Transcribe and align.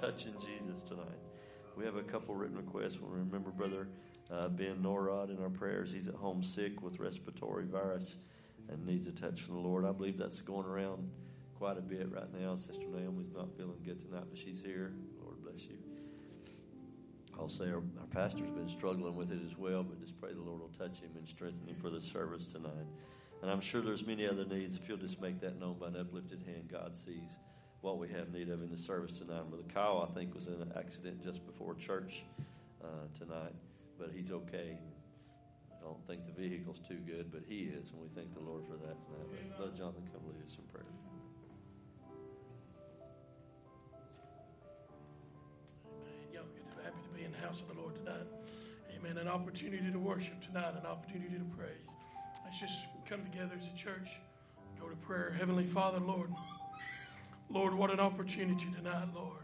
touching 0.00 0.32
Jesus 0.40 0.82
tonight? 0.82 1.04
We 1.76 1.84
have 1.84 1.96
a 1.96 2.02
couple 2.02 2.34
written 2.34 2.56
requests. 2.56 3.00
We 3.00 3.08
remember 3.10 3.50
Brother 3.50 3.88
uh, 4.30 4.48
Ben 4.48 4.82
Norrod 4.82 5.30
in 5.30 5.42
our 5.42 5.50
prayers. 5.50 5.92
He's 5.92 6.08
at 6.08 6.14
home 6.14 6.42
sick 6.42 6.82
with 6.82 6.98
respiratory 6.98 7.66
virus 7.66 8.16
and 8.68 8.86
needs 8.86 9.06
a 9.06 9.12
touch 9.12 9.42
from 9.42 9.56
the 9.56 9.60
Lord. 9.60 9.84
I 9.84 9.92
believe 9.92 10.16
that's 10.16 10.40
going 10.40 10.66
around 10.66 11.10
quite 11.54 11.76
a 11.76 11.82
bit 11.82 12.10
right 12.10 12.32
now. 12.38 12.56
Sister 12.56 12.86
Naomi's 12.86 13.32
not 13.34 13.54
feeling 13.56 13.76
good 13.84 14.00
tonight, 14.00 14.24
but 14.30 14.38
she's 14.38 14.62
here. 14.62 14.92
Lord 15.22 15.42
bless 15.42 15.64
you. 15.64 15.76
I'll 17.38 17.48
say 17.48 17.66
our, 17.66 17.82
our 18.00 18.06
pastor's 18.10 18.50
been 18.50 18.68
struggling 18.68 19.16
with 19.16 19.32
it 19.32 19.40
as 19.44 19.56
well, 19.56 19.82
but 19.82 20.00
just 20.00 20.18
pray 20.20 20.32
the 20.32 20.40
Lord 20.40 20.60
will 20.60 20.68
touch 20.68 21.00
him 21.00 21.10
and 21.16 21.26
strengthen 21.26 21.66
him 21.68 21.76
for 21.76 21.90
the 21.90 22.00
service 22.00 22.46
tonight. 22.46 22.86
And 23.42 23.50
I'm 23.50 23.60
sure 23.60 23.80
there's 23.80 24.06
many 24.06 24.26
other 24.26 24.44
needs. 24.44 24.76
If 24.76 24.88
you'll 24.88 24.98
just 24.98 25.20
make 25.20 25.40
that 25.40 25.58
known 25.58 25.76
by 25.78 25.88
an 25.88 25.96
uplifted 25.96 26.42
hand, 26.46 26.68
God 26.70 26.96
sees 26.96 27.36
what 27.80 27.98
we 27.98 28.08
have 28.08 28.32
need 28.32 28.50
of 28.50 28.62
in 28.62 28.70
the 28.70 28.76
service 28.76 29.12
tonight. 29.12 29.48
Brother 29.48 29.64
Kyle, 29.72 30.06
I 30.08 30.12
think, 30.14 30.34
was 30.34 30.46
in 30.46 30.54
an 30.54 30.72
accident 30.76 31.22
just 31.22 31.44
before 31.46 31.74
church 31.74 32.24
uh, 32.84 33.06
tonight, 33.18 33.54
but 33.98 34.10
he's 34.14 34.30
okay. 34.30 34.78
I 35.72 35.84
don't 35.84 36.06
think 36.06 36.26
the 36.26 36.32
vehicle's 36.32 36.78
too 36.78 36.98
good, 37.06 37.32
but 37.32 37.42
he 37.48 37.60
is, 37.60 37.90
and 37.90 38.02
we 38.02 38.08
thank 38.08 38.34
the 38.34 38.40
Lord 38.40 38.64
for 38.66 38.74
that 38.74 38.96
tonight. 39.00 39.28
But 39.30 39.56
Brother 39.56 39.72
Jonathan, 39.76 40.02
come 40.12 40.20
lead 40.28 40.44
us 40.44 40.56
in 40.58 40.64
prayer. 40.64 40.84
Amen. 45.88 46.28
Y'all 46.34 46.44
happy 46.84 47.00
to 47.02 47.16
be 47.16 47.24
in 47.24 47.32
the 47.32 47.38
house 47.38 47.62
of 47.62 47.74
the 47.74 47.80
Lord 47.80 47.94
tonight. 47.96 48.28
Amen. 48.94 49.16
An 49.16 49.28
opportunity 49.28 49.90
to 49.90 49.98
worship 49.98 50.42
tonight, 50.44 50.74
an 50.78 50.84
opportunity 50.84 51.38
to 51.38 51.56
praise. 51.56 51.96
Let's 52.44 52.60
just 52.60 52.84
come 53.08 53.24
together 53.24 53.56
as 53.58 53.66
a 53.66 53.76
church, 53.76 54.10
go 54.78 54.88
to 54.88 54.96
prayer. 54.96 55.34
Heavenly 55.38 55.66
Father, 55.66 55.98
Lord, 55.98 56.30
Lord, 57.50 57.74
what 57.74 57.90
an 57.90 57.98
opportunity 57.98 58.66
tonight, 58.76 59.08
Lord. 59.14 59.42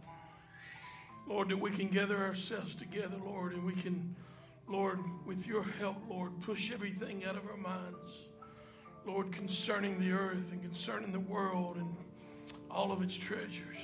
Lord, 1.27 1.49
that 1.49 1.59
we 1.59 1.73
can 1.73 1.89
gather 1.89 2.19
ourselves 2.19 2.77
together, 2.77 3.17
Lord, 3.25 3.53
and 3.53 3.65
we 3.65 3.73
can, 3.73 4.15
Lord, 4.69 5.01
with 5.27 5.47
your 5.47 5.65
help, 5.65 5.97
Lord, 6.09 6.41
push 6.41 6.71
everything 6.71 7.25
out 7.25 7.37
of 7.37 7.49
our 7.49 7.57
minds. 7.57 8.27
Lord, 9.05 9.33
concerning 9.33 9.99
the 9.99 10.13
earth 10.13 10.53
and 10.53 10.63
concerning 10.63 11.11
the 11.11 11.21
world 11.21 11.77
and 11.77 11.97
all 12.71 12.93
of 12.93 13.03
its 13.03 13.17
treasures. 13.17 13.77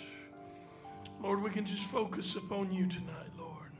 Lord, 1.21 1.43
we 1.43 1.51
can 1.51 1.67
just 1.67 1.83
focus 1.83 2.37
upon 2.37 2.73
you 2.73 2.87
tonight, 2.87 3.31
Lord. 3.37 3.71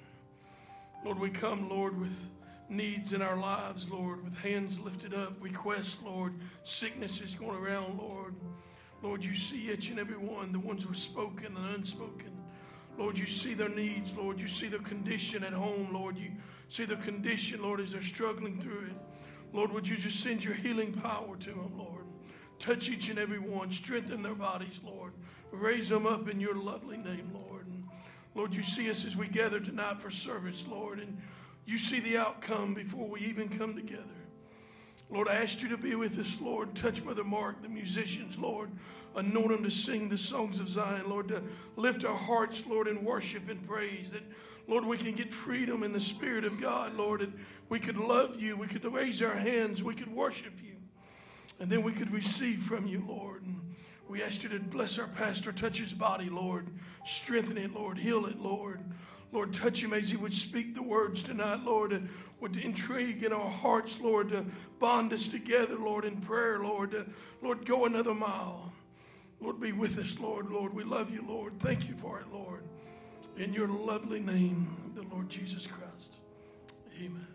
Lord, 1.05 1.21
we 1.21 1.31
come, 1.31 1.69
Lord, 1.69 2.01
with 2.01 2.29
needs 2.69 3.13
in 3.13 3.23
our 3.23 3.37
lives, 3.37 3.89
Lord, 3.89 4.25
with 4.25 4.39
hands 4.39 4.81
lifted 4.81 5.15
up, 5.15 5.35
requests, 5.41 5.99
Lord, 6.05 6.35
sicknesses 6.65 7.35
going 7.35 7.59
around, 7.59 7.99
Lord. 7.99 8.35
Lord, 9.03 9.25
you 9.25 9.35
see 9.35 9.71
each 9.73 9.89
and 9.91 9.99
every 9.99 10.17
one, 10.17 10.53
the 10.53 10.61
ones 10.61 10.85
who 10.85 10.91
are 10.91 10.95
spoken 10.95 11.57
and 11.57 11.75
unspoken. 11.75 12.31
Lord, 12.97 13.19
you 13.19 13.27
see 13.27 13.55
their 13.55 13.69
needs, 13.69 14.13
Lord. 14.13 14.39
You 14.39 14.49
see 14.49 14.69
their 14.69 14.81
condition 14.81 15.43
at 15.43 15.53
home, 15.53 15.93
Lord. 15.93 16.17
You 16.17 16.31
see 16.69 16.85
their 16.85 16.97
condition, 16.97 17.63
Lord, 17.63 17.81
as 17.81 17.93
they're 17.93 18.03
struggling 18.03 18.61
through 18.61 18.87
it. 18.87 18.97
Lord, 19.53 19.73
would 19.73 19.89
you 19.89 19.97
just 19.97 20.21
send 20.21 20.45
your 20.45 20.55
healing 20.55 20.93
power 20.93 21.37
to 21.37 21.51
them, 21.51 21.73
Lord? 21.77 22.05
Touch 22.59 22.89
each 22.89 23.09
and 23.09 23.19
every 23.19 23.41
one, 23.41 23.73
strengthen 23.73 24.23
their 24.23 24.35
bodies, 24.35 24.81
Lord. 24.85 25.13
Raise 25.51 25.89
them 25.89 26.07
up 26.07 26.29
in 26.29 26.39
your 26.39 26.55
lovely 26.55 26.97
name, 26.97 27.33
Lord. 27.35 27.67
And 27.67 27.85
Lord, 28.35 28.55
you 28.55 28.63
see 28.63 28.91
us 28.91 29.05
as 29.05 29.17
we 29.17 29.27
gather 29.27 29.59
tonight 29.59 30.01
for 30.01 30.11
service, 30.11 30.65
Lord, 30.69 31.01
and 31.01 31.21
you 31.67 31.77
see 31.77 32.01
the 32.01 32.19
outcome 32.19 32.75
before 32.75 33.09
we 33.09 33.21
even 33.21 33.49
come 33.49 33.75
together. 33.75 34.22
Lord, 35.13 35.29
I 35.29 35.35
asked 35.35 35.61
you 35.61 35.69
to 35.69 35.77
be 35.77 35.95
with 35.95 36.19
us, 36.19 36.39
Lord. 36.41 36.75
Touch 36.75 37.05
Brother 37.05 37.23
Mark, 37.23 37.61
the 37.61 37.69
musicians, 37.69 38.39
Lord. 38.39 38.71
Anoint 39.15 39.49
them 39.51 39.63
to 39.63 39.71
sing 39.71 40.09
the 40.09 40.17
songs 40.17 40.59
of 40.59 40.71
Zion, 40.71 41.11
Lord, 41.11 41.29
to 41.29 41.43
lift 41.77 42.03
our 42.03 42.17
hearts, 42.17 42.65
Lord, 42.67 42.89
in 42.89 43.05
worship 43.05 43.51
and 43.51 43.69
praise. 43.69 44.13
That, 44.13 44.23
Lord, 44.67 44.87
we 44.87 44.97
can 44.97 45.13
get 45.13 45.31
freedom 45.31 45.83
in 45.83 45.93
the 45.93 46.01
Spirit 46.01 46.47
of 46.47 46.59
God, 46.59 46.95
Lord, 46.95 47.21
and 47.21 47.35
we 47.69 47.79
could 47.79 47.99
love 47.99 48.41
you. 48.41 48.57
We 48.57 48.69
could 48.69 48.87
raise 48.87 49.21
our 49.21 49.35
hands. 49.35 49.83
We 49.83 49.95
could 49.95 50.11
worship 50.11 50.55
you. 50.65 50.77
And 51.61 51.71
then 51.71 51.83
we 51.83 51.93
could 51.93 52.11
receive 52.11 52.63
from 52.63 52.87
you, 52.87 53.05
Lord. 53.07 53.43
And 53.43 53.75
we 54.09 54.23
ask 54.23 54.43
you 54.43 54.49
to 54.49 54.61
bless 54.61 54.99
our 54.99 55.09
pastor, 55.09 55.53
touch 55.53 55.77
his 55.77 55.93
body, 55.93 56.31
Lord. 56.31 56.69
Strengthen 57.05 57.59
it, 57.59 57.75
Lord. 57.75 57.99
Heal 57.99 58.25
it, 58.25 58.41
Lord. 58.41 58.81
Lord, 59.33 59.55
touch 59.55 59.83
him 59.83 59.95
as 59.95 60.11
he 60.11 60.17
would 60.17 60.35
speak 60.35 60.75
the 60.75 60.83
words 60.83 61.23
tonight, 61.23 61.65
Lord, 61.65 61.93
and 61.93 62.11
would 62.41 62.57
intrigue 62.57 63.23
in 63.25 63.33
our 63.33 63.49
hearts, 63.49 63.99
Lord, 63.99 64.29
to 64.29 64.45
bond 64.79 65.13
us 65.13 65.27
together, 65.27 65.79
Lord, 65.79 66.05
in 66.05 66.21
prayer, 66.21 66.59
Lord. 66.59 67.11
Lord, 67.41 67.65
go 67.65 67.87
another 67.87 68.15
mile. 68.15 68.73
Lord, 69.41 69.59
be 69.59 69.73
with 69.73 69.99
us, 69.99 70.19
Lord. 70.19 70.51
Lord, 70.51 70.75
we 70.75 70.85
love 70.85 71.11
you, 71.11 71.25
Lord. 71.27 71.59
Thank 71.59 71.89
you 71.89 71.95
for 71.97 72.21
it, 72.21 72.27
Lord. 72.33 72.63
In 73.37 73.55
your 73.55 73.69
lovely 73.69 74.21
name, 74.21 74.93
the 74.95 75.03
Lord 75.03 75.31
Jesus 75.31 75.67
Christ. 75.67 76.17
Amen. 76.99 77.27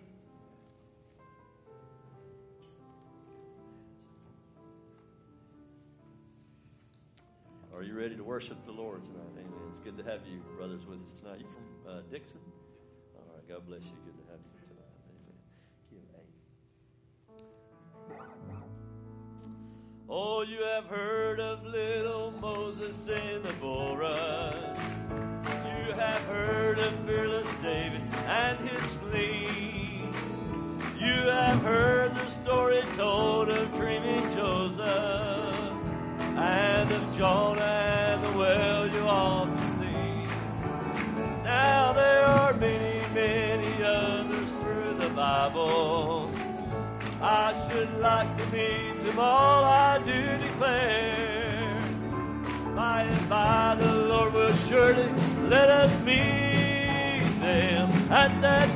Are 7.73 7.83
you 7.83 7.93
ready 7.93 8.15
to 8.15 8.23
worship 8.23 8.63
the 8.65 8.71
Lord 8.71 9.03
tonight? 9.03 9.33
Amen. 9.33 9.59
It's 9.69 9.79
good 9.79 9.97
to 9.97 10.03
have 10.03 10.21
you, 10.25 10.41
brothers, 10.57 10.85
with 10.85 11.03
us 11.03 11.13
tonight. 11.19 11.39
You 11.39 11.45
from 11.45 11.76
uh, 11.87 12.01
Dixon? 12.11 12.39
All 13.15 13.23
right. 13.33 13.47
God 13.47 13.65
bless 13.67 13.83
you. 13.83 13.93
Good 14.05 14.17
to 14.17 14.23
have 14.31 14.39
you 14.43 14.51
tonight. 14.67 14.91
Amen. 18.11 18.37
Oh, 20.09 20.41
you 20.41 20.63
have 20.63 20.85
heard 20.85 21.39
of 21.39 21.63
little 21.65 22.31
Moses 22.39 23.07
in 23.07 23.41
the 23.41 23.53
bulrush. 23.53 24.79
You 25.87 25.93
have 25.93 26.21
heard 26.23 26.79
of 26.79 26.93
fearless 27.05 27.47
David 27.61 28.01
and 28.27 28.69
his 28.69 28.81
fleet. 28.95 30.13
You 30.99 31.29
have 31.29 31.61
heard 31.61 32.15
the 32.15 32.27
story 32.29 32.81
told 32.95 33.49
of 33.49 33.73
dreaming 33.75 34.21
Joseph 34.31 34.85
and 36.37 36.91
of 36.91 37.17
Jonah 37.17 37.61
and 37.61 38.23
the 38.23 38.37
well 38.37 38.87
you 38.87 39.07
see. 39.73 39.76
Now 41.57 41.91
there 41.91 42.23
are 42.23 42.53
many, 42.53 43.01
many 43.15 43.71
others 43.83 44.49
through 44.59 44.93
the 45.03 45.09
Bible. 45.09 46.29
I 47.19 47.47
should 47.65 47.91
like 47.99 48.31
to 48.37 48.45
meet 48.55 48.99
them 48.99 49.17
all, 49.17 49.63
I 49.63 49.97
do 50.11 50.21
declare. 50.37 51.79
By 52.75 52.97
and 53.09 53.29
by 53.29 53.75
the 53.79 53.91
Lord 54.11 54.33
will 54.33 54.53
surely 54.67 55.09
let 55.55 55.69
us 55.81 55.91
meet 56.01 57.25
them 57.45 57.89
at 58.11 58.39
that 58.45 58.69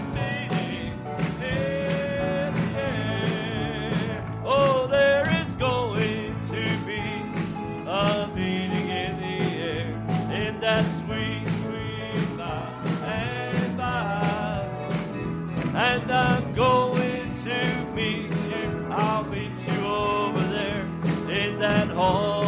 and 21.64 21.92
home. 21.92 22.41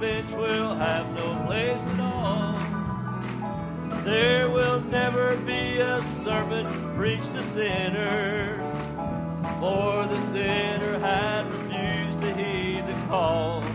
bench 0.00 0.30
will 0.32 0.74
have 0.76 1.10
no 1.16 1.44
place 1.46 1.80
at 1.94 2.00
all. 2.00 2.54
There 4.04 4.48
will 4.48 4.80
never 4.80 5.36
be 5.38 5.78
a 5.80 6.00
sermon 6.22 6.66
preached 6.94 7.32
to 7.32 7.42
sinners, 7.42 8.68
for 9.58 10.06
the 10.06 10.20
sinner 10.30 10.98
had 11.00 11.52
refused 11.52 12.20
to 12.20 12.32
heed 12.34 12.86
the 12.86 12.94
call. 13.08 13.67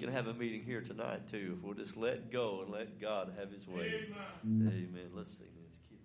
can 0.00 0.10
have 0.10 0.28
a 0.28 0.34
meeting 0.34 0.62
here 0.62 0.80
tonight, 0.80 1.28
too, 1.28 1.56
if 1.58 1.62
we'll 1.62 1.74
just 1.74 1.94
let 1.94 2.32
go 2.32 2.62
and 2.62 2.72
let 2.72 2.98
God 2.98 3.34
have 3.38 3.50
his 3.52 3.68
way. 3.68 4.06
Amen. 4.46 4.66
Amen. 4.66 5.10
Let's 5.14 5.36
sing 5.36 5.48
this, 5.60 5.76
Kid 5.90 5.98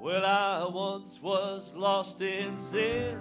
Well, 0.00 0.26
I 0.26 0.68
once 0.68 1.20
was 1.22 1.72
lost 1.76 2.20
in 2.20 2.58
sin, 2.58 3.16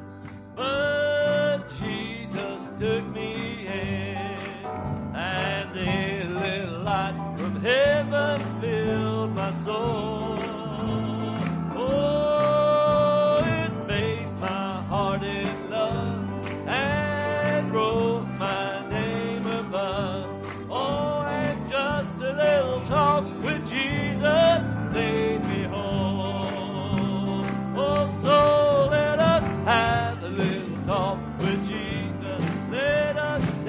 but 0.56 1.68
Jesus 1.80 2.72
took 2.80 3.06
me 3.06 3.68
in, 3.68 4.40
and 5.16 5.72
the 5.76 6.24
little 6.34 6.80
light 6.80 7.36
from 7.38 7.62
heaven 7.62 8.40
filled 8.60 9.36
my 9.36 9.52
soul. 9.52 10.40
Oh, 11.76 12.69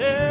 Yeah. 0.01 0.30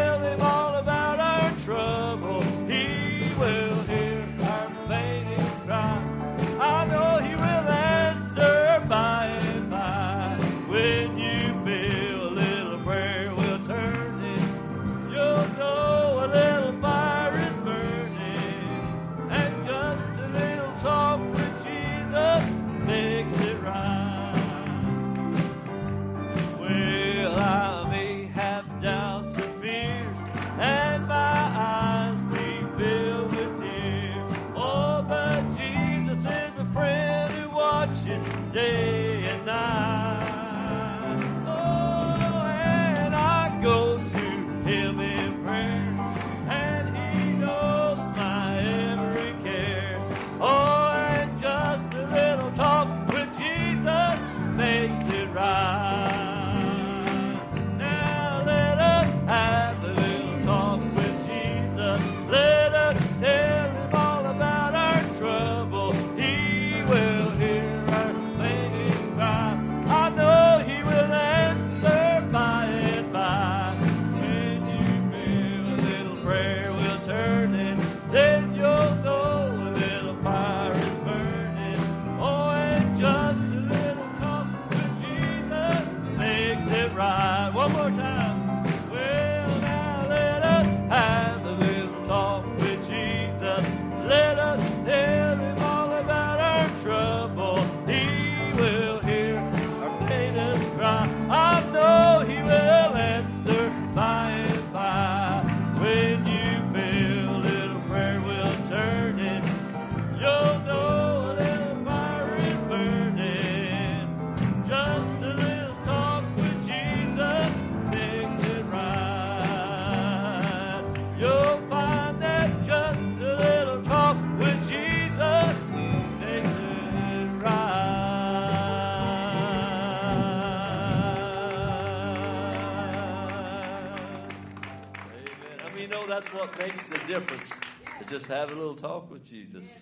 What 136.41 136.59
makes 136.59 136.83
the 136.85 136.99
difference? 137.07 137.53
Is 138.01 138.07
just 138.07 138.27
have 138.29 138.51
a 138.51 138.55
little 138.55 138.75
talk 138.75 139.11
with 139.11 139.23
Jesus. 139.29 139.75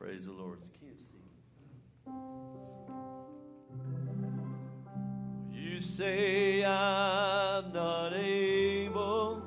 Praise 0.00 0.24
the 0.26 0.32
Lord. 0.32 0.58
You 5.52 5.80
say 5.80 6.64
I'm 6.64 7.72
not 7.72 8.14
able, 8.14 9.42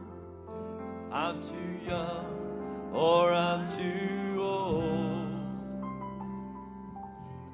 I'm 1.11 1.41
too 1.43 1.85
young, 1.85 2.89
or 2.93 3.33
I'm 3.33 3.67
too 3.77 4.41
old. 4.41 5.33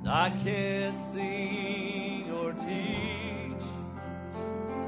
I 0.08 0.30
can't 0.44 1.00
sing 1.00 2.32
or 2.32 2.54
teach, 2.54 3.66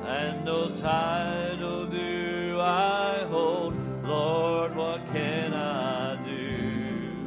and 0.05 0.45
no 0.45 0.69
title 0.69 1.87
do 1.87 2.59
I 2.61 3.25
hold. 3.27 3.62
Lord, 4.03 4.75
what 4.75 5.01
can 5.13 5.53
I 5.53 6.15
do? 6.25 7.23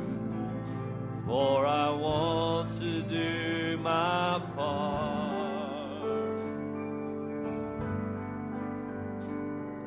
For 1.27 1.67
I 1.67 1.91
want 1.91 2.79
to 2.79 3.01
do 3.03 3.79
my 3.79 4.39
part, 4.55 6.39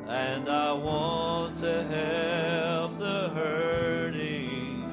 and 0.08 0.48
I 0.48 0.72
want 0.72 1.58
to 1.60 1.84
help 1.84 2.98
the 2.98 3.28
hurting 3.36 4.84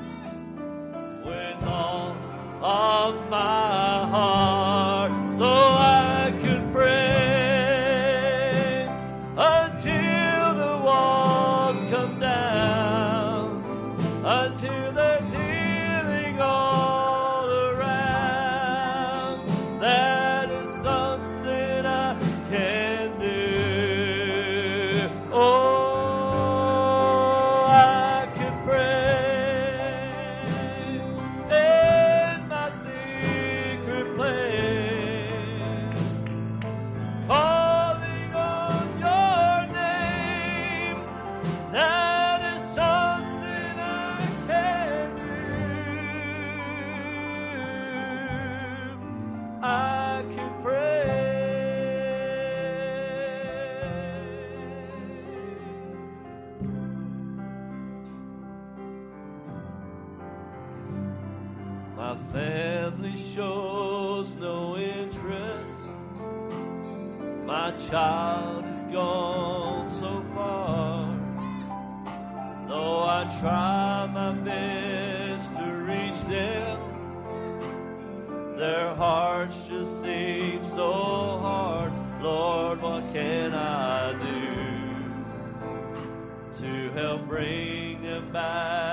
with 1.26 1.64
all 1.68 2.16
of 2.62 3.07
back 88.38 88.87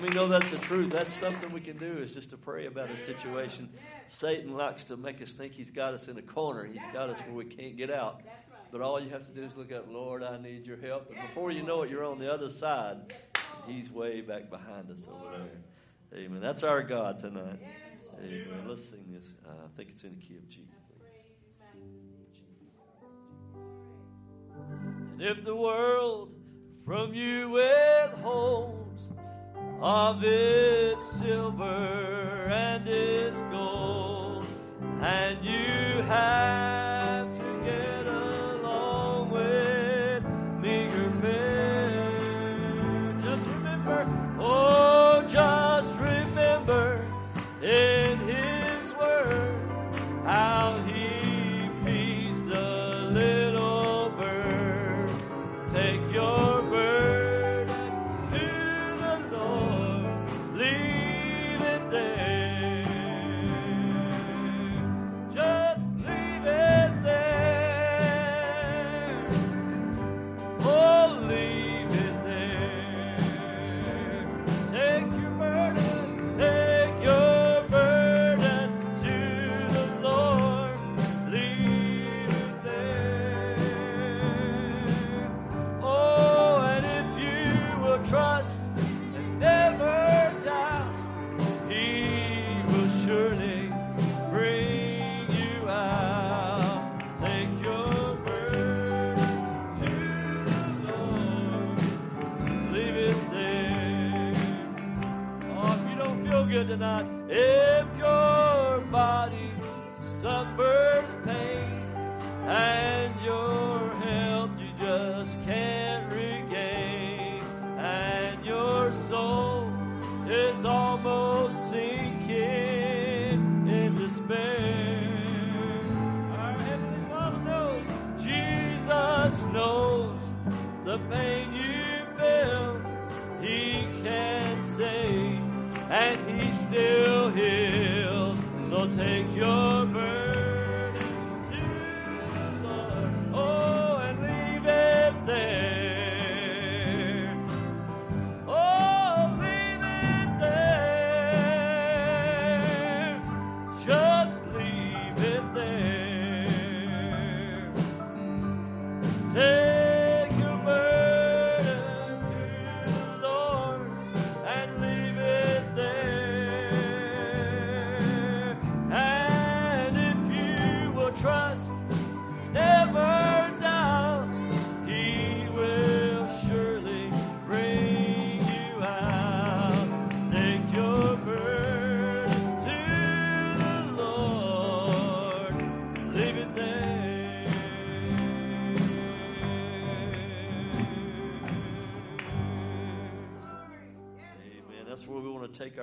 Me 0.00 0.08
know 0.08 0.28
that's 0.28 0.50
the 0.50 0.56
truth. 0.56 0.90
That's 0.90 1.12
something 1.12 1.52
we 1.52 1.60
can 1.60 1.76
do 1.76 1.92
is 1.98 2.14
just 2.14 2.30
to 2.30 2.38
pray 2.38 2.64
about 2.64 2.90
a 2.90 2.96
situation. 2.96 3.68
Satan 4.06 4.54
likes 4.54 4.84
to 4.84 4.96
make 4.96 5.20
us 5.20 5.32
think 5.34 5.52
he's 5.52 5.70
got 5.70 5.92
us 5.92 6.08
in 6.08 6.16
a 6.16 6.22
corner. 6.22 6.64
He's 6.64 6.86
got 6.86 7.10
us 7.10 7.18
where 7.20 7.34
we 7.34 7.44
can't 7.44 7.76
get 7.76 7.90
out. 7.90 8.22
But 8.72 8.80
all 8.80 8.98
you 8.98 9.10
have 9.10 9.26
to 9.26 9.32
do 9.32 9.42
is 9.42 9.56
look 9.56 9.72
up, 9.72 9.86
Lord, 9.90 10.22
I 10.22 10.38
need 10.38 10.66
your 10.66 10.78
help. 10.78 11.10
And 11.10 11.20
before 11.20 11.50
you 11.50 11.62
know 11.62 11.82
it, 11.82 11.90
you're 11.90 12.04
on 12.04 12.18
the 12.18 12.32
other 12.32 12.48
side. 12.48 13.12
He's 13.66 13.90
way 13.90 14.22
back 14.22 14.48
behind 14.48 14.90
us 14.90 15.06
over 15.06 15.36
there. 15.36 16.20
Amen. 16.22 16.40
That's 16.40 16.62
our 16.62 16.82
God 16.82 17.18
tonight. 17.18 17.58
Amen. 18.22 18.64
Let's 18.66 18.88
sing 18.88 19.04
this. 19.12 19.34
Uh, 19.46 19.50
I 19.64 19.76
think 19.76 19.90
it's 19.90 20.04
in 20.04 20.14
the 20.14 20.20
key 20.20 20.36
of 20.36 20.48
G. 20.48 20.66
And 25.12 25.22
if 25.22 25.44
the 25.44 25.54
world 25.54 26.32
from 26.86 27.12
you 27.12 27.50
withholds 27.50 29.09
of 29.82 30.22
its 30.22 31.06
silver 31.12 32.48
and 32.52 32.86
its 32.86 33.40
gold, 33.50 34.46
and 35.00 35.42
you 35.42 36.02
have 36.02 37.29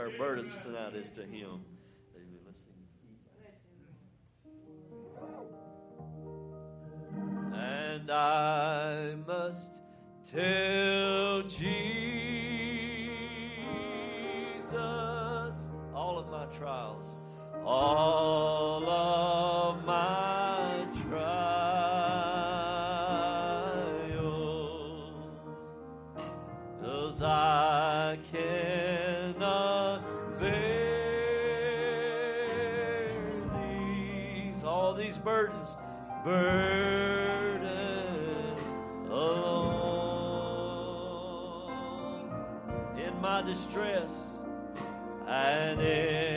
our 0.08 0.18
burdens 0.18 0.58
tonight 0.60 0.96
is 0.96 1.10
to 1.12 1.22
Him. 1.22 1.60
Amen. 2.16 2.40
Let's 2.46 2.60
sing. 2.60 2.74
And 7.54 8.10
I 8.10 9.16
must 9.28 9.82
tell 10.24 11.42
Jesus 11.42 11.68
all 15.94 16.18
of 16.18 16.30
my 16.30 16.46
trials, 16.46 17.08
all 17.66 18.90
of 18.90 19.84
my. 19.84 20.57
burdens, 35.28 35.76
burden 36.24 37.66
alone. 39.12 39.68
In 42.98 43.20
my 43.20 43.42
distress 43.42 44.38
and 45.28 45.82
in 45.82 46.37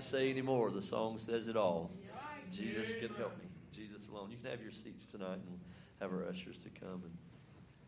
to 0.00 0.06
say 0.06 0.30
anymore. 0.30 0.70
The 0.70 0.80
song 0.80 1.18
says 1.18 1.48
it 1.48 1.56
all. 1.56 1.90
Jesus 2.50 2.94
can 2.94 3.14
help 3.16 3.36
me. 3.38 3.44
Jesus 3.72 4.08
alone. 4.08 4.30
You 4.30 4.38
can 4.38 4.50
have 4.50 4.62
your 4.62 4.72
seats 4.72 5.06
tonight 5.06 5.40
and 5.46 5.60
have 6.00 6.10
our 6.10 6.26
ushers 6.26 6.58
to 6.58 6.70
come 6.70 7.02
and 7.04 7.12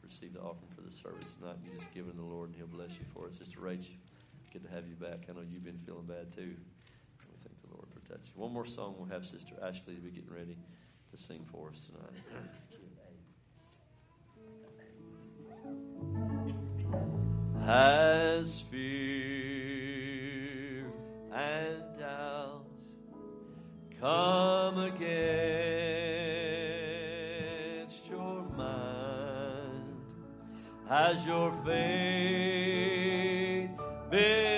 receive 0.03 0.35
the 0.35 0.40
offering 0.40 0.70
for 0.75 0.83
the 0.83 0.90
service 0.90 1.35
tonight. 1.38 1.57
You 1.64 1.70
just 1.79 1.92
give 1.94 2.07
it 2.07 2.11
to 2.11 2.16
the 2.16 2.22
Lord 2.22 2.51
and 2.51 2.57
He'll 2.57 2.66
bless 2.66 2.90
you 2.98 3.07
for 3.14 3.29
it. 3.29 3.35
Sister 3.35 3.61
Rachel, 3.61 3.94
good 4.53 4.62
to 4.62 4.70
have 4.70 4.87
you 4.87 4.94
back. 4.94 5.25
I 5.29 5.33
know 5.33 5.40
you've 5.40 5.64
been 5.64 5.81
feeling 5.87 6.05
bad 6.05 6.31
too. 6.33 6.55
We 7.31 7.37
thank 7.42 7.61
the 7.62 7.75
Lord 7.75 7.87
for 7.90 8.01
touching. 8.07 8.33
One 8.37 8.53
more 8.53 8.66
song. 8.66 8.94
We'll 8.98 9.09
have 9.09 9.27
Sister 9.27 9.55
Ashley 9.62 9.94
to 9.94 10.01
be 10.01 10.11
getting 10.11 10.33
ready 10.33 10.57
to 11.11 11.16
sing 11.16 11.46
for 11.51 11.70
us 11.70 11.81
tonight. 11.87 12.12
Has 17.64 18.61
fear 18.70 19.12
come 24.02 24.78
against 24.78 25.00
your 28.10 28.42
mind? 28.56 29.96
Has 30.88 31.24
your 31.24 31.52
faith 31.64 32.90
been 34.10 34.51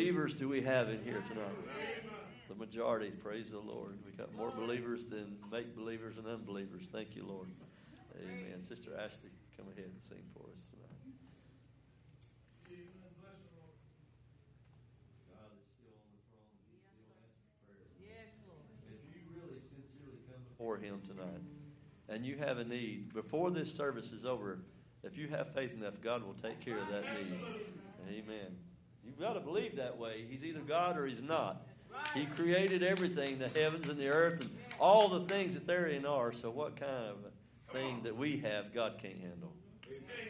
believers 0.00 0.34
do 0.34 0.48
we 0.48 0.62
have 0.62 0.88
in 0.88 0.98
here 1.04 1.22
tonight? 1.28 1.52
The 2.48 2.54
majority, 2.54 3.10
praise 3.10 3.50
the 3.50 3.58
Lord. 3.58 3.98
We 4.06 4.12
got 4.12 4.34
more 4.34 4.50
believers 4.50 5.10
than 5.10 5.36
make 5.52 5.76
believers 5.76 6.16
and 6.16 6.26
unbelievers. 6.26 6.88
Thank 6.90 7.14
you, 7.14 7.26
Lord. 7.26 7.48
Amen. 8.18 8.62
Sister 8.62 8.92
Ashley, 8.98 9.28
come 9.58 9.66
ahead 9.70 9.90
and 9.92 10.02
sing 10.02 10.22
for 10.32 10.46
us 10.56 10.70
tonight. 10.70 10.86
For 20.56 20.78
him 20.78 21.02
tonight, 21.06 21.42
and 22.08 22.24
you 22.24 22.36
have 22.38 22.56
a 22.56 22.64
need 22.64 23.12
before 23.12 23.50
this 23.50 23.70
service 23.70 24.12
is 24.12 24.24
over, 24.24 24.60
if 25.02 25.18
you 25.18 25.28
have 25.28 25.52
faith 25.52 25.74
enough, 25.74 26.00
God 26.02 26.22
will 26.24 26.34
take 26.34 26.58
care 26.60 26.78
of 26.78 26.88
that 26.88 27.04
need. 27.14 27.38
Amen. 28.08 28.56
You've 29.10 29.18
got 29.18 29.32
to 29.32 29.40
believe 29.40 29.74
that 29.74 29.98
way. 29.98 30.24
He's 30.30 30.44
either 30.44 30.60
God 30.60 30.96
or 30.96 31.04
He's 31.04 31.20
not. 31.20 31.66
He 32.14 32.26
created 32.26 32.84
everything, 32.84 33.40
the 33.40 33.48
heavens 33.48 33.88
and 33.88 33.98
the 33.98 34.08
earth, 34.08 34.40
and 34.40 34.50
all 34.78 35.08
the 35.08 35.22
things 35.22 35.54
that 35.54 35.66
therein 35.66 36.06
are. 36.06 36.30
So, 36.30 36.48
what 36.48 36.76
kind 36.76 36.92
of 36.92 37.16
thing 37.72 38.02
that 38.04 38.16
we 38.16 38.38
have, 38.38 38.72
God 38.72 38.98
can't 39.02 39.18
handle? 39.18 39.52
Amen. 39.88 40.29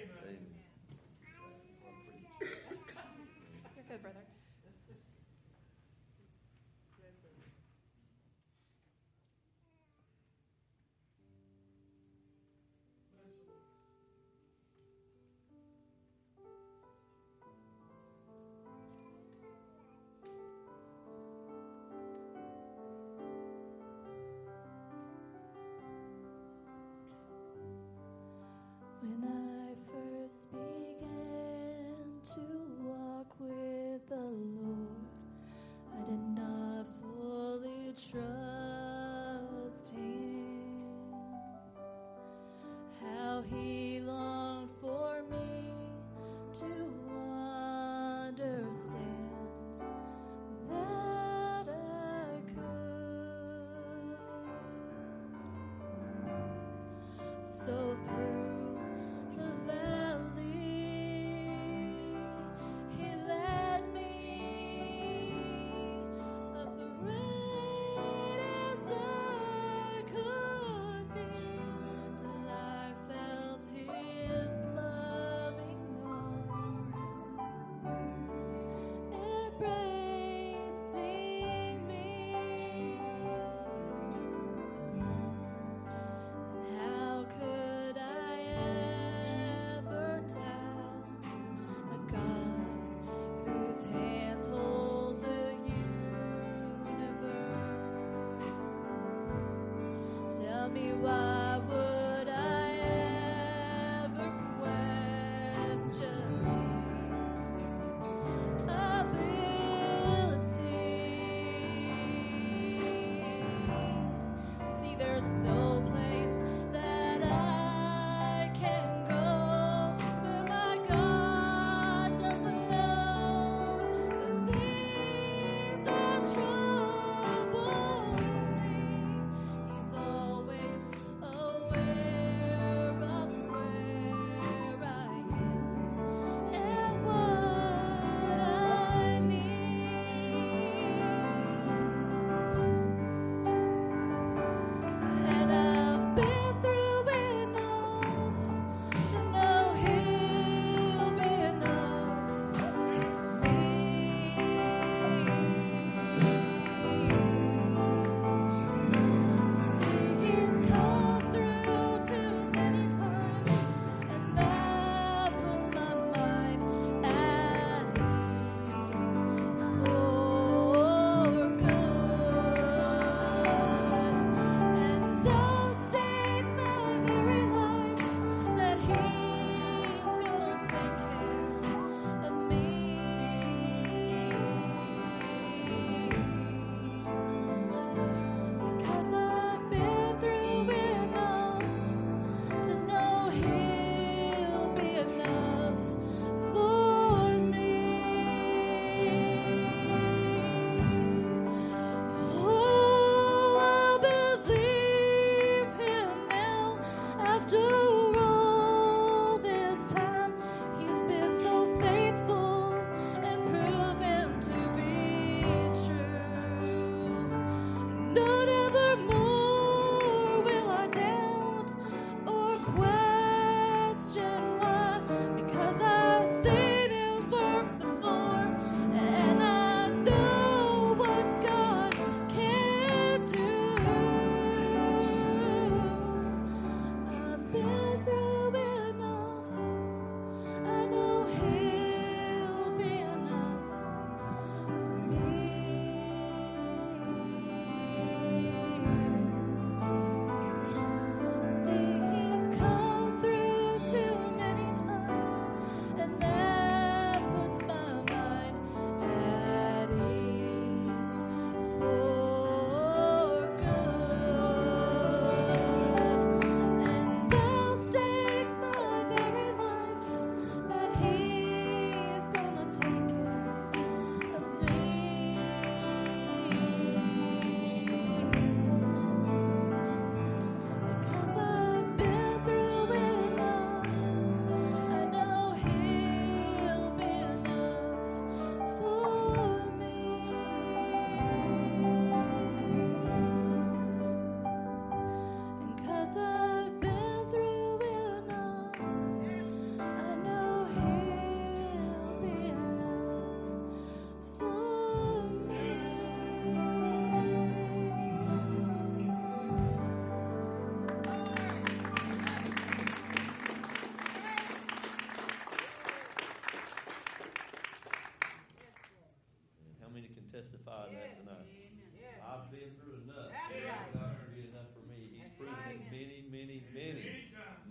me 100.71 100.93
why. 101.01 101.30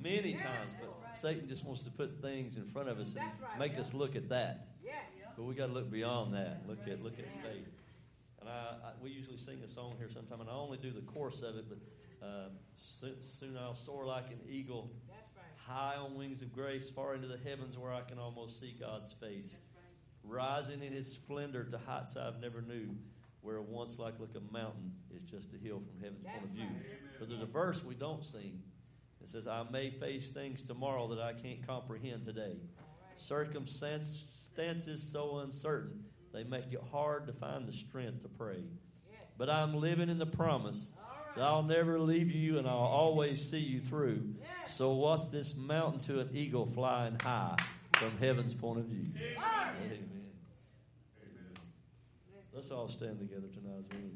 Many, 0.01 0.33
times. 0.33 0.75
But 0.79 1.15
Satan 1.15 1.47
just 1.47 1.65
wants 1.65 1.83
to 1.83 1.91
put 1.91 2.21
things 2.21 2.57
in 2.57 2.65
front 2.65 2.89
of 2.89 2.99
us 2.99 3.15
and 3.15 3.59
make 3.59 3.77
us 3.77 3.93
look 3.93 4.15
at 4.15 4.29
that. 4.29 4.67
But 5.35 5.43
we 5.43 5.53
got 5.55 5.67
to 5.67 5.73
look 5.73 5.89
beyond 5.91 6.33
that. 6.33 6.63
Look 6.67 6.87
at 6.87 7.01
look 7.03 7.17
at 7.17 7.25
faith. 7.43 7.67
And 8.41 8.49
I, 8.49 8.53
I, 8.53 8.91
we 9.01 9.09
usually 9.09 9.37
sing 9.37 9.59
a 9.63 9.67
song 9.67 9.95
here 9.97 10.09
sometime, 10.09 10.41
and 10.41 10.49
I 10.49 10.53
only 10.53 10.77
do 10.77 10.91
the 10.91 11.01
chorus 11.01 11.41
of 11.41 11.55
it. 11.57 11.65
But 11.69 12.25
uh, 12.25 12.49
soon, 12.73 13.15
soon 13.21 13.57
I'll 13.57 13.75
soar 13.75 14.05
like 14.05 14.27
an 14.31 14.39
eagle, 14.49 14.91
high 15.55 15.95
on 15.95 16.15
wings 16.15 16.41
of 16.41 16.53
grace, 16.53 16.89
far 16.89 17.15
into 17.15 17.27
the 17.27 17.37
heavens 17.37 17.77
where 17.77 17.93
I 17.93 18.01
can 18.01 18.19
almost 18.19 18.59
see 18.59 18.75
God's 18.79 19.13
face, 19.13 19.59
rising 20.23 20.83
in 20.83 20.93
His 20.93 21.11
splendor 21.11 21.63
to 21.63 21.77
heights 21.77 22.15
I've 22.17 22.39
never 22.39 22.61
knew. 22.61 22.95
Where 23.41 23.61
once 23.61 23.97
like 23.97 24.19
like 24.19 24.35
a 24.35 24.53
mountain 24.53 24.91
is 25.15 25.23
just 25.23 25.53
a 25.53 25.57
hill 25.57 25.79
from 25.79 26.03
heaven's 26.03 26.25
point 26.25 26.43
of 26.43 26.49
view. 26.49 26.67
But 27.19 27.29
there's 27.29 27.41
a 27.41 27.45
verse 27.45 27.85
we 27.85 27.95
don't 27.95 28.23
sing. 28.25 28.61
It 29.21 29.29
says, 29.29 29.47
I 29.47 29.63
may 29.71 29.89
face 29.89 30.29
things 30.29 30.63
tomorrow 30.63 31.07
that 31.07 31.19
I 31.19 31.33
can't 31.33 31.65
comprehend 31.65 32.23
today. 32.23 32.57
Circumstances 33.17 35.03
so 35.03 35.39
uncertain, 35.39 36.03
they 36.33 36.43
make 36.43 36.71
it 36.71 36.81
hard 36.91 37.27
to 37.27 37.33
find 37.33 37.67
the 37.67 37.73
strength 37.73 38.21
to 38.21 38.29
pray. 38.29 38.63
But 39.37 39.49
I'm 39.49 39.75
living 39.75 40.09
in 40.09 40.17
the 40.17 40.25
promise 40.25 40.93
that 41.35 41.43
I'll 41.43 41.63
never 41.63 41.99
leave 41.99 42.31
you 42.31 42.57
and 42.57 42.67
I'll 42.67 42.75
always 42.77 43.47
see 43.47 43.59
you 43.59 43.79
through. 43.81 44.33
So, 44.67 44.93
what's 44.93 45.29
this 45.29 45.55
mountain 45.55 45.99
to 46.01 46.19
an 46.21 46.29
eagle 46.33 46.65
flying 46.65 47.17
high 47.21 47.55
from 47.93 48.17
heaven's 48.17 48.53
point 48.53 48.79
of 48.79 48.85
view? 48.85 49.11
Amen. 49.85 50.07
Let's 52.53 52.71
all 52.71 52.87
stand 52.89 53.19
together 53.19 53.47
tonight 53.47 53.79
as 53.79 53.97
we 53.97 54.09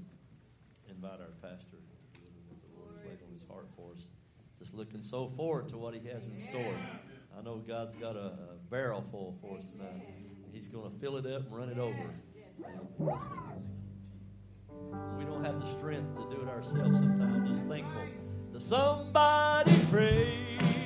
invite 0.89 1.19
our 1.21 1.31
pastor 1.41 1.77
to 1.77 2.19
do 2.19 2.25
what 2.49 2.59
the 2.61 2.79
Lord 2.79 2.91
has 2.95 3.05
laid 3.05 3.19
on 3.25 3.33
his 3.33 3.43
heart 3.47 3.67
for 3.77 3.93
us. 3.95 4.07
Looking 4.73 5.01
so 5.01 5.27
forward 5.27 5.69
to 5.69 5.77
what 5.77 5.93
he 5.93 6.07
has 6.09 6.27
in 6.27 6.37
store. 6.37 6.75
I 7.37 7.41
know 7.43 7.57
God's 7.57 7.95
got 7.95 8.15
a, 8.15 8.25
a 8.25 8.57
barrel 8.69 9.01
full 9.01 9.37
for 9.39 9.57
us 9.57 9.71
tonight. 9.71 10.07
He's 10.51 10.67
going 10.67 10.91
to 10.91 10.97
fill 10.99 11.17
it 11.17 11.25
up 11.25 11.45
and 11.45 11.55
run 11.55 11.69
it 11.69 11.77
over. 11.77 12.09
We 15.17 15.25
don't 15.25 15.43
have 15.43 15.59
the 15.59 15.71
strength 15.73 16.15
to 16.15 16.35
do 16.35 16.41
it 16.41 16.49
ourselves 16.49 16.99
sometimes. 16.99 17.49
Just 17.49 17.67
thankful 17.67 18.01
that 18.51 18.61
somebody 18.61 19.73
prayed 19.91 20.82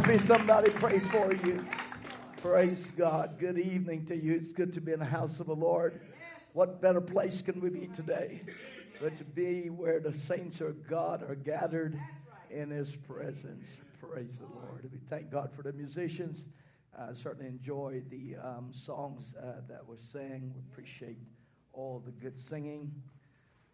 happy 0.00 0.16
somebody 0.26 0.70
prayed 0.70 1.02
for 1.10 1.34
you? 1.34 1.66
Praise 2.40 2.92
God. 2.96 3.36
Good 3.36 3.58
evening 3.58 4.06
to 4.06 4.16
you. 4.16 4.34
It's 4.34 4.52
good 4.52 4.72
to 4.74 4.80
be 4.80 4.92
in 4.92 5.00
the 5.00 5.04
house 5.04 5.40
of 5.40 5.46
the 5.46 5.56
Lord. 5.56 6.00
What 6.52 6.80
better 6.80 7.00
place 7.00 7.42
can 7.42 7.60
we 7.60 7.68
be 7.68 7.88
today 7.88 8.42
but 9.02 9.18
to 9.18 9.24
be 9.24 9.70
where 9.70 9.98
the 9.98 10.12
saints 10.12 10.60
of 10.60 10.86
God 10.86 11.28
are 11.28 11.34
gathered 11.34 11.98
in 12.48 12.70
His 12.70 12.94
presence? 12.94 13.66
Praise 14.00 14.38
the 14.38 14.46
Lord. 14.46 14.88
We 14.92 15.00
thank 15.10 15.32
God 15.32 15.50
for 15.56 15.62
the 15.62 15.72
musicians. 15.72 16.44
I 16.96 17.12
certainly 17.14 17.48
enjoy 17.48 18.02
the 18.08 18.36
um, 18.40 18.70
songs 18.72 19.34
uh, 19.36 19.62
that 19.68 19.84
were 19.84 19.98
sang. 19.98 20.52
We 20.54 20.60
appreciate 20.70 21.18
all 21.72 22.00
the 22.06 22.12
good 22.12 22.38
singing. 22.38 22.92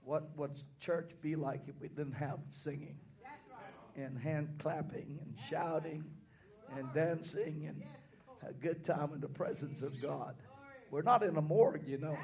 What 0.03 0.35
would 0.39 0.59
church 0.81 1.11
be 1.21 1.37
like 1.37 1.65
if 1.69 1.79
we 1.83 1.89
didn't 1.89 2.15
have 2.15 2.39
singing? 2.51 2.97
And 3.97 4.19
hand 4.19 4.49
clapping 4.59 5.19
and 5.23 5.35
shouting 5.49 6.05
and 6.77 6.93
dancing 6.93 7.67
and 7.69 7.83
a 8.49 8.53
good 8.53 8.85
time 8.85 9.13
in 9.15 9.21
the 9.21 9.29
presence 9.29 9.83
of 9.83 10.01
God. 10.03 10.35
We're 10.91 11.03
not 11.03 11.23
in 11.23 11.37
a 11.37 11.43
morgue, 11.43 11.87
you 11.87 11.99
know. 11.99 12.17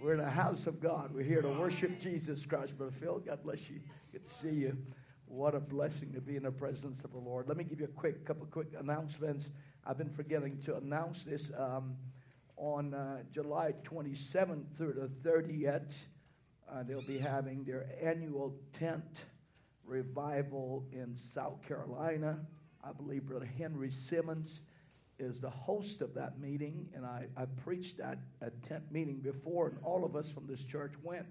We're 0.00 0.14
in 0.14 0.20
a 0.20 0.30
house 0.30 0.66
of 0.66 0.80
God. 0.80 1.10
We're 1.12 1.24
here 1.24 1.42
to 1.42 1.48
worship 1.48 2.00
Jesus 2.00 2.46
Christ. 2.46 2.76
Brother 2.78 2.94
Phil, 3.00 3.18
God 3.18 3.42
bless 3.42 3.68
you. 3.68 3.80
Good 4.12 4.28
to 4.28 4.34
see 4.34 4.50
you. 4.50 4.76
What 5.26 5.54
a 5.54 5.60
blessing 5.60 6.12
to 6.14 6.20
be 6.20 6.36
in 6.36 6.44
the 6.44 6.50
presence 6.50 7.04
of 7.04 7.12
the 7.12 7.18
Lord. 7.18 7.48
Let 7.48 7.56
me 7.56 7.64
give 7.64 7.80
you 7.80 7.86
a 7.86 7.88
quick 8.00 8.24
couple 8.24 8.46
quick 8.46 8.68
announcements. 8.78 9.50
I've 9.84 9.98
been 9.98 10.08
forgetting 10.08 10.58
to 10.64 10.76
announce 10.76 11.24
this 11.24 11.50
um, 11.58 11.96
on 12.56 12.94
uh, 12.94 13.18
July 13.32 13.74
27th 13.84 14.76
through 14.76 14.94
the 14.94 15.28
30th. 15.28 15.92
Uh, 16.70 16.82
they'll 16.84 17.02
be 17.02 17.18
having 17.18 17.64
their 17.64 17.86
annual 18.02 18.54
tent 18.78 19.24
revival 19.88 20.84
in 20.92 21.16
South 21.16 21.62
Carolina. 21.66 22.38
I 22.84 22.92
believe 22.92 23.24
Brother 23.24 23.48
Henry 23.58 23.90
Simmons 23.90 24.60
is 25.18 25.40
the 25.40 25.50
host 25.50 26.00
of 26.00 26.14
that 26.14 26.38
meeting, 26.38 26.88
and 26.94 27.04
I, 27.04 27.26
I 27.36 27.46
preached 27.64 27.98
at 27.98 28.18
a 28.40 28.50
tent 28.68 28.84
meeting 28.92 29.16
before, 29.16 29.68
and 29.68 29.78
all 29.82 30.04
of 30.04 30.14
us 30.14 30.30
from 30.30 30.46
this 30.46 30.62
church 30.62 30.92
went. 31.02 31.26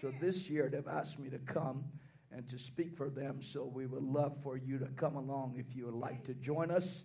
So 0.00 0.12
this 0.20 0.48
year 0.48 0.68
they've 0.70 0.86
asked 0.86 1.18
me 1.18 1.28
to 1.30 1.38
come 1.38 1.84
and 2.30 2.48
to 2.48 2.58
speak 2.58 2.96
for 2.96 3.08
them, 3.08 3.40
so 3.42 3.64
we 3.64 3.86
would 3.86 4.02
love 4.02 4.36
for 4.42 4.56
you 4.56 4.78
to 4.78 4.86
come 4.96 5.16
along 5.16 5.54
if 5.56 5.74
you 5.74 5.86
would 5.86 5.94
like 5.94 6.24
to 6.24 6.34
join 6.34 6.70
us. 6.70 7.02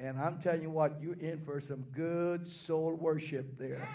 And 0.00 0.18
I'm 0.18 0.40
telling 0.40 0.62
you 0.62 0.70
what, 0.70 0.98
you're 1.02 1.14
in 1.14 1.42
for 1.44 1.60
some 1.60 1.82
good 1.92 2.48
soul 2.48 2.94
worship 2.94 3.58
there. 3.58 3.88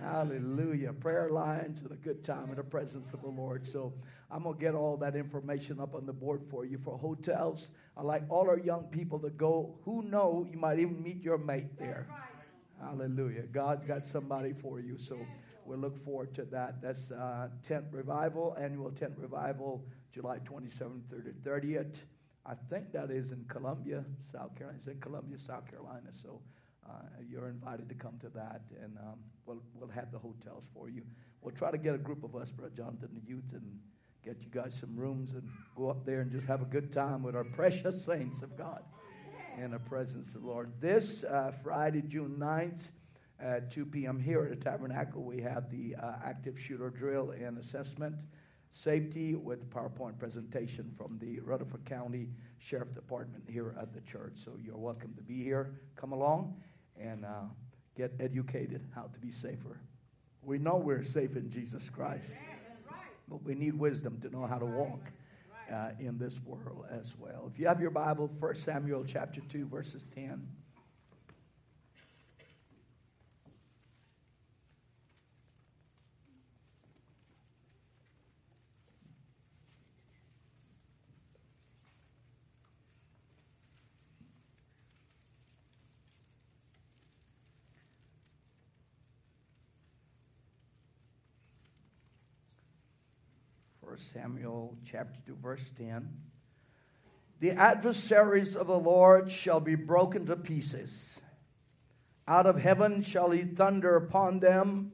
Hallelujah. 0.00 0.92
Prayer 0.92 1.30
lines 1.30 1.80
and 1.82 1.90
a 1.90 1.96
good 1.96 2.24
time 2.24 2.50
in 2.50 2.56
the 2.56 2.62
presence 2.62 3.12
of 3.12 3.22
the 3.22 3.28
Lord. 3.28 3.66
So 3.66 3.92
I'm 4.32 4.44
going 4.44 4.56
to 4.56 4.60
get 4.60 4.74
all 4.74 4.96
that 4.98 5.16
information 5.16 5.80
up 5.80 5.94
on 5.94 6.06
the 6.06 6.12
board 6.12 6.42
for 6.50 6.64
you 6.64 6.78
for 6.78 6.96
hotels. 6.96 7.70
I 7.96 8.02
like 8.02 8.22
all 8.28 8.48
our 8.48 8.58
young 8.58 8.84
people 8.84 9.18
to 9.20 9.30
go 9.30 9.74
who 9.84 10.02
know 10.02 10.46
you 10.50 10.58
might 10.58 10.78
even 10.78 11.02
meet 11.02 11.22
your 11.22 11.38
mate 11.38 11.76
there. 11.78 12.06
Hallelujah. 12.80 13.42
God's 13.42 13.84
got 13.84 14.06
somebody 14.06 14.52
for 14.52 14.80
you. 14.80 14.96
So 14.98 15.18
we'll 15.66 15.78
look 15.78 16.02
forward 16.04 16.34
to 16.36 16.44
that. 16.46 16.80
That's 16.80 17.10
uh, 17.10 17.48
tent 17.66 17.86
revival, 17.90 18.56
annual 18.58 18.90
tent 18.90 19.14
revival, 19.16 19.84
July 20.12 20.38
27th 20.38 21.08
through 21.08 21.22
the 21.22 21.50
30th. 21.50 21.96
I 22.46 22.54
think 22.70 22.92
that 22.92 23.10
is 23.10 23.32
in 23.32 23.44
Columbia, 23.48 24.04
South 24.22 24.54
Carolina. 24.56 24.78
It's 24.78 24.88
in 24.88 24.98
Columbia, 25.00 25.38
South 25.38 25.68
Carolina. 25.68 26.08
So 26.22 26.40
uh, 26.88 27.02
you're 27.28 27.48
invited 27.48 27.88
to 27.88 27.94
come 27.94 28.18
to 28.20 28.28
that, 28.30 28.62
and 28.82 28.96
um, 28.98 29.18
we'll, 29.46 29.62
we'll 29.74 29.90
have 29.90 30.10
the 30.10 30.18
hotels 30.18 30.64
for 30.72 30.88
you. 30.88 31.02
We'll 31.42 31.54
try 31.54 31.70
to 31.70 31.78
get 31.78 31.94
a 31.94 31.98
group 31.98 32.24
of 32.24 32.34
us, 32.34 32.50
Brother 32.50 32.72
Jonathan, 32.76 33.10
the 33.14 33.28
youth, 33.28 33.52
and 33.52 33.78
get 34.24 34.36
you 34.40 34.48
guys 34.50 34.76
some 34.78 34.94
rooms 34.96 35.32
and 35.32 35.48
go 35.76 35.88
up 35.88 36.04
there 36.04 36.20
and 36.20 36.30
just 36.30 36.46
have 36.46 36.62
a 36.62 36.66
good 36.66 36.92
time 36.92 37.22
with 37.22 37.34
our 37.34 37.44
precious 37.44 38.04
saints 38.04 38.42
of 38.42 38.56
God 38.56 38.82
in 39.58 39.70
the 39.70 39.78
presence 39.78 40.34
of 40.34 40.42
the 40.42 40.48
Lord. 40.48 40.72
This 40.80 41.24
uh, 41.24 41.52
Friday, 41.62 42.02
June 42.02 42.36
9th, 42.38 42.80
at 43.42 43.70
2 43.70 43.86
p.m. 43.86 44.20
here 44.20 44.44
at 44.44 44.50
the 44.50 44.64
Tabernacle, 44.64 45.22
we 45.22 45.40
have 45.40 45.70
the 45.70 45.96
uh, 45.96 46.12
active 46.24 46.58
shooter 46.58 46.90
drill 46.90 47.30
and 47.30 47.58
assessment 47.58 48.14
safety 48.72 49.34
with 49.34 49.68
PowerPoint 49.70 50.18
presentation 50.18 50.92
from 50.96 51.18
the 51.18 51.40
Rutherford 51.40 51.84
County 51.84 52.28
Sheriff 52.58 52.94
Department 52.94 53.44
here 53.48 53.74
at 53.80 53.92
the 53.92 54.00
church. 54.02 54.34
So 54.44 54.52
you're 54.62 54.76
welcome 54.76 55.14
to 55.16 55.22
be 55.22 55.42
here. 55.42 55.80
Come 55.96 56.12
along 56.12 56.54
and 56.98 57.24
uh, 57.24 57.44
get 57.96 58.12
educated 58.20 58.86
how 58.94 59.02
to 59.02 59.18
be 59.18 59.32
safer. 59.32 59.80
We 60.42 60.58
know 60.58 60.76
we're 60.76 61.04
safe 61.04 61.36
in 61.36 61.50
Jesus 61.50 61.90
Christ, 61.90 62.30
but 63.30 63.42
we 63.42 63.54
need 63.54 63.78
wisdom 63.78 64.20
to 64.20 64.28
know 64.28 64.46
how 64.46 64.58
to 64.58 64.66
walk. 64.66 65.00
Uh, 65.70 65.90
in 66.00 66.18
this 66.18 66.34
world 66.44 66.84
as 66.90 67.12
well. 67.16 67.48
If 67.52 67.56
you 67.56 67.68
have 67.68 67.80
your 67.80 67.92
Bible, 67.92 68.28
1 68.40 68.54
Samuel 68.56 69.04
chapter 69.06 69.40
2, 69.40 69.66
verses 69.66 70.04
10. 70.16 70.44
Samuel 94.12 94.76
chapter 94.84 95.20
2, 95.26 95.36
verse 95.40 95.70
10. 95.78 96.08
The 97.38 97.52
adversaries 97.52 98.56
of 98.56 98.66
the 98.66 98.78
Lord 98.78 99.30
shall 99.30 99.60
be 99.60 99.76
broken 99.76 100.26
to 100.26 100.36
pieces. 100.36 101.20
Out 102.26 102.46
of 102.46 102.60
heaven 102.60 103.02
shall 103.02 103.30
he 103.30 103.44
thunder 103.44 103.96
upon 103.96 104.40
them. 104.40 104.92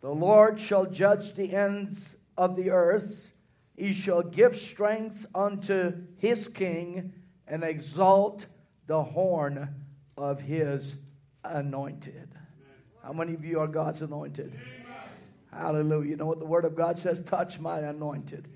The 0.00 0.10
Lord 0.10 0.58
shall 0.58 0.86
judge 0.86 1.34
the 1.34 1.54
ends 1.54 2.16
of 2.36 2.56
the 2.56 2.70
earth. 2.70 3.30
He 3.76 3.92
shall 3.92 4.22
give 4.22 4.56
strength 4.56 5.24
unto 5.34 5.92
his 6.16 6.48
king 6.48 7.12
and 7.46 7.62
exalt 7.62 8.46
the 8.88 9.04
horn 9.04 9.74
of 10.16 10.40
his 10.40 10.98
anointed. 11.44 12.28
How 13.04 13.12
many 13.12 13.34
of 13.34 13.44
you 13.44 13.60
are 13.60 13.68
God's 13.68 14.02
anointed? 14.02 14.52
Hallelujah. 15.52 16.10
You 16.10 16.16
know 16.16 16.26
what 16.26 16.38
the 16.38 16.46
Word 16.46 16.64
of 16.64 16.74
God 16.74 16.98
says? 16.98 17.20
Touch 17.24 17.58
my 17.58 17.80
anointed 17.80 18.48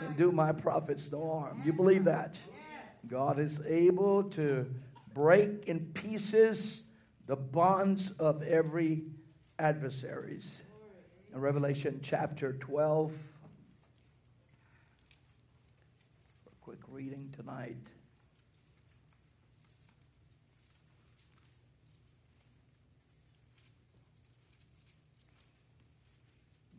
and 0.00 0.16
do 0.16 0.30
my 0.32 0.52
prophets 0.52 1.10
no 1.10 1.38
harm. 1.40 1.62
You 1.64 1.72
believe 1.72 2.04
that? 2.04 2.36
God 3.08 3.38
is 3.38 3.60
able 3.66 4.24
to 4.24 4.66
break 5.14 5.64
in 5.66 5.80
pieces 5.86 6.82
the 7.26 7.36
bonds 7.36 8.12
of 8.18 8.42
every 8.42 9.04
adversaries. 9.58 10.62
In 11.34 11.40
Revelation 11.40 12.00
chapter 12.02 12.54
12, 12.54 13.12
a 16.46 16.64
quick 16.64 16.78
reading 16.88 17.34
tonight. 17.36 17.76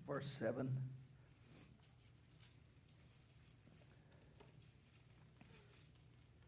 Verse 0.09 0.27
7. 0.39 0.67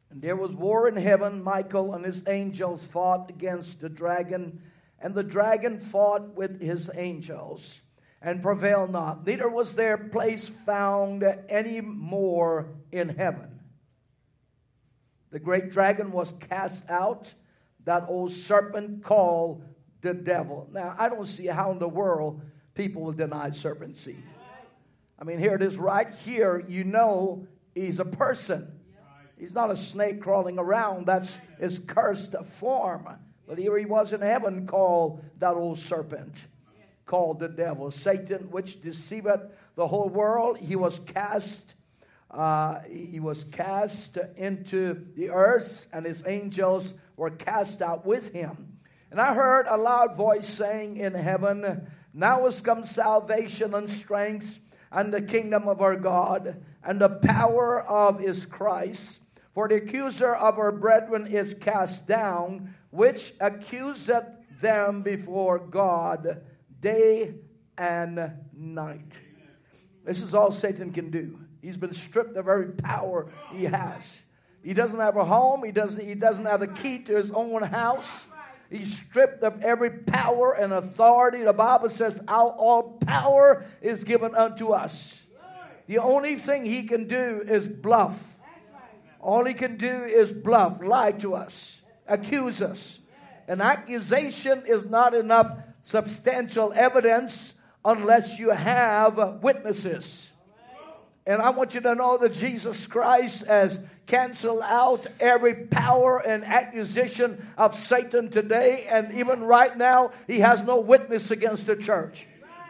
And 0.10 0.20
there 0.20 0.36
was 0.36 0.50
war 0.52 0.88
in 0.88 0.96
heaven. 0.96 1.44
Michael 1.44 1.94
and 1.94 2.04
his 2.04 2.24
angels 2.28 2.84
fought 2.86 3.30
against 3.30 3.80
the 3.80 3.88
dragon, 3.88 4.64
and 5.00 5.14
the 5.14 5.24
dragon 5.24 5.80
fought 5.80 6.34
with 6.34 6.60
his 6.60 6.90
angels 6.96 7.80
and 8.20 8.42
prevailed 8.42 8.92
not. 8.92 9.28
Neither 9.28 9.48
was 9.48 9.76
there 9.76 9.96
place 9.96 10.50
found 10.66 11.24
any 11.48 11.82
more 11.82 12.66
in 12.92 13.10
heaven. 13.10 13.60
The 15.30 15.40
great 15.40 15.70
dragon 15.70 16.12
was 16.12 16.34
cast 16.50 16.84
out, 16.90 17.32
that 17.86 18.06
old 18.08 18.32
serpent 18.32 19.04
called 19.04 19.64
the 20.02 20.16
devil. 20.16 20.68
Now, 20.74 20.96
I 20.98 21.10
don't 21.10 21.28
see 21.28 21.46
how 21.46 21.72
in 21.72 21.78
the 21.78 21.88
world 21.88 22.42
people 22.74 23.02
will 23.02 23.14
deny 23.14 23.52
serpent 23.52 23.98
seed. 23.98 24.24
I 25.20 25.24
mean, 25.24 25.38
here 25.38 25.54
it 25.54 25.62
is 25.62 25.78
right 25.78 26.10
here. 26.26 26.64
You 26.68 26.84
know 26.84 27.48
he's 27.76 28.00
a 28.00 28.06
person. 28.06 28.80
He's 29.38 29.54
not 29.54 29.72
a 29.72 29.78
snake 29.78 30.22
crawling 30.22 30.60
around. 30.60 31.08
That's 31.08 31.40
his 31.60 31.80
cursed 31.80 32.36
form. 32.60 33.08
But 33.48 33.58
here 33.58 33.78
he 33.78 33.86
was 33.86 34.14
in 34.14 34.22
heaven 34.22 34.68
called 34.68 35.24
that 35.40 35.56
old 35.56 35.80
serpent, 35.80 36.36
called 37.06 37.40
the 37.40 37.50
devil. 37.50 37.92
Satan, 37.92 38.50
which 38.52 38.82
deceiveth 38.82 39.42
the 39.76 39.88
whole 39.88 40.10
world, 40.10 40.58
he 40.58 40.76
was 40.76 41.00
cast. 41.08 41.76
Uh, 42.30 42.80
he 42.90 43.20
was 43.20 43.44
cast 43.52 44.18
into 44.38 45.06
the 45.16 45.30
earth, 45.32 45.88
and 45.92 46.06
his 46.06 46.24
angels 46.26 46.94
were 47.18 47.30
cast 47.30 47.82
out 47.82 48.06
with 48.06 48.32
him. 48.32 48.78
And 49.12 49.20
I 49.20 49.34
heard 49.34 49.66
a 49.68 49.76
loud 49.76 50.16
voice 50.16 50.48
saying 50.48 50.98
in 50.98 51.14
heaven, 51.14 51.88
now 52.14 52.46
has 52.46 52.62
come 52.62 52.86
salvation 52.86 53.74
and 53.74 53.90
strength 53.90 54.60
and 54.92 55.14
the 55.14 55.22
kingdom 55.22 55.68
of 55.68 55.82
our 55.82 55.96
God 55.96 56.64
and 56.84 57.00
the 57.00 57.10
power 57.10 57.82
of 57.82 58.20
his 58.20 58.46
Christ. 58.46 59.20
For 59.54 59.68
the 59.68 59.76
accuser 59.76 60.34
of 60.34 60.58
our 60.60 60.72
brethren 60.72 61.28
is 61.28 61.54
cast 61.54 62.08
down, 62.08 62.76
which 62.90 63.34
accuseth 63.40 64.26
them 64.62 65.02
before 65.02 65.60
God 65.60 66.42
day 66.80 67.36
and 67.78 68.32
night. 68.54 69.12
This 70.06 70.22
is 70.22 70.34
all 70.34 70.52
Satan 70.52 70.92
can 70.92 71.12
do. 71.12 71.40
He's 71.62 71.78
been 71.78 71.94
stripped 71.94 72.38
of 72.38 72.48
every 72.48 72.72
power 72.72 73.32
he 73.52 73.66
has. 73.66 74.18
He 74.64 74.74
doesn't 74.74 75.00
have 75.00 75.18
a 75.18 75.26
home. 75.26 75.64
He 75.64 75.72
doesn't, 75.72 76.06
he 76.06 76.16
doesn't 76.16 76.46
have 76.46 76.62
a 76.62 76.68
key 76.68 77.00
to 77.00 77.16
his 77.16 77.32
own 77.32 77.62
house. 77.64 78.26
He's 78.72 78.98
stripped 78.98 79.44
of 79.44 79.62
every 79.62 79.90
power 79.90 80.54
and 80.54 80.72
authority. 80.72 81.44
The 81.44 81.52
Bible 81.52 81.90
says, 81.90 82.18
All 82.28 82.98
power 83.06 83.66
is 83.82 84.06
given 84.06 84.34
unto 84.34 84.70
us. 84.70 85.18
The 85.88 85.98
only 85.98 86.38
thing 86.38 86.64
he 86.64 86.84
can 86.84 87.08
do 87.08 87.44
is 87.46 87.68
bluff. 87.68 88.18
All 89.20 89.44
he 89.44 89.54
can 89.54 89.78
do 89.78 89.88
is 89.88 90.32
bluff, 90.32 90.82
lie 90.82 91.12
to 91.12 91.36
us, 91.36 91.80
accuse 92.08 92.62
us. 92.62 93.00
An 93.48 93.60
accusation 93.62 94.64
is 94.66 94.86
not 94.86 95.14
enough 95.14 95.52
substantial 95.84 96.72
evidence 96.74 97.54
unless 97.84 98.40
you 98.40 98.52
have 98.52 99.44
witnesses. 99.44 100.31
And 101.26 101.42
I 101.42 101.52
want 101.52 101.76
you 101.76 101.82
to 101.82 101.94
know 101.94 102.18
that 102.18 102.34
Jesus 102.34 102.88
Christ 102.88 103.46
has 103.46 103.80
canceled 104.08 104.64
out 104.64 105.06
every 105.20 105.54
power 105.54 106.18
and 106.18 106.44
accusation 106.44 107.48
of 107.58 107.80
Satan 107.80 108.30
today. 108.30 108.88
And 108.90 109.14
even 109.14 109.44
right 109.44 109.78
now, 109.78 110.12
he 110.26 110.40
has 110.40 110.64
no 110.64 110.80
witness 110.80 111.30
against 111.30 111.68
the 111.68 111.76
church. 111.76 112.26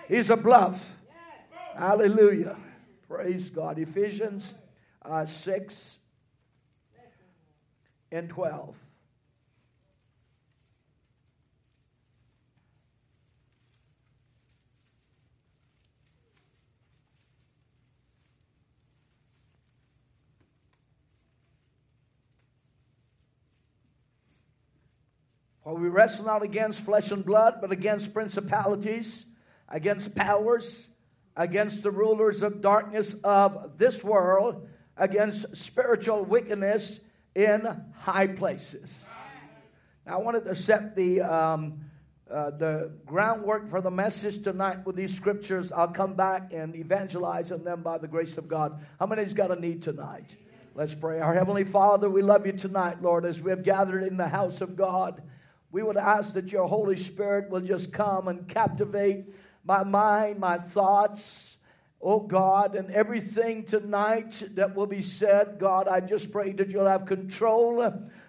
He's 0.09 0.29
a 0.29 0.35
bluff. 0.35 0.83
Hallelujah. 1.77 2.57
Praise 3.07 3.49
God. 3.49 3.79
Ephesians 3.79 4.53
uh, 5.03 5.25
6 5.25 5.97
and 8.11 8.29
12. 8.29 8.75
For 25.63 25.75
we 25.75 25.89
wrestle 25.89 26.25
not 26.25 26.41
against 26.41 26.81
flesh 26.81 27.11
and 27.11 27.23
blood, 27.23 27.55
but 27.61 27.71
against 27.71 28.13
principalities, 28.13 29.25
against 29.69 30.15
powers, 30.15 30.87
against 31.35 31.83
the 31.83 31.91
rulers 31.91 32.41
of 32.41 32.61
darkness 32.61 33.15
of 33.23 33.77
this 33.77 34.03
world, 34.03 34.67
against 34.97 35.55
spiritual 35.55 36.23
wickedness 36.23 36.99
in 37.35 37.67
high 37.99 38.27
places. 38.27 38.89
Now, 40.05 40.19
I 40.19 40.21
wanted 40.21 40.45
to 40.45 40.55
set 40.55 40.95
the 40.95 41.21
um, 41.21 41.81
uh, 42.31 42.49
the 42.51 42.91
groundwork 43.05 43.69
for 43.69 43.81
the 43.81 43.91
message 43.91 44.41
tonight 44.41 44.85
with 44.85 44.95
these 44.95 45.13
scriptures. 45.13 45.71
I'll 45.71 45.89
come 45.89 46.13
back 46.13 46.53
and 46.53 46.75
evangelize 46.75 47.51
on 47.51 47.65
them 47.65 47.81
by 47.81 47.97
the 47.97 48.07
grace 48.07 48.37
of 48.37 48.47
God. 48.47 48.81
How 48.99 49.05
many's 49.05 49.33
got 49.33 49.51
a 49.51 49.59
need 49.59 49.83
tonight? 49.83 50.35
Let's 50.73 50.95
pray. 50.95 51.19
Our 51.19 51.33
Heavenly 51.33 51.65
Father, 51.65 52.09
we 52.09 52.21
love 52.21 52.45
you 52.45 52.53
tonight, 52.53 53.01
Lord, 53.01 53.25
as 53.25 53.41
we 53.41 53.49
have 53.49 53.63
gathered 53.63 54.03
in 54.03 54.15
the 54.15 54.29
house 54.29 54.61
of 54.61 54.77
God. 54.77 55.21
We 55.71 55.83
would 55.83 55.97
ask 55.97 56.33
that 56.33 56.51
your 56.51 56.67
Holy 56.67 56.97
Spirit 56.97 57.49
will 57.49 57.61
just 57.61 57.93
come 57.93 58.27
and 58.27 58.47
captivate 58.47 59.25
my 59.63 59.83
mind, 59.83 60.39
my 60.39 60.57
thoughts, 60.57 61.55
oh 62.01 62.19
God, 62.19 62.75
and 62.75 62.91
everything 62.91 63.63
tonight 63.63 64.43
that 64.55 64.75
will 64.75 64.87
be 64.87 65.01
said. 65.01 65.57
God, 65.59 65.87
I 65.87 66.01
just 66.01 66.31
pray 66.31 66.51
that 66.53 66.69
you'll 66.69 66.87
have 66.87 67.05
control 67.05 67.81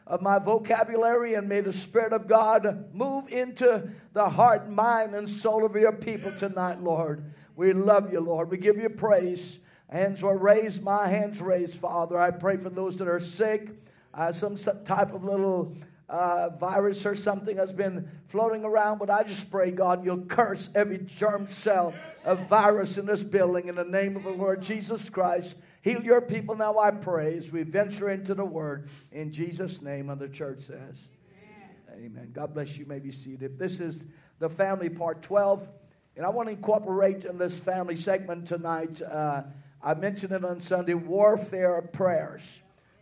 of 0.06 0.22
my 0.22 0.38
vocabulary 0.38 1.34
and 1.34 1.48
may 1.48 1.62
the 1.62 1.72
Spirit 1.72 2.12
of 2.12 2.28
God 2.28 2.94
move 2.94 3.28
into 3.28 3.90
the 4.12 4.28
heart, 4.28 4.70
mind, 4.70 5.14
and 5.14 5.28
soul 5.28 5.64
of 5.64 5.74
your 5.74 5.92
people 5.92 6.32
tonight, 6.32 6.82
Lord. 6.82 7.32
We 7.56 7.72
love 7.72 8.12
you, 8.12 8.20
Lord. 8.20 8.50
We 8.50 8.58
give 8.58 8.76
you 8.76 8.88
praise. 8.88 9.58
Hands 9.88 10.20
were 10.22 10.36
raised, 10.36 10.82
my 10.82 11.08
hands 11.08 11.40
raised, 11.40 11.76
Father. 11.76 12.18
I 12.18 12.30
pray 12.30 12.56
for 12.56 12.70
those 12.70 12.96
that 12.96 13.08
are 13.08 13.20
sick, 13.20 13.70
uh, 14.14 14.32
some 14.32 14.56
type 14.56 15.12
of 15.12 15.24
little 15.24 15.76
uh, 16.12 16.50
virus 16.50 17.06
or 17.06 17.14
something 17.14 17.56
has 17.56 17.72
been 17.72 18.06
floating 18.28 18.64
around, 18.64 18.98
but 18.98 19.08
I 19.08 19.22
just 19.22 19.50
pray, 19.50 19.70
God, 19.70 20.04
you'll 20.04 20.26
curse 20.26 20.68
every 20.74 20.98
germ 20.98 21.48
cell 21.48 21.94
of 22.22 22.48
virus 22.48 22.98
in 22.98 23.06
this 23.06 23.24
building 23.24 23.68
in 23.68 23.76
the 23.76 23.84
name 23.84 24.16
of 24.16 24.22
the 24.22 24.30
Lord 24.30 24.60
Jesus 24.60 25.08
Christ. 25.08 25.56
Heal 25.80 26.04
your 26.04 26.20
people 26.20 26.54
now, 26.54 26.78
I 26.78 26.90
pray, 26.90 27.38
as 27.38 27.50
we 27.50 27.62
venture 27.62 28.10
into 28.10 28.34
the 28.34 28.44
word. 28.44 28.90
In 29.10 29.32
Jesus' 29.32 29.80
name, 29.80 30.10
and 30.10 30.20
the 30.20 30.28
church 30.28 30.60
says, 30.60 30.98
Amen. 31.90 32.04
Amen. 32.04 32.30
God 32.34 32.52
bless 32.52 32.76
you. 32.76 32.84
may 32.84 32.98
be 32.98 33.10
seated. 33.10 33.58
This 33.58 33.80
is 33.80 34.04
the 34.38 34.50
family 34.50 34.90
part 34.90 35.22
12, 35.22 35.66
and 36.16 36.26
I 36.26 36.28
want 36.28 36.48
to 36.48 36.52
incorporate 36.52 37.24
in 37.24 37.38
this 37.38 37.58
family 37.58 37.96
segment 37.96 38.48
tonight. 38.48 39.00
Uh, 39.00 39.44
I 39.82 39.94
mentioned 39.94 40.32
it 40.32 40.44
on 40.44 40.60
Sunday 40.60 40.94
warfare 40.94 41.80
prayers. 41.80 42.42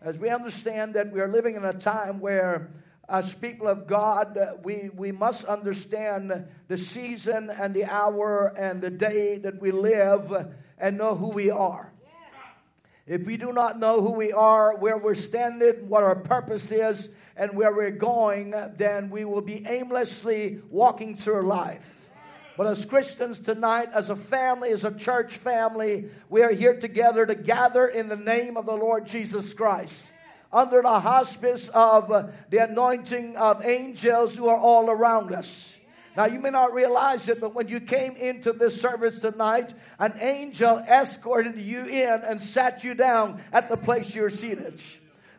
As 0.01 0.17
we 0.17 0.31
understand 0.31 0.95
that 0.95 1.13
we 1.13 1.21
are 1.21 1.29
living 1.29 1.57
in 1.57 1.65
a 1.65 1.75
time 1.75 2.21
where 2.21 2.71
as 3.11 3.35
people 3.35 3.67
of 3.67 3.89
God, 3.89 4.39
we, 4.63 4.89
we 4.95 5.11
must 5.11 5.45
understand 5.45 6.47
the 6.69 6.77
season 6.79 7.51
and 7.51 7.75
the 7.75 7.85
hour 7.85 8.55
and 8.57 8.81
the 8.81 8.91
day 8.91 9.39
that 9.39 9.61
we 9.61 9.73
live 9.73 10.55
and 10.79 10.97
know 10.97 11.17
who 11.17 11.31
we 11.31 11.51
are. 11.51 11.93
If 13.09 13.27
we 13.27 13.37
do 13.37 13.53
not 13.53 13.81
know 13.81 14.01
who 14.01 14.13
we 14.13 14.33
are, 14.33 14.77
where 14.77 14.97
we're 14.97 15.17
standing, 15.17 15.89
what 15.89 16.05
our 16.05 16.15
purpose 16.15 16.71
is, 16.71 17.09
and 17.37 17.57
where 17.57 17.75
we're 17.75 17.91
going, 17.91 18.55
then 18.77 19.11
we 19.11 19.25
will 19.25 19.41
be 19.41 19.67
aimlessly 19.67 20.61
walking 20.71 21.17
through 21.17 21.43
life. 21.43 21.85
But 22.57 22.69
as 22.69 22.85
Christians 22.85 23.41
tonight, 23.41 23.89
as 23.93 24.11
a 24.11 24.17
family, 24.17 24.71
as 24.71 24.85
a 24.85 24.93
church 24.93 25.39
family, 25.39 26.11
we 26.29 26.43
are 26.43 26.53
here 26.53 26.79
together 26.79 27.27
to 27.27 27.35
gather 27.35 27.89
in 27.89 28.09
the 28.09 28.17
name 28.17 28.57
of 28.57 28.67
the 28.67 28.77
Lord 28.77 29.07
Jesus 29.07 29.53
Christ 29.55 30.13
under 30.53 30.83
the 30.83 31.01
hospice 31.01 31.69
of 31.69 32.11
uh, 32.11 32.27
the 32.51 32.59
anointing 32.59 33.37
of 33.37 33.65
angels 33.65 34.35
who 34.35 34.49
are 34.49 34.59
all 34.59 34.91
around 34.91 35.33
us. 35.33 35.75
Now, 36.17 36.27
you 36.27 36.41
may 36.41 36.51
not 36.51 36.75
realize 36.75 37.29
it, 37.29 37.41
but 37.41 37.55
when 37.55 37.69
you 37.69 37.81
came 37.81 38.17
into 38.17 38.53
this 38.53 38.81
service 38.81 39.21
tonight, 39.21 39.73
an 39.99 40.15
angel 40.21 40.79
escorted 40.79 41.57
you 41.57 41.85
in 41.85 42.23
and 42.25 42.43
sat 42.43 42.83
you 42.83 42.95
down 42.95 43.43
at 43.53 43.69
the 43.69 43.77
place 43.77 44.15
you're 44.15 44.29
seated. 44.29 44.81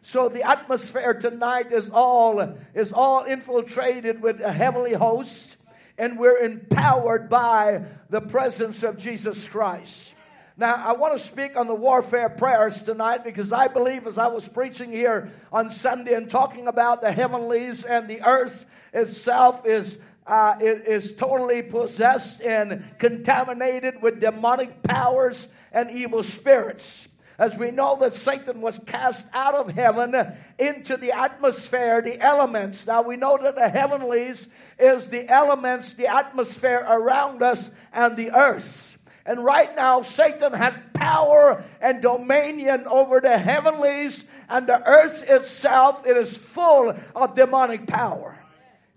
So 0.02 0.30
the 0.30 0.44
atmosphere 0.44 1.14
tonight 1.14 1.72
is 1.72 1.90
all 1.92 2.56
is 2.74 2.92
all 2.92 3.24
infiltrated 3.24 4.22
with 4.22 4.40
a 4.42 4.52
heavenly 4.52 4.94
host, 4.94 5.58
and 5.98 6.18
we're 6.18 6.40
empowered 6.40 7.30
by 7.30 7.84
the 8.10 8.22
presence 8.22 8.82
of 8.82 8.98
Jesus 8.98 9.48
Christ. 9.48 10.14
Now, 10.58 10.76
I 10.76 10.94
want 10.94 11.18
to 11.18 11.28
speak 11.28 11.56
on 11.56 11.68
the 11.68 11.76
warfare 11.76 12.30
prayers 12.30 12.82
tonight 12.82 13.24
because 13.24 13.54
I 13.54 13.68
believe 13.68 14.06
as 14.06 14.18
I 14.18 14.28
was 14.28 14.48
preaching 14.48 14.92
here 14.92 15.32
on 15.52 15.72
Sunday 15.72 16.14
and 16.14 16.30
talking 16.30 16.68
about 16.68 17.02
the 17.02 17.12
heavenlies 17.12 17.84
and 17.84 18.10
the 18.10 18.22
earth 18.22 18.66
itself 18.94 19.66
is 19.66 19.98
uh, 20.28 20.56
is, 20.62 21.14
totally 21.14 21.62
possessed 21.62 22.42
and 22.42 22.86
contaminated 23.00 24.02
with 24.02 24.20
demonic 24.22 24.84
powers 24.84 25.48
and 25.72 25.92
evil 25.92 26.24
spirits. 26.24 27.08
As 27.40 27.58
we 27.58 27.72
know 27.72 27.98
that 28.02 28.14
Satan 28.14 28.62
was 28.62 28.80
cast 28.86 29.28
out 29.34 29.56
of 29.56 29.70
heaven 29.72 30.16
into 30.60 30.96
the 30.96 31.12
atmosphere, 31.12 32.02
the 32.02 32.22
elements. 32.22 32.86
Now 32.86 33.02
we 33.02 33.18
know 33.18 33.40
that 33.42 33.56
the 33.56 33.68
heavenlies 33.68 34.48
is 34.78 35.10
the 35.10 35.28
elements, 35.28 35.94
the 35.94 36.08
atmosphere 36.08 36.86
around 36.88 37.42
us, 37.42 37.72
and 37.92 38.16
the 38.16 38.32
earth. 38.32 38.91
And 39.26 39.44
right 39.44 39.76
now, 39.76 40.02
Satan 40.02 40.54
had 40.54 40.94
power 40.94 41.64
and 41.80 42.02
dominion 42.02 42.86
over 42.88 43.20
the 43.20 43.38
heavenlies 43.38 44.24
and 44.50 44.68
the 44.68 44.82
earth 44.84 45.24
itself. 45.24 46.06
It 46.06 46.18
is 46.18 46.38
full 46.38 46.96
of 47.16 47.36
demonic 47.36 47.88
power. 47.88 48.38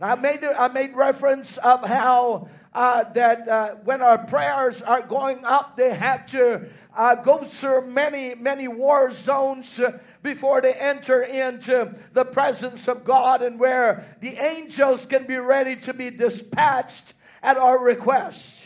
I 0.00 0.16
made, 0.16 0.44
I 0.44 0.68
made 0.68 0.94
reference 0.94 1.56
of 1.58 1.86
how 1.86 2.48
uh, 2.74 3.04
that 3.12 3.48
uh, 3.48 3.74
when 3.84 4.02
our 4.02 4.18
prayers 4.18 4.82
are 4.82 5.02
going 5.02 5.44
up, 5.44 5.76
they 5.76 5.94
have 5.94 6.26
to 6.26 6.68
uh, 6.96 7.14
go 7.16 7.44
through 7.44 7.86
many, 7.86 8.34
many 8.34 8.66
war 8.66 9.10
zones 9.10 9.80
before 10.22 10.60
they 10.60 10.72
enter 10.72 11.22
into 11.22 11.94
the 12.12 12.24
presence 12.24 12.88
of 12.88 13.04
God 13.04 13.42
and 13.42 13.60
where 13.60 14.16
the 14.20 14.36
angels 14.36 15.06
can 15.06 15.26
be 15.26 15.36
ready 15.36 15.76
to 15.76 15.94
be 15.94 16.10
dispatched 16.10 17.14
at 17.42 17.56
our 17.56 17.78
request. 17.78 18.63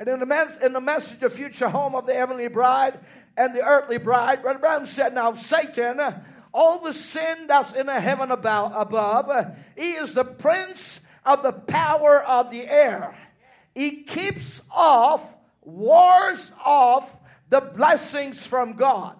And 0.00 0.08
in 0.08 0.18
the, 0.18 0.26
mes- 0.26 0.56
in 0.60 0.72
the 0.72 0.80
message, 0.80 1.22
of 1.22 1.34
Future 1.34 1.68
Home 1.68 1.94
of 1.94 2.06
the 2.06 2.14
Heavenly 2.14 2.48
Bride 2.48 2.98
and 3.36 3.54
the 3.54 3.62
Earthly 3.62 3.98
Bride, 3.98 4.42
Brother 4.42 4.58
Branham 4.58 4.86
said, 4.86 5.14
Now, 5.14 5.34
Satan 5.34 6.00
all 6.52 6.80
the 6.80 6.92
sin 6.92 7.46
that's 7.46 7.72
in 7.72 7.86
the 7.86 8.00
heaven 8.00 8.30
about, 8.30 8.72
above. 8.74 9.56
He 9.76 9.92
is 9.92 10.14
the 10.14 10.24
prince 10.24 11.00
of 11.24 11.42
the 11.42 11.52
power 11.52 12.22
of 12.22 12.50
the 12.50 12.62
air. 12.62 13.16
He 13.74 14.02
keeps 14.02 14.60
off, 14.70 15.22
wars 15.62 16.50
off 16.64 17.16
the 17.48 17.60
blessings 17.60 18.44
from 18.46 18.72
God. 18.72 19.16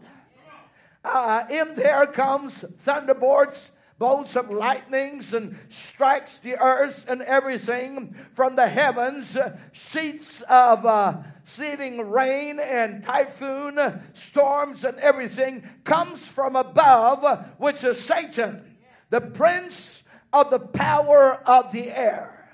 Uh, 1.04 1.44
in 1.48 1.74
there 1.74 2.06
comes 2.06 2.64
thunderbolts, 2.80 3.70
bolts 4.00 4.34
of 4.34 4.50
lightnings 4.50 5.34
and 5.34 5.58
strikes 5.68 6.38
the 6.38 6.56
earth 6.56 7.04
and 7.06 7.20
everything 7.20 8.16
from 8.32 8.56
the 8.56 8.66
heavens, 8.66 9.36
sheets 9.72 10.42
of 10.48 10.86
uh, 10.86 11.18
sleeting 11.44 12.10
rain 12.10 12.58
and 12.58 13.04
typhoon, 13.04 14.02
storms 14.14 14.84
and 14.84 14.98
everything 15.00 15.62
comes 15.84 16.26
from 16.26 16.56
above, 16.56 17.44
which 17.58 17.84
is 17.84 18.00
Satan, 18.00 18.64
the 19.10 19.20
prince 19.20 20.02
of 20.32 20.48
the 20.48 20.60
power 20.60 21.34
of 21.46 21.70
the 21.70 21.90
air. 21.90 22.48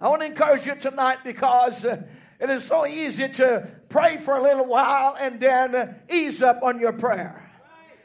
I 0.00 0.08
want 0.08 0.22
to 0.22 0.26
encourage 0.26 0.66
you 0.66 0.74
tonight 0.74 1.18
because 1.22 1.84
uh, 1.84 2.02
it 2.40 2.50
is 2.50 2.64
so 2.64 2.84
easy 2.84 3.28
to 3.28 3.68
pray 3.88 4.16
for 4.16 4.34
a 4.34 4.42
little 4.42 4.66
while 4.66 5.16
and 5.16 5.38
then 5.38 6.00
ease 6.10 6.42
up 6.42 6.64
on 6.64 6.80
your 6.80 6.94
prayer. 6.94 7.41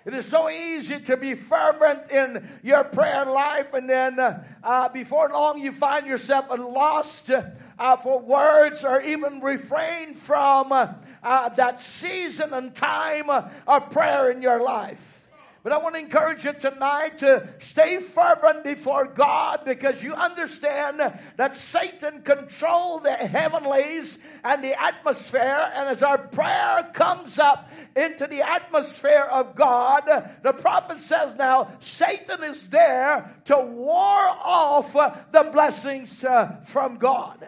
It 0.08 0.14
is 0.14 0.26
so 0.26 0.50
easy 0.50 1.02
to 1.02 1.18
be 1.18 1.36
fervent 1.36 2.10
in 2.12 2.48
your 2.64 2.86
prayer 2.86 3.26
life, 3.26 3.74
and 3.74 3.90
then 3.90 4.18
uh, 4.18 4.42
uh, 4.64 4.88
before 4.88 5.28
long 5.28 5.58
you 5.60 5.74
find 5.74 6.08
yourself 6.08 6.46
lost 6.50 7.30
uh, 7.30 7.98
for 7.98 8.22
words 8.22 8.86
or 8.86 9.02
even 9.02 9.42
refrain 9.42 10.16
from 10.16 10.72
uh, 10.72 11.50
that 11.50 11.84
season 11.84 12.54
and 12.54 12.74
time 12.74 13.30
of 13.30 13.90
prayer 13.92 14.32
in 14.32 14.42
your 14.42 14.64
life. 14.64 15.27
But 15.68 15.74
I 15.74 15.80
want 15.80 15.96
to 15.96 16.00
encourage 16.00 16.46
you 16.46 16.54
tonight 16.54 17.20
to 17.20 17.46
stay 17.60 18.00
fervent 18.00 18.64
before 18.64 19.04
God 19.04 19.66
because 19.66 20.02
you 20.02 20.14
understand 20.14 21.02
that 21.36 21.58
Satan 21.58 22.22
controls 22.22 23.04
the 23.04 23.12
heavenlies 23.12 24.18
and 24.46 24.64
the 24.64 24.82
atmosphere. 24.82 25.70
And 25.76 25.90
as 25.90 26.02
our 26.04 26.20
prayer 26.20 26.90
comes 26.94 27.38
up 27.38 27.70
into 27.98 28.28
the 28.28 28.48
atmosphere 28.48 29.28
of 29.30 29.56
God, 29.56 30.04
the 30.42 30.54
prophet 30.54 31.02
says 31.02 31.34
now 31.38 31.74
Satan 31.82 32.46
is 32.46 32.70
there 32.70 33.36
to 33.48 33.58
war 33.58 33.90
off 33.92 34.94
the 34.94 35.50
blessings 35.52 36.24
uh, 36.24 36.62
from 36.68 36.96
God. 36.96 37.46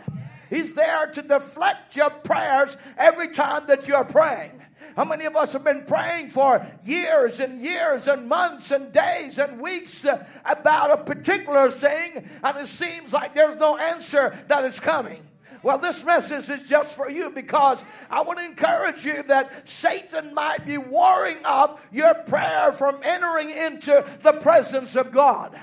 He's 0.50 0.74
there 0.74 1.10
to 1.14 1.22
deflect 1.22 1.96
your 1.96 2.10
prayers 2.10 2.76
every 2.98 3.32
time 3.32 3.68
that 3.68 3.88
you're 3.88 4.04
praying. 4.04 4.59
How 5.00 5.06
many 5.06 5.24
of 5.24 5.38
us 5.38 5.54
have 5.54 5.64
been 5.64 5.86
praying 5.86 6.32
for 6.32 6.68
years 6.84 7.40
and 7.40 7.62
years 7.62 8.06
and 8.06 8.28
months 8.28 8.70
and 8.70 8.92
days 8.92 9.38
and 9.38 9.62
weeks 9.62 10.04
uh, 10.04 10.26
about 10.44 10.92
a 10.92 10.98
particular 10.98 11.72
thing, 11.72 12.30
and 12.44 12.58
it 12.58 12.68
seems 12.68 13.14
like 13.14 13.34
there's 13.34 13.56
no 13.56 13.78
answer 13.78 14.38
that 14.50 14.66
is 14.66 14.78
coming? 14.78 15.26
Well, 15.64 15.78
this 15.78 16.04
message 16.04 16.50
is 16.50 16.68
just 16.68 16.98
for 16.98 17.10
you 17.10 17.30
because 17.30 17.82
I 18.10 18.24
want 18.24 18.40
to 18.40 18.46
encourage 18.46 19.06
you 19.06 19.24
that 19.24 19.70
Satan 19.70 20.34
might 20.34 20.66
be 20.66 20.78
warring 20.78 21.46
up 21.46 21.80
your 21.94 22.14
prayer 22.14 22.74
from 22.74 23.00
entering 23.02 23.52
into 23.52 24.06
the 24.22 24.34
presence 24.34 24.98
of 24.98 25.14
God. 25.14 25.58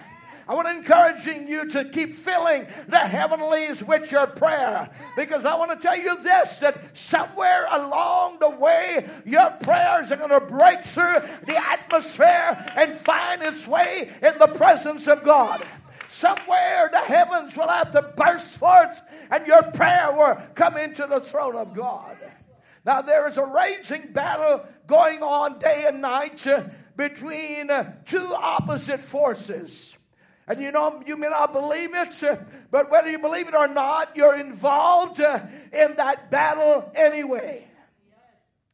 I 0.49 0.55
want 0.55 0.69
to 0.69 0.77
encouraging 0.77 1.49
you 1.49 1.69
to 1.71 1.89
keep 1.89 2.15
filling 2.15 2.67
the 2.87 2.99
heavenlies 2.99 3.83
with 3.83 4.13
your 4.13 4.29
prayer 4.29 4.89
because 5.17 5.45
I 5.45 5.57
want 5.57 5.73
to 5.73 5.83
tell 5.83 5.97
you 5.97 6.23
this 6.23 6.59
that 6.59 6.81
somewhere 6.95 7.67
along 7.73 8.39
the 8.39 8.51
way 8.51 9.09
your 9.25 9.51
prayers 9.63 10.13
are 10.13 10.17
going 10.17 10.31
to 10.31 10.41
break 10.41 10.85
through 10.85 11.17
the 11.47 11.57
atmosphere 11.57 12.65
and 12.77 12.97
find 12.97 13.43
its 13.43 13.67
way 13.67 14.13
in 14.23 14.39
the 14.39 14.47
presence 14.47 15.09
of 15.09 15.25
God. 15.25 15.67
Somewhere 16.09 16.91
the 16.93 17.01
heavens 17.01 17.57
will 17.57 17.69
have 17.69 17.91
to 17.91 18.03
burst 18.03 18.59
forth 18.59 19.03
and 19.33 19.45
your 19.49 19.65
prayer 19.73 20.13
will 20.13 20.39
come 20.55 20.77
into 20.77 21.09
the 21.09 21.21
throne 21.21 21.57
of 21.57 21.75
God. 21.75 22.17
Now 22.85 23.03
there 23.03 23.27
is 23.27 23.37
a 23.37 23.45
raging 23.45 24.13
battle 24.13 24.65
going 24.87 25.25
on 25.25 25.59
day 25.59 25.87
and 25.89 26.01
night 26.01 26.47
between 26.97 27.69
two 28.05 28.33
opposite 28.33 29.03
forces. 29.03 29.96
And 30.49 30.63
you 30.63 30.71
know, 30.71 31.03
you 31.05 31.17
may 31.17 31.29
not 31.29 31.53
believe 31.53 31.93
it, 31.93 32.23
uh, 32.23 32.37
but 32.71 32.91
whether 32.91 33.11
you 33.11 33.19
believe 33.19 33.49
it 33.49 33.55
or 33.55 33.67
not, 33.67 34.17
you're 34.17 34.39
involved 34.39 35.21
uh, 35.21 35.41
in 35.73 35.97
that 35.97 36.31
battle 36.31 36.91
anyway. 36.95 37.67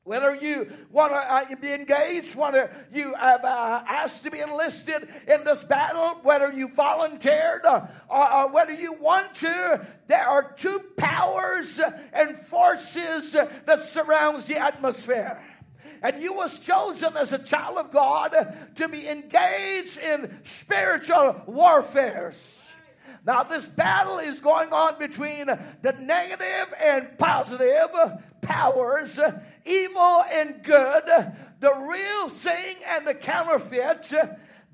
Whether 0.05 0.35
you 0.35 0.68
want 0.91 1.12
to 1.12 1.16
uh, 1.16 1.61
be 1.61 1.73
engaged, 1.73 2.35
whether 2.35 2.70
you 2.93 3.14
have 3.14 3.45
asked 3.45 4.25
to 4.25 4.33
be 4.33 4.41
enlisted 4.41 5.09
in 5.29 5.45
this 5.45 5.62
battle, 5.62 6.18
whether 6.25 6.53
you 6.53 6.68
volunteered, 6.75 7.64
or, 7.64 8.49
whether 8.51 8.73
you 8.73 8.95
want 8.95 9.37
to, 9.37 9.87
there 10.09 10.27
are 10.27 10.53
two 10.55 10.81
powers 10.97 11.79
and 12.12 12.37
forces 12.37 13.33
that 13.33 13.89
surrounds 13.91 14.47
the 14.47 14.57
atmosphere. 14.57 15.41
And 16.03 16.20
you 16.20 16.32
was 16.32 16.59
chosen 16.59 17.16
as 17.16 17.32
a 17.32 17.38
child 17.38 17.78
of 17.78 17.92
God 17.92 18.34
to 18.76 18.88
be 18.88 19.07
engaged 19.07 19.98
in 19.98 20.40
spiritual 20.42 21.42
warfares. 21.46 22.36
Now, 23.24 23.44
this 23.44 23.64
battle 23.64 24.18
is 24.18 24.40
going 24.40 24.72
on 24.72 24.98
between 24.98 25.46
the 25.46 25.92
negative 25.92 26.74
and 26.82 27.16
positive 27.18 27.90
powers, 28.40 29.16
evil 29.64 30.24
and 30.28 30.61
good, 30.64 31.05
the 31.61 31.74
real 31.74 32.28
thing 32.30 32.76
and 32.84 33.07
the 33.07 33.14
counterfeit, 33.14 34.12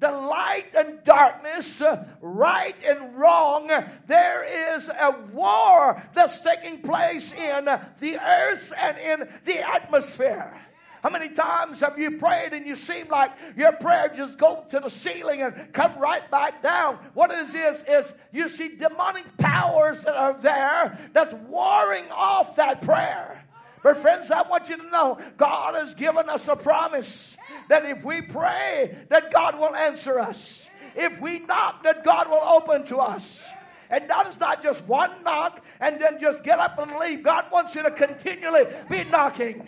the 0.01 0.11
light 0.11 0.75
and 0.75 1.05
darkness, 1.05 1.83
right 2.23 2.77
and 2.87 3.19
wrong. 3.19 3.69
There 4.07 4.77
is 4.77 4.89
a 4.89 5.15
war 5.33 6.03
that's 6.15 6.39
taking 6.39 6.81
place 6.81 7.31
in 7.33 7.67
the 8.01 8.19
earth 8.19 8.73
and 8.79 8.97
in 8.97 9.29
the 9.45 9.59
atmosphere. 9.59 10.59
How 11.03 11.11
many 11.11 11.29
times 11.29 11.81
have 11.81 11.99
you 11.99 12.19
prayed 12.19 12.53
and 12.53 12.67
you 12.67 12.75
seem 12.75 13.09
like 13.09 13.33
your 13.57 13.73
prayer 13.73 14.13
just 14.15 14.39
go 14.39 14.65
to 14.71 14.81
the 14.81 14.89
ceiling 14.89 15.43
and 15.43 15.73
come 15.73 15.99
right 15.99 16.29
back 16.31 16.63
down? 16.63 16.99
What 17.15 17.31
it 17.31 17.39
is 17.41 17.55
is, 17.55 17.85
is 17.89 18.13
you 18.33 18.49
see 18.49 18.77
demonic 18.77 19.37
powers 19.39 20.01
that 20.03 20.17
are 20.17 20.37
there 20.41 20.99
that's 21.13 21.35
warring 21.49 22.07
off 22.11 22.57
that 22.57 22.83
prayer. 22.83 23.45
But 23.83 24.03
friends, 24.03 24.31
I 24.31 24.43
want 24.43 24.69
you 24.69 24.77
to 24.77 24.91
know 24.91 25.19
God 25.37 25.75
has 25.75 25.95
given 25.95 26.29
us 26.29 26.49
a 26.49 26.57
promise 26.57 27.37
that 27.69 27.85
if 27.85 28.05
we 28.05 28.23
pray, 28.23 28.99
that 29.09 29.33
God 29.33 29.59
will 29.59 29.75
answer 29.75 30.19
us. 30.19 30.67
If 30.97 31.21
we 31.21 31.39
knock, 31.41 31.85
that 31.85 32.03
God 32.03 32.29
will 32.29 32.43
open 32.43 32.85
to 32.87 32.97
us. 32.97 33.43
And 33.91 34.11
that 34.11 34.27
is 34.27 34.39
not 34.39 34.63
just 34.63 34.85
one 34.85 35.23
knock 35.23 35.65
and 35.81 36.01
then 36.01 36.21
just 36.21 36.45
get 36.45 36.59
up 36.59 36.79
and 36.79 36.99
leave. 36.99 37.23
God 37.23 37.47
wants 37.53 37.75
you 37.75 37.83
to 37.83 37.91
continually 37.91 38.65
be 38.91 39.05
knocking. 39.05 39.67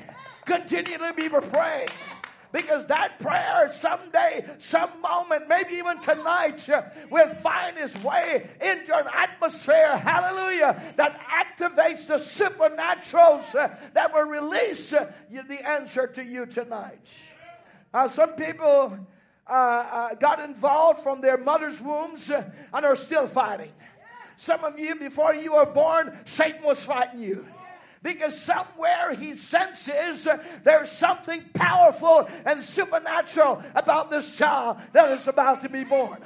Continue 0.51 0.98
to 0.98 1.12
be 1.14 1.28
praying. 1.28 1.88
Because 2.51 2.84
that 2.86 3.20
prayer 3.20 3.70
someday, 3.72 4.44
some 4.59 5.01
moment, 5.01 5.44
maybe 5.48 5.74
even 5.74 6.01
tonight, 6.01 6.68
uh, 6.68 6.82
will 7.09 7.28
find 7.28 7.78
its 7.78 7.94
way 8.03 8.51
into 8.61 8.92
an 8.96 9.07
atmosphere, 9.14 9.96
hallelujah, 9.96 10.82
that 10.96 11.20
activates 11.28 12.09
the 12.09 12.14
supernaturals 12.16 13.55
uh, 13.55 13.68
that 13.94 14.12
will 14.12 14.24
release 14.24 14.92
uh, 14.92 15.12
the 15.30 15.64
answer 15.64 16.09
to 16.09 16.24
you 16.24 16.46
tonight. 16.46 17.07
Uh, 17.94 18.09
some 18.09 18.30
people 18.30 18.98
uh, 19.48 19.53
uh, 19.53 20.14
got 20.14 20.40
involved 20.40 21.05
from 21.05 21.20
their 21.20 21.38
mother's 21.38 21.80
wombs 21.80 22.28
and 22.28 22.84
are 22.84 22.96
still 22.96 23.28
fighting. 23.28 23.70
Some 24.36 24.64
of 24.64 24.76
you, 24.76 24.96
before 24.96 25.32
you 25.32 25.53
were 25.53 25.66
born, 25.66 26.18
Satan 26.24 26.64
was 26.64 26.82
fighting 26.82 27.20
you 27.20 27.46
because 28.03 28.38
somewhere 28.40 29.14
he 29.14 29.34
senses 29.34 30.26
there's 30.64 30.90
something 30.90 31.42
powerful 31.55 32.28
and 32.46 32.64
supernatural 32.64 33.62
about 33.74 34.11
this 34.11 34.30
child 34.32 34.78
that 34.92 35.11
is 35.18 35.28
about 35.28 35.62
to 35.62 35.68
be 35.68 35.84
born. 35.84 36.18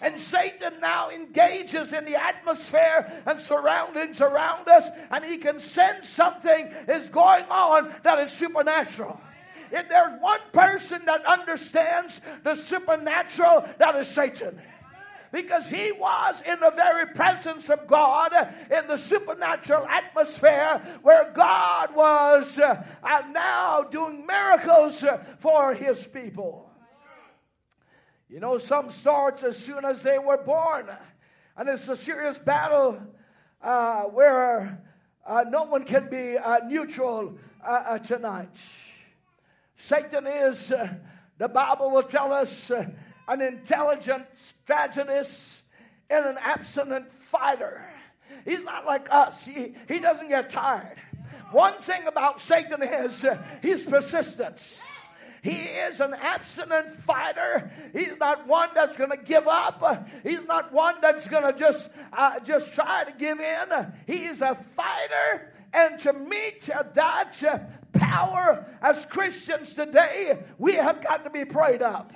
And 0.00 0.20
Satan 0.20 0.80
now 0.80 1.10
engages 1.10 1.92
in 1.92 2.04
the 2.04 2.20
atmosphere 2.20 3.22
and 3.26 3.40
surroundings 3.40 4.20
around 4.20 4.68
us, 4.68 4.88
and 5.10 5.24
he 5.24 5.38
can 5.38 5.60
sense 5.60 6.08
something 6.08 6.72
is 6.86 7.08
going 7.08 7.44
on 7.44 7.92
that 8.04 8.18
is 8.20 8.30
supernatural. 8.30 9.20
If 9.70 9.88
there's 9.88 10.20
one 10.20 10.40
person 10.52 11.02
that 11.06 11.26
understands 11.26 12.20
the 12.44 12.54
supernatural, 12.54 13.68
that 13.78 13.96
is 13.96 14.08
Satan 14.08 14.60
because 15.32 15.66
he 15.66 15.92
was 15.92 16.42
in 16.46 16.58
the 16.60 16.70
very 16.70 17.06
presence 17.06 17.68
of 17.68 17.86
God 17.86 18.32
in 18.70 18.86
the 18.86 18.96
supernatural 18.96 19.86
atmosphere 19.86 20.82
where 21.02 21.30
God 21.32 21.94
was 21.94 22.58
uh, 22.58 22.82
now 23.30 23.82
doing 23.82 24.26
miracles 24.26 25.04
for 25.38 25.74
his 25.74 26.06
people. 26.06 26.70
You 28.28 28.40
know, 28.40 28.58
some 28.58 28.90
starts 28.90 29.42
as 29.42 29.56
soon 29.56 29.84
as 29.84 30.02
they 30.02 30.18
were 30.18 30.36
born, 30.36 30.90
and 31.56 31.68
it's 31.68 31.88
a 31.88 31.96
serious 31.96 32.38
battle 32.38 33.00
uh, 33.62 34.02
where 34.02 34.82
uh, 35.26 35.44
no 35.48 35.64
one 35.64 35.84
can 35.84 36.08
be 36.08 36.36
uh, 36.36 36.58
neutral 36.66 37.38
uh, 37.64 37.70
uh, 37.70 37.98
tonight. 37.98 38.54
Satan 39.76 40.26
is, 40.26 40.72
the 41.38 41.48
Bible 41.48 41.90
will 41.90 42.02
tell 42.02 42.32
us, 42.32 42.70
an 43.28 43.40
intelligent 43.42 44.24
strategist 44.36 45.62
and 46.10 46.24
an 46.24 46.38
abstinent 46.42 47.12
fighter. 47.12 47.84
He's 48.44 48.62
not 48.62 48.86
like 48.86 49.08
us, 49.10 49.44
he, 49.44 49.74
he 49.86 49.98
doesn't 49.98 50.28
get 50.28 50.50
tired. 50.50 50.96
One 51.52 51.78
thing 51.78 52.06
about 52.06 52.40
Satan 52.40 52.82
is 52.82 53.24
he's 53.62 53.82
persistent. 53.82 54.58
He 55.42 55.52
is 55.52 56.00
an 56.00 56.14
abstinent 56.14 56.90
fighter. 56.90 57.70
He's 57.92 58.16
not 58.18 58.46
one 58.46 58.70
that's 58.74 58.96
going 58.96 59.10
to 59.10 59.16
give 59.16 59.46
up. 59.46 60.08
He's 60.22 60.44
not 60.46 60.72
one 60.72 60.96
that's 61.00 61.26
going 61.28 61.44
to 61.44 61.58
just 61.58 61.88
uh, 62.12 62.40
just 62.40 62.72
try 62.72 63.04
to 63.04 63.12
give 63.12 63.38
in. 63.38 63.92
He 64.06 64.24
is 64.26 64.42
a 64.42 64.56
fighter, 64.76 65.52
and 65.72 65.98
to 66.00 66.12
meet 66.12 66.68
that 66.94 67.70
power 67.92 68.66
as 68.82 69.06
Christians 69.06 69.74
today, 69.74 70.38
we 70.58 70.74
have 70.74 71.02
got 71.02 71.24
to 71.24 71.30
be 71.30 71.44
prayed 71.44 71.82
up. 71.82 72.12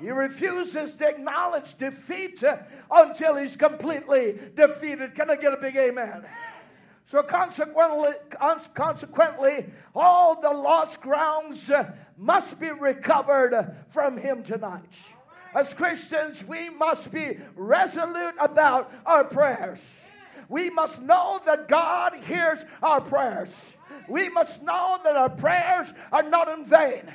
He 0.00 0.10
refuses 0.10 0.94
to 0.94 1.08
acknowledge 1.08 1.76
defeat 1.78 2.42
until 2.90 3.36
he's 3.36 3.56
completely 3.56 4.38
defeated. 4.54 5.14
Can 5.14 5.30
I 5.30 5.36
get 5.36 5.52
a 5.52 5.56
big 5.56 5.76
amen? 5.76 6.26
So 7.08 7.22
consequently, 7.22 8.14
consequently, 8.74 9.66
all 9.94 10.40
the 10.40 10.50
lost 10.50 11.00
grounds 11.00 11.70
uh, 11.70 11.92
must 12.16 12.58
be 12.58 12.70
recovered 12.70 13.76
from 13.90 14.18
him 14.18 14.42
tonight. 14.42 14.92
As 15.54 15.72
Christians, 15.72 16.44
we 16.44 16.68
must 16.68 17.12
be 17.12 17.38
resolute 17.54 18.34
about 18.40 18.92
our 19.06 19.24
prayers. 19.24 19.78
We 20.48 20.68
must 20.68 21.00
know 21.00 21.40
that 21.46 21.68
God 21.68 22.14
hears 22.26 22.58
our 22.82 23.00
prayers. 23.00 23.50
We 24.08 24.28
must 24.28 24.60
know 24.62 24.98
that 25.04 25.16
our 25.16 25.30
prayers 25.30 25.92
are 26.12 26.24
not 26.24 26.48
in 26.58 26.66
vain. 26.66 27.12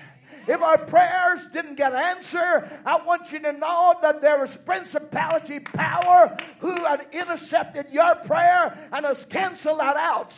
If 0.47 0.61
our 0.61 0.77
prayers 0.77 1.41
didn't 1.53 1.75
get 1.75 1.93
answered, 1.93 2.69
I 2.85 3.03
want 3.05 3.31
you 3.31 3.39
to 3.39 3.51
know 3.53 3.95
that 4.01 4.21
there 4.21 4.43
is 4.43 4.57
principality 4.65 5.59
power 5.59 6.35
who 6.59 6.75
had 6.83 7.05
intercepted 7.11 7.89
your 7.91 8.15
prayer 8.15 8.77
and 8.91 9.05
has 9.05 9.25
canceled 9.29 9.79
that 9.79 9.97
out. 9.97 10.33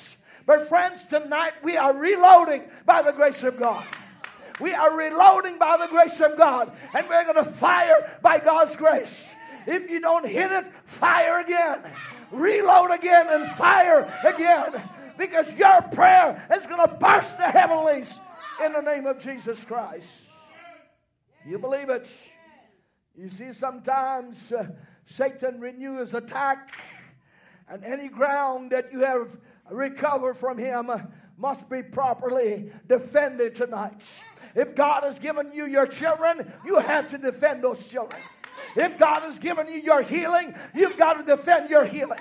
But 0.45 0.68
friends, 0.68 1.06
tonight 1.06 1.54
we 1.64 1.78
are 1.78 1.95
reloading 1.95 2.64
by 2.86 3.01
the 3.01 3.14
grace 3.14 3.41
of 3.43 3.58
God. 3.58 3.86
We 4.60 4.74
are 4.74 4.95
reloading 4.95 5.58
by 5.58 5.78
the 5.78 5.88
grace 5.88 6.20
of 6.20 6.38
God, 6.38 6.72
and 6.93 7.08
we're 7.10 7.24
going 7.24 7.43
to 7.43 7.51
fire 7.51 8.20
by 8.22 8.39
God's 8.39 8.76
grace. 8.76 9.16
If 9.66 9.89
you 9.89 10.01
don't 10.01 10.28
hit 10.28 10.51
it, 10.51 10.66
fire 10.86 11.39
again. 11.39 11.80
Reload 12.32 12.91
again 12.91 13.28
and 13.30 13.49
fire 13.56 14.14
again. 14.24 14.82
Because 15.18 15.51
your 15.54 15.82
prayer 15.93 16.45
is 16.56 16.66
going 16.68 16.88
to 16.88 16.93
burst 16.95 17.38
the 17.38 17.49
heavenlies 17.49 18.08
in 18.64 18.74
the 18.74 18.82
name 18.82 19.06
of 19.06 19.20
Jesus 19.20 19.64
Christ. 19.64 20.08
You 21.45 21.60
believe 21.60 21.89
it? 21.89 22.08
You 23.16 23.30
see, 23.30 23.54
sometimes 23.54 24.51
uh, 24.51 24.68
Satan 25.06 25.60
renews 25.60 25.99
his 25.99 26.14
attack, 26.14 26.72
and 27.68 27.84
any 27.84 28.08
ground 28.08 28.72
that 28.72 28.91
you 28.91 29.01
have 29.01 29.30
recovered 29.70 30.36
from 30.36 30.58
him 30.58 30.89
uh, 30.89 30.99
must 31.38 31.70
be 31.70 31.84
properly 31.84 32.72
defended 32.88 33.56
tonight. 33.56 34.01
If 34.56 34.76
God 34.76 35.04
has 35.04 35.20
given 35.20 35.51
you 35.51 35.66
your 35.66 35.88
children, 35.88 36.51
you 36.66 36.80
have 36.80 37.10
to 37.10 37.18
defend 37.18 37.64
those 37.64 37.86
children. 37.88 38.22
If 38.76 38.97
God 38.97 39.22
has 39.22 39.39
given 39.39 39.68
you 39.68 39.80
your 39.80 40.01
healing, 40.01 40.56
you've 40.74 40.97
got 40.97 41.14
to 41.14 41.24
defend 41.24 41.70
your 41.70 41.86
healing. 41.86 42.20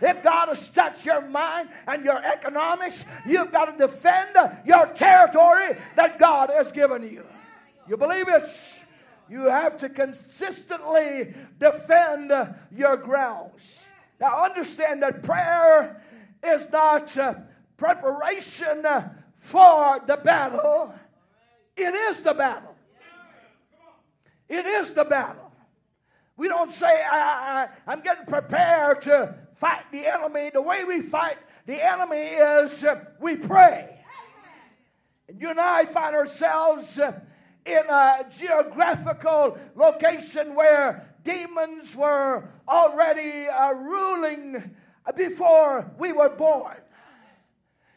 If 0.00 0.22
God 0.22 0.48
has 0.48 0.68
touched 0.70 1.04
your 1.04 1.20
mind 1.20 1.68
and 1.86 2.04
your 2.04 2.24
economics, 2.24 3.04
you've 3.26 3.52
got 3.52 3.66
to 3.66 3.86
defend 3.86 4.36
your 4.64 4.86
territory 4.88 5.76
that 5.96 6.18
God 6.18 6.50
has 6.50 6.72
given 6.72 7.02
you. 7.02 7.24
You 7.88 7.96
believe 7.96 8.28
it? 8.28 8.48
You 9.28 9.44
have 9.46 9.78
to 9.78 9.88
consistently 9.88 11.34
defend 11.58 12.32
your 12.70 12.96
grounds. 12.96 13.62
Now, 14.20 14.44
understand 14.44 15.02
that 15.02 15.22
prayer 15.22 16.02
is 16.42 16.68
not 16.70 17.16
uh, 17.16 17.34
preparation 17.76 18.84
for 19.38 20.00
the 20.06 20.16
battle, 20.16 20.94
it 21.76 21.94
is 21.94 22.22
the 22.22 22.34
battle. 22.34 22.74
It 24.48 24.66
is 24.66 24.92
the 24.92 25.04
battle. 25.04 25.52
We 26.36 26.48
don't 26.48 26.74
say, 26.74 26.86
I, 26.86 27.68
I'm 27.86 28.00
getting 28.00 28.26
prepared 28.26 29.02
to 29.02 29.34
fight 29.60 29.84
the 29.92 30.06
enemy. 30.06 30.50
The 30.52 30.62
way 30.62 30.84
we 30.84 31.02
fight 31.02 31.36
the 31.66 31.80
enemy 31.80 32.16
is 32.16 32.82
uh, 32.82 33.04
we 33.20 33.36
pray. 33.36 34.00
And 35.28 35.40
you 35.40 35.50
and 35.50 35.60
I 35.60 35.84
find 35.84 36.16
ourselves 36.16 36.98
uh, 36.98 37.20
in 37.66 37.82
a 37.88 38.26
geographical 38.36 39.58
location 39.76 40.54
where 40.54 41.14
demons 41.22 41.94
were 41.94 42.48
already 42.66 43.46
uh, 43.46 43.72
ruling 43.72 44.74
before 45.14 45.92
we 45.98 46.12
were 46.12 46.30
born. 46.30 46.76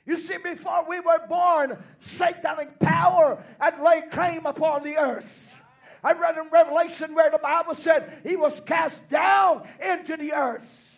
You 0.06 0.18
see, 0.18 0.36
before 0.38 0.86
we 0.88 1.00
were 1.00 1.26
born, 1.30 1.82
satanic 2.18 2.78
power 2.80 3.42
had 3.58 3.80
laid 3.80 4.12
claim 4.12 4.46
upon 4.46 4.84
the 4.84 4.98
earth. 4.98 5.50
I 6.04 6.12
read 6.12 6.36
in 6.38 6.50
Revelation 6.52 7.16
where 7.16 7.32
the 7.32 7.38
Bible 7.38 7.74
said 7.74 8.20
he 8.24 8.36
was 8.36 8.60
cast 8.66 9.08
down 9.08 9.66
into 9.82 10.18
the 10.18 10.34
earth 10.34 10.90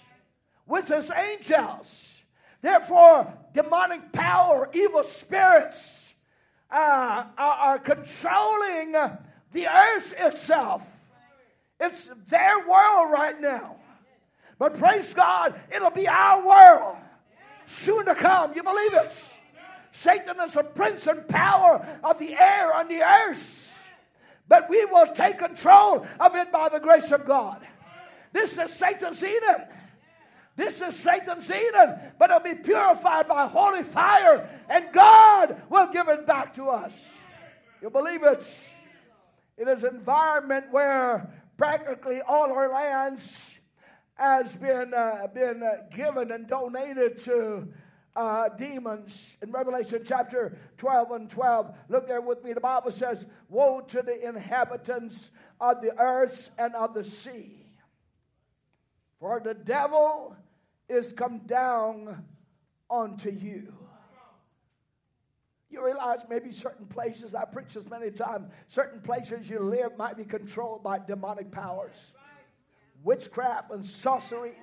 with 0.68 0.88
his 0.88 1.12
angels. 1.12 1.88
Therefore, 2.62 3.32
demonic 3.54 4.12
power, 4.12 4.70
evil 4.74 5.04
spirits 5.04 6.14
uh, 6.72 7.26
are, 7.38 7.54
are 7.54 7.80
controlling 7.80 8.94
the 9.52 9.68
earth 9.68 10.14
itself. 10.18 10.82
It's 11.80 12.10
their 12.28 12.60
world 12.60 13.12
right 13.12 13.40
now. 13.40 13.76
But 14.58 14.80
praise 14.80 15.14
God, 15.14 15.60
it'll 15.74 15.92
be 15.92 16.08
our 16.08 16.46
world 16.46 16.98
soon 17.68 18.06
to 18.06 18.16
come. 18.16 18.54
You 18.56 18.64
believe 18.64 18.94
it? 18.94 19.12
Satan 19.92 20.38
is 20.46 20.56
a 20.56 20.64
prince 20.64 21.08
and 21.08 21.28
power 21.28 21.86
of 22.04 22.20
the 22.20 22.34
air 22.34 22.72
and 22.74 22.90
the 22.90 23.02
earth. 23.02 23.70
But 24.48 24.70
we 24.70 24.86
will 24.86 25.08
take 25.08 25.40
control 25.40 26.06
of 26.20 26.36
it 26.36 26.52
by 26.52 26.70
the 26.70 26.80
grace 26.80 27.12
of 27.12 27.26
God. 27.26 27.66
This 28.32 28.58
is 28.58 28.74
Satan's 28.74 29.24
Eden. 29.24 29.66
This 30.56 30.80
is 30.80 30.96
Satan's 30.98 31.50
Eden, 31.50 32.00
but 32.18 32.30
it'll 32.30 32.40
be 32.40 32.56
purified 32.56 33.28
by 33.28 33.48
holy 33.48 33.84
fire, 33.84 34.50
and 34.70 34.86
God 34.94 35.62
will 35.70 35.92
give 35.92 36.08
it 36.08 36.26
back 36.26 36.56
to 36.56 36.70
us. 36.70 36.94
You 37.82 37.90
believe 37.90 38.24
it? 38.24 38.46
It 39.58 39.68
is 39.68 39.84
an 39.84 39.96
environment 39.96 40.68
where 40.72 41.30
practically 41.58 42.22
all 42.22 42.52
our 42.52 42.70
lands 42.70 43.34
has 44.16 44.56
been, 44.56 44.94
uh, 44.94 45.28
been 45.34 45.62
uh, 45.62 45.96
given 45.96 46.32
and 46.32 46.48
donated 46.48 47.22
to 47.24 47.68
uh, 48.16 48.50
demons. 48.58 49.36
In 49.42 49.52
Revelation 49.52 50.04
chapter 50.06 50.58
12 50.78 51.12
and 51.12 51.30
12, 51.30 51.76
look 51.90 52.08
there 52.08 52.22
with 52.22 52.44
me. 52.44 52.54
The 52.54 52.62
Bible 52.62 52.92
says, 52.92 53.26
Woe 53.50 53.82
to 53.90 54.02
the 54.02 54.26
inhabitants 54.26 55.30
of 55.60 55.82
the 55.82 56.00
earth 56.00 56.50
and 56.58 56.76
of 56.76 56.94
the 56.94 57.04
sea. 57.04 57.65
For 59.26 59.40
the 59.40 59.56
devil 59.56 60.36
is 60.88 61.12
come 61.12 61.40
down 61.48 62.26
unto 62.92 63.32
you. 63.32 63.74
You 65.68 65.84
realize 65.84 66.20
maybe 66.30 66.52
certain 66.52 66.86
places, 66.86 67.34
I 67.34 67.46
preach 67.46 67.74
this 67.74 67.90
many 67.90 68.12
times, 68.12 68.52
certain 68.68 69.02
places 69.02 69.50
you 69.50 69.62
live 69.62 69.98
might 69.98 70.16
be 70.16 70.26
controlled 70.26 70.84
by 70.84 71.00
demonic 71.00 71.52
powers 71.52 71.96
witchcraft 73.04 73.72
and 73.72 73.84
sorceries 73.84 74.54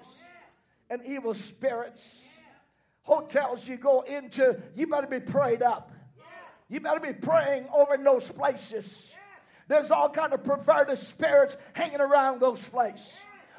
and 0.89 1.05
evil 1.07 1.35
spirits. 1.35 2.21
Hotels 3.03 3.67
you 3.67 3.77
go 3.77 4.03
into, 4.03 4.63
you 4.77 4.87
better 4.87 5.09
be 5.09 5.19
prayed 5.19 5.63
up. 5.63 5.91
You 6.69 6.79
better 6.79 7.01
be 7.01 7.15
praying 7.15 7.67
over 7.75 7.97
in 7.97 8.05
those 8.05 8.31
places. 8.31 8.87
There's 9.67 9.91
all 9.91 10.11
kind 10.11 10.33
of 10.33 10.45
perverted 10.45 11.01
spirits 11.01 11.57
hanging 11.73 12.01
around 12.01 12.39
those 12.39 12.63
places. 12.69 13.13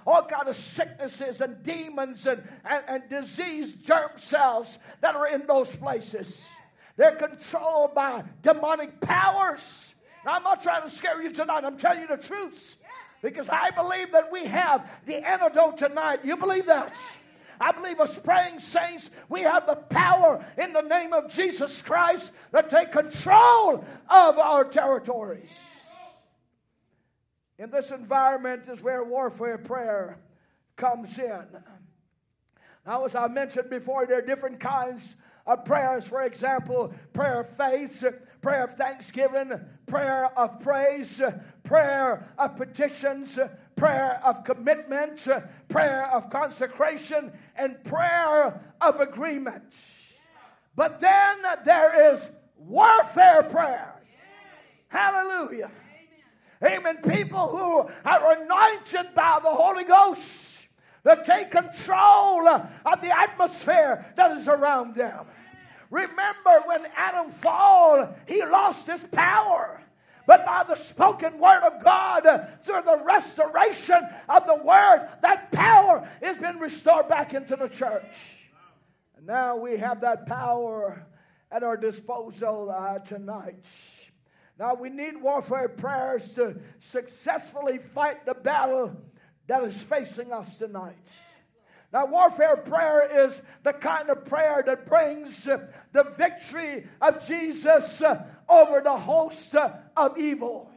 All 0.06 0.24
kind 0.26 0.48
of 0.48 0.58
sicknesses 0.58 1.42
and 1.42 1.64
demons 1.64 2.26
and, 2.28 2.44
and, 2.66 2.84
and 2.88 3.10
disease 3.10 3.74
germ 3.74 4.12
cells 4.18 4.78
that 5.02 5.16
are 5.16 5.28
in 5.28 5.46
those 5.48 5.74
places. 5.76 6.42
They're 6.98 7.16
controlled 7.16 7.96
by 7.96 8.24
demonic 8.42 9.00
powers. 9.02 9.94
Now, 10.26 10.34
I'm 10.34 10.44
not 10.44 10.62
trying 10.62 10.84
to 10.84 10.96
scare 10.96 11.22
you 11.22 11.32
tonight. 11.32 11.64
I'm 11.66 11.78
telling 11.78 12.02
you 12.02 12.08
the 12.08 12.18
truth 12.18 12.76
because 13.22 13.50
I 13.50 13.72
believe 13.72 14.12
that 14.12 14.32
we 14.32 14.46
have 14.46 14.88
the 15.06 15.16
antidote 15.16 15.78
tonight. 15.78 16.20
You 16.24 16.38
believe 16.38 16.66
that? 16.68 16.96
I 17.60 17.72
believe 17.72 18.00
as 18.00 18.18
praying 18.20 18.60
saints, 18.60 19.10
we 19.30 19.42
have 19.42 19.66
the 19.66 19.76
power 19.76 20.46
in 20.58 20.74
the 20.74 20.82
name 20.82 21.14
of 21.14 21.32
Jesus 21.32 21.82
Christ 21.82 22.32
to 22.54 22.64
take 22.70 22.92
control 22.92 23.86
of 24.10 24.38
our 24.38 24.66
territories. 24.66 25.50
In 27.64 27.70
this 27.72 27.92
environment 27.92 28.64
is 28.68 28.82
where 28.82 29.06
warfare 29.06 29.58
prayer 29.58 30.18
comes 30.76 31.18
in. 31.18 31.46
Now, 32.86 33.06
as 33.06 33.16
I 33.16 33.30
mentioned 33.30 33.70
before, 33.70 34.06
there 34.06 34.18
are 34.18 34.22
different 34.22 34.60
kinds 34.60 35.16
of 35.48 35.64
prayers. 35.64 36.04
For 36.04 36.24
example, 36.24 36.94
prayer 37.14 37.40
of 37.40 37.56
faith, 37.56 38.04
prayer 38.42 38.66
of 38.66 38.74
thanksgiving, 38.74 39.54
prayer 39.86 40.38
of 40.38 40.60
praise, 40.60 41.22
prayer 41.64 42.28
of 42.38 42.58
petitions, 42.58 43.40
prayer 43.78 44.20
of 44.26 44.44
commitment, 44.44 45.26
prayer 45.70 46.12
of 46.12 46.30
consecration, 46.30 47.32
and 47.56 47.82
prayer 47.86 48.60
of 48.82 49.00
agreement. 49.00 49.64
But 50.76 51.00
then 51.00 51.38
there 51.64 52.14
is 52.14 52.30
warfare 52.58 53.44
prayers. 53.44 53.88
Hallelujah. 54.90 55.72
Amen. 56.66 56.98
People 57.08 57.48
who 57.50 57.90
are 58.06 58.42
anointed 58.42 59.14
by 59.16 59.40
the 59.42 59.50
Holy 59.50 59.84
Ghost 59.84 60.22
that 61.04 61.26
take 61.26 61.52
control 61.52 62.48
of 62.48 63.02
the 63.02 63.12
atmosphere 63.16 64.06
that 64.16 64.32
is 64.38 64.48
around 64.48 64.96
them. 64.96 65.26
Remember 65.90 66.62
when 66.66 66.86
Adam 66.96 67.32
fell, 67.32 68.16
he 68.26 68.44
lost 68.44 68.88
his 68.88 69.02
power. 69.12 69.80
But 70.26 70.46
by 70.46 70.64
the 70.64 70.76
spoken 70.76 71.38
word 71.38 71.64
of 71.64 71.84
God, 71.84 72.24
through 72.64 72.82
the 72.86 73.04
restoration 73.04 74.08
of 74.30 74.48
the 74.48 74.56
word, 74.56 75.10
that 75.22 75.52
power 75.52 76.08
has 76.22 76.38
been 76.38 76.60
restored 76.60 77.10
back 77.10 77.34
into 77.34 77.58
the 77.58 77.68
church. 77.68 78.16
And 79.18 79.28
now 79.28 79.58
we 79.58 79.78
have 79.78 80.02
that 80.02 80.26
power 80.26 81.06
at 81.52 81.62
our 81.62 81.76
disposal 81.76 82.74
uh, 82.76 83.00
tonight. 83.00 83.64
Now 84.64 84.76
we 84.76 84.90
need 84.90 85.22
warfare 85.22 85.68
prayers 85.68 86.32
to 86.36 86.56
successfully 86.80 87.80
fight 87.80 88.26
the 88.26 88.34
battle 88.34 88.96
that 89.46 89.62
is 89.66 89.76
facing 89.84 90.32
us 90.32 90.56
tonight. 90.56 91.06
Now, 91.92 92.06
warfare 92.06 92.56
prayer 92.56 93.28
is 93.28 93.34
the 93.66 93.74
kind 93.74 94.10
of 94.10 94.24
prayer 94.24 94.64
that 94.66 94.88
brings 94.88 95.44
the 95.44 96.04
victory 96.18 96.88
of 97.02 97.28
Jesus 97.28 98.02
over 98.48 98.80
the 98.82 98.96
host 98.96 99.54
of 99.54 100.18
evil. 100.18 100.72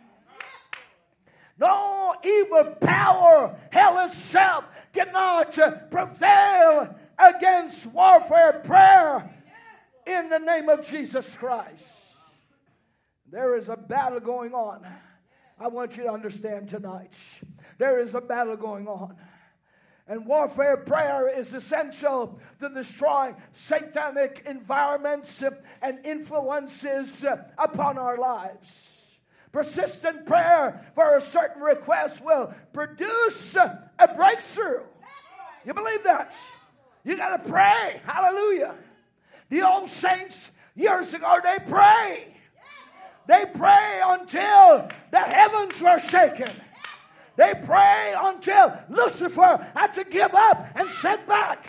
No 1.56 2.16
evil 2.24 2.64
power, 2.80 3.56
hell 3.70 4.08
itself, 4.08 4.64
cannot 4.92 5.52
prevail 5.92 6.92
against 7.24 7.86
warfare 7.86 8.62
prayer 8.64 9.32
in 10.04 10.28
the 10.28 10.40
name 10.40 10.68
of 10.68 10.84
Jesus 10.88 11.24
Christ. 11.38 11.84
There 13.30 13.56
is 13.56 13.68
a 13.68 13.76
battle 13.76 14.20
going 14.20 14.52
on. 14.52 14.86
I 15.58 15.68
want 15.68 15.96
you 15.96 16.04
to 16.04 16.10
understand 16.10 16.68
tonight. 16.68 17.12
There 17.78 17.98
is 18.00 18.14
a 18.14 18.20
battle 18.20 18.56
going 18.56 18.86
on. 18.86 19.16
And 20.08 20.24
warfare 20.24 20.76
prayer 20.76 21.28
is 21.28 21.52
essential 21.52 22.38
to 22.60 22.68
destroy 22.68 23.34
satanic 23.52 24.44
environments 24.46 25.42
and 25.82 26.06
influences 26.06 27.24
upon 27.58 27.98
our 27.98 28.16
lives. 28.16 28.68
Persistent 29.50 30.26
prayer 30.26 30.86
for 30.94 31.16
a 31.16 31.20
certain 31.20 31.62
request 31.62 32.22
will 32.22 32.54
produce 32.72 33.56
a 33.56 34.08
breakthrough. 34.14 34.82
You 35.64 35.74
believe 35.74 36.04
that? 36.04 36.32
You 37.02 37.16
got 37.16 37.42
to 37.42 37.50
pray. 37.50 38.00
Hallelujah. 38.06 38.76
The 39.48 39.66
old 39.66 39.88
saints 39.88 40.50
years 40.76 41.12
ago, 41.12 41.38
they 41.42 41.58
pray. 41.66 42.35
They 43.26 43.44
pray 43.54 44.00
until 44.04 44.88
the 45.10 45.20
heavens 45.20 45.80
were 45.80 45.98
shaken. 45.98 46.50
They 47.36 47.52
pray 47.64 48.14
until 48.16 48.78
Lucifer 48.88 49.66
had 49.74 49.94
to 49.94 50.04
give 50.04 50.34
up 50.34 50.68
and 50.74 50.88
sit 51.02 51.26
back. 51.26 51.66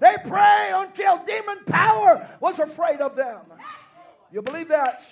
They 0.00 0.16
pray 0.26 0.70
until 0.72 1.24
demon 1.24 1.64
power 1.66 2.28
was 2.40 2.58
afraid 2.58 3.00
of 3.00 3.16
them. 3.16 3.40
You 4.32 4.42
believe 4.42 4.68
that? 4.68 5.02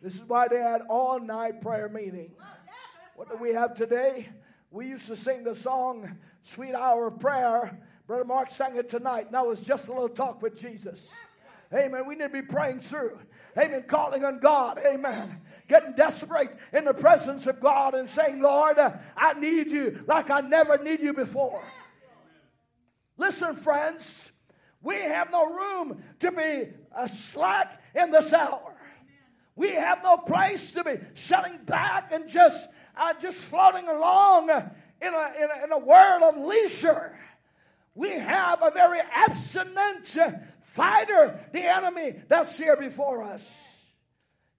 This 0.00 0.14
is 0.14 0.22
why 0.22 0.48
they 0.48 0.60
had 0.60 0.82
all 0.88 1.18
night 1.18 1.60
prayer 1.60 1.88
meeting. 1.88 2.30
What 3.16 3.30
do 3.30 3.36
we 3.36 3.54
have 3.54 3.74
today? 3.74 4.28
We 4.70 4.86
used 4.88 5.06
to 5.06 5.16
sing 5.16 5.42
the 5.42 5.56
song 5.56 6.16
Sweet 6.42 6.74
Hour 6.74 7.08
of 7.08 7.18
Prayer. 7.18 7.78
Brother 8.06 8.24
Mark 8.24 8.50
sang 8.50 8.76
it 8.76 8.88
tonight. 8.88 9.32
Now 9.32 9.50
it's 9.50 9.60
just 9.60 9.88
a 9.88 9.92
little 9.92 10.08
talk 10.08 10.42
with 10.42 10.58
Jesus. 10.58 11.08
Amen. 11.74 12.06
We 12.06 12.14
need 12.14 12.24
to 12.24 12.28
be 12.28 12.42
praying 12.42 12.80
through. 12.80 13.18
Amen. 13.58 13.84
Calling 13.86 14.24
on 14.24 14.38
God. 14.38 14.78
Amen. 14.84 15.40
Getting 15.68 15.94
desperate 15.94 16.56
in 16.72 16.84
the 16.84 16.94
presence 16.94 17.46
of 17.46 17.60
God 17.60 17.94
and 17.94 18.08
saying, 18.08 18.40
Lord, 18.40 18.78
uh, 18.78 18.92
I 19.16 19.32
need 19.34 19.70
you 19.70 20.04
like 20.06 20.30
I 20.30 20.40
never 20.40 20.78
need 20.78 21.02
you 21.02 21.12
before. 21.12 21.62
Listen, 23.16 23.56
friends, 23.56 24.30
we 24.82 24.96
have 24.96 25.30
no 25.32 25.46
room 25.46 26.02
to 26.20 26.30
be 26.30 26.68
a 26.96 27.08
slack 27.08 27.80
in 27.94 28.10
this 28.10 28.32
hour. 28.32 28.74
We 29.56 29.72
have 29.72 30.02
no 30.02 30.18
place 30.18 30.70
to 30.72 30.84
be 30.84 30.98
sitting 31.14 31.58
back 31.64 32.12
and 32.12 32.28
just, 32.28 32.68
uh, 32.96 33.14
just 33.20 33.38
floating 33.38 33.88
along 33.88 34.50
uh, 34.50 34.68
in 35.00 35.14
a, 35.14 35.32
in, 35.42 35.48
a, 35.50 35.64
in 35.64 35.72
a 35.72 35.78
world 35.78 36.22
of 36.22 36.36
leisure. 36.36 37.18
We 37.94 38.10
have 38.10 38.62
a 38.62 38.70
very 38.70 39.00
abstinent 39.00 40.14
fighter, 40.76 41.40
the 41.52 41.62
enemy 41.62 42.14
that's 42.28 42.56
here 42.56 42.76
before 42.76 43.24
us. 43.24 43.42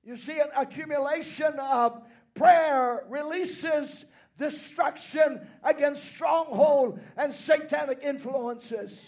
You 0.03 0.15
see, 0.15 0.39
an 0.39 0.49
accumulation 0.55 1.53
of 1.59 2.01
prayer 2.33 3.05
releases 3.09 4.05
destruction 4.37 5.47
against 5.63 6.03
stronghold 6.05 6.99
and 7.15 7.33
satanic 7.33 7.99
influences. 8.03 8.99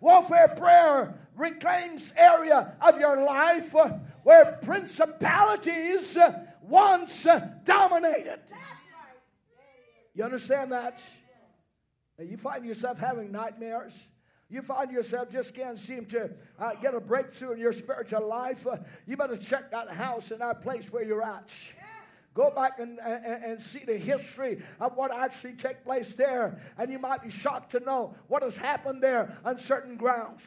Warfare 0.00 0.48
prayer 0.48 1.14
reclaims 1.36 2.12
area 2.16 2.76
of 2.80 2.98
your 3.00 3.24
life 3.24 3.74
where 4.22 4.58
principalities 4.62 6.16
once 6.62 7.26
dominated. 7.64 8.40
You 10.14 10.24
understand 10.24 10.72
that? 10.72 11.00
you 12.20 12.36
find 12.36 12.64
yourself 12.64 12.98
having 12.98 13.30
nightmares. 13.30 13.96
You 14.50 14.62
find 14.62 14.90
yourself 14.90 15.30
just 15.30 15.54
can't 15.54 15.78
seem 15.78 16.06
to 16.06 16.30
uh, 16.58 16.70
get 16.80 16.94
a 16.94 17.00
breakthrough 17.00 17.52
in 17.52 17.58
your 17.58 17.72
spiritual 17.72 18.26
life. 18.26 18.66
Uh, 18.66 18.78
you 19.06 19.16
better 19.16 19.36
check 19.36 19.70
that 19.72 19.90
house 19.90 20.30
and 20.30 20.40
that 20.40 20.62
place 20.62 20.90
where 20.90 21.04
you're 21.04 21.22
at. 21.22 21.50
Go 22.32 22.50
back 22.54 22.78
and, 22.78 22.98
and, 23.00 23.44
and, 23.44 23.62
see 23.62 23.82
the 23.84 23.98
history 23.98 24.62
of 24.80 24.96
what 24.96 25.12
actually 25.12 25.54
took 25.54 25.82
place 25.84 26.14
there, 26.14 26.60
and 26.78 26.90
you 26.90 26.98
might 26.98 27.22
be 27.22 27.30
shocked 27.30 27.72
to 27.72 27.80
know 27.80 28.14
what 28.28 28.44
has 28.44 28.56
happened 28.56 29.02
there 29.02 29.36
on 29.44 29.58
certain 29.58 29.96
grounds. 29.96 30.40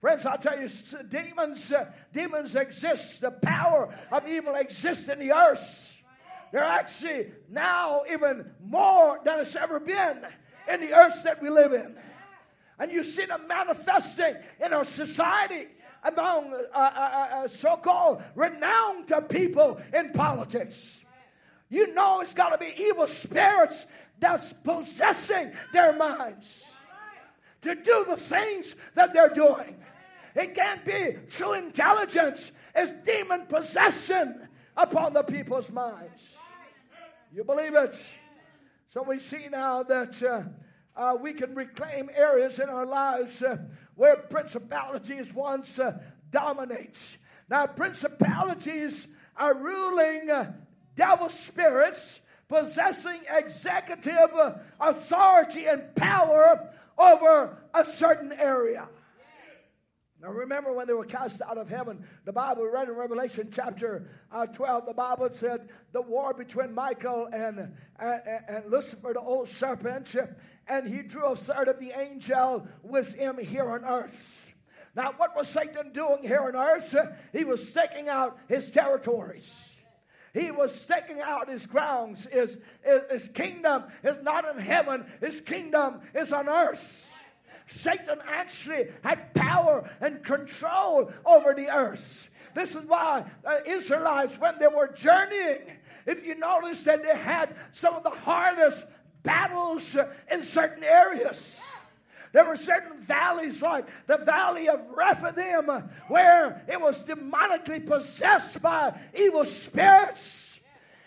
Friends, 0.00 0.24
I'll 0.24 0.38
tell 0.38 0.58
you, 0.58 0.68
demons, 1.08 1.72
uh, 1.72 1.90
demons 2.12 2.54
exist. 2.54 3.20
The 3.20 3.32
power 3.32 3.92
of 4.12 4.28
evil 4.28 4.54
exists 4.54 5.08
in 5.08 5.18
the 5.18 5.32
earth. 5.32 5.92
They're 6.52 6.62
actually 6.62 7.32
now 7.50 8.02
even 8.10 8.52
more 8.64 9.18
than 9.24 9.40
it's 9.40 9.56
ever 9.56 9.80
been 9.80 10.20
in 10.72 10.80
the 10.80 10.94
earth 10.94 11.22
that 11.24 11.42
we 11.42 11.50
live 11.50 11.72
in. 11.72 11.96
And 12.78 12.92
you 12.92 13.04
see 13.04 13.24
them 13.24 13.46
manifesting 13.48 14.34
in 14.64 14.72
our 14.72 14.84
society 14.84 15.68
among 16.04 16.52
uh, 16.52 16.78
uh, 16.78 16.78
uh, 16.78 17.36
uh 17.44 17.48
so 17.48 17.76
called 17.76 18.22
renowned 18.34 19.12
people 19.28 19.80
in 19.94 20.12
politics. 20.12 20.98
You 21.68 21.92
know 21.94 22.20
it's 22.20 22.34
got 22.34 22.50
to 22.50 22.58
be 22.58 22.72
evil 22.78 23.06
spirits 23.06 23.86
that's 24.18 24.52
possessing 24.64 25.52
their 25.72 25.96
minds 25.96 26.46
to 27.62 27.74
do 27.74 28.04
the 28.08 28.16
things 28.16 28.74
that 28.94 29.12
they're 29.12 29.34
doing. 29.34 29.76
It 30.34 30.54
can't 30.54 30.84
be 30.84 31.16
true 31.30 31.54
intelligence, 31.54 32.52
it's 32.74 32.92
demon 33.04 33.46
possession 33.46 34.48
upon 34.76 35.14
the 35.14 35.22
people's 35.22 35.70
minds. 35.70 36.20
You 37.34 37.42
believe 37.42 37.74
it? 37.74 37.96
So 38.92 39.02
we 39.02 39.18
see 39.18 39.48
now 39.50 39.82
that 39.82 40.22
uh, 40.22 40.42
uh, 40.96 41.16
we 41.20 41.32
can 41.32 41.54
reclaim 41.54 42.10
areas 42.14 42.58
in 42.58 42.68
our 42.68 42.86
lives 42.86 43.42
uh, 43.42 43.56
where 43.94 44.16
principalities 44.16 45.32
once 45.32 45.78
uh, 45.78 45.98
dominates. 46.30 47.18
Now, 47.48 47.66
principalities 47.66 49.06
are 49.36 49.54
ruling 49.54 50.30
uh, 50.30 50.52
devil 50.96 51.28
spirits 51.28 52.20
possessing 52.48 53.20
executive 53.28 54.34
uh, 54.34 54.54
authority 54.80 55.66
and 55.66 55.94
power 55.94 56.70
over 56.98 57.58
a 57.74 57.84
certain 57.84 58.32
area. 58.32 58.88
Now, 60.22 60.30
remember 60.32 60.72
when 60.72 60.86
they 60.86 60.94
were 60.94 61.04
cast 61.04 61.42
out 61.42 61.58
of 61.58 61.68
heaven, 61.68 62.04
the 62.24 62.32
Bible 62.32 62.64
read 62.64 62.88
in 62.88 62.94
Revelation 62.94 63.50
chapter 63.52 64.08
uh, 64.32 64.46
12, 64.46 64.86
the 64.86 64.94
Bible 64.94 65.28
said 65.34 65.68
the 65.92 66.00
war 66.00 66.32
between 66.32 66.74
Michael 66.74 67.28
and, 67.30 67.74
and, 67.98 68.22
and 68.48 68.70
Lucifer, 68.70 69.12
the 69.12 69.20
old 69.20 69.48
serpent, 69.48 70.16
and 70.68 70.88
he 70.88 71.02
drew 71.02 71.26
a 71.26 71.36
third 71.36 71.68
of 71.68 71.78
the 71.78 71.92
angel 71.92 72.66
with 72.82 73.14
him 73.14 73.38
here 73.38 73.70
on 73.70 73.84
earth. 73.84 74.50
Now, 74.94 75.12
what 75.16 75.36
was 75.36 75.48
Satan 75.48 75.92
doing 75.92 76.22
here 76.22 76.40
on 76.40 76.56
earth? 76.56 76.94
He 77.32 77.44
was 77.44 77.66
staking 77.68 78.08
out 78.08 78.38
his 78.48 78.70
territories. 78.70 79.50
He 80.32 80.50
was 80.50 80.74
staking 80.74 81.20
out 81.20 81.48
his 81.48 81.66
grounds. 81.66 82.26
His, 82.30 82.56
his, 82.82 83.02
his 83.10 83.28
kingdom 83.28 83.84
is 84.02 84.16
not 84.22 84.48
in 84.48 84.62
heaven, 84.62 85.06
his 85.20 85.40
kingdom 85.40 86.00
is 86.14 86.32
on 86.32 86.48
earth. 86.48 87.08
Satan 87.68 88.18
actually 88.26 88.88
had 89.02 89.34
power 89.34 89.90
and 90.00 90.24
control 90.24 91.12
over 91.24 91.52
the 91.54 91.68
earth. 91.68 92.28
This 92.54 92.70
is 92.70 92.84
why 92.86 93.24
uh, 93.44 93.56
Israelites, 93.66 94.38
when 94.38 94.58
they 94.58 94.68
were 94.68 94.88
journeying, 94.88 95.62
if 96.06 96.24
you 96.24 96.36
notice 96.36 96.80
that 96.84 97.02
they 97.02 97.16
had 97.16 97.54
some 97.72 97.94
of 97.94 98.02
the 98.02 98.10
hardest 98.10 98.84
battles 99.26 99.94
uh, 99.94 100.10
in 100.30 100.44
certain 100.44 100.84
areas. 100.84 101.60
There 102.32 102.44
were 102.44 102.56
certain 102.56 103.00
valleys, 103.00 103.60
like 103.60 103.86
the 104.06 104.18
valley 104.18 104.68
of 104.68 104.80
Rephidim, 104.94 105.68
uh, 105.68 105.82
where 106.08 106.62
it 106.68 106.80
was 106.80 107.02
demonically 107.02 107.84
possessed 107.86 108.62
by 108.62 108.98
evil 109.14 109.44
spirits. 109.44 110.58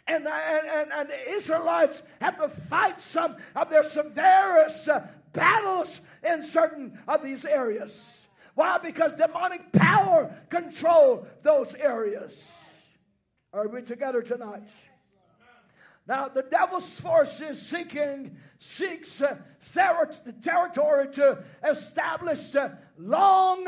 And, 0.08 0.28
uh, 0.28 0.32
and, 0.32 0.68
and, 0.68 0.92
and, 0.92 1.10
the 1.10 1.32
Israelites 1.34 2.02
had 2.20 2.38
to 2.38 2.50
fight 2.50 3.02
some 3.02 3.38
of 3.56 3.70
their 3.70 3.84
severest 3.84 4.90
battles 5.34 6.00
in 6.24 6.44
certain 6.44 6.98
of 7.08 7.24
these 7.24 7.46
areas. 7.46 8.04
Why? 8.56 8.80
Because 8.80 9.14
demonic 9.14 9.72
power 9.72 10.36
controlled 10.50 11.28
those 11.44 11.74
areas. 11.76 12.34
Are 13.54 13.68
we 13.68 13.84
together 13.84 14.22
tonight? 14.22 14.64
Now, 16.10 16.28
the 16.28 16.42
devil's 16.42 17.00
force 17.00 17.40
is 17.40 17.62
seeking, 17.62 18.36
seeks 18.58 19.22
uh, 19.22 19.38
the 19.76 20.34
territory 20.42 21.08
to 21.14 21.44
establish 21.64 22.56
a 22.56 22.80
long, 22.98 23.68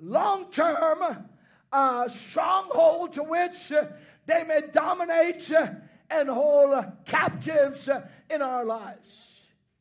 long 0.00 0.50
term 0.50 1.26
uh, 1.70 2.08
stronghold 2.08 3.12
to 3.12 3.22
which 3.22 3.70
uh, 3.70 3.84
they 4.24 4.44
may 4.44 4.62
dominate 4.72 5.52
uh, 5.52 5.72
and 6.08 6.30
hold 6.30 6.82
captives 7.04 7.86
uh, 7.86 8.06
in 8.30 8.40
our 8.40 8.64
lives. 8.64 9.18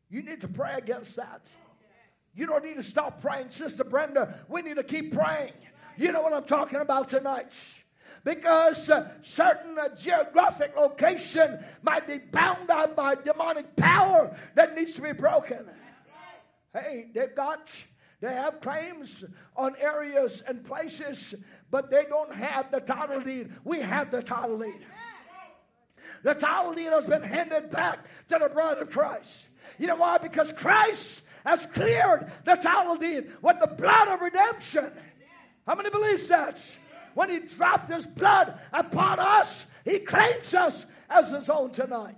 You 0.10 0.24
need 0.24 0.41
to 0.41 0.49
pray 0.49 0.74
against 0.78 1.16
that. 1.16 1.47
You 2.36 2.47
don't 2.47 2.66
need 2.66 2.76
to 2.76 2.84
stop 2.84 3.22
praying, 3.22 3.51
Sister 3.51 3.86
Brenda. 3.86 4.39
We 4.49 4.62
need 4.62 4.76
to 4.76 4.84
keep 4.84 5.14
praying. 5.14 5.54
You 5.95 6.12
know 6.12 6.22
what 6.22 6.34
I'm 6.34 6.43
talking 6.43 6.82
about 6.82 7.08
tonight. 7.08 7.54
Because 8.24 8.90
uh, 8.90 9.10
certain 9.22 9.78
uh, 9.78 9.90
geographic 9.96 10.76
location 10.78 11.60
might 11.82 12.08
be 12.08 12.20
bound 12.20 12.70
up 12.70 12.96
by 12.96 13.16
demonic 13.16 13.76
power 13.76 14.38
that 14.56 14.76
needs 14.76 14.94
to 14.94 15.02
be 15.02 15.12
broken. 15.12 15.66
Hey, 16.74 17.08
they've 17.14 17.36
got, 17.36 17.68
they 18.22 18.34
have 18.34 18.62
claims 18.62 19.26
on 19.58 19.76
areas 19.80 20.42
and 20.48 20.64
places, 20.64 21.36
but 21.70 21.92
they 21.92 22.06
don't 22.08 22.34
have 22.34 22.72
the 22.72 22.80
title 22.80 23.20
deed. 23.20 23.52
We 23.66 23.82
have 23.82 24.10
the 24.10 24.24
title 24.24 24.58
deed. 24.58 24.80
The 26.24 26.34
title 26.34 26.74
deed 26.74 26.92
has 26.92 27.06
been 27.06 27.24
handed 27.24 27.70
back 27.70 28.06
to 28.30 28.38
the 28.40 28.48
bride 28.48 28.78
of 28.78 28.90
Christ. 28.90 29.50
You 29.78 29.88
know 29.88 29.98
why? 29.98 30.18
Because 30.18 30.54
Christ 30.54 31.22
has 31.46 31.68
cleared 31.74 32.32
the 32.46 32.56
title 32.56 32.96
deed 32.96 33.32
with 33.42 33.58
the 33.60 33.68
blood 33.68 34.08
of 34.08 34.22
redemption. 34.22 34.92
How 35.68 35.76
many 35.76 35.90
believes 35.90 36.30
that? 36.30 36.58
When 37.14 37.30
he 37.30 37.39
dropped 37.39 37.91
his 37.91 38.05
blood 38.05 38.59
upon 38.72 39.20
us, 39.20 39.66
he 39.86 39.99
claims 39.99 40.53
us 40.53 40.86
as 41.09 41.32
his 41.32 41.49
own 41.49 41.72
tonight. 41.72 42.18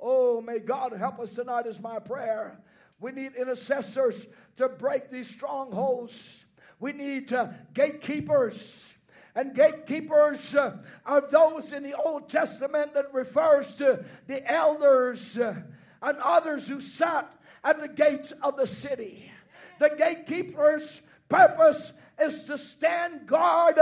Oh, 0.00 0.40
may 0.40 0.58
God 0.58 0.92
help 0.92 1.20
us 1.20 1.30
tonight, 1.30 1.66
is 1.66 1.80
my 1.80 1.98
prayer. 1.98 2.58
We 3.00 3.12
need 3.12 3.34
intercessors 3.34 4.26
to 4.56 4.68
break 4.68 5.10
these 5.10 5.28
strongholds. 5.28 6.44
We 6.78 6.92
need 6.92 7.32
uh, 7.32 7.48
gatekeepers 7.74 8.90
And 9.34 9.54
gatekeepers 9.54 10.54
uh, 10.54 10.78
are 11.06 11.20
those 11.30 11.72
in 11.72 11.82
the 11.82 11.94
Old 11.94 12.28
Testament 12.28 12.94
that 12.94 13.14
refers 13.14 13.74
to 13.76 14.04
the 14.26 14.50
elders 14.50 15.38
uh, 15.38 15.54
and 16.02 16.18
others 16.18 16.66
who 16.66 16.80
sat 16.80 17.32
at 17.62 17.80
the 17.80 17.88
gates 17.88 18.32
of 18.42 18.56
the 18.56 18.66
city. 18.66 19.30
The 19.78 19.90
gatekeeper's 19.96 21.00
purpose 21.30 21.92
is 22.20 22.44
to 22.44 22.58
stand 22.58 23.26
guard 23.26 23.78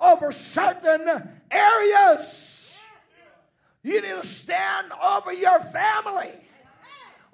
over 0.00 0.32
certain 0.32 1.28
areas. 1.50 2.48
You 3.82 4.00
need 4.00 4.22
to 4.22 4.26
stand 4.26 4.92
over 4.92 5.32
your 5.32 5.60
family, 5.60 6.32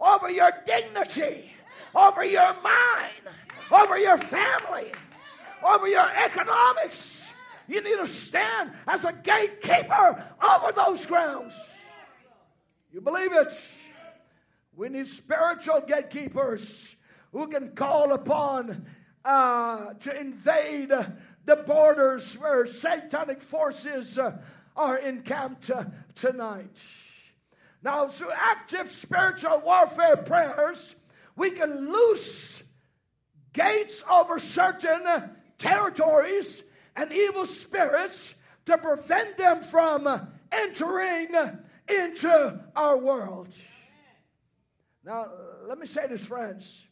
over 0.00 0.30
your 0.30 0.52
dignity, 0.66 1.52
over 1.94 2.24
your 2.24 2.54
mind, 2.62 3.22
over 3.70 3.98
your 3.98 4.18
family, 4.18 4.90
over 5.62 5.86
your 5.86 6.08
economics. 6.10 7.22
You 7.68 7.82
need 7.82 7.98
to 7.98 8.06
stand 8.06 8.72
as 8.86 9.04
a 9.04 9.12
gatekeeper 9.12 10.24
over 10.42 10.72
those 10.72 11.04
grounds. 11.04 11.52
You 12.92 13.02
believe 13.02 13.32
it? 13.32 13.52
We 14.74 14.88
need 14.88 15.06
spiritual 15.06 15.82
gatekeepers 15.86 16.96
who 17.32 17.48
can 17.48 17.72
call 17.72 18.12
upon 18.12 18.86
uh, 19.24 19.94
to 19.94 20.18
invade 20.18 20.90
the 21.44 21.56
borders 21.56 22.34
where 22.34 22.66
satanic 22.66 23.42
forces 23.42 24.18
uh, 24.18 24.36
are 24.76 24.98
encamped 24.98 25.70
uh, 25.70 25.84
tonight. 26.14 26.76
Now, 27.82 28.08
through 28.08 28.32
active 28.32 28.90
spiritual 28.90 29.62
warfare 29.64 30.16
prayers, 30.16 30.94
we 31.36 31.50
can 31.50 31.90
loose 31.90 32.62
gates 33.52 34.02
over 34.10 34.38
certain 34.38 35.30
territories 35.58 36.62
and 36.96 37.12
evil 37.12 37.46
spirits 37.46 38.34
to 38.66 38.76
prevent 38.78 39.36
them 39.36 39.62
from 39.62 40.28
entering 40.50 41.28
into 41.88 42.60
our 42.74 42.98
world. 42.98 43.48
Now, 45.04 45.28
let 45.66 45.78
me 45.78 45.86
say 45.86 46.06
this, 46.08 46.26
friends. 46.26 46.87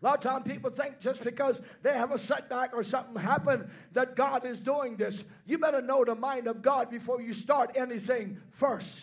A 0.00 0.06
lot 0.06 0.24
of 0.24 0.30
times 0.30 0.46
people 0.46 0.70
think 0.70 1.00
just 1.00 1.24
because 1.24 1.60
they 1.82 1.92
have 1.92 2.12
a 2.12 2.18
setback 2.18 2.72
or 2.72 2.84
something 2.84 3.16
happen 3.20 3.68
that 3.94 4.14
God 4.14 4.46
is 4.46 4.60
doing 4.60 4.96
this. 4.96 5.24
You 5.44 5.58
better 5.58 5.82
know 5.82 6.04
the 6.04 6.14
mind 6.14 6.46
of 6.46 6.62
God 6.62 6.88
before 6.88 7.20
you 7.20 7.32
start 7.32 7.72
anything 7.74 8.40
first. 8.52 8.96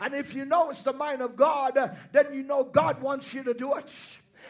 And 0.00 0.14
if 0.14 0.34
you 0.34 0.46
know 0.46 0.70
it's 0.70 0.82
the 0.82 0.94
mind 0.94 1.20
of 1.20 1.36
God, 1.36 1.78
then 2.12 2.32
you 2.32 2.42
know 2.42 2.64
God 2.64 3.02
wants 3.02 3.34
you 3.34 3.44
to 3.44 3.52
do 3.52 3.74
it. 3.74 3.92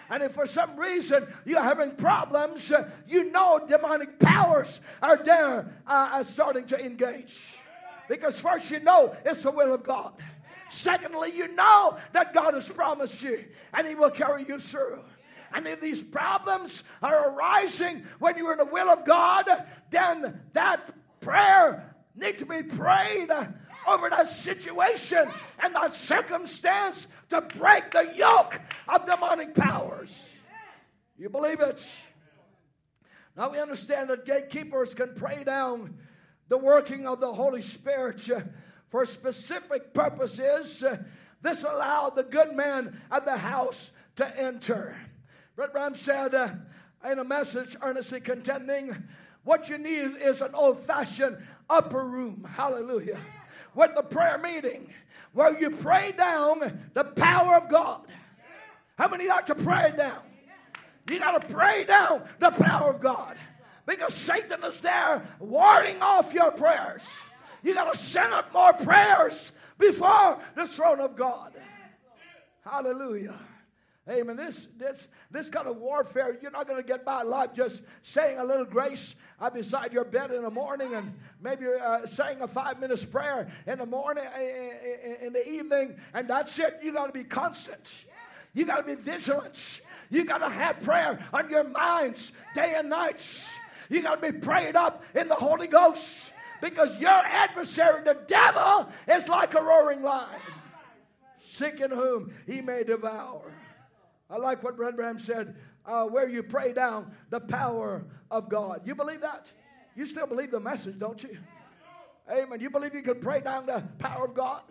And 0.08 0.22
if 0.22 0.32
for 0.32 0.46
some 0.46 0.76
reason 0.76 1.26
you're 1.44 1.62
having 1.62 1.96
problems, 1.96 2.70
you 3.08 3.30
know 3.30 3.60
demonic 3.68 4.20
powers 4.20 4.80
are 5.02 5.16
there 5.16 5.72
uh, 5.86 6.22
starting 6.22 6.66
to 6.66 6.78
engage. 6.78 7.36
Because 8.08 8.38
first 8.38 8.70
you 8.70 8.80
know 8.80 9.16
it's 9.24 9.42
the 9.42 9.50
will 9.50 9.74
of 9.74 9.82
God. 9.82 10.12
Secondly, 10.70 11.32
you 11.36 11.54
know 11.54 11.98
that 12.12 12.32
God 12.32 12.54
has 12.54 12.68
promised 12.68 13.22
you 13.22 13.44
and 13.74 13.86
He 13.86 13.94
will 13.94 14.10
carry 14.10 14.44
you 14.48 14.58
through. 14.58 15.00
And 15.54 15.66
if 15.66 15.80
these 15.80 16.02
problems 16.02 16.82
are 17.02 17.30
arising 17.30 18.04
when 18.18 18.36
you're 18.36 18.52
in 18.52 18.58
the 18.58 18.64
will 18.64 18.90
of 18.90 19.04
God, 19.04 19.46
then 19.90 20.40
that 20.52 20.92
prayer 21.20 21.94
needs 22.14 22.38
to 22.38 22.46
be 22.46 22.62
prayed 22.62 23.28
over 23.86 24.10
that 24.10 24.30
situation 24.30 25.28
and 25.62 25.74
that 25.74 25.94
circumstance 25.94 27.06
to 27.30 27.40
break 27.40 27.90
the 27.90 28.12
yoke 28.16 28.60
of 28.88 29.06
demonic 29.06 29.54
powers. 29.54 30.14
You 31.18 31.28
believe 31.28 31.60
it? 31.60 31.84
Now 33.36 33.50
we 33.50 33.58
understand 33.58 34.10
that 34.10 34.26
gatekeepers 34.26 34.94
can 34.94 35.14
pray 35.14 35.44
down 35.44 35.98
the 36.48 36.58
working 36.58 37.06
of 37.06 37.20
the 37.20 37.32
Holy 37.32 37.62
Spirit 37.62 38.28
uh, 38.28 38.40
for 38.90 39.06
specific 39.06 39.94
purposes. 39.94 40.82
Uh, 40.82 40.98
this 41.40 41.64
allowed 41.64 42.14
the 42.14 42.24
good 42.24 42.54
man 42.54 43.00
of 43.10 43.24
the 43.24 43.38
house 43.38 43.90
to 44.16 44.38
enter. 44.38 44.96
Brother 45.54 45.72
Branham 45.72 45.94
said 45.94 46.34
uh, 46.34 46.48
in 47.10 47.18
a 47.18 47.24
message, 47.24 47.76
earnestly 47.82 48.20
contending, 48.20 49.04
what 49.44 49.68
you 49.68 49.78
need 49.78 50.16
is 50.16 50.40
an 50.40 50.54
old 50.54 50.80
fashioned 50.80 51.38
upper 51.68 52.04
room. 52.04 52.46
Hallelujah. 52.56 53.18
With 53.74 53.94
the 53.94 54.02
prayer 54.02 54.38
meeting 54.38 54.88
where 55.32 55.58
you 55.58 55.70
pray 55.70 56.12
down 56.12 56.80
the 56.94 57.04
power 57.04 57.56
of 57.56 57.68
God. 57.68 58.06
How 58.96 59.08
many 59.08 59.26
like 59.28 59.46
to 59.46 59.54
pray 59.54 59.92
down? 59.96 60.20
You 61.10 61.18
got 61.18 61.40
to 61.40 61.48
pray 61.48 61.84
down 61.84 62.22
the 62.38 62.50
power 62.50 62.90
of 62.90 63.00
God 63.00 63.36
because 63.86 64.14
Satan 64.14 64.62
is 64.64 64.80
there 64.80 65.26
warding 65.40 66.00
off 66.00 66.32
your 66.32 66.52
prayers. 66.52 67.02
You 67.62 67.74
got 67.74 67.92
to 67.92 67.98
send 67.98 68.32
up 68.32 68.52
more 68.52 68.72
prayers 68.72 69.52
before 69.78 70.38
the 70.54 70.66
throne 70.66 71.00
of 71.00 71.16
God. 71.16 71.52
Hallelujah. 72.64 73.38
Amen. 74.08 74.36
This, 74.36 74.66
this, 74.78 75.06
this 75.30 75.48
kind 75.48 75.68
of 75.68 75.76
warfare, 75.76 76.36
you're 76.42 76.50
not 76.50 76.66
going 76.66 76.82
to 76.82 76.86
get 76.86 77.04
by 77.04 77.22
life 77.22 77.50
just 77.54 77.82
saying 78.02 78.36
a 78.36 78.44
little 78.44 78.64
grace 78.64 79.14
uh, 79.40 79.48
beside 79.48 79.92
your 79.92 80.04
bed 80.04 80.32
in 80.32 80.42
the 80.42 80.50
morning 80.50 80.94
and 80.94 81.14
maybe 81.40 81.66
uh, 81.66 82.04
saying 82.06 82.40
a 82.40 82.48
five 82.48 82.80
minutes 82.80 83.04
prayer 83.04 83.52
in 83.64 83.78
the 83.78 83.86
morning, 83.86 84.24
in 85.22 85.32
the 85.32 85.48
evening, 85.48 85.96
and 86.14 86.28
that's 86.28 86.58
it. 86.58 86.80
You 86.82 86.92
got 86.92 87.06
to 87.06 87.12
be 87.12 87.22
constant. 87.22 87.92
You 88.54 88.64
got 88.64 88.78
to 88.78 88.96
be 88.96 89.00
vigilant. 89.00 89.56
You 90.10 90.24
got 90.24 90.38
to 90.38 90.48
have 90.48 90.80
prayer 90.80 91.24
on 91.32 91.48
your 91.48 91.64
minds 91.64 92.32
day 92.56 92.74
and 92.76 92.90
night. 92.90 93.24
You 93.88 94.02
got 94.02 94.20
to 94.20 94.32
be 94.32 94.36
prayed 94.36 94.74
up 94.74 95.04
in 95.14 95.28
the 95.28 95.36
Holy 95.36 95.68
Ghost 95.68 96.32
because 96.60 96.98
your 96.98 97.10
adversary, 97.10 98.02
the 98.02 98.18
devil, 98.26 98.88
is 99.06 99.28
like 99.28 99.54
a 99.54 99.62
roaring 99.62 100.02
lion, 100.02 100.40
seeking 101.56 101.90
whom 101.90 102.34
he 102.46 102.60
may 102.60 102.82
devour. 102.82 103.51
I 104.32 104.36
like 104.36 104.62
what 104.62 104.76
Brother 104.76 104.96
Branham 104.96 105.18
said, 105.18 105.54
uh, 105.84 106.04
where 106.06 106.26
you 106.26 106.42
pray 106.42 106.72
down 106.72 107.12
the 107.28 107.38
power 107.38 108.02
of 108.30 108.48
God. 108.48 108.80
You 108.86 108.94
believe 108.94 109.20
that? 109.20 109.46
You 109.94 110.06
still 110.06 110.26
believe 110.26 110.50
the 110.50 110.60
message, 110.60 110.98
don't 110.98 111.22
you? 111.22 111.36
Amen. 112.30 112.58
You 112.60 112.70
believe 112.70 112.94
you 112.94 113.02
can 113.02 113.20
pray 113.20 113.40
down 113.40 113.66
the 113.66 113.82
power 113.98 114.24
of 114.24 114.34
God? 114.34 114.62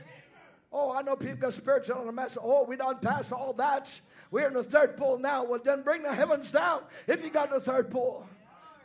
Oh, 0.73 0.91
I 0.91 1.03
know 1.03 1.15
people 1.15 1.35
got 1.35 1.53
spiritual 1.53 1.97
on 1.97 2.07
the 2.07 2.11
message. 2.11 2.39
Oh, 2.41 2.63
we 2.63 2.75
don't 2.75 2.99
pass 3.01 3.31
all 3.31 3.53
that. 3.53 3.91
We're 4.31 4.47
in 4.47 4.53
the 4.53 4.63
third 4.63 4.97
pull 4.97 5.19
now. 5.19 5.43
Well, 5.43 5.59
then 5.63 5.83
bring 5.83 6.01
the 6.01 6.15
heavens 6.15 6.49
down 6.49 6.81
if 7.05 7.23
you 7.23 7.29
got 7.29 7.51
the 7.51 7.59
third 7.59 7.91
pull. 7.91 8.25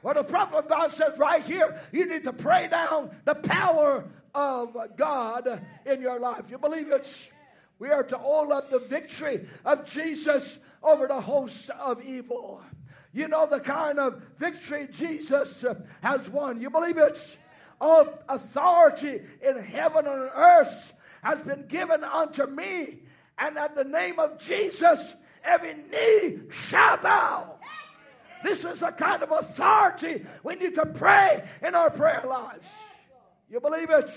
Well, 0.03 0.15
the 0.15 0.25
prophet 0.25 0.57
of 0.57 0.69
God 0.69 0.91
says 0.91 1.17
right 1.17 1.43
here, 1.43 1.81
you 1.91 2.07
need 2.07 2.25
to 2.25 2.33
pray 2.33 2.69
down 2.69 3.17
the 3.25 3.35
power 3.35 4.05
of 4.35 4.77
God 4.97 5.63
in 5.87 6.03
your 6.03 6.21
life. 6.21 6.45
You 6.51 6.59
believe 6.59 6.91
it? 6.91 7.09
We 7.79 7.91
are 7.91 8.03
to 8.05 8.19
hold 8.19 8.53
up 8.53 8.71
the 8.71 8.79
victory 8.79 9.47
of 9.65 9.85
Jesus 9.85 10.59
over 10.83 11.07
the 11.07 11.21
host 11.21 11.71
of 11.71 12.03
evil. 12.03 12.63
You 13.13 13.29
know 13.29 13.47
the 13.47 13.61
kind 13.61 13.99
of 13.99 14.23
victory 14.39 14.89
Jesus 14.91 15.65
uh, 15.65 15.75
has 16.03 16.29
won. 16.29 16.61
You 16.61 16.71
believe 16.71 16.99
it? 16.99 17.19
All 17.81 18.07
authority 18.29 19.23
in 19.43 19.63
heaven 19.63 20.07
and 20.07 20.31
earth 20.35 20.93
has 21.23 21.41
been 21.43 21.67
given 21.67 22.05
unto 22.05 22.47
me. 22.47 22.99
And 23.39 23.59
at 23.59 23.75
the 23.75 23.85
name 23.85 24.19
of 24.19 24.39
Jesus, 24.39 25.15
every 25.45 25.75
knee 25.75 26.41
shall 26.51 26.97
bow. 26.99 27.57
This 28.43 28.65
is 28.65 28.81
the 28.81 28.91
kind 28.91 29.23
of 29.23 29.31
authority 29.31 30.25
we 30.43 30.55
need 30.55 30.75
to 30.75 30.87
pray 30.87 31.43
in 31.63 31.75
our 31.75 31.91
prayer 31.91 32.23
lives. 32.27 32.67
You 33.51 33.61
believe 33.61 33.91
it? 33.91 34.11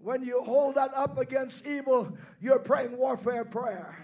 When 0.00 0.22
you 0.22 0.42
hold 0.42 0.76
that 0.76 0.94
up 0.94 1.18
against 1.18 1.64
evil, 1.66 2.16
you're 2.40 2.58
praying 2.58 2.96
warfare 2.96 3.44
prayer. 3.44 3.96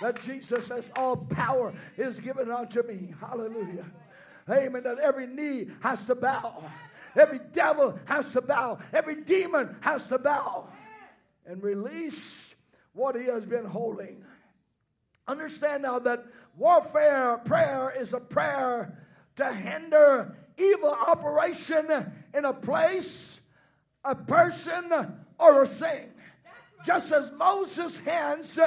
That 0.00 0.20
Jesus 0.22 0.66
says, 0.66 0.90
All 0.96 1.16
power 1.16 1.74
is 1.96 2.18
given 2.18 2.50
unto 2.50 2.82
me. 2.82 3.14
Hallelujah. 3.20 3.86
Amen. 4.50 4.82
That 4.82 4.98
every 4.98 5.26
knee 5.26 5.68
has 5.80 6.04
to 6.06 6.14
bow. 6.14 6.64
Every 7.16 7.40
devil 7.52 7.98
has 8.04 8.30
to 8.32 8.42
bow. 8.42 8.78
Every 8.92 9.22
demon 9.22 9.76
has 9.80 10.06
to 10.08 10.18
bow 10.18 10.68
and 11.46 11.62
release 11.62 12.38
what 12.92 13.16
he 13.16 13.26
has 13.26 13.46
been 13.46 13.64
holding. 13.64 14.24
Understand 15.28 15.82
now 15.82 15.98
that 16.00 16.24
warfare 16.56 17.38
prayer 17.38 17.92
is 17.96 18.12
a 18.12 18.20
prayer 18.20 18.98
to 19.36 19.52
hinder 19.52 20.36
evil 20.56 20.96
operation 21.06 22.12
in 22.34 22.44
a 22.44 22.52
place, 22.52 23.40
a 24.04 24.14
person, 24.14 24.92
or 25.38 25.62
a 25.62 25.66
thing. 25.66 26.08
Just 26.84 27.12
as 27.12 27.32
Moses' 27.32 27.96
hands 27.98 28.58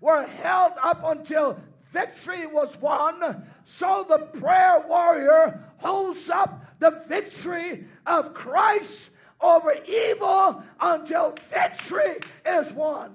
were 0.00 0.26
held 0.26 0.72
up 0.82 1.02
until 1.04 1.60
victory 1.92 2.46
was 2.46 2.76
won, 2.80 3.46
so 3.64 4.04
the 4.08 4.18
prayer 4.40 4.84
warrior 4.88 5.64
holds 5.78 6.28
up 6.28 6.64
the 6.78 7.02
victory 7.08 7.86
of 8.06 8.34
Christ 8.34 9.10
over 9.40 9.74
evil 9.86 10.62
until 10.80 11.34
victory 11.50 12.16
is 12.44 12.72
won. 12.72 13.14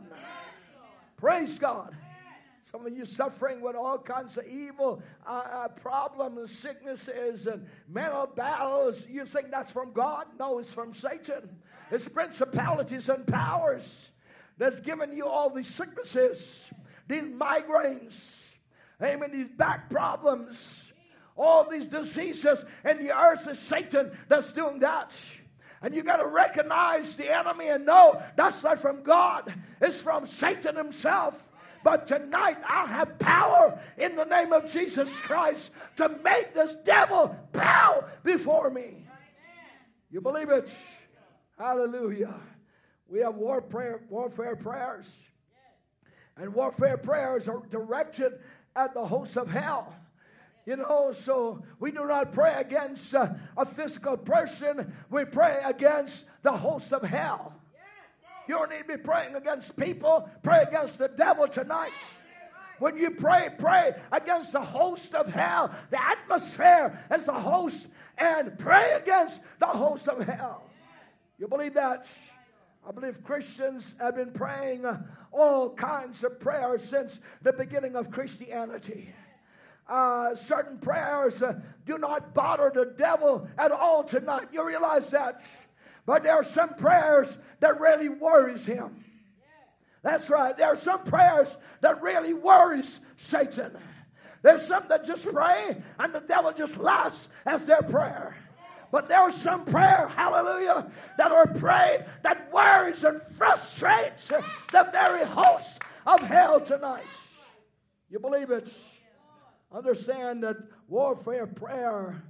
Praise 1.18 1.58
God. 1.58 1.96
Some 2.72 2.88
of 2.88 2.98
you 2.98 3.06
suffering 3.06 3.62
with 3.62 3.76
all 3.76 4.00
kinds 4.00 4.36
of 4.36 4.48
evil 4.48 5.04
uh, 5.28 5.30
uh, 5.30 5.68
problems, 5.68 6.52
sicknesses, 6.52 7.46
and 7.46 7.68
mental 7.88 8.26
battles. 8.26 9.06
You 9.08 9.26
think 9.26 9.52
that's 9.52 9.72
from 9.72 9.94
God? 9.94 10.26
No, 10.40 10.58
it's 10.58 10.74
from 10.74 10.96
Satan. 10.96 11.50
It's 11.94 12.10
principalities 12.10 13.08
and 13.08 13.28
powers 13.28 14.10
that's 14.58 14.80
given 14.80 15.14
you 15.14 15.28
all 15.28 15.52
these 15.52 15.68
sicknesses, 15.68 16.66
these 17.08 17.22
migraines, 17.22 18.16
amen, 19.00 19.30
these 19.32 19.50
back 19.56 19.92
problems, 19.92 20.58
all 21.38 21.70
these 21.70 21.86
diseases, 21.86 22.66
and 22.84 23.00
the 23.00 23.16
earth 23.16 23.48
is 23.48 23.60
Satan 23.60 24.10
that's 24.28 24.52
doing 24.54 24.80
that. 24.80 25.12
And 25.84 25.94
you 25.94 26.02
got 26.02 26.18
to 26.18 26.26
recognize 26.26 27.16
the 27.16 27.32
enemy 27.32 27.68
and 27.68 27.86
know 27.86 28.20
that's 28.36 28.64
not 28.64 28.82
from 28.82 29.04
God, 29.04 29.54
it's 29.80 30.02
from 30.02 30.26
Satan 30.26 30.76
himself. 30.76 31.44
But 31.84 32.08
tonight 32.08 32.58
I 32.68 32.88
have 32.88 33.20
power 33.20 33.80
in 34.00 34.16
the 34.16 34.24
name 34.24 34.52
of 34.52 34.72
Jesus 34.72 35.12
Christ 35.20 35.70
to 35.98 36.10
make 36.24 36.56
this 36.56 36.74
devil 36.86 37.38
bow 37.52 38.06
before 38.24 38.72
me. 38.72 39.06
You 40.10 40.22
believe 40.22 40.50
it? 40.50 40.70
Hallelujah. 41.58 42.36
We 43.08 43.20
have 43.20 43.36
warfare, 43.36 44.02
warfare 44.10 44.56
prayers. 44.56 45.12
And 46.36 46.54
warfare 46.54 46.98
prayers 46.98 47.48
are 47.48 47.62
directed 47.70 48.34
at 48.76 48.94
the 48.94 49.06
hosts 49.06 49.38
of 49.38 49.50
hell. 49.50 49.94
You 50.66 50.78
know, 50.78 51.12
so 51.12 51.64
we 51.80 51.92
do 51.92 52.06
not 52.08 52.32
pray 52.32 52.56
against 52.58 53.14
uh, 53.14 53.28
a 53.58 53.66
physical 53.66 54.16
person, 54.18 54.94
we 55.10 55.26
pray 55.26 55.62
against 55.64 56.24
the 56.42 56.54
host 56.54 56.94
of 56.94 57.04
hell. 57.04 57.54
You 58.48 58.56
don't 58.56 58.72
need 58.72 58.88
to 58.88 58.98
be 58.98 59.04
praying 59.04 59.36
against 59.36 59.76
people, 59.76 60.30
pray 60.42 60.64
against 60.68 60.98
the 60.98 61.10
devil 61.10 61.48
tonight. 61.48 61.92
When 62.80 62.98
you 62.98 63.12
pray, 63.12 63.50
pray 63.58 63.94
against 64.12 64.54
the 64.54 64.62
host 64.62 65.14
of 65.14 65.28
hell. 65.28 65.74
The 65.92 66.02
atmosphere 66.02 67.00
is 67.14 67.26
the 67.26 67.34
host, 67.34 67.88
and 68.18 68.58
pray 68.58 68.94
against 68.94 69.40
the 69.60 69.68
host 69.68 70.08
of 70.08 70.26
hell. 70.26 70.70
You 71.44 71.50
believe 71.50 71.74
that? 71.74 72.06
I 72.88 72.94
believe 72.94 73.22
Christians 73.22 73.96
have 74.00 74.16
been 74.16 74.32
praying 74.32 74.86
all 75.34 75.72
kinds 75.72 76.24
of 76.24 76.40
prayers 76.40 76.82
since 76.86 77.20
the 77.42 77.52
beginning 77.52 77.98
of 77.98 78.10
Christianity. 78.10 79.14
Uh, 79.86 80.36
certain 80.36 80.78
prayers 80.78 81.42
uh, 81.42 81.60
do 81.86 81.98
not 81.98 82.34
bother 82.34 82.72
the 82.74 82.94
devil 82.98 83.46
at 83.58 83.74
all 83.74 84.06
tonight. 84.06 84.54
You 84.54 84.66
realize 84.66 85.10
that? 85.10 85.42
But 86.06 86.24
there 86.24 86.36
are 86.36 86.46
some 86.46 86.76
prayers 86.76 87.28
that 87.60 87.78
really 87.78 88.08
worries 88.08 88.64
him. 88.66 89.04
That's 90.02 90.30
right. 90.30 90.56
There 90.56 90.68
are 90.68 90.78
some 90.78 91.04
prayers 91.04 91.50
that 91.82 92.02
really 92.02 92.34
worries 92.34 93.02
Satan. 93.18 93.78
There's 94.44 94.66
some 94.66 94.86
that 94.88 95.06
just 95.06 95.26
pray 95.26 95.84
and 96.00 96.16
the 96.16 96.22
devil 96.22 96.54
just 96.54 96.78
laughs 96.78 97.28
as 97.46 97.66
their 97.66 97.82
prayer. 97.82 98.38
But 98.94 99.08
there 99.08 99.22
are 99.22 99.32
some 99.32 99.66
prayer, 99.66 100.08
hallelujah, 100.16 100.92
that 101.18 101.32
are 101.32 101.48
prayed 101.48 102.06
that 102.22 102.54
worries 102.54 103.04
and 103.04 103.20
frustrates 103.24 104.28
the 104.28 104.88
very 104.92 105.26
host 105.26 105.80
of 106.06 106.20
hell 106.20 106.62
tonight. 106.62 107.08
You 108.12 108.20
believe 108.20 108.52
it? 108.52 108.72
Understand 109.72 110.44
that 110.44 110.58
warfare 110.88 111.48
prayer 111.48 112.22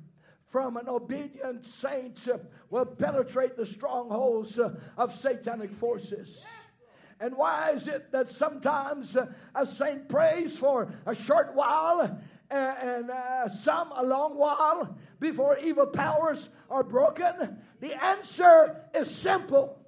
from 0.52 0.77
an 0.77 0.88
obedient 0.88 1.65
saint 1.65 2.26
will 2.69 2.85
penetrate 2.85 3.57
the 3.57 3.65
strongholds 3.65 4.57
of 4.57 5.19
satanic 5.19 5.73
forces. 5.73 6.45
And 7.19 7.35
why 7.35 7.72
is 7.72 7.88
it 7.88 8.14
that 8.14 8.30
sometimes 8.30 9.18
a 9.53 9.65
saint 9.65 10.07
prays 10.07 10.57
for 10.57 10.94
a 11.06 11.14
short 11.14 11.56
while 11.56 12.22
and, 12.53 13.09
uh, 13.09 13.49
some 13.49 13.91
a 13.91 14.03
long 14.03 14.38
while 14.38 14.95
before 15.19 15.57
evil 15.57 15.88
powers 15.88 16.49
are 16.69 16.84
broken? 16.84 17.61
The 17.80 17.93
answer 17.93 18.84
is 18.93 19.09
simple. 19.09 19.80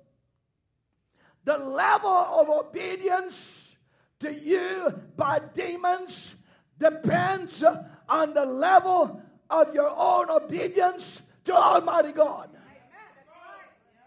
The 1.43 1.57
level 1.57 2.09
of 2.09 2.49
obedience 2.49 3.75
to 4.19 4.33
you 4.33 5.01
by 5.15 5.39
demons 5.53 6.33
depends 6.79 7.63
on 8.09 8.33
the 8.33 8.45
level 8.45 9.21
of 9.49 9.73
your 9.73 9.89
own 9.95 10.29
obedience 10.29 11.21
to 11.45 11.53
Almighty 11.53 12.11
God. 12.11 12.49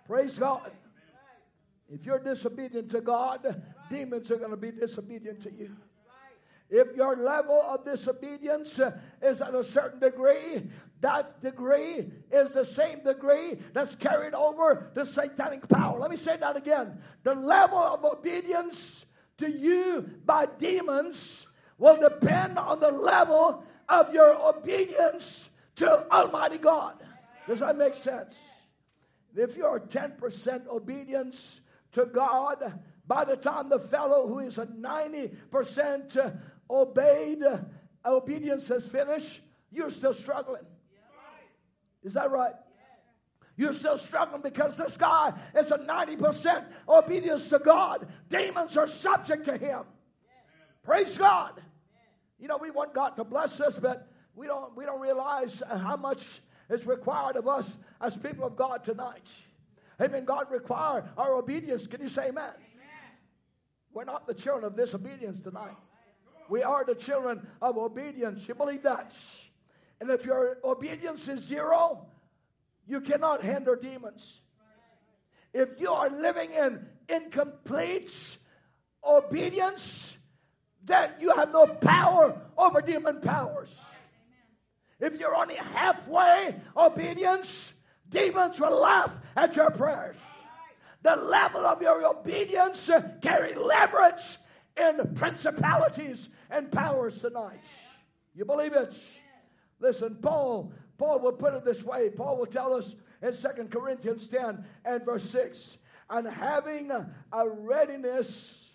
Praise 0.07 0.39
God. 0.39 0.73
If 1.91 2.05
you're 2.05 2.19
disobedient 2.19 2.91
to 2.91 3.01
God, 3.01 3.63
demons 3.89 4.31
are 4.31 4.37
going 4.37 4.51
to 4.51 4.57
be 4.57 4.71
disobedient 4.71 5.43
to 5.43 5.53
you. 5.53 5.77
If 6.71 6.95
your 6.97 7.17
level 7.17 7.63
of 7.63 7.85
disobedience 7.85 8.79
uh, 8.79 8.93
is 9.23 9.41
at 9.41 9.55
a 9.55 9.65
certain 9.65 10.01
degree, 10.01 10.69
that 11.01 11.41
degree 11.43 12.11
is 12.31 12.53
the 12.53 12.65
same 12.65 13.03
degree 13.03 13.59
that's 13.73 13.95
carried 13.95 14.35
over 14.35 14.91
the 14.95 15.05
satanic 15.05 15.67
power. 15.69 15.99
Let 15.99 16.11
me 16.11 16.17
say 16.17 16.37
that 16.37 16.57
again. 16.57 16.99
The 17.23 17.35
level 17.35 17.79
of 17.79 18.05
obedience 18.05 19.07
to 19.39 19.51
you 19.51 20.11
by 20.27 20.47
demons 20.59 21.47
will 21.79 21.97
depend 21.97 22.59
on 22.59 22.81
the 22.81 22.91
level 22.91 23.65
of 23.89 24.13
your 24.13 24.35
obedience 24.35 25.49
to 25.77 26.11
Almighty 26.13 26.59
God. 26.59 27.03
Does 27.47 27.61
that 27.61 27.79
make 27.79 27.95
sense? 27.95 28.37
If 29.35 29.57
you're 29.57 29.81
10% 29.81 30.67
obedience 30.67 31.61
to 31.93 32.05
God, 32.07 32.81
by 33.07 33.25
the 33.25 33.37
time 33.37 33.69
the 33.69 33.79
fellow 33.79 34.27
who 34.27 34.41
is 34.41 34.59
a 34.59 34.67
90% 34.67 36.41
obeyed, 36.71 37.43
obedience 38.05 38.69
has 38.69 38.87
finished, 38.87 39.41
you're 39.71 39.91
still 39.91 40.15
struggling. 40.15 40.65
Is 42.03 42.15
that 42.15 42.31
right? 42.31 42.55
You're 43.57 43.73
still 43.73 43.99
struggling 43.99 44.41
because 44.41 44.77
this 44.77 44.97
guy 44.97 45.33
is 45.57 45.71
a 45.73 45.79
90% 45.79 46.65
obedience 46.89 47.49
to 47.49 47.59
God. 47.59 48.07
Demons 48.29 48.77
are 48.77 48.87
subject 48.87 49.47
to 49.47 49.57
him. 49.57 49.81
Praise 50.85 51.19
God. 51.19 51.61
You 52.39 52.47
know, 52.47 52.57
we 52.57 52.71
want 52.71 52.95
God 52.95 53.11
to 53.17 53.25
bless 53.25 53.61
us, 53.61 53.79
but 53.79 54.07
we 54.37 54.47
don't, 54.47 54.77
we 54.77 54.85
don't 54.85 55.01
realize 55.01 55.61
how 55.69 55.97
much 55.97 56.23
is 56.71 56.87
required 56.87 57.35
of 57.35 57.49
us 57.49 57.77
as 58.01 58.17
people 58.17 58.47
of 58.47 58.55
God 58.55 58.85
tonight. 58.85 59.27
Amen. 60.01 60.25
God 60.25 60.47
require 60.51 61.11
our 61.17 61.35
obedience. 61.35 61.89
Can 61.89 62.01
you 62.01 62.09
say 62.09 62.29
amen? 62.29 62.45
amen? 62.45 62.55
We're 63.93 64.05
not 64.05 64.29
the 64.29 64.35
children 64.35 64.65
of 64.65 64.77
disobedience 64.77 65.41
tonight. 65.41 65.75
We 66.49 66.63
are 66.63 66.85
the 66.85 66.95
children 66.95 67.47
of 67.61 67.77
obedience. 67.77 68.47
You 68.49 68.55
believe 68.55 68.83
that? 68.83 69.15
And 70.01 70.11
if 70.11 70.25
your 70.25 70.59
obedience 70.65 71.29
is 71.29 71.43
zero, 71.43 72.07
you 72.87 73.01
cannot 73.01 73.43
hinder 73.43 73.77
demons. 73.77 74.41
If 75.53 75.81
you 75.81 75.91
are 75.91 76.09
living 76.09 76.53
in 76.53 76.87
incomplete 77.09 78.39
obedience, 79.05 80.15
then 80.85 81.11
you 81.21 81.35
have 81.35 81.53
no 81.53 81.67
power 81.67 82.41
over 82.57 82.81
demon 82.81 83.21
powers. 83.21 83.69
If 85.01 85.19
you're 85.19 85.35
only 85.35 85.55
halfway 85.57 86.57
obedience, 86.77 87.73
demons 88.09 88.61
will 88.61 88.81
laugh 88.81 89.15
at 89.37 89.55
your 89.55 89.71
prayers. 89.71 90.17
The 91.03 91.17
level 91.17 91.65
of 91.65 91.81
your 91.81 92.05
obedience 92.07 92.91
carry 93.23 93.55
leverage 93.55 94.39
in 94.77 95.15
principalities 95.15 96.29
and 96.51 96.71
powers 96.71 97.19
tonight. 97.21 97.61
You 98.35 98.45
believe 98.45 98.73
it? 98.73 98.93
Listen, 99.81 100.17
Paul, 100.21 100.73
Paul 100.97 101.21
will 101.21 101.33
put 101.33 101.55
it 101.55 101.65
this 101.65 101.83
way. 101.83 102.11
Paul 102.11 102.39
will 102.39 102.47
tell 102.47 102.75
us 102.75 102.95
in 103.23 103.33
Second 103.33 103.71
Corinthians 103.71 104.29
10 104.29 104.65
and 104.85 105.05
verse 105.05 105.29
6, 105.31 105.77
and 106.11 106.27
having 106.27 106.91
a 106.91 107.49
readiness 107.49 108.71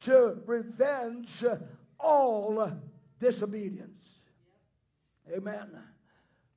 to 0.00 0.38
revenge 0.46 1.44
all 1.98 2.72
disobedience. 3.20 4.02
Amen. 5.34 5.70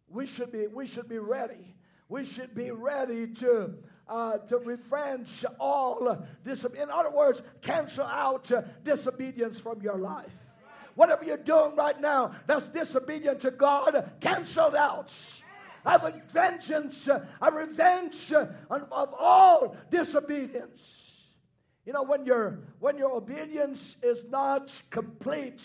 We 0.10 0.26
should 0.26 0.52
be, 0.52 0.68
we 0.68 0.88
should 0.88 1.08
be 1.08 1.20
ready. 1.20 1.76
We 2.10 2.26
should 2.26 2.56
be 2.56 2.72
ready 2.72 3.28
to, 3.28 3.74
uh, 4.08 4.38
to 4.38 4.58
revenge 4.58 5.46
all 5.60 6.26
disobedience. 6.44 6.90
In 6.90 6.98
other 6.98 7.12
words, 7.12 7.42
cancel 7.62 8.06
out 8.06 8.50
disobedience 8.84 9.60
from 9.60 9.82
your 9.82 9.98
life. 9.98 10.47
Whatever 10.98 11.26
you're 11.26 11.38
doing 11.38 11.76
right 11.76 12.02
now 12.02 12.32
that's 12.48 12.68
disobedient 12.70 13.42
to 13.42 13.52
God, 13.52 14.14
cancel 14.20 14.76
out. 14.76 15.14
I 15.86 15.92
have 15.92 16.22
vengeance, 16.34 17.08
a 17.08 17.52
revenge 17.52 18.34
of 18.34 19.14
all 19.14 19.78
disobedience. 19.92 20.82
You 21.86 21.94
know, 21.94 22.02
when 22.02 22.26
your 22.26 22.62
when 22.80 22.98
your 22.98 23.12
obedience 23.12 23.96
is 24.02 24.26
not 24.28 24.72
complete, 24.90 25.62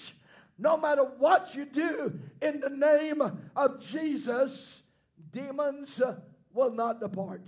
no 0.59 0.77
matter 0.77 1.03
what 1.03 1.55
you 1.55 1.65
do 1.65 2.21
in 2.43 2.61
the 2.61 2.69
name 2.69 3.23
of 3.57 3.81
Jesus, 3.81 4.83
demons 5.33 5.99
will 6.53 6.73
not 6.73 7.01
depart. 7.01 7.47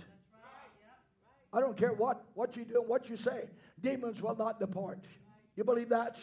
I 1.53 1.59
don't 1.59 1.77
care 1.77 1.93
what, 1.93 2.23
what 2.33 2.57
you 2.57 2.65
do, 2.65 2.81
what 2.81 3.11
you 3.11 3.15
say, 3.15 3.45
demons 3.79 4.23
will 4.23 4.35
not 4.35 4.59
depart. 4.59 5.05
You 5.55 5.63
believe 5.63 5.89
that? 5.89 6.17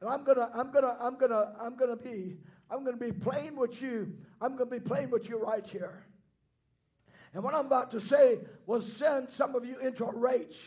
And 0.00 0.08
I'm 0.08 0.24
gonna, 0.24 0.50
I'm 0.54 0.70
gonna, 0.72 0.96
I'm 1.00 1.18
gonna, 1.18 1.52
I'm 1.60 1.76
gonna 1.76 1.96
be, 1.96 2.38
I'm 2.70 2.84
gonna 2.84 2.96
be 2.96 3.12
playing 3.12 3.56
with 3.56 3.82
you. 3.82 4.12
I'm 4.40 4.56
gonna 4.56 4.70
be 4.70 4.80
playing 4.80 5.10
with 5.10 5.28
you 5.28 5.38
right 5.38 5.66
here. 5.66 6.04
And 7.34 7.44
what 7.44 7.54
I'm 7.54 7.66
about 7.66 7.90
to 7.92 8.00
say 8.00 8.38
will 8.66 8.82
send 8.82 9.30
some 9.30 9.54
of 9.54 9.64
you 9.64 9.78
into 9.78 10.04
a 10.04 10.12
rage. 10.14 10.58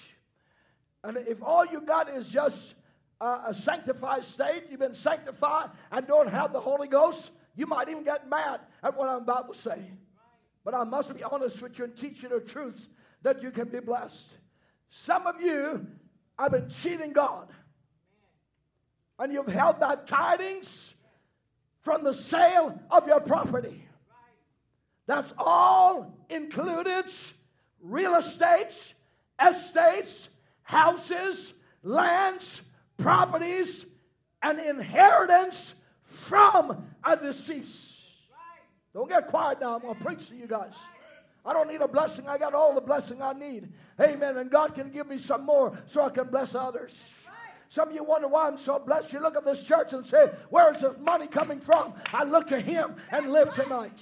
And 1.03 1.17
if 1.17 1.41
all 1.43 1.65
you 1.65 1.81
got 1.81 2.09
is 2.09 2.27
just 2.27 2.75
a 3.19 3.53
sanctified 3.53 4.23
state, 4.23 4.65
you've 4.69 4.79
been 4.79 4.95
sanctified 4.95 5.71
and 5.91 6.07
don't 6.07 6.29
have 6.29 6.53
the 6.53 6.59
Holy 6.59 6.87
Ghost, 6.87 7.31
you 7.55 7.65
might 7.65 7.89
even 7.89 8.03
get 8.03 8.29
mad 8.29 8.61
at 8.81 8.95
what 8.97 9.09
I'm 9.09 9.21
about 9.21 9.53
to 9.53 9.59
say. 9.59 9.91
But 10.63 10.73
I 10.73 10.83
must 10.83 11.13
be 11.13 11.23
honest 11.23 11.61
with 11.61 11.77
you 11.77 11.85
and 11.85 11.97
teach 11.97 12.23
you 12.23 12.29
the 12.29 12.39
truth 12.39 12.87
that 13.21 13.41
you 13.41 13.51
can 13.51 13.67
be 13.67 13.79
blessed. 13.79 14.29
Some 14.89 15.27
of 15.27 15.41
you 15.41 15.87
I've 16.37 16.51
been 16.51 16.69
cheating 16.69 17.13
God. 17.13 17.49
And 19.19 19.31
you've 19.31 19.47
held 19.47 19.79
that 19.79 20.07
tidings 20.07 20.93
from 21.81 22.03
the 22.03 22.13
sale 22.13 22.79
of 22.89 23.07
your 23.07 23.19
property. 23.19 23.87
That's 25.05 25.33
all 25.37 26.17
included 26.29 27.05
real 27.81 28.15
estates, 28.15 28.93
estates, 29.41 30.29
houses, 30.63 31.53
lands, 31.83 32.61
properties, 32.97 33.85
and 34.41 34.59
inheritance 34.59 35.73
from 36.03 36.85
a 37.03 37.17
deceased. 37.17 37.91
Don't 38.93 39.09
get 39.09 39.27
quiet 39.27 39.59
now. 39.59 39.75
I'm 39.75 39.81
going 39.81 39.95
to 39.95 40.03
preach 40.03 40.29
to 40.29 40.35
you 40.35 40.47
guys. 40.47 40.73
I 41.45 41.51
don't 41.51 41.67
need 41.67 41.81
a 41.81 41.87
blessing. 41.87 42.27
I 42.27 42.37
got 42.37 42.53
all 42.53 42.73
the 42.73 42.81
blessing 42.81 43.21
I 43.21 43.33
need. 43.33 43.69
Amen. 43.99 44.37
And 44.37 44.49
God 44.49 44.75
can 44.75 44.91
give 44.91 45.07
me 45.07 45.17
some 45.17 45.45
more 45.45 45.77
so 45.87 46.03
I 46.03 46.09
can 46.09 46.27
bless 46.27 46.55
others. 46.55 46.97
Some 47.73 47.89
of 47.89 47.95
you 47.95 48.03
wonder 48.03 48.27
why 48.27 48.45
I'm 48.45 48.59
so 48.59 48.77
blessed. 48.77 49.13
You 49.13 49.19
look 49.19 49.35
at 49.35 49.45
this 49.45 49.63
church 49.63 49.93
and 49.93 50.05
say, 50.05 50.27
Where 50.51 50.69
is 50.69 50.81
this 50.81 50.95
money 50.99 51.25
coming 51.25 51.59
from? 51.59 51.95
I 52.13 52.23
look 52.23 52.45
to 52.49 52.59
Him 52.59 52.97
and 53.09 53.31
live 53.31 53.51
tonight. 53.55 53.99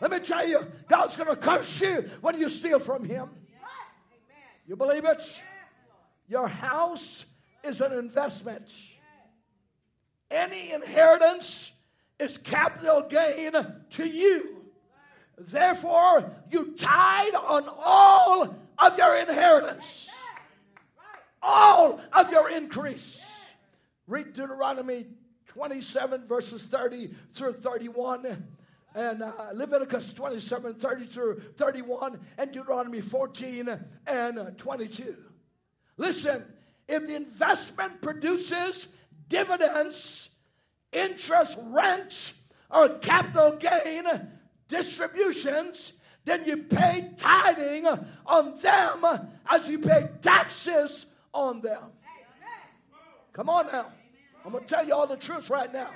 Let 0.00 0.10
me 0.10 0.20
tell 0.20 0.48
you, 0.48 0.66
God's 0.88 1.14
going 1.14 1.28
to 1.28 1.36
curse 1.36 1.82
you 1.82 2.10
when 2.22 2.40
you 2.40 2.48
steal 2.48 2.78
from 2.78 3.04
Him. 3.04 3.28
You 4.66 4.74
believe 4.74 5.04
it? 5.04 5.20
Your 6.28 6.48
house 6.48 7.26
is 7.62 7.82
an 7.82 7.92
investment. 7.92 8.70
Any 10.30 10.72
inheritance 10.72 11.70
is 12.18 12.38
capital 12.38 13.02
gain 13.02 13.52
to 13.90 14.06
you. 14.06 14.62
Therefore, 15.36 16.32
you 16.50 16.74
tied 16.78 17.34
on 17.34 17.68
all 17.68 18.56
of 18.78 18.96
your 18.96 19.14
inheritance, 19.18 20.08
all 21.42 22.00
of 22.12 22.30
your 22.30 22.50
increase. 22.50 23.20
Read 24.06 24.32
Deuteronomy 24.32 25.06
27, 25.46 26.26
verses 26.26 26.64
30 26.64 27.10
through 27.32 27.52
31 27.52 28.44
and 28.94 29.22
uh, 29.22 29.32
Leviticus 29.54 30.12
27, 30.12 30.74
30 30.74 31.06
through 31.06 31.42
31, 31.56 32.18
and 32.38 32.52
Deuteronomy 32.52 33.00
14 33.00 33.78
and 34.06 34.58
22. 34.58 35.16
Listen, 35.96 36.44
if 36.86 37.06
the 37.06 37.14
investment 37.14 38.00
produces 38.00 38.88
dividends, 39.28 40.30
interest, 40.92 41.58
rent, 41.60 42.32
or 42.70 42.98
capital 42.98 43.52
gain 43.52 44.04
distributions, 44.68 45.92
then 46.24 46.44
you 46.44 46.58
pay 46.58 47.10
tithing 47.16 47.86
on 48.26 48.58
them 48.58 49.28
as 49.50 49.68
you 49.68 49.78
pay 49.78 50.08
taxes 50.22 51.06
on 51.32 51.60
them. 51.60 51.82
Come 53.32 53.48
on 53.48 53.66
now. 53.68 53.86
I'm 54.44 54.52
going 54.52 54.64
to 54.64 54.68
tell 54.68 54.86
you 54.86 54.94
all 54.94 55.06
the 55.06 55.16
truth 55.16 55.50
right 55.50 55.72
now. 55.72 55.90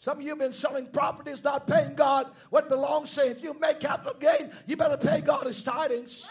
Some 0.00 0.18
of 0.18 0.22
you 0.22 0.30
have 0.30 0.38
been 0.38 0.52
selling 0.52 0.86
properties, 0.86 1.42
not 1.42 1.66
paying 1.66 1.94
God 1.94 2.30
what 2.50 2.68
belongs 2.68 3.14
to 3.14 3.24
you. 3.24 3.30
If 3.30 3.42
you 3.42 3.54
make 3.58 3.80
capital 3.80 4.14
gain, 4.18 4.52
you 4.66 4.76
better 4.76 4.96
pay 4.96 5.20
God 5.20 5.46
his 5.46 5.62
tidings. 5.62 6.26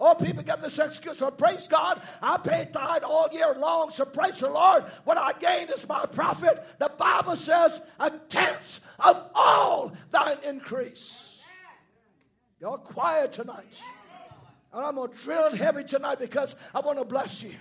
Oh, 0.00 0.14
people 0.14 0.42
get 0.42 0.62
this 0.62 0.78
excuse. 0.78 1.20
Well, 1.20 1.32
praise 1.32 1.66
God, 1.66 2.00
I 2.22 2.36
paid 2.36 2.72
tithe 2.72 3.02
all 3.02 3.28
year 3.32 3.54
long, 3.58 3.90
so 3.90 4.04
praise 4.04 4.36
the 4.36 4.48
Lord. 4.48 4.84
What 5.04 5.18
I 5.18 5.32
gain 5.32 5.68
is 5.70 5.88
my 5.88 6.06
profit. 6.06 6.64
The 6.78 6.90
Bible 6.96 7.34
says 7.34 7.80
a 7.98 8.10
tenth 8.10 8.78
of 9.00 9.30
all 9.34 9.92
thine 10.12 10.38
increase. 10.44 11.40
Y'all 12.60 12.78
quiet 12.78 13.32
tonight. 13.32 13.74
And 14.72 14.84
I'm 14.84 14.94
going 14.96 15.10
to 15.10 15.18
drill 15.18 15.46
it 15.46 15.54
heavy 15.54 15.84
tonight 15.84 16.18
because 16.18 16.54
I 16.74 16.80
want 16.80 16.98
to 16.98 17.04
bless 17.04 17.42
you. 17.42 17.54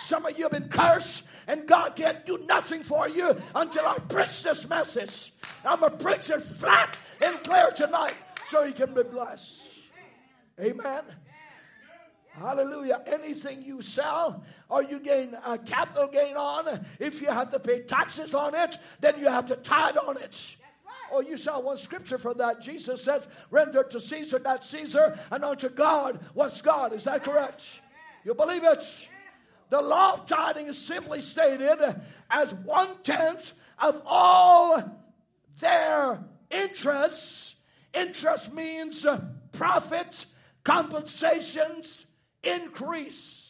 Some 0.00 0.24
of 0.26 0.36
you 0.36 0.44
have 0.44 0.52
been 0.52 0.68
cursed, 0.68 1.22
and 1.46 1.66
God 1.66 1.94
can't 1.94 2.24
do 2.24 2.38
nothing 2.48 2.82
for 2.82 3.08
you 3.08 3.36
until 3.54 3.86
I 3.86 3.98
preach 3.98 4.42
this 4.42 4.68
message. 4.68 5.32
I'm 5.64 5.80
going 5.80 5.92
to 5.92 5.98
preach 5.98 6.30
it 6.30 6.40
flat 6.40 6.96
and 7.20 7.42
clear 7.44 7.70
tonight 7.76 8.14
so 8.50 8.64
you 8.64 8.72
can 8.72 8.94
be 8.94 9.02
blessed. 9.02 9.60
Amen. 10.58 11.02
Hallelujah. 12.30 13.02
Anything 13.06 13.62
you 13.62 13.82
sell 13.82 14.42
or 14.68 14.82
you 14.82 15.00
gain 15.00 15.36
a 15.44 15.58
capital 15.58 16.08
gain 16.08 16.36
on, 16.36 16.86
if 16.98 17.20
you 17.20 17.28
have 17.28 17.50
to 17.50 17.60
pay 17.60 17.82
taxes 17.82 18.34
on 18.34 18.54
it, 18.54 18.78
then 19.00 19.18
you 19.18 19.28
have 19.28 19.46
to 19.46 19.56
tithe 19.56 19.96
on 19.98 20.16
it. 20.16 20.56
Oh, 21.12 21.20
you 21.20 21.36
saw 21.36 21.60
one 21.60 21.76
scripture 21.76 22.18
for 22.18 22.34
that. 22.34 22.60
Jesus 22.60 23.02
says, 23.02 23.26
render 23.50 23.82
to 23.82 24.00
Caesar 24.00 24.38
that 24.40 24.64
Caesar, 24.64 25.18
and 25.30 25.44
unto 25.44 25.68
God 25.68 26.20
what's 26.34 26.62
God. 26.62 26.92
Is 26.92 27.04
that 27.04 27.24
correct? 27.24 27.64
You 28.24 28.34
believe 28.34 28.64
it? 28.64 28.84
The 29.70 29.80
law 29.80 30.14
of 30.14 30.26
tithing 30.26 30.66
is 30.66 30.78
simply 30.78 31.20
stated 31.20 31.78
as 32.30 32.52
one 32.52 32.90
tenth 33.02 33.52
of 33.78 34.02
all 34.04 34.82
their 35.60 36.24
interests. 36.50 37.54
Interest 37.94 38.52
means 38.52 39.06
profit, 39.52 40.26
compensations, 40.64 42.06
increase. 42.42 43.49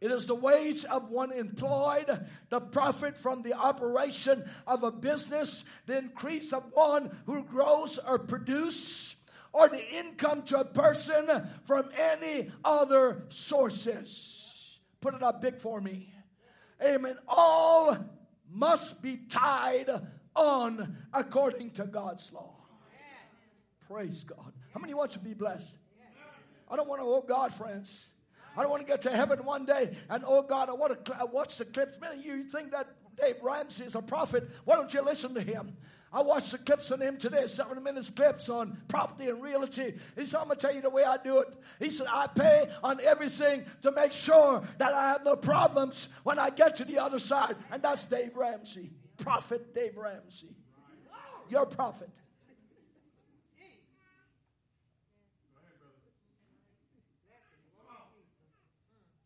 It 0.00 0.10
is 0.10 0.24
the 0.24 0.34
wage 0.34 0.84
of 0.86 1.10
one 1.10 1.30
employed, 1.30 2.26
the 2.48 2.60
profit 2.60 3.18
from 3.18 3.42
the 3.42 3.52
operation 3.52 4.48
of 4.66 4.82
a 4.82 4.90
business, 4.90 5.64
the 5.86 5.98
increase 5.98 6.54
of 6.54 6.64
one 6.72 7.10
who 7.26 7.44
grows 7.44 7.98
or 7.98 8.18
produces, 8.18 9.14
or 9.52 9.68
the 9.68 9.86
income 9.94 10.42
to 10.44 10.60
a 10.60 10.64
person 10.64 11.28
from 11.66 11.90
any 11.98 12.50
other 12.64 13.26
sources. 13.28 14.46
Put 15.02 15.14
it 15.14 15.22
up 15.22 15.42
big 15.42 15.60
for 15.60 15.80
me. 15.80 16.14
Amen. 16.82 17.16
All 17.28 17.98
must 18.50 19.02
be 19.02 19.18
tied 19.28 19.90
on 20.34 20.96
according 21.12 21.72
to 21.72 21.84
God's 21.84 22.32
law. 22.32 22.54
Praise 23.86 24.24
God. 24.24 24.52
How 24.72 24.80
many 24.80 24.94
want 24.94 25.10
to 25.12 25.18
be 25.18 25.34
blessed? 25.34 25.76
I 26.70 26.76
don't 26.76 26.88
want 26.88 27.02
to, 27.02 27.06
oh 27.06 27.24
God, 27.26 27.52
friends. 27.52 28.06
I 28.56 28.62
don't 28.62 28.70
want 28.70 28.82
to 28.82 28.86
get 28.86 29.02
to 29.02 29.14
heaven 29.14 29.44
one 29.44 29.64
day 29.64 29.96
and, 30.08 30.24
oh 30.26 30.42
God, 30.42 30.68
I 30.68 30.72
want 30.72 31.04
to 31.04 31.14
watch 31.32 31.58
the 31.58 31.64
clips. 31.64 31.98
Many 32.00 32.18
of 32.18 32.24
you 32.24 32.44
think 32.44 32.72
that 32.72 32.88
Dave 33.20 33.36
Ramsey 33.42 33.84
is 33.84 33.94
a 33.94 34.02
prophet. 34.02 34.48
Why 34.64 34.76
don't 34.76 34.92
you 34.92 35.02
listen 35.02 35.34
to 35.34 35.40
him? 35.40 35.76
I 36.12 36.22
watched 36.22 36.50
the 36.50 36.58
clips 36.58 36.90
on 36.90 37.00
him 37.00 37.18
today, 37.18 37.46
seven 37.46 37.80
minutes 37.84 38.10
clips 38.10 38.48
on 38.48 38.78
property 38.88 39.28
and 39.28 39.40
realty. 39.40 39.94
He 40.16 40.26
said, 40.26 40.40
I'm 40.40 40.46
going 40.46 40.58
to 40.58 40.66
tell 40.66 40.74
you 40.74 40.82
the 40.82 40.90
way 40.90 41.04
I 41.04 41.16
do 41.18 41.38
it. 41.38 41.54
He 41.78 41.88
said, 41.90 42.08
I 42.10 42.26
pay 42.26 42.68
on 42.82 43.00
everything 43.00 43.64
to 43.82 43.92
make 43.92 44.12
sure 44.12 44.66
that 44.78 44.92
I 44.92 45.10
have 45.10 45.24
no 45.24 45.36
problems 45.36 46.08
when 46.24 46.40
I 46.40 46.50
get 46.50 46.76
to 46.76 46.84
the 46.84 46.98
other 46.98 47.20
side. 47.20 47.54
And 47.70 47.80
that's 47.80 48.06
Dave 48.06 48.34
Ramsey, 48.34 48.90
prophet 49.18 49.72
Dave 49.72 49.96
Ramsey. 49.96 50.48
Your 51.48 51.66
prophet. 51.66 52.10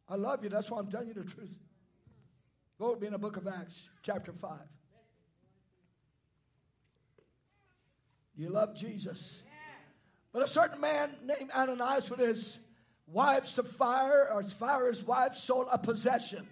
I 0.09 0.17
love 0.17 0.43
you. 0.43 0.51
That's 0.51 0.71
why 0.71 0.79
I'm 0.79 0.91
telling 0.91 1.09
you 1.09 1.15
the 1.15 1.25
truth. 1.25 1.55
Go 2.79 2.91
with 2.91 3.01
me 3.01 3.07
in 3.07 3.13
the 3.13 3.19
book 3.19 3.37
of 3.37 3.47
Acts, 3.47 3.89
chapter 4.03 4.33
5. 4.33 4.51
You 8.37 8.51
love 8.51 8.77
Jesus. 8.77 9.43
But 10.33 10.43
a 10.43 10.49
certain 10.49 10.81
man 10.81 11.11
named 11.23 11.51
Ananias 11.53 12.11
with 12.11 12.19
his 12.19 12.59
wife 13.07 13.47
Sapphira, 13.47 14.35
or 14.35 14.43
Sapphira's 14.43 15.05
wife, 15.05 15.37
sold 15.37 15.69
a 15.71 15.79
possession. 15.79 16.47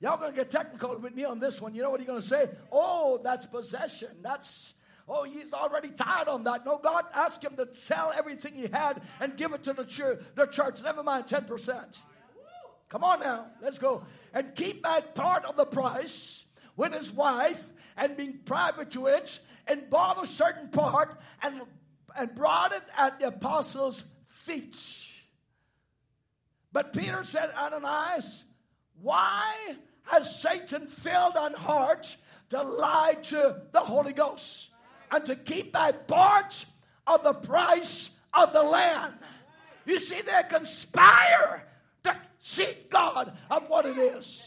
Y'all 0.00 0.16
gonna 0.18 0.32
get 0.32 0.50
technical 0.50 0.96
with 0.98 1.14
me 1.14 1.24
on 1.24 1.38
this 1.38 1.60
one. 1.60 1.74
You 1.74 1.82
know 1.82 1.90
what 1.90 2.00
he's 2.00 2.08
gonna 2.08 2.22
say? 2.22 2.48
Oh, 2.70 3.20
that's 3.22 3.46
possession. 3.46 4.08
That's 4.22 4.74
oh, 5.08 5.24
he's 5.24 5.52
already 5.52 5.90
tired 5.90 6.28
on 6.28 6.44
that. 6.44 6.66
No, 6.66 6.78
God 6.78 7.04
asked 7.14 7.42
him 7.42 7.56
to 7.56 7.68
sell 7.74 8.12
everything 8.16 8.54
he 8.54 8.66
had 8.66 9.00
and 9.20 9.36
give 9.36 9.52
it 9.52 9.64
to 9.64 9.72
the 9.72 9.84
church. 9.84 10.20
The 10.34 10.46
church. 10.46 10.82
Never 10.82 11.02
mind 11.02 11.26
ten 11.26 11.44
percent. 11.44 11.98
Come 12.88 13.04
on 13.04 13.20
now, 13.20 13.46
let's 13.62 13.78
go. 13.78 14.04
And 14.32 14.54
keep 14.54 14.82
back 14.82 15.14
part 15.14 15.44
of 15.44 15.56
the 15.56 15.66
price 15.66 16.44
with 16.76 16.92
his 16.92 17.10
wife 17.10 17.62
and 17.96 18.16
being 18.16 18.38
private 18.44 18.92
to 18.92 19.06
it 19.06 19.38
and 19.66 19.90
bought 19.90 20.22
a 20.22 20.26
certain 20.26 20.68
part 20.68 21.20
and, 21.42 21.62
and 22.16 22.34
brought 22.34 22.72
it 22.72 22.82
at 22.96 23.20
the 23.20 23.28
apostles' 23.28 24.04
feet. 24.28 24.78
But 26.72 26.92
Peter 26.92 27.24
said, 27.24 27.50
Ananias, 27.56 28.44
why 29.00 29.54
has 30.04 30.40
Satan 30.40 30.86
filled 30.86 31.36
on 31.36 31.54
heart 31.54 32.16
to 32.50 32.62
lie 32.62 33.14
to 33.24 33.62
the 33.72 33.80
Holy 33.80 34.12
Ghost 34.12 34.70
and 35.10 35.24
to 35.26 35.36
keep 35.36 35.72
thy 35.72 35.92
part 35.92 36.64
of 37.06 37.22
the 37.22 37.34
price 37.34 38.10
of 38.32 38.52
the 38.52 38.62
land. 38.62 39.14
You 39.86 39.98
see, 39.98 40.20
they 40.20 40.42
conspire 40.48 41.66
cheat 42.42 42.90
God 42.90 43.36
of 43.50 43.68
what 43.68 43.86
it 43.86 43.98
is. 43.98 44.46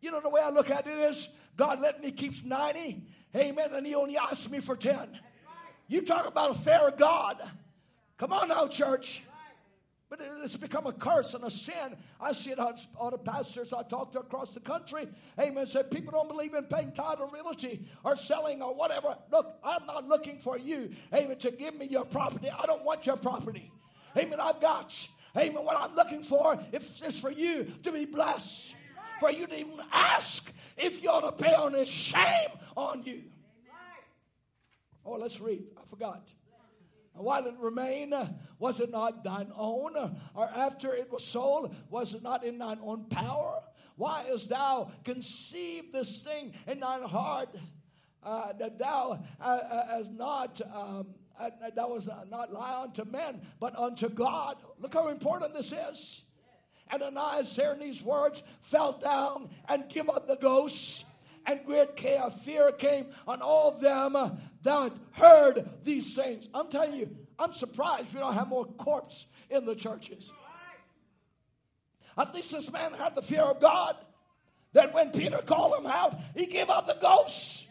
You 0.00 0.10
know, 0.10 0.20
the 0.20 0.28
way 0.28 0.40
I 0.40 0.50
look 0.50 0.70
at 0.70 0.86
it 0.86 0.98
is 0.98 1.28
God 1.56 1.80
let 1.80 2.02
me 2.02 2.10
keep 2.12 2.44
90, 2.44 3.04
amen, 3.36 3.74
and 3.74 3.86
He 3.86 3.94
only 3.94 4.16
asked 4.16 4.50
me 4.50 4.60
for 4.60 4.76
10. 4.76 5.18
You 5.88 6.02
talk 6.02 6.26
about 6.26 6.50
a 6.50 6.54
fair 6.54 6.90
God. 6.90 7.36
Come 8.18 8.32
on 8.32 8.48
now, 8.48 8.66
church. 8.66 9.22
But 10.08 10.20
it's 10.44 10.58
become 10.58 10.86
a 10.86 10.92
curse 10.92 11.32
and 11.32 11.42
a 11.42 11.50
sin. 11.50 11.96
I 12.20 12.32
see 12.32 12.50
it 12.50 12.58
on, 12.58 12.76
the 13.10 13.16
pastors 13.16 13.72
I 13.72 13.82
talk 13.82 14.12
to 14.12 14.20
across 14.20 14.52
the 14.52 14.60
country. 14.60 15.08
Amen. 15.40 15.66
Said 15.66 15.90
people 15.90 16.12
don't 16.12 16.28
believe 16.28 16.52
in 16.52 16.64
paying 16.64 16.92
title 16.92 17.30
realty 17.32 17.88
or 18.04 18.14
selling 18.14 18.60
or 18.60 18.74
whatever. 18.74 19.16
Look, 19.30 19.54
I'm 19.64 19.86
not 19.86 20.06
looking 20.08 20.38
for 20.38 20.58
you, 20.58 20.90
amen, 21.14 21.38
to 21.38 21.50
give 21.50 21.74
me 21.76 21.86
your 21.86 22.04
property. 22.04 22.50
I 22.50 22.66
don't 22.66 22.84
want 22.84 23.06
your 23.06 23.16
property. 23.16 23.72
Amen. 24.14 24.38
I've 24.38 24.60
got, 24.60 24.94
amen, 25.36 25.64
what 25.64 25.76
I'm 25.76 25.94
looking 25.94 26.22
for 26.22 26.58
is 26.72 27.20
for 27.20 27.30
you 27.30 27.72
to 27.82 27.92
be 27.92 28.06
blessed. 28.06 28.74
For 29.20 29.30
you 29.30 29.46
to 29.46 29.56
even 29.56 29.80
ask 29.92 30.50
if 30.76 31.02
you 31.02 31.10
ought 31.10 31.20
to 31.38 31.44
pay 31.44 31.54
on 31.54 31.72
this 31.72 31.88
shame 31.88 32.48
on 32.76 33.02
you. 33.04 33.22
Oh, 35.04 35.12
let's 35.12 35.40
read. 35.40 35.64
I 35.76 35.86
forgot. 35.88 36.26
While 37.14 37.46
it 37.46 37.54
remained, 37.58 38.14
was 38.58 38.80
it 38.80 38.90
not 38.90 39.22
thine 39.22 39.52
own? 39.54 39.96
Or 40.34 40.48
after 40.48 40.94
it 40.94 41.10
was 41.12 41.24
sold, 41.24 41.74
was 41.90 42.14
it 42.14 42.22
not 42.22 42.44
in 42.44 42.58
thine 42.58 42.78
own 42.82 43.04
power? 43.04 43.62
Why 43.96 44.24
hast 44.24 44.48
thou 44.48 44.90
conceived 45.04 45.92
this 45.92 46.20
thing 46.22 46.54
in 46.66 46.80
thine 46.80 47.02
heart 47.02 47.54
uh, 48.22 48.52
that 48.54 48.78
thou 48.78 49.22
uh, 49.40 49.44
uh, 49.44 49.86
as 49.90 50.08
not 50.10 50.60
um, 50.74 51.08
that 51.74 51.90
was 51.90 52.08
not 52.30 52.52
lie 52.52 52.82
unto 52.82 53.04
men, 53.04 53.40
but 53.60 53.78
unto 53.78 54.08
God? 54.08 54.56
Look 54.78 54.94
how 54.94 55.08
important 55.08 55.54
this 55.54 55.72
is. 55.72 56.22
And 56.90 57.02
Ananias, 57.02 57.54
hearing 57.56 57.80
these 57.80 58.02
words, 58.02 58.42
fell 58.60 58.92
down 58.92 59.50
and 59.68 59.88
gave 59.88 60.08
up 60.08 60.28
the 60.28 60.36
ghost 60.36 61.04
and 61.46 61.64
great 61.64 61.96
chaos, 61.96 62.34
fear 62.42 62.70
came 62.72 63.06
on 63.26 63.42
all 63.42 63.72
them 63.72 64.16
that 64.62 64.92
heard 65.12 65.68
these 65.84 66.14
things. 66.14 66.48
I'm 66.54 66.68
telling 66.68 66.94
you, 66.94 67.16
I'm 67.38 67.52
surprised 67.52 68.12
we 68.12 68.20
don't 68.20 68.34
have 68.34 68.48
more 68.48 68.64
corpse 68.64 69.26
in 69.50 69.64
the 69.64 69.74
churches. 69.74 70.30
At 72.16 72.34
least 72.34 72.52
this 72.52 72.70
man 72.70 72.92
had 72.92 73.14
the 73.14 73.22
fear 73.22 73.42
of 73.42 73.60
God. 73.60 73.96
That 74.74 74.94
when 74.94 75.10
Peter 75.10 75.38
called 75.38 75.78
him 75.78 75.86
out, 75.86 76.18
he 76.34 76.46
gave 76.46 76.70
up 76.70 76.86
the 76.86 76.94
ghost. 76.94 77.66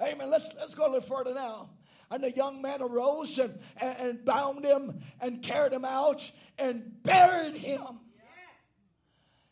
Amen. 0.00 0.30
Let's, 0.30 0.48
let's 0.58 0.74
go 0.74 0.84
a 0.84 0.90
little 0.90 1.00
further 1.00 1.32
now. 1.32 1.70
And 2.10 2.22
the 2.22 2.30
young 2.30 2.62
man 2.62 2.80
arose 2.80 3.38
and, 3.38 3.58
and, 3.80 4.24
bound 4.24 4.64
him 4.64 5.00
and 5.20 5.42
carried 5.42 5.72
him 5.72 5.84
out 5.84 6.30
and 6.58 7.02
buried 7.02 7.54
him. 7.54 8.00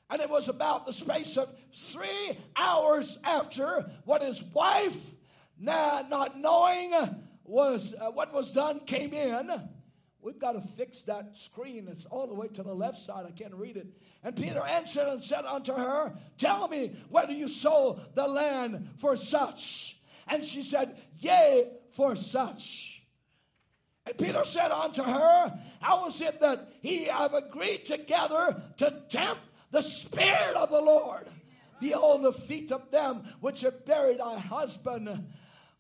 And 0.09 0.23
it 0.23 0.31
was 0.31 0.49
about 0.49 0.87
the 0.87 0.93
space 0.93 1.37
of 1.37 1.55
three 1.75 2.39
hours 2.57 3.19
after 3.25 3.91
what 4.05 4.23
his 4.23 4.43
wife, 4.43 4.97
now 5.59 6.05
not 6.09 6.39
knowing 6.39 6.93
was 7.45 7.95
uh, 8.01 8.11
what 8.11 8.33
was 8.33 8.51
done, 8.53 8.81
came 8.81 9.13
in. 9.13 9.51
We've 10.27 10.39
got 10.39 10.53
to 10.53 10.61
fix 10.77 11.03
that 11.03 11.37
screen. 11.37 11.87
It's 11.89 12.05
all 12.07 12.27
the 12.27 12.35
way 12.35 12.49
to 12.49 12.63
the 12.63 12.75
left 12.75 12.99
side. 12.99 13.27
I 13.29 13.31
can't 13.31 13.55
read 13.55 13.77
it. 13.77 13.87
And 14.25 14.35
Peter 14.35 14.61
answered 14.61 15.07
and 15.07 15.23
said 15.23 15.45
unto 15.45 15.73
her, 15.73 16.15
Tell 16.37 16.67
me 16.67 16.97
whether 17.09 17.33
you 17.33 17.47
sold 17.47 18.01
the 18.15 18.27
land 18.27 18.89
for 18.99 19.17
such. 19.17 19.97
And 20.27 20.45
she 20.45 20.63
said, 20.63 21.01
Yea, 21.19 21.71
for 21.93 22.17
such. 22.17 23.03
And 24.07 24.17
Peter 24.17 24.45
said 24.45 24.71
unto 24.71 25.03
her, 25.03 25.59
How 25.81 26.07
is 26.07 26.21
it 26.21 26.41
that 26.41 26.73
he 26.81 27.05
have 27.05 27.35
agreed 27.35 27.87
together 27.87 28.63
to 28.79 29.03
tempt 29.09 29.41
the 29.71 29.83
Spirit 29.83 30.57
of 30.57 30.71
the 30.71 30.81
Lord. 30.81 31.29
Behold, 31.81 32.23
the 32.23 32.33
feet 32.33 32.73
of 32.73 32.91
them 32.91 33.25
which 33.41 33.61
have 33.61 33.85
buried 33.85 34.19
thy 34.19 34.39
husband 34.39 35.27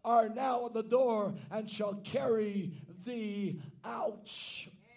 are 0.05 0.29
now 0.29 0.67
at 0.67 0.75
the 0.75 0.83
door 0.83 1.35
and 1.51 1.71
shall 1.71 1.95
carry 1.95 2.73
thee 3.05 3.61
out. 3.85 4.31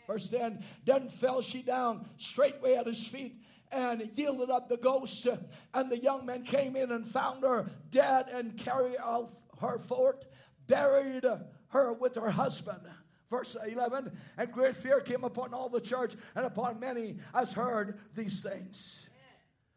Verse 0.06 0.28
10 0.28 0.64
Then 0.86 1.10
fell 1.10 1.42
she 1.42 1.62
down 1.62 2.06
straightway 2.18 2.76
at 2.76 2.88
his 2.88 3.08
feet 3.08 3.42
and 3.72 4.12
yielded 4.16 4.50
up 4.50 4.68
the 4.68 4.78
ghost. 4.78 5.26
And 5.74 5.90
the 5.90 5.98
young 5.98 6.26
men 6.26 6.44
came 6.44 6.76
in 6.76 6.92
and 6.92 7.08
found 7.08 7.44
her 7.44 7.72
dead 7.92 8.26
and 8.30 8.58
carried 8.58 8.98
out 9.02 9.32
her 9.60 9.80
forth, 9.80 10.26
buried 10.68 11.26
her 11.70 11.94
with 11.94 12.16
her 12.16 12.32
husband. 12.32 12.82
Verse 13.30 13.56
11, 13.68 14.12
and 14.38 14.52
great 14.52 14.76
fear 14.76 15.00
came 15.02 15.24
upon 15.24 15.54
all 15.54 15.70
the 15.70 15.82
church 15.82 16.16
and 16.36 16.46
upon 16.46 16.80
many 16.80 17.18
as 17.34 17.54
heard 17.54 18.00
these 18.16 18.42
things. 18.42 19.08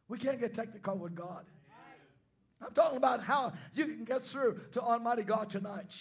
We 0.09 0.19
can't 0.19 0.41
get 0.41 0.55
technical 0.55 0.97
with 0.97 1.15
God. 1.15 1.45
I'm 2.65 2.73
talking 2.73 2.97
about 2.97 3.23
how 3.23 3.53
you 3.75 3.87
can 3.87 4.05
get 4.05 4.23
through 4.23 4.61
to 4.73 4.81
Almighty 4.81 5.25
God 5.25 5.51
tonight. 5.51 5.93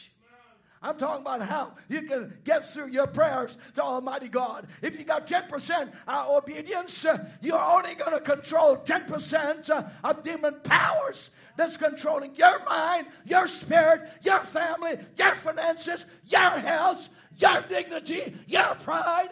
I'm 0.83 0.97
talking 0.97 1.21
about 1.21 1.41
how 1.43 1.73
you 1.89 2.01
can 2.03 2.33
get 2.43 2.71
through 2.71 2.89
your 2.89 3.05
prayers 3.05 3.55
to 3.75 3.83
Almighty 3.83 4.27
God. 4.27 4.67
If 4.81 4.97
you 4.97 5.05
got 5.05 5.27
10% 5.27 5.91
uh, 6.07 6.25
obedience, 6.27 7.05
you're 7.41 7.59
only 7.59 7.93
going 7.93 8.13
to 8.13 8.19
control 8.19 8.77
10% 8.77 9.69
uh, 9.69 9.83
of 10.03 10.23
demon 10.23 10.55
powers 10.63 11.29
that's 11.57 11.77
controlling 11.77 12.35
your 12.35 12.63
mind, 12.65 13.07
your 13.25 13.47
spirit, 13.47 14.09
your 14.23 14.39
family, 14.39 14.97
your 15.17 15.35
finances, 15.35 16.05
your 16.25 16.59
health, 16.59 17.09
your 17.37 17.61
dignity, 17.61 18.35
your 18.47 18.75
pride, 18.75 19.29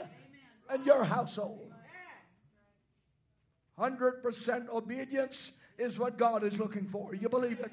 and 0.70 0.86
your 0.86 1.04
household. 1.04 1.72
100% 3.80 4.70
obedience 4.70 5.52
is 5.78 5.98
what 5.98 6.18
God 6.18 6.44
is 6.44 6.60
looking 6.60 6.86
for. 6.88 7.16
You 7.16 7.30
believe 7.30 7.60
it? 7.60 7.72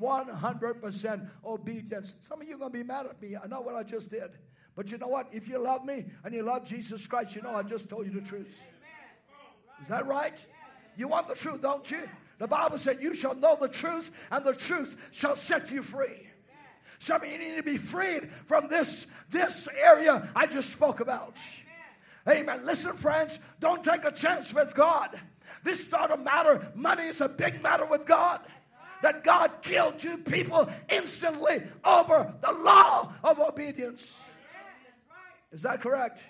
100% 0.00 1.28
obedience. 1.44 2.14
Some 2.20 2.40
of 2.40 2.48
you 2.48 2.54
are 2.54 2.58
going 2.58 2.72
to 2.72 2.78
be 2.78 2.84
mad 2.84 3.06
at 3.06 3.20
me. 3.20 3.36
I 3.36 3.46
know 3.46 3.60
what 3.60 3.74
I 3.74 3.82
just 3.82 4.10
did. 4.10 4.30
But 4.74 4.90
you 4.90 4.96
know 4.96 5.08
what? 5.08 5.28
If 5.30 5.46
you 5.46 5.58
love 5.58 5.84
me 5.84 6.06
and 6.24 6.34
you 6.34 6.42
love 6.42 6.64
Jesus 6.64 7.06
Christ, 7.06 7.36
you 7.36 7.42
know 7.42 7.54
I 7.54 7.62
just 7.62 7.88
told 7.88 8.06
you 8.06 8.12
the 8.12 8.26
truth. 8.26 8.58
Is 9.82 9.88
that 9.88 10.06
right? 10.06 10.38
You 10.96 11.08
want 11.08 11.28
the 11.28 11.34
truth, 11.34 11.60
don't 11.60 11.88
you? 11.90 12.08
The 12.40 12.48
Bible 12.48 12.78
said, 12.78 13.02
You 13.02 13.14
shall 13.14 13.34
know 13.34 13.56
the 13.60 13.68
truth, 13.68 14.10
and 14.30 14.42
the 14.42 14.54
truth 14.54 14.96
shall 15.12 15.36
set 15.36 15.70
you 15.70 15.82
free. 15.82 16.26
Some 16.98 17.22
of 17.22 17.28
you 17.28 17.38
need 17.38 17.56
to 17.56 17.62
be 17.62 17.76
freed 17.76 18.30
from 18.46 18.68
this, 18.68 19.06
this 19.30 19.68
area 19.78 20.28
I 20.34 20.46
just 20.46 20.70
spoke 20.70 21.00
about. 21.00 21.36
Amen. 22.26 22.64
Listen, 22.64 22.96
friends, 22.96 23.38
don't 23.60 23.84
take 23.84 24.04
a 24.04 24.10
chance 24.10 24.52
with 24.54 24.74
God. 24.74 25.20
This 25.62 25.90
not 25.92 26.10
a 26.10 26.16
matter. 26.16 26.66
Money 26.74 27.04
is 27.04 27.20
a 27.20 27.28
big 27.28 27.62
matter 27.62 27.84
with 27.84 28.06
God. 28.06 28.40
That 29.02 29.22
God 29.22 29.50
killed 29.60 29.98
two 29.98 30.18
people 30.18 30.68
instantly 30.88 31.62
over 31.84 32.34
the 32.40 32.52
law 32.52 33.12
of 33.22 33.38
obedience. 33.38 34.14
Is 35.52 35.62
that 35.62 35.82
correct? 35.82 36.20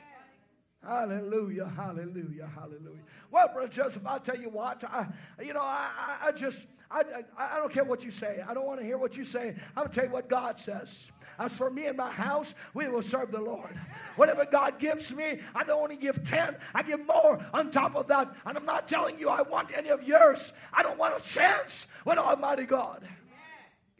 Hallelujah, 0.82 1.70
hallelujah, 1.77 2.51
hallelujah. 2.55 3.02
Well, 3.31 3.48
Brother 3.48 3.69
Joseph, 3.69 4.02
I'll 4.07 4.19
tell 4.19 4.39
you 4.39 4.48
what. 4.48 4.82
I, 4.85 5.07
you 5.43 5.52
know, 5.52 5.61
I, 5.61 6.19
I 6.23 6.32
just, 6.32 6.65
I, 6.90 7.02
I, 7.36 7.57
I 7.57 7.59
don't 7.59 7.73
care 7.73 7.85
what 7.85 8.02
you 8.02 8.11
say. 8.11 8.43
I 8.47 8.55
don't 8.55 8.66
want 8.66 8.81
to 8.81 8.86
hear 8.86 8.97
what 8.97 9.16
you 9.16 9.24
say. 9.24 9.55
I'm 9.77 9.85
going 9.85 9.89
to 9.89 9.94
tell 9.94 10.05
you 10.05 10.11
what 10.11 10.28
God 10.31 10.59
says. 10.59 11.05
As 11.39 11.52
for 11.55 11.70
me 11.70 11.86
and 11.86 11.97
my 11.97 12.11
house, 12.11 12.55
we 12.74 12.89
will 12.89 13.02
serve 13.02 13.31
the 13.31 13.40
Lord. 13.40 13.74
Whatever 14.16 14.47
God 14.47 14.78
gives 14.78 15.12
me, 15.12 15.40
I 15.55 15.65
don't 15.65 15.82
only 15.82 15.97
give 15.97 16.23
10, 16.23 16.57
I 16.74 16.82
give 16.82 17.07
more 17.07 17.44
on 17.55 17.70
top 17.70 17.94
of 17.94 18.09
that. 18.09 18.35
And 18.44 18.57
I'm 18.57 18.66
not 18.66 18.89
telling 18.89 19.19
you 19.19 19.28
I 19.28 19.43
want 19.43 19.70
any 19.77 19.90
of 19.90 20.02
yours. 20.02 20.52
I 20.73 20.82
don't 20.82 20.98
want 20.98 21.19
a 21.19 21.23
chance 21.23 21.86
with 22.05 22.19
Almighty 22.19 22.65
God. 22.65 23.07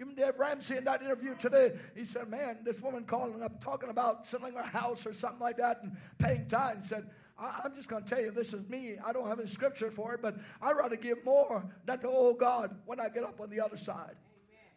Even 0.01 0.15
Dave 0.15 0.39
Ramsey 0.39 0.79
in 0.79 0.85
that 0.85 1.03
interview 1.03 1.35
today, 1.35 1.73
he 1.95 2.07
said, 2.07 2.29
Man, 2.31 2.59
this 2.65 2.81
woman 2.81 3.05
calling 3.05 3.43
up 3.43 3.63
talking 3.63 3.91
about 3.91 4.27
selling 4.27 4.55
her 4.55 4.63
house 4.63 5.05
or 5.05 5.13
something 5.13 5.41
like 5.41 5.59
that 5.59 5.83
and 5.83 5.95
paying 6.19 6.47
tithes. 6.49 6.85
He 6.85 6.89
said, 6.89 7.11
I, 7.39 7.61
am 7.67 7.75
just 7.75 7.89
going 7.89 8.05
to 8.05 8.09
tell 8.09 8.21
you, 8.21 8.31
this 8.31 8.55
is 8.55 8.67
me. 8.69 8.97
I 9.05 9.13
don't 9.13 9.29
have 9.29 9.39
any 9.39 9.49
scripture 9.49 9.91
for 9.91 10.15
it, 10.15 10.23
but 10.23 10.37
I'd 10.63 10.73
rather 10.73 10.97
give 10.97 11.23
more 11.25 11.65
than 11.85 11.99
to 12.01 12.09
owe 12.09 12.33
God 12.33 12.75
when 12.87 12.99
I 12.99 13.11
get 13.11 13.25
up 13.25 13.41
on 13.41 13.51
the 13.51 13.61
other 13.61 13.77
side. 13.77 14.17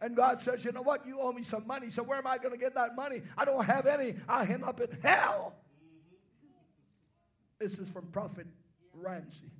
And 0.02 0.14
God 0.14 0.42
says, 0.42 0.62
You 0.62 0.72
know 0.72 0.82
what? 0.82 1.06
You 1.06 1.20
owe 1.20 1.32
me 1.32 1.42
some 1.42 1.66
money. 1.66 1.88
So 1.88 2.02
where 2.02 2.18
am 2.18 2.26
I 2.26 2.36
going 2.36 2.52
to 2.52 2.58
get 2.58 2.74
that 2.74 2.94
money? 2.94 3.22
I 3.38 3.46
don't 3.46 3.64
have 3.64 3.86
any. 3.86 4.16
I 4.28 4.44
end 4.44 4.62
up 4.62 4.78
in 4.78 4.88
hell. 5.02 5.54
This 7.58 7.78
is 7.78 7.88
from 7.88 8.08
Prophet 8.08 8.46
Ramsey. 8.92 9.50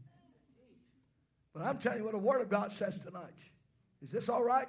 But 1.54 1.62
I'm 1.62 1.78
telling 1.78 1.98
you 1.98 2.04
what 2.04 2.12
the 2.12 2.18
Word 2.18 2.42
of 2.42 2.50
God 2.50 2.70
says 2.70 2.98
tonight. 2.98 3.32
Is 4.02 4.10
this 4.10 4.28
all 4.28 4.42
right? 4.42 4.68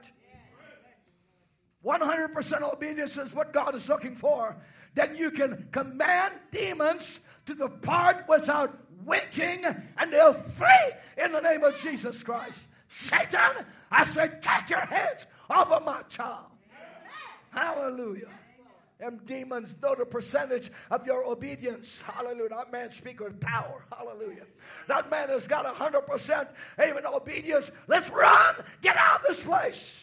100% 1.85 2.73
obedience 2.73 3.17
is 3.17 3.33
what 3.33 3.53
God 3.53 3.75
is 3.75 3.87
looking 3.87 4.15
for. 4.15 4.57
Then 4.95 5.15
you 5.15 5.29
can 5.29 5.67
command 5.71 6.33
demons 6.51 7.19
to 7.45 7.53
depart 7.53 8.25
without 8.27 8.77
winking, 9.05 9.65
and 9.65 10.11
they'll 10.11 10.33
flee 10.33 10.91
in 11.17 11.31
the 11.31 11.41
name 11.41 11.63
of 11.63 11.79
Jesus 11.79 12.23
Christ. 12.23 12.59
Satan, 12.89 13.65
I 13.91 14.05
said, 14.05 14.41
take 14.41 14.69
your 14.69 14.85
hands 14.85 15.27
off 15.49 15.69
of 15.71 15.85
my 15.85 16.01
child. 16.03 16.47
Hallelujah. 17.51 18.29
Them 18.99 19.19
demons 19.25 19.75
know 19.81 19.93
the 19.93 20.05
percentage 20.05 20.71
of 20.89 21.05
your 21.05 21.25
obedience. 21.25 21.99
Hallelujah. 22.01 22.49
That 22.49 22.71
man 22.71 22.91
speaks 22.93 23.21
with 23.21 23.39
power. 23.41 23.85
Hallelujah. 23.95 24.45
That 24.87 25.11
man 25.11 25.29
has 25.29 25.47
got 25.47 25.65
100% 25.65 26.47
even 26.87 27.05
obedience. 27.05 27.69
Let's 27.87 28.09
run. 28.09 28.55
Get 28.81 28.95
out 28.95 29.19
of 29.19 29.27
this 29.27 29.43
place. 29.43 30.01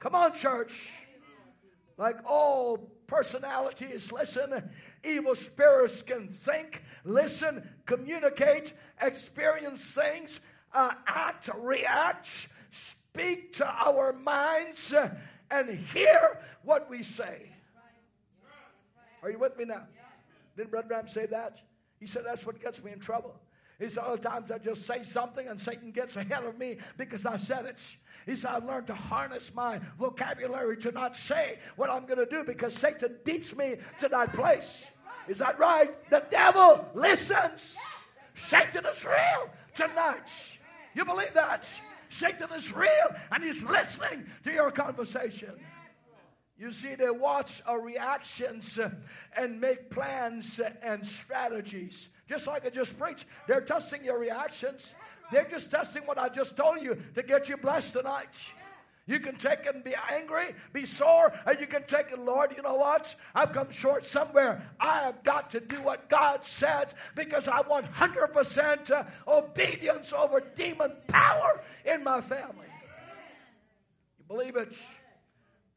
Come 0.00 0.16
on, 0.16 0.34
church. 0.34 0.90
Like 1.96 2.16
all 2.26 2.78
personalities, 3.06 4.10
listen, 4.10 4.70
evil 5.04 5.34
spirits 5.34 6.02
can 6.02 6.28
think, 6.28 6.82
listen, 7.04 7.68
communicate, 7.86 8.72
experience 9.00 9.82
things, 9.82 10.40
uh, 10.72 10.92
act, 11.06 11.48
react, 11.56 12.48
speak 12.70 13.52
to 13.54 13.66
our 13.66 14.12
minds, 14.12 14.92
uh, 14.92 15.14
and 15.50 15.78
hear 15.78 16.40
what 16.62 16.90
we 16.90 17.02
say. 17.02 17.50
Are 19.22 19.30
you 19.30 19.38
with 19.38 19.56
me 19.56 19.64
now? 19.64 19.86
Didn't 20.56 20.70
Brother 20.70 20.88
Branham 20.88 21.08
say 21.08 21.26
that? 21.26 21.58
He 22.00 22.06
said 22.06 22.22
that's 22.26 22.44
what 22.44 22.60
gets 22.60 22.82
me 22.82 22.92
in 22.92 22.98
trouble. 22.98 23.34
He 23.78 23.88
said, 23.88 24.04
other 24.04 24.22
times 24.22 24.50
I 24.50 24.58
just 24.58 24.86
say 24.86 25.02
something 25.02 25.46
and 25.46 25.60
Satan 25.60 25.90
gets 25.90 26.16
ahead 26.16 26.44
of 26.44 26.58
me 26.58 26.78
because 26.96 27.26
I 27.26 27.36
said 27.36 27.66
it. 27.66 27.80
He 28.26 28.36
said, 28.36 28.50
I 28.50 28.58
learned 28.58 28.86
to 28.86 28.94
harness 28.94 29.52
my 29.54 29.80
vocabulary 29.98 30.76
to 30.78 30.92
not 30.92 31.16
say 31.16 31.58
what 31.76 31.90
I'm 31.90 32.06
going 32.06 32.18
to 32.18 32.26
do 32.26 32.44
because 32.44 32.74
Satan 32.74 33.16
beats 33.24 33.54
me 33.54 33.76
to 34.00 34.08
that 34.08 34.32
place. 34.32 34.86
Is 35.28 35.38
that 35.38 35.58
right? 35.58 35.90
The 36.10 36.24
devil 36.30 36.86
listens. 36.94 37.76
Satan 38.36 38.86
is 38.86 39.04
real 39.04 39.50
tonight. 39.74 40.28
You 40.94 41.04
believe 41.04 41.34
that? 41.34 41.68
Satan 42.08 42.48
is 42.54 42.72
real 42.72 43.08
and 43.32 43.42
he's 43.42 43.62
listening 43.62 44.26
to 44.44 44.52
your 44.52 44.70
conversation. 44.70 45.54
You 46.56 46.70
see, 46.70 46.94
they 46.94 47.10
watch 47.10 47.62
our 47.66 47.80
reactions 47.80 48.78
and 49.36 49.60
make 49.60 49.90
plans 49.90 50.60
and 50.82 51.04
strategies. 51.04 52.08
Just 52.28 52.46
like 52.46 52.66
I 52.66 52.70
just 52.70 52.98
preached, 52.98 53.26
they're 53.46 53.60
testing 53.60 54.04
your 54.04 54.18
reactions. 54.18 54.94
They're 55.30 55.48
just 55.48 55.70
testing 55.70 56.02
what 56.04 56.18
I 56.18 56.28
just 56.28 56.56
told 56.56 56.80
you 56.80 56.96
to 57.14 57.22
get 57.22 57.48
you 57.48 57.56
blessed 57.56 57.92
tonight. 57.92 58.34
You 59.06 59.20
can 59.20 59.36
take 59.36 59.66
it 59.66 59.74
and 59.74 59.84
be 59.84 59.94
angry, 60.10 60.54
be 60.72 60.86
sore, 60.86 61.32
and 61.44 61.60
you 61.60 61.66
can 61.66 61.84
take 61.86 62.10
it, 62.10 62.18
Lord, 62.18 62.54
you 62.56 62.62
know 62.62 62.76
what? 62.76 63.14
I've 63.34 63.52
come 63.52 63.70
short 63.70 64.06
somewhere. 64.06 64.62
I 64.80 65.02
have 65.02 65.22
got 65.22 65.50
to 65.50 65.60
do 65.60 65.76
what 65.82 66.08
God 66.08 66.44
says 66.46 66.88
because 67.14 67.46
I 67.46 67.60
want 67.60 67.92
100% 67.92 68.90
uh, 68.90 69.04
obedience 69.28 70.12
over 70.14 70.40
demon 70.56 70.92
power 71.06 71.62
in 71.84 72.02
my 72.02 72.22
family. 72.22 72.66
You 74.18 74.24
believe 74.26 74.56
it? 74.56 74.74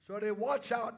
So 0.08 0.20
they 0.20 0.32
watch 0.32 0.72
out. 0.72 0.96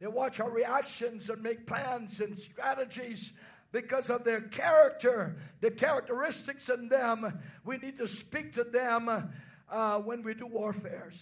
They 0.00 0.06
watch 0.06 0.38
our 0.40 0.50
reactions 0.50 1.30
and 1.30 1.42
make 1.42 1.66
plans 1.66 2.20
and 2.20 2.38
strategies 2.38 3.32
because 3.72 4.10
of 4.10 4.24
their 4.24 4.40
character, 4.40 5.36
the 5.60 5.70
characteristics 5.70 6.68
in 6.68 6.88
them. 6.88 7.40
We 7.64 7.78
need 7.78 7.98
to 7.98 8.08
speak 8.08 8.54
to 8.54 8.64
them 8.64 9.30
uh, 9.70 9.98
when 9.98 10.22
we 10.22 10.34
do 10.34 10.46
warfares. 10.46 11.20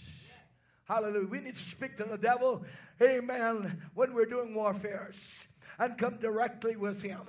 Hallelujah. 0.84 1.26
We 1.26 1.40
need 1.40 1.56
to 1.56 1.62
speak 1.62 1.96
to 1.96 2.04
the 2.04 2.18
devil, 2.18 2.64
amen, 3.02 3.82
when 3.94 4.14
we're 4.14 4.26
doing 4.26 4.54
warfares 4.54 5.18
and 5.78 5.98
come 5.98 6.18
directly 6.18 6.76
with 6.76 7.02
him. 7.02 7.22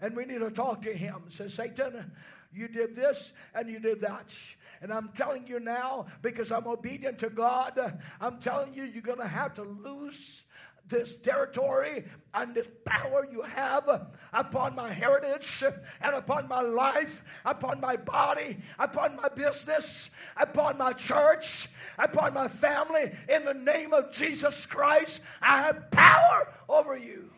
And 0.00 0.14
we 0.14 0.26
need 0.26 0.40
to 0.40 0.50
talk 0.50 0.82
to 0.82 0.92
him. 0.92 1.24
Say, 1.28 1.48
Satan, 1.48 2.12
you 2.52 2.68
did 2.68 2.94
this 2.94 3.32
and 3.54 3.70
you 3.70 3.80
did 3.80 4.02
that. 4.02 4.34
And 4.82 4.92
I'm 4.92 5.08
telling 5.14 5.46
you 5.46 5.60
now, 5.60 6.06
because 6.20 6.52
I'm 6.52 6.66
obedient 6.66 7.18
to 7.20 7.30
God, 7.30 7.98
I'm 8.20 8.38
telling 8.38 8.74
you, 8.74 8.84
you're 8.84 9.00
going 9.00 9.18
to 9.18 9.26
have 9.26 9.54
to 9.54 9.62
lose 9.62 10.42
this 10.88 11.16
territory 11.16 12.04
and 12.34 12.54
this 12.54 12.68
power 12.84 13.26
you 13.30 13.42
have 13.42 14.08
upon 14.32 14.74
my 14.74 14.92
heritage 14.92 15.62
and 16.00 16.14
upon 16.14 16.48
my 16.48 16.60
life, 16.60 17.22
upon 17.44 17.80
my 17.80 17.96
body, 17.96 18.58
upon 18.78 19.16
my 19.16 19.28
business, 19.28 20.10
upon 20.36 20.76
my 20.78 20.92
church, 20.92 21.68
upon 21.98 22.34
my 22.34 22.48
family. 22.48 23.12
In 23.28 23.44
the 23.44 23.54
name 23.54 23.92
of 23.92 24.12
Jesus 24.12 24.66
Christ, 24.66 25.20
I 25.40 25.62
have 25.62 25.90
power 25.90 26.52
over 26.68 26.96
you. 26.96 27.30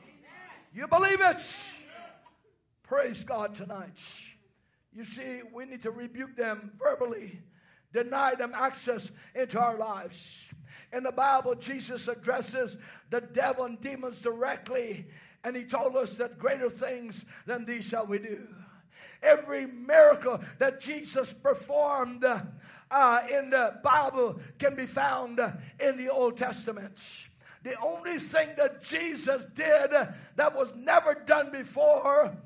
You 0.73 0.87
believe 0.89 1.21
it? 1.21 1.41
Praise 2.83 3.25
God 3.25 3.55
tonight. 3.55 3.99
You 4.93 5.05
see, 5.05 5.41
we 5.53 5.67
need 5.67 5.83
to 5.83 5.91
rebuke 5.91 6.37
them 6.37 6.73
verbally, 6.79 7.41
deny 7.93 8.35
them 8.35 8.53
access 8.55 9.11
into 9.35 9.59
our 9.61 9.77
lives. 9.77 10.47
In 10.93 11.03
the 11.03 11.13
Bible, 11.13 11.55
Jesus 11.55 12.09
addresses 12.09 12.77
the 13.11 13.21
devil 13.21 13.65
and 13.65 13.81
demons 13.81 14.19
directly, 14.21 15.07
and 15.45 15.57
he 15.57 15.65
told 15.65 15.97
us 15.97 16.15
that 16.15 16.39
greater 16.39 16.71
things 16.71 17.25
than 17.47 17.65
these 17.65 17.85
shall 17.85 18.07
we 18.07 18.19
do. 18.19 18.47
Every 19.23 19.67
miracle 19.67 20.41
that 20.59 20.81
Jesus 20.81 21.33
performed 21.33 22.25
uh, 22.25 23.21
in 23.31 23.51
the 23.51 23.79
Bible 23.83 24.41
can 24.59 24.75
be 24.75 24.87
found 24.87 25.41
in 25.81 25.97
the 25.97 26.11
Old 26.11 26.37
Testament. 26.37 26.99
The 27.63 27.75
only 27.81 28.19
thing 28.19 28.51
that 28.57 28.85
Jesus 28.85 29.43
did 29.55 29.91
that 30.37 30.55
was 30.55 30.73
never 30.77 31.15
done 31.15 31.51
before 31.51 32.37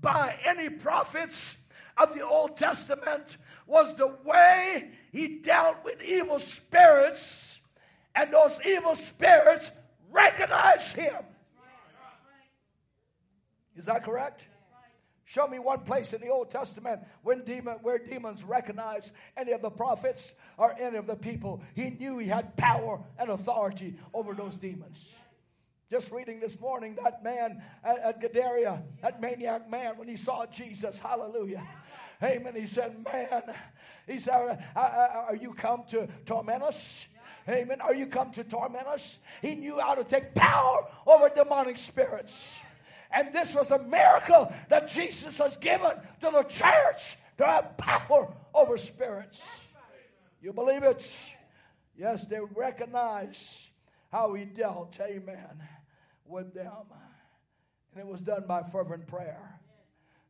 by 0.00 0.38
any 0.44 0.68
prophets 0.68 1.56
of 1.96 2.14
the 2.14 2.24
Old 2.24 2.56
Testament 2.56 3.38
was 3.66 3.94
the 3.96 4.14
way 4.24 4.92
he 5.10 5.38
dealt 5.38 5.84
with 5.84 6.00
evil 6.02 6.38
spirits 6.38 7.57
and 8.18 8.32
those 8.32 8.58
evil 8.66 8.96
spirits 8.96 9.70
recognize 10.10 10.90
him. 10.90 11.22
Is 13.76 13.84
that 13.84 14.04
correct? 14.04 14.42
Show 15.24 15.46
me 15.46 15.60
one 15.60 15.80
place 15.80 16.12
in 16.12 16.20
the 16.20 16.28
Old 16.28 16.50
Testament 16.50 17.02
when 17.22 17.44
demon, 17.44 17.76
where 17.82 17.98
demons 17.98 18.42
recognize 18.42 19.12
any 19.36 19.52
of 19.52 19.62
the 19.62 19.70
prophets 19.70 20.32
or 20.56 20.74
any 20.80 20.96
of 20.96 21.06
the 21.06 21.14
people. 21.14 21.62
He 21.74 21.90
knew 21.90 22.18
he 22.18 22.26
had 22.26 22.56
power 22.56 23.00
and 23.18 23.30
authority 23.30 23.96
over 24.12 24.34
those 24.34 24.56
demons. 24.56 25.06
Just 25.88 26.10
reading 26.10 26.40
this 26.40 26.58
morning, 26.58 26.96
that 27.04 27.22
man 27.22 27.62
at, 27.84 27.98
at 27.98 28.20
Gadara, 28.20 28.82
that 29.00 29.20
maniac 29.20 29.70
man, 29.70 29.96
when 29.96 30.08
he 30.08 30.16
saw 30.16 30.44
Jesus, 30.46 30.98
hallelujah. 30.98 31.66
Amen. 32.22 32.54
He 32.56 32.66
said, 32.66 32.96
Man, 33.04 33.42
he 34.06 34.18
said, 34.18 34.64
Are 34.74 35.38
you 35.40 35.54
come 35.54 35.84
to 35.90 36.08
torment 36.26 36.62
us? 36.62 37.06
Amen. 37.48 37.80
Are 37.80 37.94
you 37.94 38.06
come 38.06 38.30
to 38.32 38.44
torment 38.44 38.86
us? 38.86 39.16
He 39.40 39.54
knew 39.54 39.78
how 39.80 39.94
to 39.94 40.04
take 40.04 40.34
power 40.34 40.86
over 41.06 41.30
demonic 41.30 41.78
spirits. 41.78 42.34
And 43.10 43.32
this 43.32 43.54
was 43.54 43.70
a 43.70 43.78
miracle 43.78 44.52
that 44.68 44.88
Jesus 44.88 45.38
has 45.38 45.56
given 45.56 45.92
to 46.20 46.30
the 46.30 46.42
church 46.42 47.16
to 47.38 47.46
have 47.46 47.76
power 47.78 48.34
over 48.54 48.76
spirits. 48.76 49.40
You 50.42 50.52
believe 50.52 50.82
it? 50.82 51.10
Yes, 51.96 52.24
they 52.26 52.38
recognize 52.54 53.66
how 54.12 54.34
he 54.34 54.44
dealt, 54.44 54.98
amen, 55.00 55.62
with 56.26 56.52
them. 56.52 56.84
And 57.94 58.00
it 58.00 58.06
was 58.06 58.20
done 58.20 58.44
by 58.46 58.62
fervent 58.62 59.06
prayer. 59.06 59.58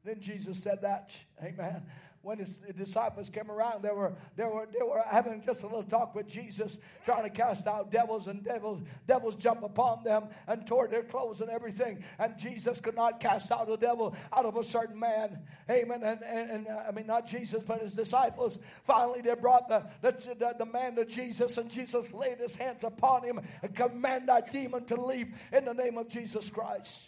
Then 0.04 0.20
Jesus 0.20 0.62
said 0.62 0.82
that, 0.82 1.10
amen 1.42 1.82
when 2.22 2.38
his 2.38 2.48
disciples 2.76 3.30
came 3.30 3.50
around, 3.50 3.82
they 3.82 3.90
were, 3.90 4.12
they, 4.36 4.44
were, 4.44 4.66
they 4.72 4.84
were 4.84 5.02
having 5.08 5.42
just 5.44 5.62
a 5.62 5.66
little 5.66 5.84
talk 5.84 6.14
with 6.14 6.26
Jesus, 6.26 6.76
trying 7.04 7.22
to 7.22 7.30
cast 7.30 7.66
out 7.66 7.92
devils, 7.92 8.26
and 8.26 8.42
devils, 8.44 8.82
devils 9.06 9.36
jump 9.36 9.62
upon 9.62 10.02
them 10.02 10.24
and 10.46 10.66
tore 10.66 10.88
their 10.88 11.04
clothes 11.04 11.40
and 11.40 11.48
everything. 11.48 12.02
And 12.18 12.36
Jesus 12.36 12.80
could 12.80 12.96
not 12.96 13.20
cast 13.20 13.52
out 13.52 13.70
a 13.70 13.76
devil 13.76 14.16
out 14.32 14.44
of 14.44 14.56
a 14.56 14.64
certain 14.64 14.98
man. 14.98 15.38
Amen. 15.70 16.02
And, 16.02 16.22
and, 16.22 16.50
and 16.50 16.68
uh, 16.68 16.82
I 16.88 16.90
mean, 16.90 17.06
not 17.06 17.26
Jesus, 17.26 17.62
but 17.64 17.80
his 17.82 17.94
disciples. 17.94 18.58
Finally, 18.84 19.20
they 19.20 19.34
brought 19.34 19.68
the, 19.68 19.84
the, 20.02 20.12
the, 20.38 20.54
the 20.58 20.66
man 20.66 20.96
to 20.96 21.04
Jesus, 21.04 21.56
and 21.56 21.70
Jesus 21.70 22.12
laid 22.12 22.38
his 22.38 22.54
hands 22.54 22.82
upon 22.82 23.22
him 23.22 23.40
and 23.62 23.74
commanded 23.74 24.28
that 24.28 24.52
demon 24.52 24.84
to 24.86 25.00
leave 25.00 25.28
in 25.52 25.64
the 25.64 25.74
name 25.74 25.96
of 25.96 26.08
Jesus 26.08 26.50
Christ. 26.50 27.00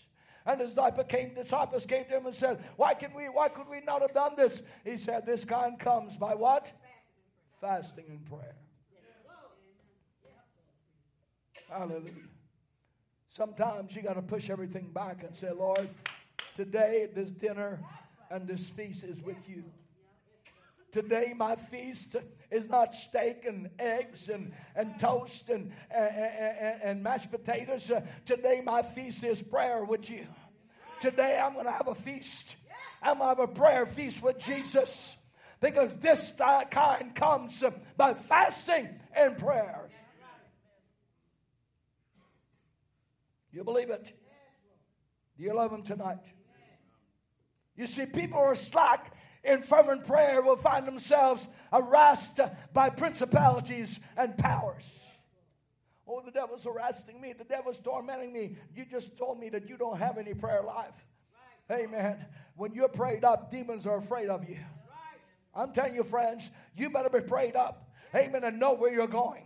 And 0.50 0.60
his 0.60 0.76
came, 1.08 1.34
disciples 1.34 1.86
came 1.86 2.04
to 2.06 2.16
him 2.16 2.26
and 2.26 2.34
said, 2.34 2.58
Why 2.76 2.94
can 2.94 3.14
we 3.14 3.24
why 3.26 3.48
could 3.48 3.68
we 3.68 3.80
not 3.82 4.02
have 4.02 4.12
done 4.12 4.32
this? 4.36 4.62
He 4.84 4.96
said, 4.96 5.24
This 5.24 5.44
kind 5.44 5.78
comes 5.78 6.16
by 6.16 6.34
what? 6.34 6.72
Fasting 7.60 8.06
and 8.08 8.24
prayer. 8.26 8.56
Hallelujah. 11.68 12.10
Sometimes 13.28 13.94
you 13.94 14.02
got 14.02 14.14
to 14.14 14.22
push 14.22 14.50
everything 14.50 14.90
back 14.92 15.22
and 15.22 15.36
say, 15.36 15.52
Lord, 15.52 15.88
today 16.56 17.08
this 17.14 17.30
dinner 17.30 17.78
and 18.28 18.48
this 18.48 18.70
feast 18.70 19.04
is 19.04 19.22
with 19.22 19.48
you. 19.48 19.62
Today, 20.90 21.32
my 21.36 21.54
feast 21.54 22.16
is 22.50 22.68
not 22.68 22.96
steak 22.96 23.44
and 23.46 23.70
eggs 23.78 24.28
and, 24.28 24.52
and 24.74 24.98
toast 24.98 25.48
and, 25.48 25.70
and, 25.88 26.16
and, 26.16 26.82
and 26.82 27.02
mashed 27.04 27.30
potatoes. 27.30 27.92
Today, 28.26 28.60
my 28.64 28.82
feast 28.82 29.22
is 29.22 29.40
prayer 29.40 29.84
with 29.84 30.10
you. 30.10 30.26
Today, 31.00 31.40
I'm 31.42 31.54
going 31.54 31.64
to 31.66 31.72
have 31.72 31.88
a 31.88 31.94
feast. 31.94 32.56
I'm 33.02 33.18
going 33.18 33.34
to 33.34 33.42
have 33.42 33.50
a 33.50 33.52
prayer 33.52 33.86
feast 33.86 34.22
with 34.22 34.38
Jesus 34.38 35.16
because 35.60 35.96
this 35.96 36.32
kind 36.70 37.14
comes 37.14 37.62
by 37.96 38.14
fasting 38.14 38.88
and 39.14 39.36
prayers. 39.38 39.90
You 43.52 43.64
believe 43.64 43.90
it? 43.90 44.12
Do 45.36 45.44
you 45.44 45.54
love 45.54 45.72
Him 45.72 45.82
tonight? 45.82 46.18
You 47.76 47.86
see, 47.86 48.06
people 48.06 48.38
who 48.38 48.44
are 48.44 48.54
slack 48.54 49.14
in 49.42 49.62
fervent 49.62 50.04
prayer 50.04 50.42
will 50.42 50.56
find 50.56 50.86
themselves 50.86 51.48
harassed 51.72 52.38
by 52.74 52.90
principalities 52.90 53.98
and 54.16 54.36
powers. 54.36 54.84
Oh, 56.12 56.20
the 56.24 56.32
devil's 56.32 56.64
harassing 56.64 57.20
me. 57.20 57.34
The 57.34 57.44
devil's 57.44 57.78
tormenting 57.78 58.32
me. 58.32 58.56
You 58.74 58.84
just 58.84 59.16
told 59.16 59.38
me 59.38 59.48
that 59.50 59.68
you 59.68 59.76
don't 59.76 59.96
have 59.96 60.18
any 60.18 60.34
prayer 60.34 60.60
life. 60.60 61.06
Right. 61.68 61.82
Amen. 61.82 62.24
When 62.56 62.74
you're 62.74 62.88
prayed 62.88 63.22
up, 63.22 63.52
demons 63.52 63.86
are 63.86 63.98
afraid 63.98 64.28
of 64.28 64.42
you. 64.48 64.56
Right. 64.56 65.20
I'm 65.54 65.72
telling 65.72 65.94
you, 65.94 66.02
friends, 66.02 66.50
you 66.76 66.90
better 66.90 67.10
be 67.10 67.20
prayed 67.20 67.54
up. 67.54 67.92
Amen. 68.12 68.42
And 68.42 68.58
know 68.58 68.74
where 68.74 68.92
you're 68.92 69.06
going. 69.06 69.44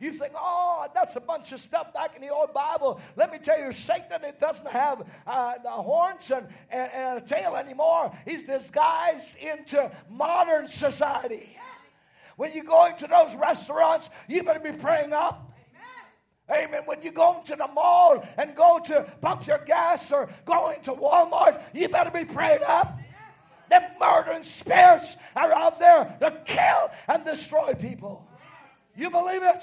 You 0.00 0.12
think, 0.12 0.34
oh, 0.36 0.86
that's 0.94 1.16
a 1.16 1.20
bunch 1.20 1.52
of 1.52 1.60
stuff 1.60 1.94
back 1.94 2.14
in 2.14 2.20
the 2.20 2.28
old 2.28 2.52
Bible. 2.52 3.00
Let 3.16 3.32
me 3.32 3.38
tell 3.38 3.58
you, 3.58 3.72
Satan, 3.72 4.22
it 4.24 4.38
doesn't 4.38 4.68
have 4.68 5.08
uh, 5.26 5.54
the 5.62 5.70
horns 5.70 6.30
and, 6.30 6.46
and, 6.70 6.90
and, 6.92 7.18
a 7.18 7.20
tail 7.26 7.56
anymore. 7.56 8.12
He's 8.26 8.42
disguised 8.42 9.36
into 9.36 9.90
modern 10.10 10.68
society. 10.68 11.56
When 12.36 12.52
you 12.52 12.64
go 12.64 12.86
into 12.86 13.06
those 13.06 13.34
restaurants, 13.34 14.10
you 14.28 14.42
better 14.42 14.60
be 14.60 14.72
praying 14.72 15.12
up. 15.12 15.51
Amen. 16.50 16.82
When 16.84 17.00
you 17.02 17.12
go 17.12 17.42
to 17.46 17.56
the 17.56 17.68
mall 17.68 18.26
and 18.36 18.54
go 18.54 18.80
to 18.86 19.04
pump 19.20 19.46
your 19.46 19.58
gas 19.58 20.10
or 20.12 20.28
going 20.44 20.82
to 20.82 20.92
Walmart, 20.92 21.62
you 21.74 21.88
better 21.88 22.10
be 22.10 22.24
prayed 22.24 22.62
up. 22.62 22.98
The 23.70 23.82
murdering 23.98 24.42
spirits 24.42 25.16
are 25.34 25.52
out 25.52 25.78
there 25.78 26.16
to 26.20 26.42
kill 26.44 26.90
and 27.08 27.24
destroy 27.24 27.74
people. 27.74 28.28
You 28.94 29.10
believe 29.10 29.42
it? 29.42 29.62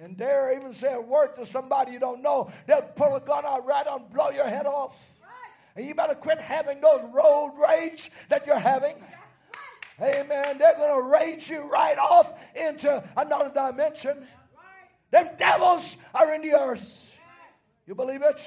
and 0.00 0.16
dare 0.16 0.56
even 0.56 0.72
say 0.72 0.94
a 0.94 1.00
word 1.00 1.36
to 1.36 1.44
somebody 1.44 1.92
you 1.92 2.00
don't 2.00 2.22
know, 2.22 2.50
they'll 2.66 2.82
pull 2.82 3.14
a 3.14 3.20
gun 3.20 3.44
out 3.44 3.66
right 3.66 3.86
on, 3.86 4.04
blow 4.12 4.30
your 4.30 4.46
head 4.46 4.66
off. 4.66 4.96
And 5.76 5.86
you 5.86 5.94
better 5.94 6.14
quit 6.14 6.40
having 6.40 6.80
those 6.80 7.02
road 7.12 7.54
rage 7.58 8.10
that 8.28 8.46
you're 8.46 8.58
having. 8.58 8.96
Amen. 10.00 10.58
They're 10.58 10.76
going 10.76 11.02
to 11.02 11.08
rage 11.08 11.50
you 11.50 11.60
right 11.60 11.98
off 11.98 12.32
into 12.56 13.04
another 13.16 13.52
dimension. 13.52 14.26
Them 15.10 15.28
devils 15.38 15.96
are 16.14 16.34
in 16.34 16.42
the 16.42 16.52
earth. 16.52 17.06
You 17.86 17.94
believe 17.94 18.22
it? 18.22 18.40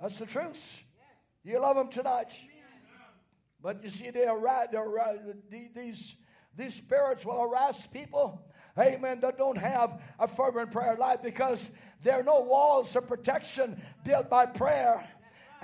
That's 0.00 0.18
the 0.18 0.26
truth. 0.26 0.82
You 1.44 1.60
love 1.60 1.76
them 1.76 1.88
tonight. 1.88 2.32
But 3.62 3.82
you 3.82 3.90
see, 3.90 4.10
they 4.10 4.26
are, 4.26 4.68
they're, 4.70 5.16
these, 5.74 6.16
these 6.54 6.74
spirits 6.74 7.24
will 7.24 7.40
harass 7.40 7.86
people 7.86 8.44
amen, 8.78 9.20
that 9.20 9.38
don't 9.38 9.58
have 9.58 10.00
a 10.18 10.26
fervent 10.26 10.72
prayer 10.72 10.96
life 10.96 11.22
because 11.22 11.68
there 12.02 12.14
are 12.14 12.22
no 12.22 12.40
walls 12.40 12.94
of 12.96 13.06
protection 13.06 13.80
built 14.04 14.28
by 14.28 14.46
prayer. 14.46 15.08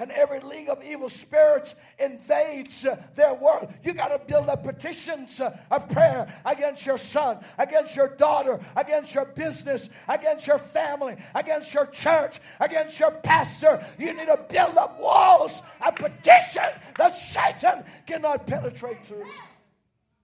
And 0.01 0.11
every 0.13 0.41
league 0.41 0.71
of 0.71 0.83
evil 0.83 1.11
spirits 1.11 1.75
invades 1.99 2.87
uh, 2.87 2.97
their 3.17 3.35
world. 3.35 3.71
You 3.85 3.93
got 3.93 4.09
to 4.09 4.19
build 4.19 4.49
up 4.49 4.65
petitions 4.65 5.39
uh, 5.43 5.55
of 5.71 5.91
prayer 5.91 6.41
against 6.47 6.87
your 6.87 6.97
son, 6.97 7.37
against 7.59 7.95
your 7.95 8.09
daughter, 8.09 8.59
against 8.75 9.15
your 9.15 9.27
business, 9.27 9.91
against 10.09 10.47
your 10.47 10.59
family, 10.59 11.17
against 11.35 11.75
your 11.75 11.85
church, 11.85 12.41
against 12.61 12.99
your 12.99 13.11
pastor. 13.11 13.87
You 13.99 14.15
need 14.15 14.29
to 14.29 14.41
build 14.49 14.79
up 14.79 14.99
walls 14.99 15.61
of 15.87 15.95
petition 15.97 16.65
that 16.97 17.15
Satan 17.29 17.85
cannot 18.07 18.47
penetrate 18.47 19.05
through. 19.07 19.27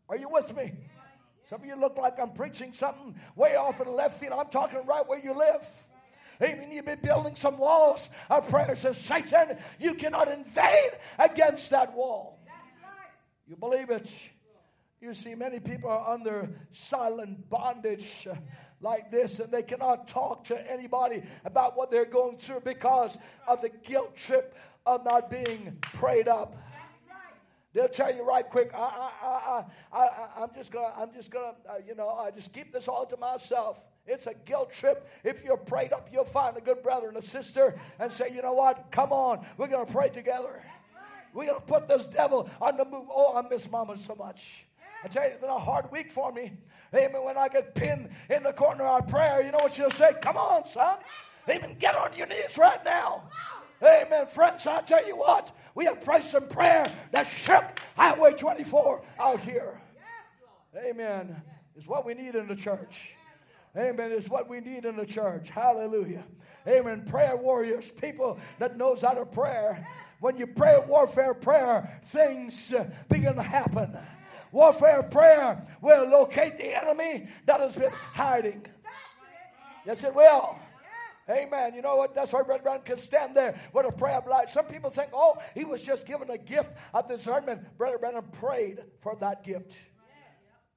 Are 0.09 0.16
you 0.16 0.31
with 0.31 0.57
me? 0.57 0.73
Some 1.51 1.61
of 1.61 1.66
you 1.66 1.77
look 1.77 1.98
like 1.98 2.19
I'm 2.19 2.32
preaching 2.32 2.73
something 2.73 3.15
way 3.36 3.57
off 3.57 3.78
in 3.81 3.86
the 3.86 3.93
left 3.93 4.19
field. 4.19 4.32
I'm 4.32 4.48
talking 4.48 4.81
right 4.86 5.07
where 5.07 5.19
you 5.19 5.36
live. 5.36 5.69
Amen. 6.43 6.71
You've 6.71 6.85
been 6.85 7.01
building 7.01 7.35
some 7.35 7.59
walls 7.59 8.09
of 8.29 8.49
prayer. 8.49 8.77
Says 8.77 8.99
Satan, 8.99 9.59
you 9.79 9.95
cannot 9.95 10.29
invade 10.29 10.93
against 11.19 11.71
that 11.71 11.95
wall. 11.95 12.39
You 13.47 13.57
believe 13.57 13.91
it? 13.91 14.11
You 15.01 15.15
see, 15.15 15.35
many 15.35 15.61
people 15.61 15.91
are 15.91 16.15
under 16.15 16.51
silent 16.73 17.49
bondage 17.49 18.27
uh, 18.31 18.35
like 18.81 19.11
this, 19.11 19.39
and 19.39 19.53
they 19.53 19.63
cannot 19.63 20.09
talk 20.09 20.45
to 20.45 20.71
anybody 20.71 21.23
about 21.45 21.77
what 21.77 21.91
they're 21.91 22.07
going 22.07 22.37
through 22.37 22.61
because 22.61 23.17
of 23.47 23.63
the 23.63 23.69
guilt 23.69 24.17
trip 24.17 24.57
of 24.85 25.05
not 25.05 25.31
being 25.31 25.77
prayed 25.81 26.29
up. 26.29 26.57
They'll 27.77 27.89
tell 27.89 28.11
you 28.11 28.27
right 28.27 28.48
quick. 28.48 28.70
Ah, 28.73 28.90
ah, 28.90 29.12
ah, 29.23 29.65
I, 29.93 29.98
I, 29.98 30.03
I, 30.03 30.40
I, 30.40 30.43
am 30.44 30.48
just 30.55 30.73
gonna, 30.73 30.94
I'm 30.97 31.12
just 31.12 31.31
gonna, 31.31 31.53
uh, 31.69 31.74
you 31.86 31.94
know, 31.94 32.09
I 32.09 32.31
just 32.31 32.55
keep 32.55 32.73
this 32.73 32.89
all 32.89 33.05
to 33.05 33.19
myself. 33.19 33.78
It's 34.07 34.27
a 34.27 34.32
guilt 34.32 34.73
trip. 34.73 35.07
If 35.23 35.44
you're 35.44 35.59
prayed 35.59 35.93
up, 35.93 36.09
you'll 36.11 36.24
find 36.24 36.57
a 36.57 36.62
good 36.62 36.82
brother 36.82 37.09
and 37.09 37.19
a 37.19 37.23
sister 37.23 37.78
and 37.98 38.11
say, 38.11 38.31
you 38.35 38.40
know 38.40 38.55
what? 38.55 38.90
Come 38.90 39.12
on, 39.12 39.44
we're 39.59 39.66
gonna 39.66 39.85
pray 39.85 40.09
together. 40.09 40.62
We're 41.35 41.48
gonna 41.48 41.61
put 41.61 41.86
this 41.86 42.07
devil 42.07 42.48
on 42.62 42.78
the 42.78 42.86
move. 42.86 43.09
Oh, 43.11 43.36
I 43.36 43.47
miss 43.47 43.70
Mama 43.70 43.98
so 43.98 44.15
much. 44.15 44.65
I 45.05 45.09
tell 45.09 45.24
you, 45.24 45.32
it's 45.32 45.40
been 45.43 45.51
a 45.51 45.59
hard 45.59 45.93
week 45.93 46.11
for 46.11 46.32
me. 46.32 46.55
Amen. 46.94 47.23
When 47.23 47.36
I 47.36 47.48
get 47.48 47.74
pinned 47.74 48.09
in 48.31 48.43
the 48.43 48.55
corner 48.55 48.86
of 48.86 49.07
prayer, 49.07 49.44
you 49.44 49.53
know 49.53 49.59
what 49.59 49.74
she'll 49.74 49.90
say? 49.90 50.12
Come 50.23 50.39
on, 50.39 50.66
son. 50.66 50.97
Amen. 51.47 51.77
Get 51.78 51.94
on 51.94 52.16
your 52.16 52.27
knees 52.27 52.57
right 52.57 52.82
now. 52.86 53.24
Amen. 53.82 54.27
Friends, 54.27 54.66
I 54.66 54.81
tell 54.82 55.07
you 55.07 55.16
what, 55.16 55.55
we 55.74 55.85
have 55.85 56.03
prayed 56.03 56.24
some 56.24 56.48
prayer 56.48 56.93
that 57.12 57.27
shook 57.27 57.65
Highway 57.97 58.32
24 58.32 59.03
out 59.19 59.40
here. 59.40 59.81
Amen. 60.77 61.43
Is 61.77 61.86
what 61.86 62.07
we 62.07 62.15
need 62.15 62.35
in 62.35 62.48
the 62.48 62.57
church. 62.57 63.11
Amen. 63.77 64.12
Is 64.12 64.28
what 64.28 64.48
we 64.48 64.61
need 64.61 64.85
in 64.85 64.97
the 64.97 65.05
church. 65.05 65.51
Hallelujah. 65.51 66.24
Amen. 66.66 67.05
Prayer 67.07 67.36
warriors, 67.36 67.93
people 67.93 68.39
that 68.59 68.77
knows 68.77 69.03
how 69.03 69.12
to 69.12 69.27
pray. 69.27 69.85
When 70.20 70.36
you 70.39 70.47
pray 70.47 70.78
warfare 70.86 71.35
prayer, 71.35 72.01
things 72.07 72.73
uh, 72.73 72.89
begin 73.09 73.36
to 73.36 73.43
happen. 73.43 73.97
Warfare 74.51 75.03
prayer 75.03 75.62
will 75.82 76.09
locate 76.09 76.57
the 76.57 76.82
enemy 76.82 77.28
that 77.44 77.61
has 77.61 77.77
been 77.77 77.93
hiding. 77.93 78.65
Yes, 79.85 80.03
it 80.03 80.15
will. 80.15 80.59
Amen. 81.28 81.74
You 81.74 81.82
know 81.82 81.97
what? 81.97 82.15
That's 82.15 82.32
why 82.32 82.43
Brother 82.43 82.62
Branham 82.62 82.82
can 82.82 82.98
stand 82.98 83.36
there 83.36 83.59
with 83.73 83.86
a 83.86 83.93
prayer 83.93 84.19
of 84.19 84.27
light. 84.27 84.48
Some 84.48 84.66
people 84.66 84.90
think, 84.90 85.11
oh, 85.12 85.36
he 85.55 85.65
was 85.65 85.82
just 85.82 86.07
given 86.07 86.31
a 86.31 86.39
gift 86.39 86.70
of 86.94 87.09
discernment. 87.09 87.77
Brother 87.77 87.98
Branham 87.98 88.27
prayed 88.32 88.78
for 89.01 89.16
that 89.16 89.43
gift. 89.43 89.73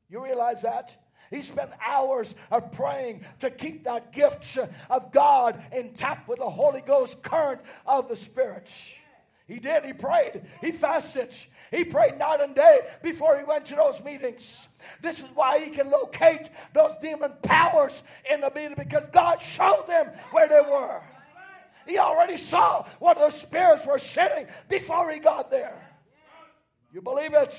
You 0.10 0.24
realize 0.24 0.64
that? 0.64 1.04
He 1.30 1.44
spent 1.44 1.70
hours 1.86 2.34
of 2.50 2.72
praying 2.72 3.24
to 3.42 3.52
keep 3.52 3.84
that 3.84 4.12
gift 4.12 4.58
of 4.90 5.12
God 5.12 5.62
intact 5.72 6.28
with 6.28 6.40
the 6.40 6.50
Holy 6.50 6.82
Ghost 6.82 7.22
current 7.22 7.62
of 7.86 8.10
the 8.10 8.16
Spirit. 8.16 8.68
He 9.48 9.60
did. 9.60 9.86
He 9.86 9.94
prayed. 9.94 10.44
He 10.62 10.72
fasted. 10.72 11.34
He 11.72 11.84
prayed 11.86 12.18
night 12.18 12.42
and 12.42 12.56
day 12.56 12.82
before 13.04 13.38
he 13.38 13.44
went 13.44 13.66
to 13.68 13.76
those 13.76 14.04
meetings. 14.04 14.68
This 15.02 15.20
is 15.20 15.26
why 15.36 15.60
he 15.60 15.72
can 15.72 15.90
locate 15.90 16.50
those 16.74 16.94
demon 17.02 17.34
powers 17.44 18.02
in 18.32 18.42
the 18.42 18.52
meeting 18.56 18.76
because 18.78 19.04
God 19.12 19.42
showed 19.42 19.86
them 19.88 20.08
where 20.32 20.48
they 20.48 20.62
were. 20.62 21.02
He 21.88 21.98
already 21.98 22.38
saw 22.38 22.86
what 23.00 23.18
those 23.18 23.40
spirits 23.40 23.86
were 23.86 24.00
shedding 24.00 24.48
before 24.68 25.12
he 25.12 25.20
got 25.20 25.50
there. 25.50 25.76
You 26.94 27.02
believe 27.02 27.34
it? 27.34 27.56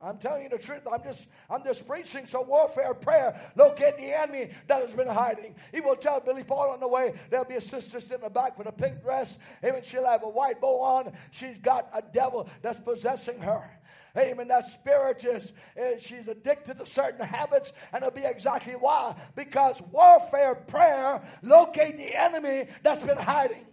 I'm 0.00 0.18
telling 0.18 0.42
you 0.42 0.48
the 0.50 0.58
truth. 0.58 0.82
I'm 0.90 1.02
just, 1.02 1.26
I'm 1.48 1.64
just 1.64 1.86
preaching 1.86 2.26
So 2.26 2.42
warfare 2.42 2.92
prayer. 2.92 3.40
Locate 3.56 3.96
the 3.96 4.16
enemy 4.16 4.50
that 4.68 4.82
has 4.82 4.92
been 4.92 5.08
hiding. 5.08 5.54
He 5.72 5.80
will 5.80 5.96
tell 5.96 6.20
Billy 6.20 6.44
Paul 6.44 6.70
on 6.70 6.80
the 6.80 6.88
way. 6.88 7.14
There'll 7.30 7.46
be 7.46 7.54
a 7.54 7.60
sister 7.60 7.98
sitting 7.98 8.16
in 8.16 8.20
the 8.22 8.30
back 8.30 8.58
with 8.58 8.66
a 8.66 8.72
pink 8.72 9.02
dress. 9.02 9.38
Even 9.66 9.82
she'll 9.82 10.06
have 10.06 10.22
a 10.22 10.28
white 10.28 10.60
bow 10.60 10.82
on. 10.82 11.12
She's 11.30 11.58
got 11.58 11.88
a 11.94 12.02
devil 12.02 12.48
that's 12.60 12.78
possessing 12.78 13.40
her. 13.40 13.70
Amen. 14.18 14.48
That 14.48 14.66
spirit 14.68 15.24
is, 15.24 15.52
is, 15.76 16.02
she's 16.02 16.28
addicted 16.28 16.78
to 16.78 16.86
certain 16.86 17.24
habits, 17.26 17.72
and 17.92 18.02
it'll 18.02 18.14
be 18.14 18.24
exactly 18.24 18.72
why. 18.72 19.14
Because 19.34 19.80
warfare 19.92 20.54
prayer 20.54 21.22
locate 21.42 21.98
the 21.98 22.18
enemy 22.18 22.68
that's 22.82 23.02
been 23.02 23.18
hiding. 23.18 23.66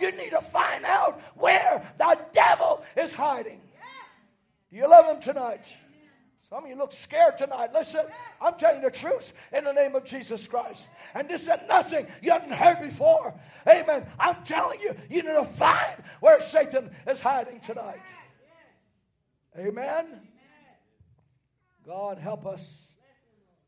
You 0.00 0.10
need 0.12 0.30
to 0.30 0.40
find 0.40 0.84
out 0.84 1.20
where 1.34 1.88
the 1.98 2.18
devil 2.32 2.82
is 2.96 3.12
hiding. 3.12 3.60
You 4.74 4.88
love 4.88 5.06
him 5.06 5.22
tonight. 5.22 5.64
Some 6.50 6.64
of 6.64 6.68
you 6.68 6.74
look 6.76 6.90
scared 6.90 7.38
tonight. 7.38 7.72
Listen, 7.72 8.06
I'm 8.40 8.54
telling 8.54 8.82
the 8.82 8.90
truth 8.90 9.32
in 9.52 9.62
the 9.62 9.72
name 9.72 9.94
of 9.94 10.04
Jesus 10.04 10.48
Christ. 10.48 10.88
And 11.14 11.28
this 11.28 11.42
is 11.42 11.48
nothing 11.68 12.08
you 12.20 12.32
haven't 12.32 12.50
heard 12.50 12.80
before. 12.80 13.38
Amen. 13.68 14.04
I'm 14.18 14.42
telling 14.44 14.80
you, 14.80 14.96
you 15.08 15.22
need 15.22 15.32
to 15.32 15.44
find 15.44 16.02
where 16.18 16.40
Satan 16.40 16.90
is 17.06 17.20
hiding 17.20 17.60
tonight. 17.60 18.00
Amen. 19.56 20.06
God 21.86 22.18
help 22.18 22.44
us. 22.44 22.88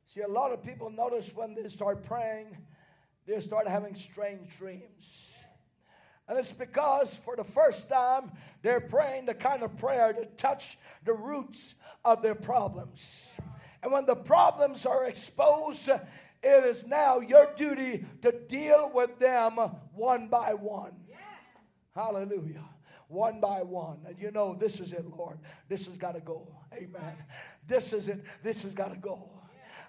See, 0.08 0.22
a 0.22 0.28
lot 0.28 0.50
of 0.50 0.64
people 0.64 0.90
notice 0.90 1.30
when 1.32 1.54
they 1.54 1.68
start 1.68 2.02
praying, 2.02 2.48
they 3.28 3.38
start 3.38 3.68
having 3.68 3.94
strange 3.94 4.58
dreams. 4.58 5.35
And 6.28 6.39
it's 6.39 6.53
because 6.53 7.15
for 7.15 7.36
the 7.36 7.44
first 7.44 7.89
time 7.89 8.32
they're 8.62 8.81
praying 8.81 9.27
the 9.27 9.35
kind 9.35 9.62
of 9.62 9.77
prayer 9.78 10.12
that 10.12 10.39
touch 10.39 10.78
the 11.05 11.12
roots 11.12 11.74
of 12.05 12.23
their 12.23 12.35
problems. 12.35 13.01
And 13.82 13.93
when 13.93 14.07
the 14.07 14.16
problems 14.16 14.86
are 14.86 15.07
exposed, 15.07 15.89
it 15.89 16.65
is 16.65 16.85
now 16.86 17.20
your 17.20 17.53
duty 17.57 18.05
to 18.23 18.32
deal 18.32 18.90
with 18.93 19.19
them 19.19 19.55
one 19.94 20.28
by 20.28 20.55
one. 20.55 20.93
Hallelujah. 21.94 22.65
One 23.09 23.40
by 23.40 23.62
one. 23.62 23.98
And 24.07 24.19
you 24.19 24.31
know, 24.32 24.55
this 24.55 24.81
is 24.81 24.93
it, 24.93 25.07
Lord. 25.16 25.39
This 25.69 25.86
has 25.86 25.97
got 25.97 26.15
to 26.15 26.20
go. 26.20 26.48
Amen. 26.74 27.15
This 27.66 27.93
is 27.93 28.09
it. 28.09 28.23
This 28.43 28.62
has 28.62 28.74
got 28.74 28.93
to 28.93 28.98
go. 28.98 29.31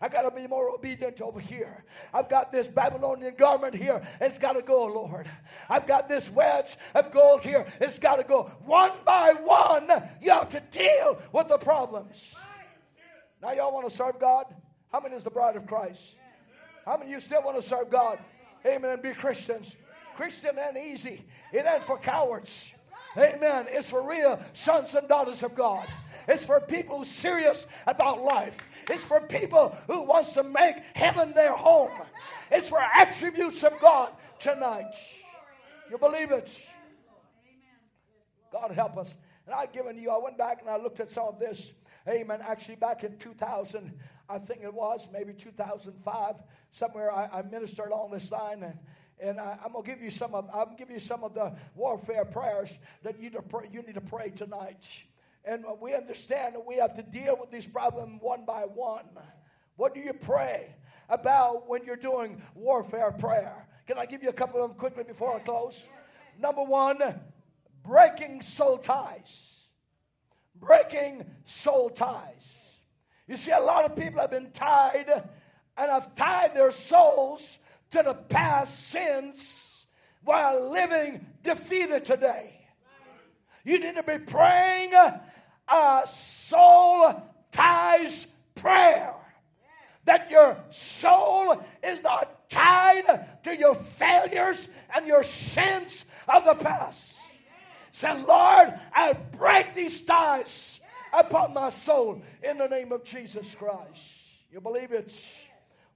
I 0.01 0.09
got 0.09 0.23
to 0.23 0.31
be 0.31 0.47
more 0.47 0.69
obedient 0.69 1.21
over 1.21 1.39
here. 1.39 1.83
I've 2.13 2.29
got 2.29 2.51
this 2.51 2.67
Babylonian 2.67 3.35
garment 3.35 3.73
here. 3.73 4.01
It's 4.21 4.37
got 4.37 4.53
to 4.53 4.61
go, 4.61 4.85
Lord. 4.85 5.27
I've 5.69 5.87
got 5.87 6.07
this 6.07 6.29
wedge 6.29 6.77
of 6.93 7.11
gold 7.11 7.41
here. 7.41 7.65
It's 7.81 7.99
got 7.99 8.17
to 8.17 8.23
go. 8.23 8.51
One 8.65 8.91
by 9.05 9.33
one, 9.43 9.89
you 10.21 10.31
have 10.31 10.49
to 10.49 10.59
deal 10.59 11.19
with 11.31 11.47
the 11.47 11.57
problems. 11.57 12.35
Now, 13.41 13.53
y'all 13.53 13.73
want 13.73 13.89
to 13.89 13.95
serve 13.95 14.19
God? 14.19 14.45
How 14.91 14.99
many 14.99 15.15
is 15.15 15.23
the 15.23 15.29
bride 15.29 15.55
of 15.55 15.67
Christ? 15.67 16.01
How 16.85 16.97
many 16.97 17.05
of 17.05 17.11
you 17.11 17.19
still 17.19 17.43
want 17.43 17.61
to 17.61 17.67
serve 17.67 17.89
God? 17.89 18.19
Amen. 18.65 18.91
And 18.91 19.01
be 19.01 19.13
Christians. 19.13 19.75
Christian 20.15 20.57
ain't 20.57 20.77
easy. 20.77 21.25
It 21.51 21.65
ain't 21.65 21.83
for 21.83 21.97
cowards. 21.97 22.71
Amen. 23.17 23.67
It's 23.69 23.89
for 23.89 24.07
real 24.07 24.39
sons 24.53 24.95
and 24.95 25.07
daughters 25.07 25.43
of 25.43 25.55
God. 25.55 25.87
It's 26.27 26.45
for 26.45 26.59
people 26.59 27.05
serious 27.05 27.65
about 27.85 28.21
life. 28.21 28.57
It's 28.89 29.05
for 29.05 29.21
people 29.21 29.77
who 29.87 30.01
wants 30.01 30.33
to 30.33 30.43
make 30.43 30.75
heaven 30.93 31.33
their 31.33 31.53
home. 31.53 31.91
It's 32.51 32.69
for 32.69 32.79
attributes 32.79 33.63
of 33.63 33.79
God 33.79 34.11
tonight. 34.39 34.93
You 35.89 35.97
believe 35.97 36.31
it? 36.31 36.51
God 38.51 38.71
help 38.71 38.97
us. 38.97 39.15
And 39.45 39.55
I've 39.55 39.71
given 39.71 39.97
you, 39.97 40.11
I 40.11 40.17
went 40.17 40.37
back 40.37 40.59
and 40.61 40.69
I 40.69 40.77
looked 40.77 40.99
at 40.99 41.11
some 41.11 41.27
of 41.27 41.39
this. 41.39 41.71
Amen. 42.07 42.39
Actually, 42.45 42.75
back 42.75 43.03
in 43.03 43.17
2000, 43.17 43.93
I 44.29 44.39
think 44.39 44.61
it 44.63 44.73
was, 44.73 45.07
maybe 45.11 45.33
2005, 45.33 46.35
somewhere 46.71 47.11
I, 47.11 47.27
I 47.39 47.41
ministered 47.43 47.91
on 47.91 48.11
this 48.11 48.29
line. 48.31 48.63
And, 48.63 48.77
and 49.19 49.39
I, 49.39 49.57
am 49.65 49.73
gonna 49.73 49.85
give 49.85 50.01
you 50.01 50.11
some 50.11 50.35
of 50.35 50.49
I'm 50.53 50.75
give 50.75 50.89
you 50.89 50.99
some 50.99 51.23
of 51.23 51.33
the 51.33 51.53
warfare 51.75 52.25
prayers 52.25 52.77
that 53.03 53.19
you, 53.19 53.29
to 53.31 53.41
pray, 53.41 53.69
you 53.71 53.81
need 53.81 53.95
to 53.95 54.01
pray 54.01 54.29
tonight. 54.29 54.85
And 55.47 55.63
we 55.79 55.93
understand 55.95 56.55
that 56.55 56.65
we 56.67 56.75
have 56.75 56.93
to 56.95 57.03
deal 57.03 57.37
with 57.39 57.51
these 57.51 57.65
problems 57.65 58.19
one 58.21 58.43
by 58.45 58.63
one. 58.63 59.05
What 59.77 59.93
do 59.93 60.01
you 60.01 60.11
pray 60.11 60.75
about 61.07 61.69
when 61.69 61.85
you're 61.85 61.95
doing 61.95 62.41
warfare 62.53 63.13
prayer? 63.13 63.65
Can 63.87 63.97
I 63.97 64.05
give 64.05 64.21
you 64.21 64.29
a 64.29 64.33
couple 64.33 64.61
of 64.61 64.69
them 64.69 64.77
quickly 64.77 65.05
before 65.05 65.37
I 65.37 65.39
close? 65.39 65.85
Number 66.37 66.63
one, 66.63 66.99
breaking 67.81 68.41
soul 68.41 68.77
ties. 68.77 69.53
Breaking 70.53 71.23
soul 71.45 71.91
ties. 71.91 72.53
You 73.25 73.37
see, 73.37 73.51
a 73.51 73.59
lot 73.59 73.85
of 73.85 73.95
people 73.95 74.19
have 74.19 74.31
been 74.31 74.51
tied 74.51 75.07
and 75.77 75.91
have 75.91 76.13
tied 76.15 76.55
their 76.55 76.71
souls 76.71 77.57
to 77.91 78.03
the 78.03 78.15
past 78.15 78.89
sins 78.89 79.85
while 80.25 80.71
living 80.71 81.25
defeated 81.41 82.03
today. 82.03 82.53
You 83.63 83.79
need 83.79 83.95
to 83.95 84.03
be 84.03 84.17
praying 84.17 84.91
a 85.67 86.03
soul 86.07 87.23
ties 87.51 88.27
prayer. 88.55 89.13
That 90.05 90.31
your 90.31 90.57
soul 90.69 91.61
is 91.83 92.01
not 92.01 92.49
tied 92.49 93.27
to 93.43 93.57
your 93.57 93.75
failures 93.75 94.67
and 94.95 95.05
your 95.05 95.23
sins 95.23 96.05
of 96.27 96.45
the 96.45 96.53
past. 96.55 97.15
Say, 97.91 98.13
Lord, 98.23 98.73
I 98.93 99.13
break 99.13 99.73
these 99.75 100.01
ties 100.01 100.79
upon 101.11 101.53
my 101.53 101.69
soul 101.69 102.21
in 102.43 102.57
the 102.57 102.67
name 102.67 102.91
of 102.91 103.03
Jesus 103.03 103.55
Christ. 103.55 104.01
You 104.51 104.61
believe 104.61 104.91
it? 104.91 105.13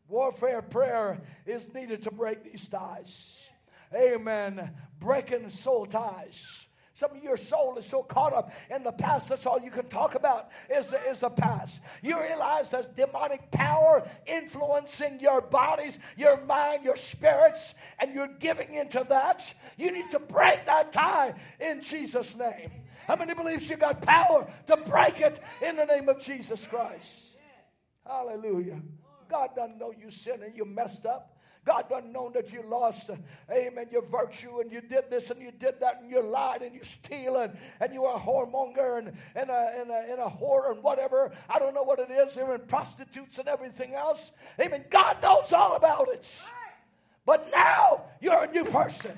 Warfare 0.10 0.61
prayer 0.61 1.22
is 1.45 1.65
needed 1.73 2.03
to 2.03 2.11
break 2.11 2.43
these 2.43 2.68
ties. 2.68 3.48
Amen. 3.95 4.72
Breaking 4.99 5.49
soul 5.49 5.85
ties. 5.85 6.65
Some 7.02 7.18
of 7.18 7.23
your 7.23 7.36
soul 7.36 7.80
is 7.80 7.88
so 7.88 8.03
caught 8.03 8.32
up 8.32 8.52
in 8.69 8.84
the 8.84 8.91
past, 8.91 9.28
that's 9.28 9.48
all 9.48 9.60
you 9.60 9.72
can 9.72 9.88
talk 9.88 10.14
about 10.14 10.52
is 10.69 10.86
the, 10.90 11.03
is 11.10 11.18
the 11.18 11.32
past. 11.32 11.80
You 12.03 12.22
realize 12.22 12.69
there's 12.69 12.86
demonic 12.95 13.49
power 13.49 14.07
influencing 14.28 15.19
your 15.19 15.41
bodies, 15.41 15.98
your 16.15 16.40
mind, 16.45 16.84
your 16.84 16.95
spirits, 16.95 17.73
and 17.98 18.14
you're 18.14 18.30
giving 18.40 18.76
into 18.76 19.03
that. 19.10 19.52
You 19.80 19.91
need 19.91 20.11
to 20.11 20.19
break 20.19 20.68
that 20.68 20.94
tie 20.94 21.34
in 21.60 21.82
Jesus' 21.82 22.36
name. 22.36 22.69
How 23.07 23.15
many 23.15 23.34
believes 23.34 23.68
you 23.68 23.78
got 23.78 24.03
power 24.03 24.48
to 24.68 24.78
break 24.78 25.22
it 25.22 25.41
in 25.60 25.78
the 25.78 25.86
name 25.86 26.07
of 26.07 26.19
Jesus 26.19 26.68
Christ? 26.68 27.10
Hallelujah. 28.06 28.80
God 29.28 29.56
doesn't 29.56 29.80
know 29.80 29.91
you 29.91 30.11
sin 30.11 30.44
and 30.44 30.56
you 30.56 30.65
messed 30.65 31.07
up. 31.07 31.31
God 31.64 31.90
doesn't 31.90 32.12
know 32.12 32.32
that 32.34 32.52
you 32.52 32.64
lost, 32.68 33.12
uh, 33.12 33.16
amen, 33.52 33.88
your 33.92 34.02
virtue 34.02 34.62
and 34.62 34.72
you 34.72 34.82
did 34.82 35.12
this 35.12 35.30
and 35.30 35.40
you 35.40 35.52
did 35.52 35.80
that 35.80 36.02
and 36.02 36.10
you 36.10 36.22
lied 36.24 36.64
and 36.64 36.74
you 36.74 36.82
steal 36.84 37.38
and, 37.38 37.56
you 37.94 38.04
are 38.06 38.18
a 38.18 38.20
whoremonger 38.20 38.98
and, 38.98 39.12
and, 39.36 39.50
a, 39.52 39.74
and, 39.80 39.92
a, 39.92 40.06
and 40.10 40.20
a 40.20 40.26
whore 40.26 40.72
and 40.72 40.82
whatever. 40.82 41.32
I 41.48 41.60
don't 41.60 41.76
know 41.76 41.84
what 41.84 42.00
it 42.00 42.10
is. 42.10 42.36
In 42.36 42.48
prostitutes 42.68 43.38
and 43.38 43.48
everything 43.48 43.94
else. 43.94 44.32
Amen. 44.60 44.86
God 44.90 45.22
knows 45.22 45.54
all 45.54 45.76
about 45.76 46.10
it. 46.10 46.28
But 47.26 47.50
now 47.52 48.06
you're 48.20 48.44
a 48.44 48.52
new 48.52 48.66
person. 48.66 49.18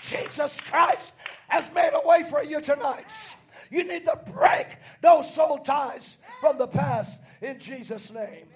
Jesus 0.00 0.58
Christ 0.60 1.12
has 1.48 1.70
made 1.74 1.90
a 1.92 2.06
way 2.06 2.22
for 2.30 2.42
you 2.42 2.62
tonight. 2.62 3.12
You 3.70 3.84
need 3.84 4.06
to 4.06 4.18
break 4.32 4.66
those 5.02 5.32
soul 5.34 5.58
ties 5.58 6.16
from 6.40 6.56
the 6.56 6.66
past 6.66 7.18
in 7.42 7.58
Jesus' 7.58 8.10
name. 8.10 8.46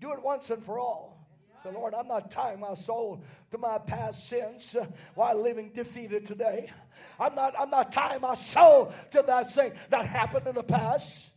Do 0.00 0.12
it 0.12 0.22
once 0.22 0.50
and 0.50 0.62
for 0.62 0.78
all. 0.78 1.23
Lord, 1.70 1.94
I'm 1.94 2.08
not 2.08 2.30
tying 2.30 2.60
my 2.60 2.74
soul 2.74 3.22
to 3.50 3.58
my 3.58 3.78
past 3.78 4.28
sins 4.28 4.74
uh, 4.74 4.86
while 5.14 5.40
living 5.40 5.70
defeated 5.74 6.26
today. 6.26 6.70
I'm 7.18 7.34
not, 7.34 7.54
I'm 7.58 7.70
not 7.70 7.92
tying 7.92 8.20
my 8.20 8.34
soul 8.34 8.92
to 9.12 9.22
that 9.26 9.52
thing 9.52 9.72
that 9.90 10.06
happened 10.06 10.46
in 10.46 10.54
the 10.54 10.62
past. 10.62 11.30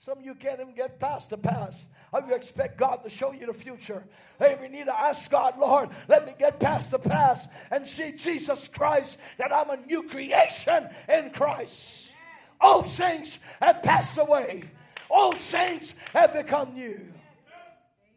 Some 0.00 0.18
of 0.18 0.24
you 0.24 0.34
can't 0.34 0.60
even 0.60 0.74
get 0.74 0.98
past 0.98 1.30
the 1.30 1.38
past. 1.38 1.86
How 2.12 2.26
you 2.26 2.34
expect 2.34 2.76
God 2.76 3.04
to 3.04 3.10
show 3.10 3.32
you 3.32 3.46
the 3.46 3.54
future? 3.54 4.04
Hey, 4.38 4.58
we 4.60 4.68
need 4.68 4.86
to 4.86 5.00
ask 5.00 5.30
God, 5.30 5.56
Lord, 5.58 5.90
let 6.08 6.26
me 6.26 6.34
get 6.38 6.60
past 6.60 6.90
the 6.90 6.98
past 6.98 7.48
and 7.70 7.86
see 7.86 8.12
Jesus 8.12 8.68
Christ, 8.68 9.16
that 9.38 9.52
I'm 9.52 9.70
a 9.70 9.76
new 9.76 10.08
creation 10.08 10.88
in 11.08 11.30
Christ. 11.30 12.12
All 12.60 12.82
things 12.82 13.38
have 13.60 13.82
passed 13.82 14.18
away, 14.18 14.64
all 15.08 15.32
things 15.32 15.94
have 16.12 16.34
become 16.34 16.74
new. 16.74 17.00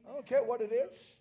I 0.10 0.14
don't 0.14 0.26
care 0.26 0.44
what 0.44 0.62
it 0.62 0.72
is. 0.72 1.15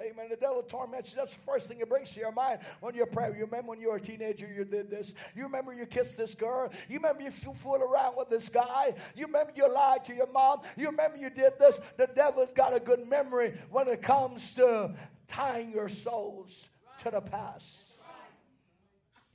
Amen. 0.00 0.26
The 0.30 0.36
devil 0.36 0.62
torments 0.62 1.10
you. 1.10 1.16
That's 1.16 1.34
the 1.34 1.40
first 1.40 1.66
thing 1.66 1.80
it 1.80 1.88
brings 1.88 2.12
to 2.12 2.20
your 2.20 2.30
mind 2.30 2.60
when 2.80 2.94
you're 2.94 3.06
praying. 3.06 3.34
You 3.34 3.44
remember 3.44 3.70
when 3.70 3.80
you 3.80 3.90
were 3.90 3.96
a 3.96 4.00
teenager, 4.00 4.46
you 4.46 4.64
did 4.64 4.90
this. 4.90 5.12
You 5.34 5.44
remember 5.44 5.72
you 5.72 5.86
kissed 5.86 6.16
this 6.16 6.34
girl. 6.34 6.70
You 6.88 6.98
remember 6.98 7.22
you 7.22 7.30
fooled 7.30 7.82
around 7.82 8.16
with 8.16 8.28
this 8.28 8.48
guy. 8.48 8.94
You 9.16 9.26
remember 9.26 9.52
you 9.56 9.72
lied 9.72 10.04
to 10.04 10.14
your 10.14 10.30
mom. 10.32 10.60
You 10.76 10.86
remember 10.86 11.16
you 11.16 11.30
did 11.30 11.58
this. 11.58 11.80
The 11.96 12.06
devil's 12.06 12.52
got 12.52 12.74
a 12.74 12.80
good 12.80 13.08
memory 13.08 13.58
when 13.70 13.88
it 13.88 14.02
comes 14.02 14.54
to 14.54 14.94
tying 15.26 15.72
your 15.72 15.88
souls 15.88 16.68
to 17.02 17.10
the 17.10 17.20
past. 17.20 17.66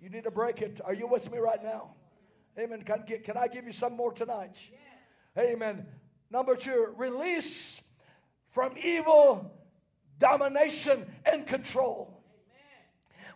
You 0.02 0.10
need 0.10 0.23
to 0.23 0.31
break 0.31 0.61
it. 0.61 0.81
Are 0.84 0.94
you 0.94 1.07
with 1.07 1.31
me 1.31 1.40
right 1.40 1.64
now? 1.64 1.91
Amen. 2.60 2.84
Can, 2.84 3.03
can 3.23 3.38
I 3.38 3.48
give 3.48 3.65
you 3.65 3.72
some 3.72 3.95
more 3.95 4.11
tonight? 4.11 4.57
Amen. 5.38 5.85
Number 6.30 6.56
two, 6.56 6.94
release 6.98 7.81
from 8.52 8.73
evil 8.84 9.52
domination 10.19 11.06
and 11.26 11.45
control. 11.45 12.23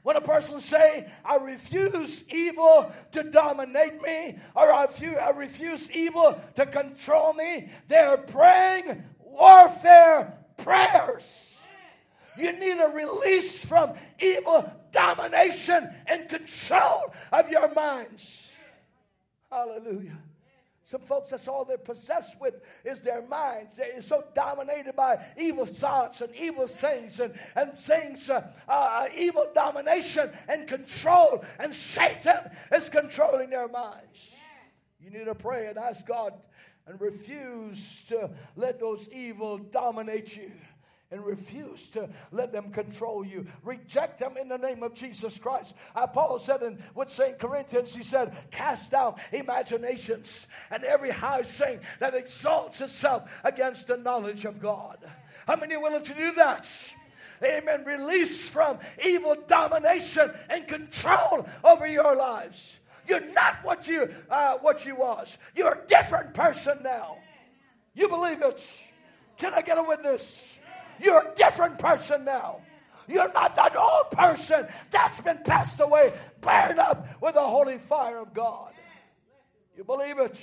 When 0.03 0.15
a 0.15 0.21
person 0.21 0.61
say, 0.61 1.11
I 1.25 1.35
refuse 1.35 2.23
evil 2.29 2.93
to 3.11 3.23
dominate 3.23 4.01
me, 4.01 4.37
or 4.55 4.71
I 4.71 4.85
refuse, 4.85 5.17
I 5.17 5.31
refuse 5.31 5.91
evil 5.91 6.39
to 6.55 6.65
control 6.65 7.33
me, 7.33 7.69
they're 7.89 8.17
praying 8.17 9.03
warfare 9.19 10.37
prayers. 10.55 11.57
You 12.37 12.57
need 12.57 12.79
a 12.79 12.89
release 12.93 13.65
from 13.65 13.93
evil 14.19 14.71
domination 14.91 15.93
and 16.05 16.29
control 16.29 17.13
of 17.33 17.49
your 17.49 17.73
minds. 17.73 18.43
Hallelujah. 19.51 20.19
Some 20.89 21.01
folks, 21.01 21.31
that's 21.31 21.49
all 21.49 21.65
they're 21.65 21.77
possessed 21.77 22.39
with 22.39 22.61
is 22.85 23.01
their 23.01 23.21
minds. 23.27 23.75
They're 23.75 24.01
so 24.01 24.23
dominated 24.33 24.95
by 24.95 25.19
evil 25.37 25.65
thoughts 25.65 26.21
and 26.21 26.33
evil 26.33 26.65
things 26.65 27.19
and, 27.19 27.37
and 27.57 27.77
things, 27.77 28.29
uh, 28.29 28.47
uh, 28.69 29.07
evil 29.13 29.47
domination 29.53 30.29
and 30.47 30.65
control. 30.65 31.43
And 31.59 31.75
Satan 31.75 32.39
is 32.71 32.87
controlling 32.87 33.49
their 33.49 33.67
minds. 33.67 34.29
You 35.01 35.09
need 35.09 35.25
to 35.25 35.35
pray 35.35 35.67
and 35.67 35.77
ask 35.77 36.05
God 36.05 36.31
and 36.85 37.01
refuse 37.01 38.05
to 38.07 38.29
let 38.55 38.79
those 38.79 39.09
evil 39.09 39.57
dominate 39.57 40.37
you 40.37 40.51
and 41.09 41.25
refuse 41.25 41.87
to 41.89 42.09
let 42.31 42.51
them 42.51 42.71
control 42.71 43.25
you. 43.25 43.47
Reject 43.63 44.19
them 44.19 44.35
in 44.37 44.49
the 44.49 44.57
name 44.57 44.83
of 44.83 44.93
Jesus 44.93 45.37
Christ. 45.39 45.73
Uh, 45.95 46.07
Paul 46.07 46.39
said 46.39 46.61
in 46.61 46.83
with 46.95 47.09
Second 47.09 47.39
Corinthians, 47.39 47.95
he 47.95 48.03
said, 48.03 48.35
cast 48.51 48.93
out 48.93 49.19
imaginations 49.31 50.47
and 50.69 50.83
every 50.83 51.11
high 51.11 51.43
thing 51.43 51.79
that 51.99 52.13
exalts 52.13 52.81
itself 52.81 53.29
against 53.43 53.87
the 53.87 53.97
knowledge 53.97 54.45
of 54.45 54.59
God. 54.61 54.97
How 55.47 55.55
many 55.55 55.75
are 55.75 55.81
willing 55.81 56.03
to 56.03 56.13
do 56.13 56.33
that? 56.33 56.67
Amen. 57.43 57.85
Release 57.85 58.49
from 58.49 58.79
evil 59.03 59.35
domination 59.47 60.31
and 60.49 60.67
control 60.67 61.47
over 61.63 61.87
your 61.87 62.15
lives. 62.15 62.73
You're 63.07 63.31
not 63.31 63.63
what 63.63 63.87
you 63.87 64.09
uh, 64.29 64.57
what 64.57 64.85
you 64.85 64.95
was. 64.95 65.37
You're 65.55 65.73
a 65.73 65.87
different 65.87 66.33
person 66.33 66.79
now. 66.83 67.17
You 67.93 68.09
believe 68.09 68.41
it? 68.41 68.61
Can 69.37 69.53
I 69.53 69.61
get 69.61 69.77
a 69.77 69.83
witness? 69.83 70.45
You're 70.99 71.19
a 71.19 71.35
different 71.35 71.79
person 71.79 72.25
now. 72.25 72.61
You're 73.07 73.31
not 73.31 73.55
that 73.55 73.75
old 73.75 74.11
person 74.11 74.67
that's 74.91 75.21
been 75.21 75.39
passed 75.43 75.79
away, 75.79 76.13
burned 76.41 76.79
up 76.79 77.07
with 77.21 77.35
the 77.35 77.41
holy 77.41 77.77
fire 77.77 78.19
of 78.19 78.33
God. 78.33 78.73
You 79.77 79.83
believe 79.83 80.19
it? 80.19 80.37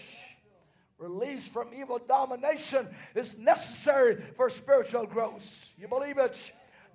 Release 0.98 1.46
from 1.46 1.74
evil 1.74 2.00
domination 2.08 2.88
is 3.14 3.36
necessary 3.36 4.22
for 4.36 4.48
spiritual 4.48 5.06
growth. 5.06 5.72
You 5.76 5.88
believe 5.88 6.18
it? 6.18 6.36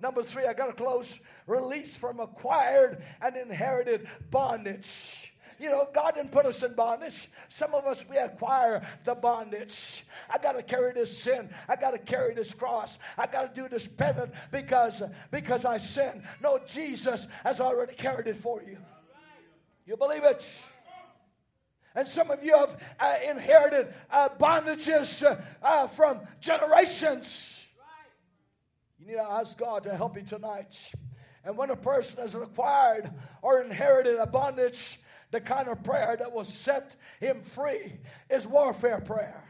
Number 0.00 0.22
three, 0.22 0.46
I 0.46 0.54
got 0.54 0.66
to 0.66 0.72
close. 0.72 1.20
Release 1.46 1.96
from 1.96 2.18
acquired 2.18 3.04
and 3.20 3.36
inherited 3.36 4.08
bondage. 4.30 5.29
You 5.60 5.68
know, 5.68 5.86
God 5.92 6.14
didn't 6.14 6.32
put 6.32 6.46
us 6.46 6.62
in 6.62 6.72
bondage. 6.72 7.28
Some 7.50 7.74
of 7.74 7.84
us, 7.84 8.02
we 8.08 8.16
acquire 8.16 8.80
the 9.04 9.14
bondage. 9.14 10.06
I 10.30 10.38
got 10.38 10.52
to 10.52 10.62
carry 10.62 10.94
this 10.94 11.18
sin. 11.18 11.50
I 11.68 11.76
got 11.76 11.90
to 11.90 11.98
carry 11.98 12.32
this 12.32 12.54
cross. 12.54 12.98
I 13.18 13.26
got 13.26 13.54
to 13.54 13.60
do 13.62 13.68
this 13.68 13.86
penance 13.86 14.34
because, 14.50 15.02
because 15.30 15.66
I 15.66 15.76
sin. 15.76 16.22
No, 16.42 16.60
Jesus 16.66 17.26
has 17.44 17.60
already 17.60 17.92
carried 17.92 18.26
it 18.26 18.38
for 18.38 18.62
you. 18.62 18.78
You 19.84 19.98
believe 19.98 20.24
it? 20.24 20.42
And 21.94 22.08
some 22.08 22.30
of 22.30 22.42
you 22.42 22.56
have 22.56 22.80
uh, 22.98 23.16
inherited 23.28 23.92
uh, 24.10 24.30
bondages 24.30 25.22
uh, 25.22 25.36
uh 25.60 25.88
from 25.88 26.20
generations. 26.40 27.58
You 28.98 29.08
need 29.08 29.14
to 29.14 29.30
ask 29.30 29.58
God 29.58 29.82
to 29.84 29.94
help 29.94 30.16
you 30.16 30.22
tonight. 30.22 30.74
And 31.44 31.56
when 31.56 31.68
a 31.70 31.76
person 31.76 32.20
has 32.20 32.34
acquired 32.34 33.10
or 33.42 33.62
inherited 33.62 34.16
a 34.16 34.26
bondage, 34.26 34.98
the 35.30 35.40
kind 35.40 35.68
of 35.68 35.82
prayer 35.82 36.16
that 36.18 36.32
will 36.32 36.44
set 36.44 36.96
him 37.20 37.42
free 37.42 37.92
is 38.28 38.46
warfare 38.46 39.00
prayer. 39.00 39.44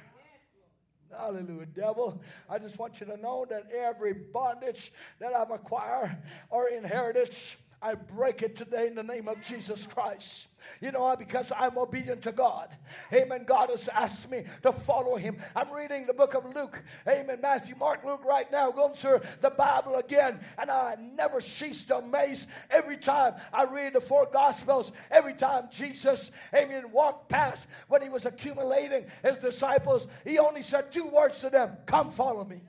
Hallelujah, 1.16 1.66
devil. 1.66 2.22
I 2.48 2.58
just 2.58 2.78
want 2.78 3.00
you 3.00 3.06
to 3.06 3.16
know 3.16 3.44
that 3.50 3.70
every 3.72 4.12
bondage 4.12 4.92
that 5.18 5.34
I've 5.34 5.50
acquired 5.50 6.16
or 6.50 6.68
inherited, 6.68 7.34
I 7.82 7.94
break 7.94 8.42
it 8.42 8.56
today 8.56 8.86
in 8.88 8.94
the 8.94 9.02
name 9.02 9.26
of 9.26 9.40
Jesus 9.40 9.86
Christ. 9.86 10.46
You 10.82 10.92
know 10.92 11.00
why? 11.00 11.16
Because 11.16 11.50
I'm 11.56 11.78
obedient 11.78 12.22
to 12.22 12.32
God. 12.32 12.68
Amen. 13.10 13.44
God 13.46 13.70
has 13.70 13.88
asked 13.88 14.30
me 14.30 14.44
to 14.62 14.72
follow 14.72 15.16
Him. 15.16 15.38
I'm 15.56 15.72
reading 15.72 16.06
the 16.06 16.12
book 16.12 16.34
of 16.34 16.54
Luke. 16.54 16.82
Amen. 17.08 17.38
Matthew, 17.40 17.74
Mark, 17.76 18.04
Luke 18.04 18.22
right 18.24 18.50
now, 18.52 18.70
going 18.70 18.94
through 18.94 19.20
the 19.40 19.48
Bible 19.48 19.96
again. 19.96 20.40
And 20.58 20.70
I 20.70 20.96
never 20.96 21.40
cease 21.40 21.84
to 21.84 21.98
amaze 21.98 22.46
every 22.70 22.98
time 22.98 23.34
I 23.52 23.64
read 23.64 23.94
the 23.94 24.02
four 24.02 24.28
Gospels. 24.30 24.92
Every 25.10 25.34
time 25.34 25.68
Jesus, 25.72 26.30
amen, 26.54 26.92
walked 26.92 27.30
past 27.30 27.66
when 27.88 28.02
He 28.02 28.10
was 28.10 28.26
accumulating 28.26 29.06
His 29.22 29.38
disciples, 29.38 30.06
He 30.24 30.38
only 30.38 30.62
said 30.62 30.92
two 30.92 31.06
words 31.06 31.40
to 31.40 31.48
them 31.48 31.78
Come 31.86 32.10
follow 32.10 32.44
me. 32.44 32.60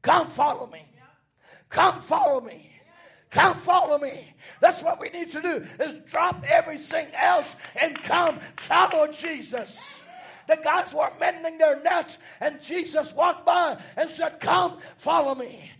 Come 0.00 0.28
follow 0.28 0.66
me. 0.68 0.86
Come 1.68 2.00
follow 2.00 2.40
me. 2.40 2.75
Come 3.30 3.58
follow 3.58 3.98
me. 3.98 4.34
That's 4.60 4.82
what 4.82 5.00
we 5.00 5.10
need 5.10 5.32
to 5.32 5.42
do 5.42 5.66
is 5.80 5.94
drop 6.10 6.44
everything 6.46 7.08
else 7.14 7.54
and 7.80 8.00
come 8.02 8.40
follow 8.56 9.08
Jesus. 9.08 9.76
The 10.48 10.58
guys 10.62 10.94
were 10.94 11.10
mending 11.18 11.58
their 11.58 11.82
nets 11.82 12.18
and 12.40 12.62
Jesus 12.62 13.12
walked 13.12 13.44
by 13.44 13.78
and 13.96 14.08
said, 14.08 14.40
come 14.40 14.78
follow 14.96 15.34
me. 15.34 15.70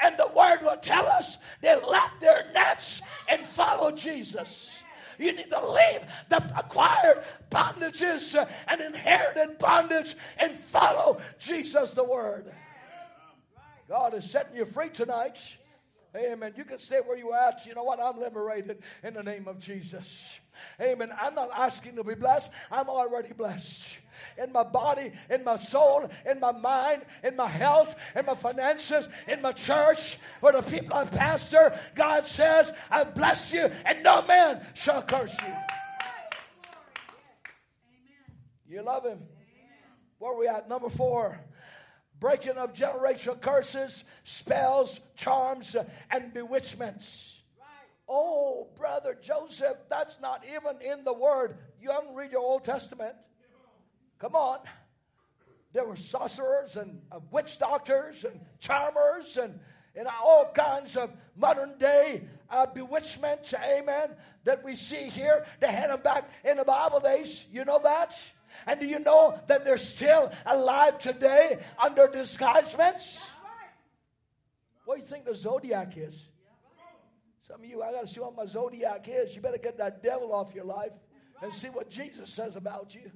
And 0.00 0.16
the 0.16 0.28
word 0.28 0.62
will 0.62 0.76
tell 0.76 1.06
us 1.06 1.38
they 1.60 1.74
left 1.74 2.20
their 2.20 2.50
nets 2.52 3.00
and 3.28 3.44
followed 3.46 3.96
Jesus. 3.96 4.70
You 5.18 5.32
need 5.32 5.50
to 5.50 5.68
leave 5.68 6.00
the 6.28 6.36
acquired 6.56 7.24
bondages 7.50 8.48
and 8.68 8.80
inherited 8.80 9.58
bondage 9.58 10.14
and 10.38 10.58
follow 10.60 11.20
Jesus 11.40 11.90
the 11.90 12.04
Word. 12.04 12.52
God 13.88 14.14
is 14.14 14.30
setting 14.30 14.56
you 14.56 14.64
free 14.64 14.90
tonight. 14.90 15.38
Amen. 16.16 16.54
You 16.56 16.64
can 16.64 16.78
stay 16.78 17.00
where 17.04 17.18
you 17.18 17.30
are 17.30 17.48
at. 17.48 17.66
You 17.66 17.74
know 17.74 17.82
what? 17.82 18.00
I'm 18.00 18.18
liberated 18.18 18.82
in 19.02 19.14
the 19.14 19.22
name 19.22 19.46
of 19.46 19.58
Jesus. 19.58 20.24
Amen. 20.80 21.12
I'm 21.20 21.34
not 21.34 21.50
asking 21.54 21.96
to 21.96 22.04
be 22.04 22.14
blessed. 22.14 22.50
I'm 22.70 22.88
already 22.88 23.32
blessed. 23.32 23.84
In 24.42 24.50
my 24.52 24.62
body, 24.62 25.12
in 25.30 25.44
my 25.44 25.56
soul, 25.56 26.10
in 26.28 26.40
my 26.40 26.52
mind, 26.52 27.02
in 27.22 27.36
my 27.36 27.48
health, 27.48 27.94
in 28.16 28.24
my 28.26 28.34
finances, 28.34 29.08
in 29.28 29.42
my 29.42 29.52
church, 29.52 30.18
for 30.40 30.50
the 30.50 30.62
people 30.62 30.96
I 30.96 31.04
pastor, 31.04 31.78
God 31.94 32.26
says, 32.26 32.72
I 32.90 33.04
bless 33.04 33.52
you, 33.52 33.70
and 33.84 34.02
no 34.02 34.22
man 34.22 34.66
shall 34.74 35.02
curse 35.02 35.36
you. 35.46 35.54
You 38.66 38.82
love 38.82 39.04
him. 39.04 39.20
Where 40.18 40.32
are 40.32 40.38
we 40.38 40.48
at? 40.48 40.68
Number 40.68 40.88
four 40.88 41.40
breaking 42.20 42.56
of 42.56 42.72
generational 42.74 43.40
curses, 43.40 44.04
spells, 44.24 45.00
charms, 45.16 45.76
and 46.10 46.34
bewitchments. 46.34 47.36
Oh, 48.08 48.68
brother 48.76 49.16
Joseph, 49.20 49.76
that's 49.90 50.18
not 50.20 50.42
even 50.46 50.80
in 50.80 51.04
the 51.04 51.12
word. 51.12 51.58
You 51.80 51.90
haven't 51.90 52.14
read 52.14 52.32
your 52.32 52.40
Old 52.40 52.64
Testament. 52.64 53.14
Come 54.18 54.34
on. 54.34 54.60
There 55.74 55.84
were 55.84 55.96
sorcerers 55.96 56.76
and 56.76 57.02
uh, 57.12 57.20
witch 57.30 57.58
doctors 57.58 58.24
and 58.24 58.40
charmers 58.58 59.36
and, 59.36 59.60
and 59.94 60.08
all 60.08 60.50
kinds 60.54 60.96
of 60.96 61.10
modern 61.36 61.78
day 61.78 62.26
uh, 62.48 62.64
bewitchments, 62.66 63.52
amen, 63.52 64.16
that 64.44 64.64
we 64.64 64.74
see 64.74 65.10
here. 65.10 65.44
They 65.60 65.70
had 65.70 65.90
them 65.90 66.00
back 66.00 66.30
in 66.42 66.56
the 66.56 66.64
Bible 66.64 67.00
days. 67.00 67.44
You 67.52 67.66
know 67.66 67.80
that? 67.84 68.18
And 68.66 68.80
do 68.80 68.86
you 68.86 68.98
know 68.98 69.38
that 69.46 69.64
they're 69.64 69.78
still 69.78 70.32
alive 70.46 70.98
today 70.98 71.58
under 71.82 72.06
disguisements? 72.08 73.20
What 74.84 74.96
do 74.96 75.00
you 75.00 75.06
think 75.06 75.24
the 75.24 75.34
zodiac 75.34 75.96
is? 75.96 76.22
Some 77.46 77.60
of 77.60 77.66
you, 77.66 77.82
I 77.82 77.92
got 77.92 78.02
to 78.02 78.06
see 78.06 78.20
what 78.20 78.36
my 78.36 78.46
zodiac 78.46 79.06
is. 79.08 79.34
You 79.34 79.40
better 79.40 79.58
get 79.58 79.78
that 79.78 80.02
devil 80.02 80.32
off 80.32 80.54
your 80.54 80.64
life 80.64 80.92
and 81.42 81.52
see 81.52 81.68
what 81.68 81.90
Jesus 81.90 82.30
says 82.32 82.56
about 82.56 82.94
you. 82.94 83.10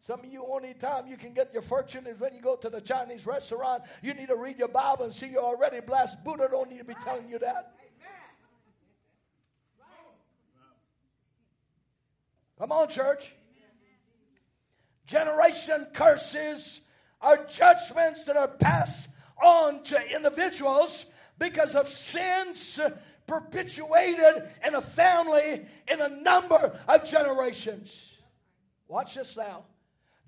Some 0.00 0.20
of 0.20 0.26
you, 0.26 0.44
only 0.46 0.74
time 0.74 1.06
you 1.06 1.16
can 1.16 1.32
get 1.32 1.52
your 1.54 1.62
fortune 1.62 2.06
is 2.06 2.20
when 2.20 2.34
you 2.34 2.42
go 2.42 2.56
to 2.56 2.68
the 2.68 2.80
Chinese 2.80 3.24
restaurant. 3.24 3.84
You 4.02 4.12
need 4.12 4.28
to 4.28 4.36
read 4.36 4.58
your 4.58 4.68
Bible 4.68 5.06
and 5.06 5.14
see 5.14 5.28
you're 5.28 5.42
already 5.42 5.80
blessed. 5.80 6.22
Buddha 6.22 6.48
don't 6.50 6.68
need 6.68 6.78
to 6.78 6.84
be 6.84 6.94
telling 7.02 7.28
you 7.30 7.38
that. 7.38 7.72
Come 12.58 12.70
on, 12.70 12.88
church. 12.88 13.32
Generation 15.06 15.86
curses 15.92 16.80
are 17.20 17.44
judgments 17.44 18.24
that 18.24 18.36
are 18.36 18.48
passed 18.48 19.08
on 19.42 19.82
to 19.84 20.14
individuals 20.14 21.06
because 21.38 21.74
of 21.74 21.88
sins 21.88 22.78
perpetuated 23.26 24.48
in 24.66 24.74
a 24.74 24.80
family 24.80 25.66
in 25.88 26.00
a 26.00 26.08
number 26.08 26.78
of 26.86 27.04
generations. 27.04 27.94
Watch 28.88 29.14
this 29.14 29.36
now. 29.36 29.64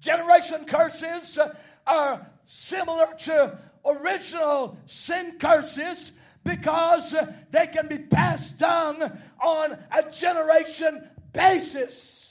Generation 0.01 0.65
curses 0.65 1.39
are 1.87 2.27
similar 2.47 3.09
to 3.21 3.59
original 3.85 4.77
sin 4.87 5.37
curses 5.39 6.13
because 6.45 7.15
they 7.51 7.67
can 7.67 7.89
be 7.89 7.99
passed 7.99 8.59
down 8.59 9.21
on 9.43 9.79
a 9.93 10.11
generation 10.11 11.09
basis. 11.33 12.26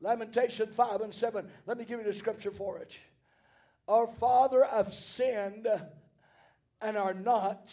Lamentation 0.00 0.70
5 0.70 1.00
and 1.00 1.14
7. 1.14 1.48
Let 1.66 1.78
me 1.78 1.84
give 1.84 2.00
you 2.00 2.06
the 2.06 2.12
scripture 2.12 2.50
for 2.50 2.78
it. 2.78 2.96
Our 3.86 4.06
father 4.06 4.66
have 4.70 4.92
sinned 4.92 5.66
and 6.80 6.96
are 6.96 7.14
not, 7.14 7.72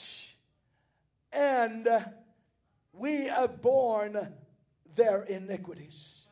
and 1.31 1.88
we 2.93 3.26
have 3.26 3.61
borne 3.61 4.30
their 4.95 5.23
iniquities. 5.23 6.26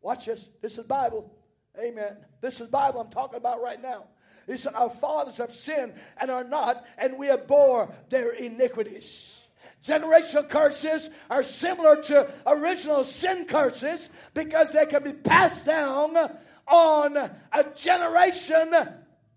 Watch 0.00 0.26
this. 0.26 0.48
This 0.62 0.78
is 0.78 0.84
Bible. 0.84 1.34
Amen. 1.78 2.16
This 2.40 2.60
is 2.60 2.68
Bible 2.68 3.00
I'm 3.00 3.10
talking 3.10 3.36
about 3.36 3.60
right 3.60 3.80
now. 3.82 4.04
He 4.46 4.56
said, 4.56 4.74
Our 4.74 4.90
fathers 4.90 5.38
have 5.38 5.52
sinned 5.52 5.94
and 6.18 6.30
are 6.30 6.44
not, 6.44 6.84
and 6.98 7.18
we 7.18 7.26
have 7.28 7.46
bore 7.46 7.92
their 8.10 8.30
iniquities. 8.30 9.32
Generational 9.84 10.48
curses 10.48 11.10
are 11.28 11.42
similar 11.42 12.00
to 12.02 12.32
original 12.46 13.04
sin 13.04 13.44
curses 13.44 14.08
because 14.32 14.70
they 14.72 14.86
can 14.86 15.02
be 15.02 15.12
passed 15.12 15.66
down 15.66 16.16
on 16.66 17.16
a 17.16 17.64
generation 17.76 18.72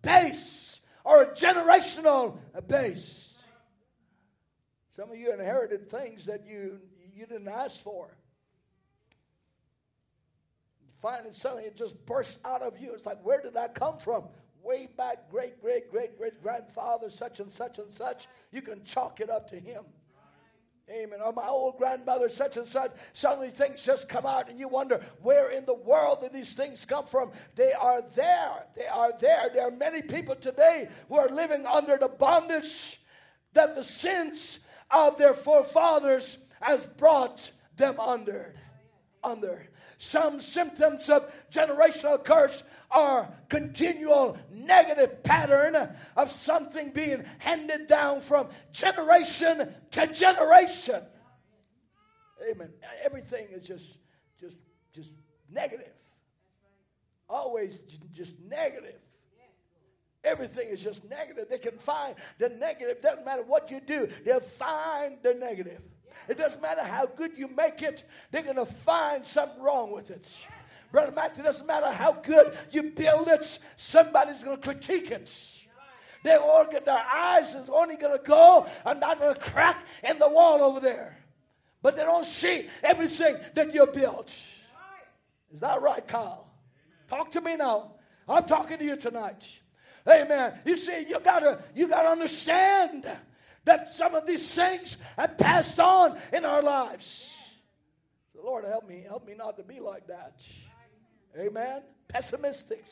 base 0.02 0.80
or 1.03 1.24
a 1.24 1.34
generational 1.34 2.40
base. 2.65 3.34
Some 4.95 5.11
of 5.11 5.18
you 5.18 5.34
inherited 5.34 5.90
things 5.91 6.26
that 6.26 6.48
you, 6.48 6.80
you 7.14 7.26
didn't 7.26 7.49
ask 7.49 7.84
for. 7.84 8.15
Find 11.02 11.26
it 11.26 11.36
suddenly 11.36 11.65
it 11.65 11.76
just 11.76 12.06
bursts 12.06 12.38
out 12.45 12.61
of 12.61 12.80
you. 12.80 12.94
It's 12.94 13.06
like, 13.06 13.24
where 13.24 13.41
did 13.41 13.56
that 13.56 13.76
come 13.76 13.99
from? 13.99 14.24
Way 14.64 14.88
back, 14.98 15.30
great, 15.30 15.61
great, 15.61 15.91
great, 15.91 16.18
great 16.18 16.41
grandfather, 16.41 17.10
such 17.10 17.41
and 17.41 17.52
such 17.52 17.80
and 17.80 17.94
such. 17.94 18.28
You 18.52 18.61
can 18.61 18.84
chalk 18.86 19.19
it 19.19 19.30
up 19.30 19.49
to 19.49 19.60
him. 19.60 19.84
Amen. 20.89 21.19
Or 21.23 21.34
my 21.34 21.47
old 21.47 21.77
grandmother, 21.77 22.30
such 22.30 22.55
and 22.55 22.65
such. 22.65 22.91
Suddenly 23.14 23.49
things 23.49 23.84
just 23.84 24.07
come 24.07 24.26
out, 24.26 24.49
and 24.49 24.57
you 24.57 24.69
wonder 24.69 25.03
where 25.22 25.51
in 25.51 25.65
the 25.65 25.73
world 25.73 26.22
did 26.22 26.31
these 26.31 26.53
things 26.53 26.85
come 26.85 27.05
from? 27.05 27.31
They 27.55 27.73
are 27.73 28.01
there. 28.15 28.64
They 28.76 28.88
are 28.88 29.11
there. 29.19 29.49
There 29.53 29.68
are 29.68 29.72
many 29.72 30.01
people 30.01 30.35
today 30.35 30.88
who 31.09 31.18
are 31.18 31.27
living 31.27 31.65
under 31.65 31.97
the 31.97 32.07
bondage 32.07 33.01
that 33.53 33.76
the 33.76 33.84
sins 33.84 34.59
of 34.89 35.18
their 35.18 35.34
forefathers 35.34 36.38
has 36.61 36.85
brought 36.85 37.51
them 37.76 37.99
under. 37.99 38.55
Under. 39.23 39.68
Some 39.98 40.40
symptoms 40.41 41.10
of 41.10 41.32
generational 41.52 42.24
curse 42.24 42.61
are 42.91 43.34
continual 43.49 44.38
negative 44.52 45.24
pattern 45.24 45.76
of 46.15 46.32
something 46.32 46.91
being 46.91 47.26
handed 47.40 47.88
down 47.88 48.22
from 48.22 48.49
generation 48.72 49.74
to 49.91 50.07
generation. 50.07 51.02
Amen. 52.49 52.69
Everything 53.03 53.48
is 53.52 53.65
just 53.65 53.98
just 54.40 54.57
just 54.94 55.10
negative. 55.49 55.94
Always 57.28 57.80
just 58.14 58.36
negative. 58.40 58.99
Everything 60.24 60.69
is 60.69 60.82
just 60.82 61.03
negative. 61.10 61.48
They 61.49 61.57
can 61.57 61.78
find 61.80 62.15
the 62.38 62.49
negative. 62.49 63.02
Doesn't 63.02 63.26
matter 63.26 63.44
what 63.44 63.72
you 63.72 63.80
do, 63.80 64.10
they'll 64.26 64.40
find 64.40 65.18
the 65.24 65.34
negative. 65.34 65.82
It 66.27 66.38
doesn't 66.38 66.61
matter 66.61 66.84
how 66.84 67.06
good 67.06 67.38
you 67.38 67.48
make 67.48 67.81
it, 67.81 68.03
they're 68.31 68.44
going 68.44 68.56
to 68.56 68.65
find 68.65 69.26
something 69.26 69.61
wrong 69.61 69.91
with 69.91 70.10
it. 70.10 70.27
Brother 70.91 71.11
Matthew, 71.11 71.44
it 71.44 71.48
doesn't 71.48 71.68
matter 71.68 71.91
how 71.91 72.14
good 72.14 72.57
you 72.72 72.84
build 72.84 73.27
it, 73.27 73.60
somebody's 73.76 74.44
going 74.44 74.57
to 74.57 74.64
critique 74.64 75.11
it. 75.11 75.31
Their 76.23 76.39
organ, 76.39 76.81
their 76.85 76.98
eyes 76.98 77.53
is 77.53 77.69
only 77.69 77.95
going 77.95 78.18
to 78.18 78.23
go 78.23 78.68
and 78.85 78.99
not 78.99 79.19
going 79.19 79.35
to 79.35 79.39
crack 79.39 79.85
in 80.03 80.18
the 80.19 80.27
wall 80.27 80.61
over 80.61 80.80
there. 80.80 81.18
But 81.81 81.95
they 81.95 82.03
don't 82.03 82.26
see 82.26 82.68
everything 82.84 83.38
that 83.53 83.73
you 83.73 83.85
built. 83.88 84.34
Is 85.53 85.61
that 85.61 85.81
right, 85.81 86.06
Kyle? 86.06 86.48
Talk 87.07 87.31
to 87.34 87.41
me 87.41 87.56
now. 87.56 87.94
I'm 88.27 88.45
talking 88.45 88.77
to 88.77 88.84
you 88.84 88.98
tonight. 88.98 89.48
Amen. 90.10 90.53
You 90.65 90.76
see, 90.76 91.06
you 91.07 91.19
gotta 91.19 91.64
you 91.76 91.88
gotta 91.88 92.10
understand 92.10 93.10
that 93.68 93.89
some 93.89 94.15
of 94.15 94.26
these 94.26 94.56
things 94.56 94.98
have 95.18 95.38
passed 95.38 95.80
on 95.80 96.18
in 96.31 96.45
our 96.45 96.61
lives. 96.61 97.30
So 98.34 98.39
Lord, 98.44 98.64
help 98.65 98.88
me, 98.88 99.03
help 99.06 99.27
me 99.27 99.35
not 99.35 99.57
to 99.57 99.64
be 99.64 99.80
like 99.80 100.07
that. 100.07 100.39
Amen. 101.38 101.81
Pessimistic. 102.07 102.85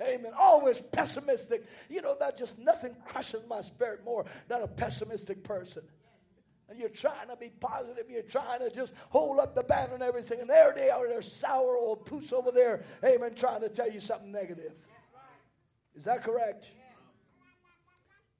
Amen. 0.00 0.32
Always 0.38 0.80
pessimistic. 0.80 1.66
You 1.88 2.00
know, 2.00 2.16
that 2.20 2.38
just 2.38 2.58
nothing 2.58 2.94
crushes 3.06 3.42
my 3.48 3.60
spirit 3.62 4.04
more 4.04 4.24
than 4.46 4.62
a 4.62 4.68
pessimistic 4.68 5.42
person. 5.42 5.82
And 6.68 6.78
you're 6.78 6.88
trying 6.88 7.28
to 7.28 7.36
be 7.36 7.50
positive. 7.60 8.08
You're 8.08 8.22
trying 8.22 8.60
to 8.60 8.70
just 8.70 8.92
hold 9.10 9.40
up 9.40 9.54
the 9.54 9.62
banner 9.62 9.94
and 9.94 10.02
everything. 10.02 10.40
And 10.40 10.50
there 10.50 10.72
they 10.74 10.90
are, 10.90 11.08
they're 11.08 11.22
sour 11.22 11.76
old 11.76 12.06
poos 12.06 12.32
over 12.32 12.52
there. 12.52 12.84
Amen. 13.04 13.34
Trying 13.34 13.62
to 13.62 13.68
tell 13.68 13.90
you 13.90 14.00
something 14.00 14.30
negative. 14.30 14.72
Is 15.96 16.04
that 16.04 16.22
correct? 16.22 16.66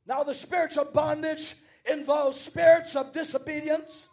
Now, 0.07 0.23
the 0.23 0.35
spiritual 0.35 0.85
bondage 0.85 1.55
involves 1.91 2.41
spirits 2.41 2.95
of 2.95 3.13
disobedience 3.13 4.09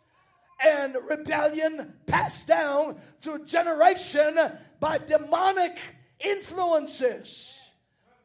and 0.64 0.96
rebellion 1.10 1.94
passed 2.08 2.48
down 2.48 3.00
through 3.22 3.46
generation 3.46 4.38
by 4.80 4.98
demonic 4.98 5.78
influences. 6.20 7.54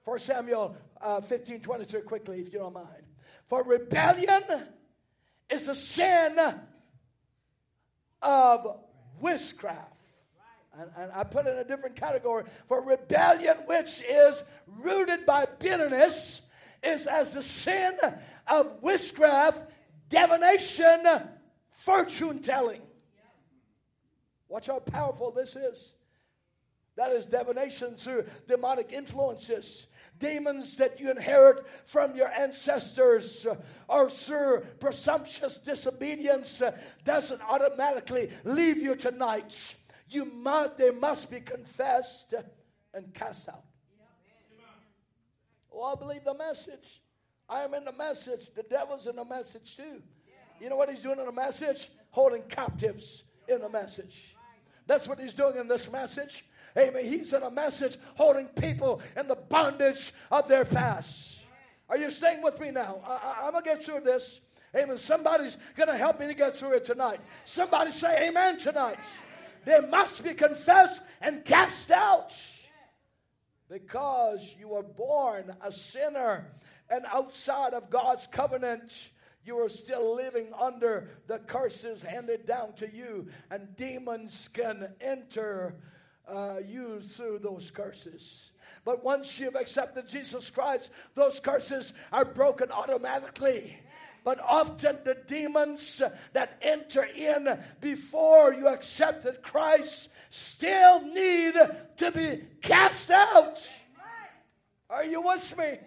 For 0.05 0.19
Samuel 0.19 0.77
uh, 1.01 1.21
15 1.21 1.61
23, 1.61 2.01
quickly, 2.03 2.41
if 2.41 2.53
you 2.53 2.59
don't 2.59 2.75
mind. 2.75 2.87
For 3.49 3.63
rebellion 3.63 4.43
is 5.51 5.65
the 5.65 5.75
sin 5.75 6.39
of 8.23 8.79
witchcraft. 9.21 9.95
And, 10.79 10.91
and, 10.97 11.13
I 11.13 11.25
put 11.25 11.47
it 11.47 11.55
in 11.55 11.59
a 11.59 11.65
different 11.65 11.97
category. 11.97 12.45
For 12.69 12.81
rebellion, 12.83 13.57
which 13.67 14.01
is 14.03 14.43
rooted 14.67 15.27
by 15.27 15.47
bitterness, 15.59 16.41
is 16.83 17.07
as 17.07 17.31
the 17.31 17.43
sin 17.43 17.97
of 18.47 18.83
witchcraft, 18.83 19.71
divination, 20.09 21.05
fortune 21.71 22.41
telling. 22.41 22.83
Watch 24.49 24.67
how 24.67 24.79
powerful 24.79 25.31
this 25.31 25.57
is. 25.57 25.93
That 26.97 27.13
is 27.13 27.27
divination 27.27 27.95
through 27.95 28.25
demonic 28.49 28.93
influences. 28.93 29.87
Demons 30.19 30.77
that 30.79 30.99
you 30.99 31.13
inherit 31.13 31.65
from 31.87 32.17
your 32.17 32.27
ancestors 32.27 33.47
or 33.89 34.11
through 34.11 34.63
presumptuous 34.81 35.59
disobedience 35.59 36.61
doesn't 37.05 37.41
automatically 37.43 38.33
leave 38.43 38.79
you 38.79 38.97
tonight. 38.97 39.77
You 40.09 40.25
must, 40.25 40.77
they 40.77 40.91
must 40.91 41.31
be 41.31 41.39
confessed 41.39 42.35
and 42.93 43.15
cast 43.15 43.49
out. 43.49 43.68
Oh, 45.79 45.93
I 45.93 45.95
believe 45.95 46.25
the 46.25 46.35
message. 46.35 47.03
I 47.49 47.63
am 47.63 47.73
in 47.73 47.85
the 47.85 47.93
message. 47.93 48.51
The 48.55 48.65
devil's 48.65 49.07
in 49.07 49.15
the 49.15 49.25
message 49.25 49.77
too. 49.77 50.03
You 50.61 50.69
know 50.69 50.77
what 50.77 50.91
he's 50.91 51.01
doing 51.01 51.21
in 51.21 51.27
the 51.27 51.33
message? 51.33 51.89
Holding 52.11 52.43
captives 52.43 53.23
in 53.47 53.61
the 53.61 53.69
message. 53.69 54.37
That's 54.89 55.07
what 55.07 55.21
he's 55.21 55.33
doing 55.33 55.57
in 55.57 55.69
this 55.69 55.91
message. 55.91 56.45
Amen. 56.77 57.05
He's 57.05 57.33
in 57.33 57.43
a 57.43 57.51
message 57.51 57.97
holding 58.17 58.47
people 58.47 59.01
in 59.17 59.29
the 59.29 59.37
bondage 59.37 60.13
of 60.33 60.49
their 60.49 60.65
past. 60.65 61.39
Are 61.89 61.97
you 61.97 62.11
staying 62.11 62.43
with 62.43 62.59
me 62.59 62.73
now? 62.73 63.01
I, 63.07 63.47
am 63.47 63.53
going 63.53 63.65
to 63.65 63.71
get 63.71 63.85
through 63.85 64.01
this. 64.01 64.41
Amen. 64.75 64.99
Somebody's 64.99 65.57
going 65.77 65.89
to 65.89 65.97
help 65.97 66.19
me 66.19 66.27
to 66.27 66.35
get 66.35 66.57
through 66.57 66.77
it 66.77 66.85
tonight. 66.87 67.21
Somebody 67.45 67.93
say 67.93 68.29
amen 68.29 68.59
tonight. 68.59 68.99
They 69.65 69.81
must 69.81 70.25
be 70.25 70.35
confessed 70.35 71.01
and 71.21 71.45
cast 71.45 71.91
out 71.91 72.33
because 73.69 74.55
you 74.59 74.69
were 74.69 74.83
born 74.83 75.55
a 75.63 75.71
sinner 75.71 76.51
and 76.91 77.05
outside 77.07 77.75
of 77.75 77.91
God's 77.91 78.27
covenant. 78.27 78.93
You 79.45 79.59
are 79.59 79.69
still 79.69 80.15
living 80.17 80.49
under 80.59 81.11
the 81.27 81.39
curses 81.39 82.03
handed 82.03 82.47
down 82.47 82.75
to 82.75 82.91
you, 82.91 83.29
and 83.51 83.77
demons 83.77 84.49
can 84.53 84.89
enter 85.01 85.77
uh, 86.29 86.57
you 86.67 87.01
through 87.01 87.39
those 87.39 87.71
curses. 87.71 88.51
But 88.85 89.05
once 89.05 89.39
you've 89.39 89.55
accepted 89.55 90.09
Jesus 90.09 90.51
Christ, 90.51 90.91
those 91.15 91.41
curses 91.41 91.93
are 92.13 92.25
broken 92.25 92.71
automatically. 92.71 93.79
But 94.25 94.41
often 94.41 94.99
the 95.05 95.17
demons 95.27 96.03
that 96.33 96.59
enter 96.61 97.05
in 97.05 97.59
before 97.81 98.53
you 98.53 98.69
accepted 98.69 99.43
Christ 99.43 100.09
still 100.31 101.01
need 101.03 101.55
to 101.99 102.13
be 102.13 102.43
cast 102.61 103.11
out. 103.11 103.67
Are 104.91 105.05
you 105.05 105.23
with 105.23 105.57
me? 105.57 105.79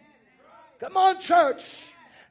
Come 0.79 0.97
on, 0.97 1.19
church. 1.19 1.77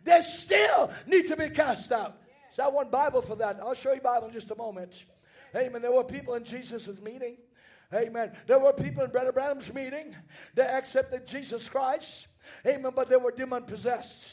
They 0.03 0.23
still 0.23 0.91
need 1.07 1.29
to 1.29 1.37
be 1.37 1.51
cast 1.51 1.93
out. 1.93 2.17
So 2.53 2.65
I 2.65 2.69
want 2.69 2.91
Bible 2.91 3.23
for 3.23 3.37
that. 3.37 3.61
I'll 3.61 3.75
show 3.75 3.93
you 3.93 4.01
Bible 4.01 4.29
in 4.29 4.33
just 4.33 4.51
a 4.51 4.57
moment. 4.57 5.05
Amen. 5.55 5.83
There 5.83 5.93
were 5.93 6.05
people 6.05 6.35
in 6.35 6.45
Jesus' 6.45 6.89
meeting. 7.03 7.37
Amen. 7.93 8.33
There 8.47 8.59
were 8.59 8.73
people 8.73 9.05
in 9.05 9.11
Brother 9.11 9.33
Branham's 9.33 9.73
meeting 9.73 10.15
that 10.55 10.71
accepted 10.71 11.27
Jesus 11.27 11.69
Christ. 11.69 12.29
Amen. 12.67 12.93
But 12.95 13.09
they 13.09 13.17
were 13.17 13.33
demon 13.33 13.65
possessed. 13.65 14.29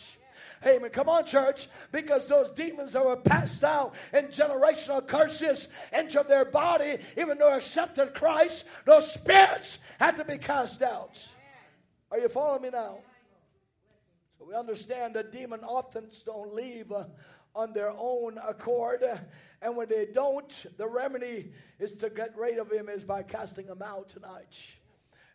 Amen. 0.65 0.89
Come 0.89 1.09
on, 1.09 1.25
church. 1.25 1.69
Because 1.91 2.25
those 2.27 2.49
demons 2.51 2.93
that 2.93 3.05
were 3.05 3.17
passed 3.17 3.63
out 3.63 3.93
in 4.13 4.27
generational 4.27 5.05
curses 5.05 5.67
into 5.93 6.23
their 6.27 6.45
body, 6.45 6.97
even 7.17 7.37
though 7.37 7.55
accepted 7.55 8.13
Christ, 8.13 8.63
those 8.85 9.11
spirits 9.11 9.77
had 9.99 10.15
to 10.17 10.25
be 10.25 10.37
cast 10.37 10.81
out. 10.81 11.19
Are 12.11 12.19
you 12.19 12.29
following 12.29 12.63
me 12.63 12.69
now? 12.69 12.99
So 14.39 14.45
we 14.47 14.55
understand 14.55 15.15
that 15.15 15.31
demon 15.31 15.61
often 15.63 16.09
don't 16.25 16.53
leave 16.53 16.91
uh, 16.91 17.05
on 17.55 17.73
their 17.73 17.91
own 17.91 18.37
accord. 18.37 19.03
And 19.61 19.75
when 19.75 19.89
they 19.89 20.05
don't, 20.05 20.65
the 20.77 20.87
remedy 20.87 21.51
is 21.79 21.91
to 21.93 22.09
get 22.09 22.37
rid 22.37 22.59
of 22.59 22.71
him 22.71 22.89
is 22.89 23.03
by 23.03 23.23
casting 23.23 23.65
him 23.65 23.81
out 23.81 24.09
tonight. 24.09 24.55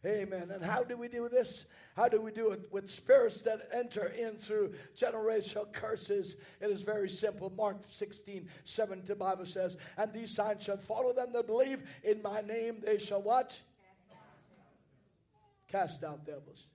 Amen. 0.05 0.51
And 0.53 0.65
how 0.65 0.83
do 0.83 0.97
we 0.97 1.07
do 1.07 1.29
this? 1.29 1.65
How 1.97 2.09
do 2.09 2.21
we 2.21 2.33
do 2.33 2.51
it? 2.51 2.63
With 2.73 2.91
spirits 2.91 3.41
that 3.43 3.69
enter 3.73 4.07
in 4.07 4.37
through 4.37 4.75
generational 4.99 5.73
curses. 5.73 6.35
It 6.61 6.71
is 6.71 6.83
very 6.83 7.09
simple. 7.09 7.53
Mark 7.57 7.77
16, 7.89 8.49
7, 8.65 9.03
the 9.07 9.15
Bible 9.15 9.47
says, 9.47 9.77
And 9.97 10.13
these 10.13 10.35
signs 10.35 10.65
shall 10.65 10.77
follow 10.77 11.13
them 11.13 11.33
that 11.33 11.47
believe. 11.47 11.85
In 12.03 12.21
my 12.21 12.41
name 12.41 12.79
they 12.85 12.99
shall 12.99 13.23
what? 13.23 13.61
Cast 15.69 16.03
out 16.03 16.27
devils. 16.27 16.67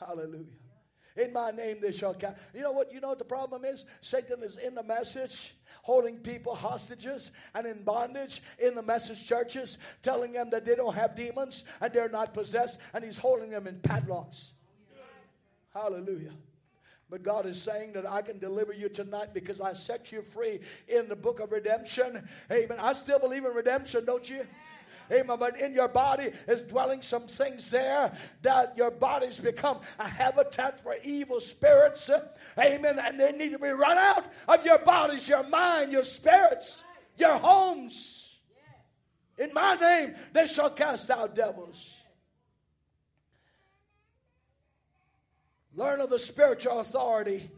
Hallelujah. 0.00 0.46
In 1.16 1.34
my 1.34 1.50
name 1.50 1.78
they 1.82 1.92
shall 1.92 2.14
cast. 2.14 2.38
You 2.54 2.62
know 2.62 2.72
what? 2.72 2.90
You 2.90 3.00
know 3.00 3.08
what 3.08 3.18
the 3.18 3.24
problem 3.24 3.66
is? 3.66 3.84
Satan 4.00 4.42
is 4.42 4.56
in 4.56 4.74
the 4.74 4.82
message, 4.82 5.54
holding 5.86 6.16
people 6.16 6.52
hostages 6.52 7.30
and 7.54 7.64
in 7.64 7.84
bondage 7.84 8.42
in 8.58 8.74
the 8.74 8.82
message 8.82 9.24
churches, 9.24 9.78
telling 10.02 10.32
them 10.32 10.50
that 10.50 10.66
they 10.66 10.74
don't 10.74 10.96
have 10.96 11.14
demons 11.14 11.62
and 11.80 11.92
they're 11.92 12.08
not 12.08 12.34
possessed, 12.34 12.78
and 12.92 13.04
he's 13.04 13.16
holding 13.16 13.50
them 13.50 13.68
in 13.68 13.78
padlocks. 13.78 14.50
Hallelujah. 15.72 16.32
But 17.08 17.22
God 17.22 17.46
is 17.46 17.62
saying 17.62 17.92
that 17.92 18.04
I 18.04 18.20
can 18.20 18.40
deliver 18.40 18.72
you 18.72 18.88
tonight 18.88 19.32
because 19.32 19.60
I 19.60 19.74
set 19.74 20.10
you 20.10 20.22
free 20.22 20.58
in 20.88 21.08
the 21.08 21.14
book 21.14 21.38
of 21.38 21.52
redemption. 21.52 22.28
Amen. 22.50 22.78
I 22.80 22.92
still 22.92 23.20
believe 23.20 23.44
in 23.44 23.52
redemption, 23.52 24.04
don't 24.04 24.28
you? 24.28 24.44
Amen. 25.10 25.38
But 25.38 25.60
in 25.60 25.74
your 25.74 25.88
body 25.88 26.30
is 26.48 26.62
dwelling 26.62 27.02
some 27.02 27.26
things 27.26 27.70
there 27.70 28.16
that 28.42 28.76
your 28.76 28.90
body's 28.90 29.38
become 29.40 29.80
a 29.98 30.08
habitat 30.08 30.80
for 30.80 30.96
evil 31.04 31.40
spirits. 31.40 32.10
Amen. 32.58 32.98
And 32.98 33.18
they 33.20 33.32
need 33.32 33.52
to 33.52 33.58
be 33.58 33.68
run 33.68 33.98
out 33.98 34.24
of 34.48 34.64
your 34.64 34.78
bodies, 34.78 35.28
your 35.28 35.46
mind, 35.48 35.92
your 35.92 36.04
spirits, 36.04 36.82
your 37.16 37.36
homes. 37.36 38.30
In 39.38 39.52
my 39.52 39.74
name, 39.74 40.14
they 40.32 40.46
shall 40.46 40.70
cast 40.70 41.10
out 41.10 41.34
devils. 41.34 41.90
Learn 45.74 46.00
of 46.00 46.08
the 46.08 46.18
spiritual 46.18 46.80
authority 46.80 47.50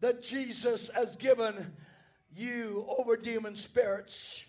that 0.00 0.22
Jesus 0.22 0.90
has 0.94 1.14
given 1.16 1.72
you 2.34 2.84
over 2.88 3.16
demon 3.16 3.54
spirits. 3.54 4.42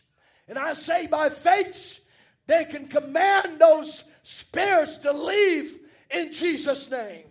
And 0.48 0.58
I 0.58 0.74
say 0.74 1.06
by 1.06 1.30
faith, 1.30 2.00
they 2.48 2.66
can 2.66 2.88
command 2.88 3.60
those 3.60 4.04
spirits 4.24 4.98
to 4.98 5.14
leave 5.14 5.80
in 6.10 6.32
Jesus' 6.34 6.90
name. 6.90 7.26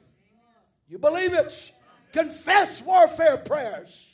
You 0.89 0.99
believe 0.99 1.33
it? 1.33 1.73
Confess 2.13 2.83
warfare 2.83 3.39
prayers. 3.39 4.13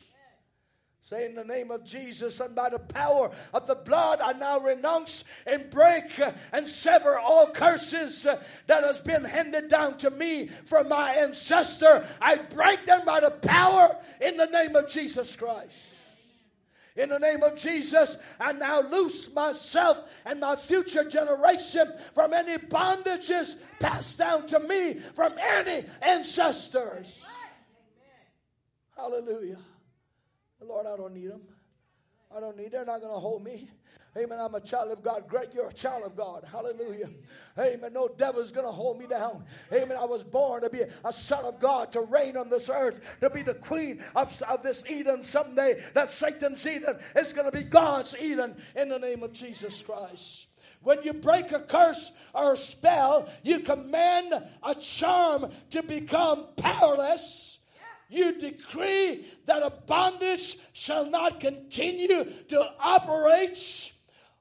Say 1.09 1.25
in 1.25 1.35
the 1.35 1.45
name 1.45 1.71
of 1.71 1.85
Jesus 1.85 2.39
and 2.39 2.55
by 2.55 2.69
the 2.69 2.79
power 2.79 3.31
of 3.55 3.67
the 3.67 3.75
blood, 3.75 4.21
I 4.21 4.33
now 4.33 4.61
renounce 4.61 5.25
and 5.47 5.71
break 5.71 6.21
uh, 6.21 6.33
and 6.53 6.69
sever 6.69 7.19
all 7.19 7.47
curses 7.47 8.27
uh, 8.27 8.43
that 8.67 8.85
has 8.85 9.01
been 9.01 9.25
handed 9.25 9.69
down 9.69 9.97
to 9.99 10.11
me 10.11 10.51
from 10.67 10.91
my 10.91 11.13
ancestor. 11.15 12.07
I 12.21 12.37
break 12.37 12.85
them 12.85 13.07
by 13.07 13.21
the 13.21 13.31
power 13.31 13.97
in 14.21 14.37
the 14.37 14.47
name 14.47 14.77
of 14.77 14.91
Jesus 14.91 15.35
Christ. 15.35 15.79
In 16.99 17.11
the 17.11 17.19
name 17.21 17.45
of 17.45 17.55
Jesus, 17.55 18.17
I 18.41 18.53
now 18.53 18.83
loose 18.83 19.33
myself 19.33 20.01
and 20.27 20.41
my 20.41 20.57
future 20.57 21.05
generation 21.05 21.93
from 22.13 22.33
any 22.35 22.59
bondages 22.59 23.55
passed 23.79 24.19
down 24.19 24.49
to 24.49 24.59
me 24.59 24.95
from 25.15 25.33
any 25.39 25.87
ancestors. 26.03 27.17
Hallelujah. 28.97 29.59
Lord, 30.61 30.87
I 30.87 30.97
don't 30.97 31.15
need 31.15 31.31
them. 31.31 31.43
I 32.37 32.41
don't 32.41 32.57
need. 32.57 32.73
They're 32.73 32.85
not 32.85 33.01
going 33.01 33.15
to 33.15 33.21
hold 33.21 33.45
me. 33.45 33.71
Amen. 34.17 34.39
I'm 34.41 34.55
a 34.55 34.61
child 34.61 34.91
of 34.91 35.03
God. 35.03 35.29
Great, 35.29 35.53
you're 35.55 35.69
a 35.69 35.73
child 35.73 36.03
of 36.05 36.17
God. 36.17 36.45
Hallelujah. 36.51 37.11
Amen. 37.59 37.93
No 37.93 38.09
devil's 38.09 38.51
going 38.51 38.67
to 38.67 38.73
hold 38.73 38.99
me 38.99 39.07
down. 39.07 39.45
Amen. 39.73 39.97
I 39.97 40.05
was 40.05 40.25
born 40.25 40.63
to 40.63 40.71
be 40.71 40.83
a 41.05 41.13
son 41.13 41.45
of 41.45 41.61
God, 41.61 41.93
to 41.93 42.01
reign 42.01 42.37
on 42.37 42.49
this 42.49 42.69
earth, 42.69 43.01
to 43.21 43.31
be 43.31 43.43
the 43.43 43.55
queen 43.55 44.03
of, 44.17 44.41
of 44.43 44.63
this 44.63 44.83
Eden 44.89 45.25
someday. 45.25 45.83
That 45.95 46.13
Satan's 46.13 46.67
Eden 46.67 46.99
is 47.15 47.33
going 47.33 47.51
to 47.51 47.57
be 47.57 47.65
God's 47.65 48.15
Eden 48.21 48.57
in 48.75 48.89
the 48.89 48.99
name 48.99 49.23
of 49.23 49.33
Jesus 49.33 49.83
Christ. 49.83 50.47
When 50.83 51.03
you 51.03 51.13
break 51.13 51.53
a 51.53 51.61
curse 51.61 52.13
or 52.35 52.55
a 52.55 52.57
spell, 52.57 53.29
you 53.43 53.61
command 53.61 54.33
a 54.63 54.75
charm 54.77 55.51
to 55.71 55.83
become 55.83 56.47
powerless 56.57 57.59
you 58.09 58.41
decree 58.41 59.27
that 59.45 59.63
a 59.63 59.71
bondage 59.71 60.59
shall 60.73 61.05
not 61.05 61.41
continue 61.41 62.25
to 62.49 62.71
operate 62.81 63.93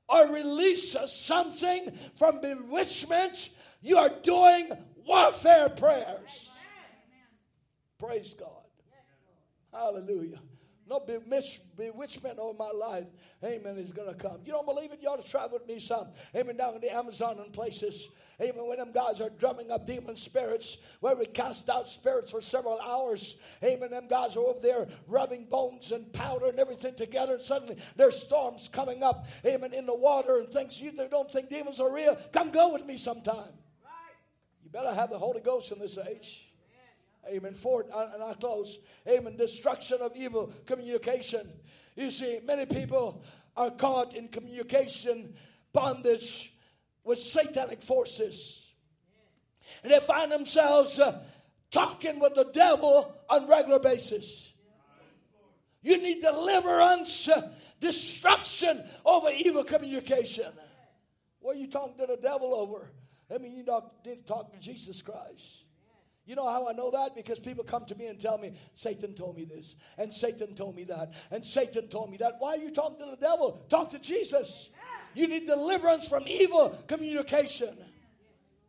or 0.09 0.31
release 0.31 0.95
something 1.07 1.91
from 2.17 2.41
bewitchment. 2.41 3.49
You 3.81 3.97
are 3.97 4.11
doing 4.23 4.71
warfare 5.05 5.69
prayers. 5.69 6.49
Praise 7.99 8.33
God. 8.33 8.49
Hallelujah. 9.71 10.39
No 10.89 11.01
bewitchment 11.01 12.39
over 12.39 12.57
my 12.57 12.71
life, 12.71 13.07
amen, 13.43 13.77
is 13.77 13.91
going 13.91 14.07
to 14.07 14.15
come. 14.15 14.37
You 14.45 14.53
don't 14.53 14.65
believe 14.65 14.93
it? 14.93 14.99
You 15.01 15.09
ought 15.09 15.23
to 15.23 15.29
travel 15.29 15.59
with 15.59 15.67
me 15.67 15.81
some. 15.81 16.07
Amen, 16.33 16.55
down 16.55 16.75
in 16.75 16.81
the 16.81 16.93
Amazon 16.93 17.39
and 17.39 17.51
places. 17.51 18.07
Amen, 18.41 18.65
when 18.67 18.77
them 18.77 18.93
guys 18.93 19.19
are 19.19 19.29
drumming 19.29 19.69
up 19.69 19.85
demon 19.85 20.15
spirits, 20.15 20.77
where 21.01 21.15
we 21.15 21.25
cast 21.25 21.69
out 21.69 21.89
spirits 21.89 22.31
for 22.31 22.39
several 22.39 22.79
hours. 22.79 23.35
Amen, 23.63 23.91
them 23.91 24.07
guys 24.07 24.37
are 24.37 24.45
over 24.45 24.59
there 24.61 24.87
rubbing 25.07 25.45
bones 25.45 25.91
and 25.91 26.13
powder 26.13 26.45
and 26.45 26.57
everything 26.59 26.95
together, 26.95 27.33
and 27.33 27.41
suddenly 27.41 27.75
there's 27.97 28.17
storms 28.17 28.69
coming 28.71 29.03
up, 29.03 29.27
amen, 29.45 29.73
in 29.73 29.85
the 29.85 29.95
water 29.95 30.37
and 30.37 30.47
things. 30.49 30.79
You 30.79 30.91
don't 31.09 31.29
think 31.29 31.49
demons 31.49 31.81
are 31.81 31.93
real? 31.93 32.17
Come 32.31 32.51
go 32.51 32.71
with 32.71 32.85
me 32.85 32.95
sometime. 32.97 33.51
You 34.63 34.69
better 34.69 34.93
have 34.93 35.09
the 35.09 35.19
Holy 35.19 35.41
Ghost 35.41 35.71
in 35.71 35.79
this 35.79 35.97
age. 35.97 36.46
Amen. 37.29 37.53
Fourth, 37.53 37.87
and 37.93 38.23
I 38.23 38.33
close. 38.33 38.79
Amen. 39.07 39.37
Destruction 39.37 39.97
of 40.01 40.15
evil 40.15 40.53
communication. 40.65 41.49
You 41.95 42.09
see, 42.09 42.39
many 42.45 42.65
people 42.65 43.23
are 43.55 43.71
caught 43.71 44.15
in 44.15 44.27
communication 44.27 45.33
bondage 45.73 46.53
with 47.03 47.19
satanic 47.19 47.81
forces. 47.81 48.63
And 49.83 49.91
they 49.91 49.99
find 49.99 50.31
themselves 50.31 50.99
uh, 50.99 51.23
talking 51.71 52.19
with 52.19 52.35
the 52.35 52.45
devil 52.53 53.13
on 53.29 53.47
regular 53.47 53.79
basis. 53.79 54.51
You 55.81 55.97
need 56.01 56.21
deliverance, 56.21 57.27
uh, 57.27 57.49
destruction 57.79 58.83
over 59.05 59.29
evil 59.29 59.63
communication. 59.63 60.51
What 61.39 61.55
are 61.55 61.59
you 61.59 61.67
talking 61.67 61.97
to 61.99 62.07
the 62.07 62.17
devil 62.17 62.53
over? 62.53 62.91
I 63.33 63.37
mean, 63.37 63.51
you 63.51 63.57
need 63.59 63.65
to 63.65 64.15
talk 64.25 64.53
to 64.53 64.59
Jesus 64.59 65.01
Christ. 65.01 65.63
You 66.27 66.35
know 66.35 66.51
how 66.51 66.67
I 66.67 66.73
know 66.73 66.91
that? 66.91 67.15
Because 67.15 67.39
people 67.39 67.63
come 67.63 67.85
to 67.85 67.95
me 67.95 68.07
and 68.07 68.19
tell 68.19 68.37
me, 68.37 68.51
Satan 68.75 69.13
told 69.13 69.37
me 69.37 69.45
this, 69.45 69.75
and 69.97 70.13
Satan 70.13 70.53
told 70.55 70.75
me 70.75 70.83
that, 70.83 71.13
and 71.31 71.43
Satan 71.45 71.87
told 71.87 72.11
me 72.11 72.17
that. 72.17 72.35
Why 72.39 72.55
are 72.55 72.57
you 72.57 72.69
talking 72.69 72.99
to 72.99 73.11
the 73.11 73.17
devil? 73.17 73.63
Talk 73.69 73.89
to 73.91 73.99
Jesus. 73.99 74.69
You 75.15 75.29
need 75.29 75.47
deliverance 75.47 76.07
from 76.07 76.27
evil 76.27 76.77
communication. 76.87 77.77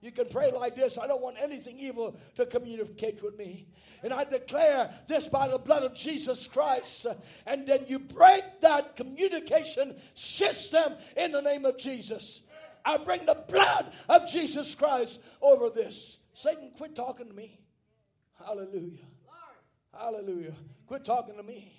You 0.00 0.12
can 0.12 0.26
pray 0.28 0.52
like 0.52 0.76
this 0.76 0.96
I 0.96 1.08
don't 1.08 1.20
want 1.20 1.36
anything 1.40 1.78
evil 1.78 2.16
to 2.36 2.46
communicate 2.46 3.22
with 3.22 3.36
me. 3.36 3.66
And 4.04 4.12
I 4.12 4.22
declare 4.22 4.94
this 5.08 5.28
by 5.28 5.48
the 5.48 5.58
blood 5.58 5.82
of 5.82 5.96
Jesus 5.96 6.46
Christ. 6.46 7.06
And 7.44 7.66
then 7.66 7.84
you 7.88 7.98
break 7.98 8.60
that 8.60 8.94
communication 8.94 9.96
system 10.14 10.94
in 11.16 11.32
the 11.32 11.42
name 11.42 11.64
of 11.64 11.76
Jesus. 11.76 12.42
I 12.84 12.98
bring 12.98 13.26
the 13.26 13.42
blood 13.48 13.92
of 14.08 14.30
Jesus 14.30 14.76
Christ 14.76 15.18
over 15.42 15.70
this. 15.70 16.18
Satan, 16.38 16.70
quit 16.76 16.94
talking 16.94 17.26
to 17.26 17.34
me. 17.34 17.58
Hallelujah. 18.46 19.02
Hallelujah. 19.92 20.54
Quit 20.86 21.04
talking 21.04 21.36
to 21.36 21.42
me. 21.42 21.72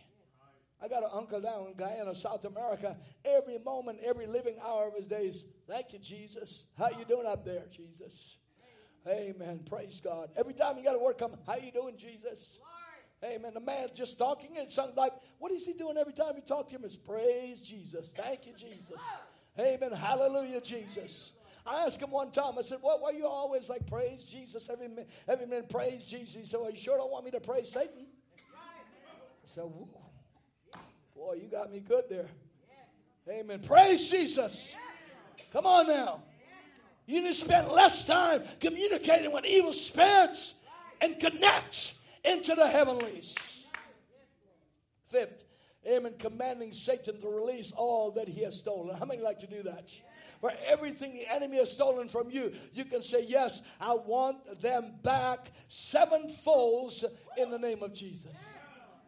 I 0.83 0.89
got 0.89 1.01
an 1.01 1.11
uncle 1.13 1.39
down 1.39 1.67
in 1.67 1.75
Guyana, 1.75 2.13
South 2.13 2.43
America. 2.43 2.97
Every 3.23 3.57
moment, 3.59 3.99
every 4.03 4.27
living 4.27 4.57
hour 4.61 4.89
of 4.89 4.95
his 4.95 5.07
days. 5.07 5.45
Thank 5.65 5.93
you, 5.93 5.99
Jesus. 5.99 6.65
How 6.77 6.89
you 6.89 7.05
doing 7.05 7.25
up 7.25 7.45
there, 7.45 7.63
Jesus? 7.71 8.35
Amen. 9.07 9.61
Praise 9.65 10.01
God. 10.01 10.29
Every 10.35 10.53
time 10.53 10.77
you 10.77 10.83
got 10.83 10.93
to 10.93 10.99
work 10.99 11.19
come, 11.19 11.37
how 11.47 11.55
you 11.55 11.71
doing, 11.71 11.95
Jesus? 11.95 12.59
Amen. 13.23 13.53
The 13.53 13.61
man 13.61 13.87
just 13.95 14.19
talking, 14.19 14.57
and 14.57 14.67
it 14.67 14.73
sounds 14.73 14.97
like, 14.97 15.13
what 15.37 15.53
is 15.53 15.65
he 15.65 15.71
doing 15.71 15.95
every 15.97 16.13
time 16.13 16.33
you 16.35 16.41
talk 16.41 16.67
to 16.67 16.75
him? 16.75 16.83
Is 16.83 16.97
praise 16.97 17.61
Jesus. 17.61 18.11
Thank 18.13 18.45
you, 18.45 18.53
Jesus. 18.57 18.99
Amen. 19.57 19.93
Hallelujah, 19.93 20.59
Jesus. 20.59 21.31
I 21.69 21.85
asked 21.85 22.01
him 22.01 22.09
one 22.09 22.31
time, 22.31 22.53
I 22.57 22.63
said, 22.63 22.79
What, 22.81 22.99
why 22.99 23.11
you 23.11 23.27
always 23.27 23.69
like 23.69 23.85
praise 23.85 24.25
Jesus? 24.25 24.67
Every, 24.71 24.89
every 25.27 25.45
man 25.45 25.65
praise 25.69 26.03
Jesus. 26.03 26.33
He 26.33 26.45
said, 26.45 26.59
Well, 26.59 26.71
you 26.71 26.77
sure 26.77 26.97
don't 26.97 27.11
want 27.11 27.25
me 27.25 27.31
to 27.31 27.39
praise 27.39 27.71
Satan? 27.71 28.07
I 28.55 29.45
said, 29.45 29.65
Woo. 29.65 29.87
Boy, 31.15 31.33
you 31.43 31.47
got 31.47 31.71
me 31.71 31.81
good 31.81 32.05
there. 32.09 32.25
Amen. 33.29 33.59
Praise 33.59 34.09
Jesus. 34.09 34.73
Come 35.53 35.67
on 35.67 35.87
now. 35.87 36.23
You 37.05 37.21
need 37.21 37.29
to 37.29 37.33
spend 37.33 37.67
less 37.67 38.05
time 38.05 38.43
communicating 38.59 39.31
with 39.31 39.45
evil 39.45 39.73
spirits 39.73 40.55
and 41.01 41.19
connect 41.19 41.93
into 42.23 42.55
the 42.55 42.67
heavenlies. 42.67 43.35
Fifth, 45.09 45.43
amen, 45.87 46.13
commanding 46.17 46.73
Satan 46.73 47.19
to 47.21 47.27
release 47.27 47.71
all 47.75 48.11
that 48.11 48.27
he 48.27 48.43
has 48.43 48.57
stolen. 48.57 48.95
How 48.95 49.05
many 49.05 49.21
like 49.21 49.39
to 49.39 49.47
do 49.47 49.63
that? 49.63 49.89
For 50.39 50.51
everything 50.65 51.13
the 51.13 51.27
enemy 51.27 51.57
has 51.57 51.71
stolen 51.71 52.07
from 52.07 52.29
you, 52.29 52.53
you 52.73 52.85
can 52.85 53.03
say, 53.03 53.25
Yes, 53.27 53.61
I 53.79 53.93
want 53.93 54.61
them 54.61 54.93
back 55.03 55.51
sevenfold 55.67 56.93
in 57.37 57.51
the 57.51 57.59
name 57.59 57.83
of 57.83 57.93
Jesus. 57.93 58.31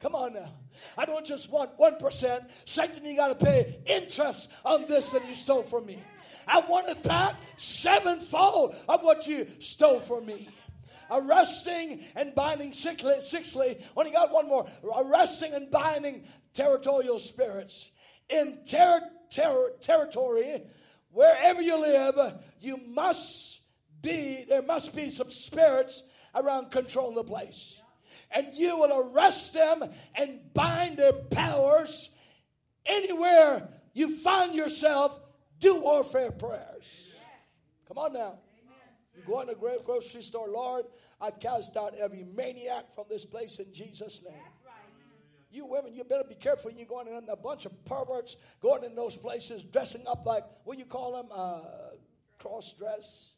Come 0.02 0.16
on 0.16 0.34
now. 0.34 0.52
I 0.98 1.06
don't 1.06 1.26
just 1.26 1.50
want 1.50 1.78
1%. 1.78 2.46
Satan, 2.66 3.06
you 3.06 3.16
got 3.16 3.40
to 3.40 3.46
pay 3.46 3.80
interest 3.86 4.50
on 4.66 4.88
this 4.88 5.10
that 5.10 5.28
you 5.28 5.36
stole 5.36 5.64
from 5.64 5.86
me. 5.86 6.02
I 6.48 6.60
want 6.62 6.90
it 6.90 7.04
back 7.04 7.36
sevenfold 7.58 8.76
of 8.90 9.04
what 9.04 9.28
you 9.28 9.48
stole 9.60 10.00
from 10.00 10.26
me. 10.26 10.50
arresting 11.12 12.06
and 12.16 12.34
binding 12.34 12.74
sixthly 12.74 13.78
only 13.96 14.12
got 14.12 14.32
one 14.32 14.48
more 14.48 14.68
arresting 14.98 15.54
and 15.54 15.70
binding 15.70 16.24
territorial 16.54 17.20
spirits 17.20 17.90
in 18.30 18.60
ter- 18.68 19.10
ter- 19.30 19.74
territory 19.82 20.64
wherever 21.12 21.62
you 21.62 21.80
live 21.80 22.36
you 22.60 22.78
must 22.78 23.60
be 24.02 24.46
there 24.48 24.62
must 24.62 24.96
be 24.96 25.10
some 25.10 25.32
spirits 25.32 26.04
around 26.36 26.72
controlling 26.72 27.16
the 27.16 27.24
place. 27.24 27.78
And 28.34 28.48
you 28.54 28.78
will 28.78 29.12
arrest 29.12 29.54
them 29.54 29.84
and 30.16 30.40
bind 30.54 30.98
their 30.98 31.12
powers 31.12 32.10
anywhere 32.86 33.68
you 33.94 34.16
find 34.18 34.56
yourself. 34.56 35.20
Do 35.60 35.76
warfare 35.80 36.32
prayers. 36.32 37.08
Come 37.88 37.98
on 37.98 38.14
now. 38.14 38.40
You 39.16 39.22
go 39.26 39.42
in 39.42 39.48
the 39.48 39.56
grocery 39.56 40.22
store, 40.22 40.48
Lord, 40.50 40.86
I 41.20 41.32
cast 41.32 41.76
out 41.78 41.94
every 41.96 42.24
maniac 42.24 42.96
from 42.96 43.06
this 43.10 43.26
place 43.26 43.60
in 43.60 43.72
Jesus' 43.74 44.22
name. 44.24 44.34
You 45.52 45.66
women, 45.66 45.94
you 45.94 46.04
better 46.04 46.24
be 46.28 46.36
careful. 46.36 46.72
You're 46.72 46.86
going 46.86 47.08
in 47.08 47.28
a 47.30 47.36
bunch 47.36 47.66
of 47.66 47.86
perverts 47.86 48.38
going 48.62 48.84
in 48.84 48.96
those 48.96 49.18
places, 49.18 49.64
dressing 49.64 50.08
up 50.08 50.26
like 50.26 50.44
what 50.64 50.78
you 50.78 50.86
call 50.86 51.14
them? 51.14 51.28
Uh, 51.32 51.62
cross 52.40 52.74
dress. 52.78 53.32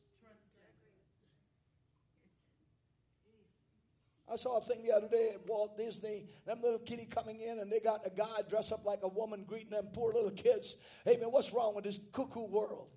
I 4.31 4.35
saw 4.35 4.57
a 4.57 4.61
thing 4.61 4.83
the 4.83 4.91
other 4.91 5.09
day 5.09 5.31
at 5.33 5.45
Walt 5.47 5.77
Disney. 5.77 6.25
Them 6.45 6.61
little 6.61 6.79
kitty 6.79 7.05
coming 7.05 7.39
in, 7.41 7.59
and 7.59 7.71
they 7.71 7.79
got 7.79 8.05
a 8.05 8.09
guy 8.09 8.41
dressed 8.47 8.71
up 8.71 8.85
like 8.85 8.99
a 9.03 9.07
woman 9.07 9.43
greeting 9.45 9.71
them 9.71 9.87
poor 9.93 10.13
little 10.13 10.31
kids. 10.31 10.75
Hey 11.05 11.17
man, 11.17 11.29
what's 11.29 11.51
wrong 11.53 11.75
with 11.75 11.83
this 11.83 11.99
cuckoo 12.11 12.45
world? 12.45 12.87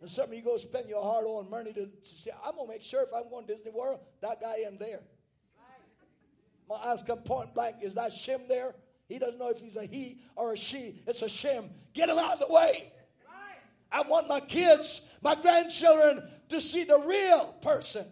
And 0.00 0.10
some 0.10 0.28
of 0.28 0.34
you 0.34 0.42
go 0.42 0.56
spend 0.58 0.88
your 0.88 1.02
hard 1.02 1.24
earned 1.26 1.50
money 1.50 1.72
to, 1.72 1.86
to 1.86 1.90
say, 2.02 2.30
I'm 2.44 2.54
going 2.54 2.68
to 2.68 2.72
make 2.74 2.82
sure 2.82 3.02
if 3.02 3.08
I'm 3.14 3.30
going 3.30 3.46
to 3.46 3.54
Disney 3.54 3.70
World, 3.70 4.00
that 4.20 4.40
guy 4.40 4.56
in 4.66 4.76
there. 4.78 5.00
My 6.68 6.92
ask 6.92 7.06
him 7.06 7.18
point 7.18 7.54
blank, 7.54 7.76
is 7.82 7.94
that 7.94 8.12
Shim 8.12 8.48
there? 8.48 8.74
He 9.08 9.18
doesn't 9.18 9.38
know 9.38 9.50
if 9.50 9.60
he's 9.60 9.76
a 9.76 9.84
he 9.84 10.20
or 10.34 10.52
a 10.52 10.56
she. 10.56 11.00
It's 11.06 11.22
a 11.22 11.26
Shim. 11.26 11.68
Get 11.94 12.08
him 12.08 12.18
out 12.18 12.34
of 12.34 12.38
the 12.40 12.52
way. 12.52 12.92
I 13.90 14.02
want 14.02 14.28
my 14.28 14.40
kids, 14.40 15.00
my 15.22 15.36
grandchildren 15.36 16.28
to 16.48 16.60
see 16.60 16.84
the 16.84 16.98
real 16.98 17.54
person. 17.62 18.06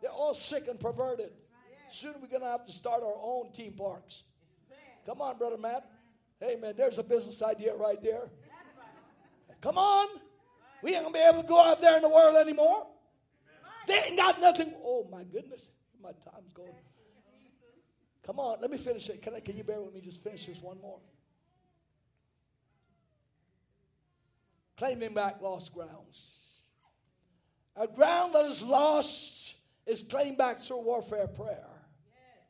They're 0.00 0.10
all 0.10 0.32
sick 0.32 0.66
and 0.66 0.80
perverted. 0.80 1.30
Soon 1.90 2.14
we're 2.22 2.28
going 2.28 2.40
to 2.42 2.48
have 2.48 2.66
to 2.66 2.72
start 2.72 3.02
our 3.02 3.16
own 3.20 3.50
theme 3.54 3.72
parks. 3.72 4.22
Come 5.04 5.20
on, 5.20 5.36
Brother 5.36 5.58
Matt. 5.58 5.90
Hey, 6.40 6.56
man, 6.56 6.74
there's 6.76 6.98
a 6.98 7.02
business 7.02 7.42
idea 7.42 7.74
right 7.74 8.02
there. 8.02 8.30
Come 9.60 9.76
on. 9.76 10.08
We 10.82 10.94
ain't 10.94 11.02
going 11.02 11.12
to 11.12 11.18
be 11.18 11.24
able 11.24 11.42
to 11.42 11.48
go 11.48 11.60
out 11.62 11.80
there 11.82 11.96
in 11.96 12.02
the 12.02 12.08
world 12.08 12.36
anymore. 12.36 12.86
They 13.86 13.94
ain't 13.94 14.16
got 14.16 14.40
nothing. 14.40 14.72
Oh, 14.82 15.06
my 15.10 15.24
goodness. 15.24 15.68
My 16.02 16.12
time's 16.30 16.52
going. 16.52 16.70
Come 18.24 18.38
on, 18.38 18.60
let 18.60 18.70
me 18.70 18.78
finish 18.78 19.08
it. 19.08 19.22
Can, 19.22 19.34
I, 19.34 19.40
can 19.40 19.56
you 19.56 19.64
bear 19.64 19.80
with 19.80 19.94
me? 19.94 20.00
Just 20.00 20.22
finish 20.22 20.46
this 20.46 20.60
one 20.60 20.80
more. 20.80 21.00
Claiming 24.76 25.14
back 25.14 25.40
lost 25.42 25.72
grounds. 25.74 26.26
A 27.76 27.86
ground 27.86 28.34
that 28.34 28.44
is 28.46 28.62
lost 28.62 29.54
is 29.86 30.02
claimed 30.02 30.38
back 30.38 30.60
through 30.60 30.82
warfare 30.82 31.26
prayer. 31.26 31.66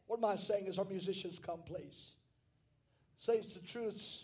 What 0.07 0.19
am 0.19 0.25
I 0.25 0.37
saying 0.37 0.67
as 0.67 0.79
our 0.79 0.85
musicians 0.85 1.39
come, 1.39 1.61
please? 1.65 2.13
Says 3.19 3.55
the 3.55 3.61
truth 3.61 4.23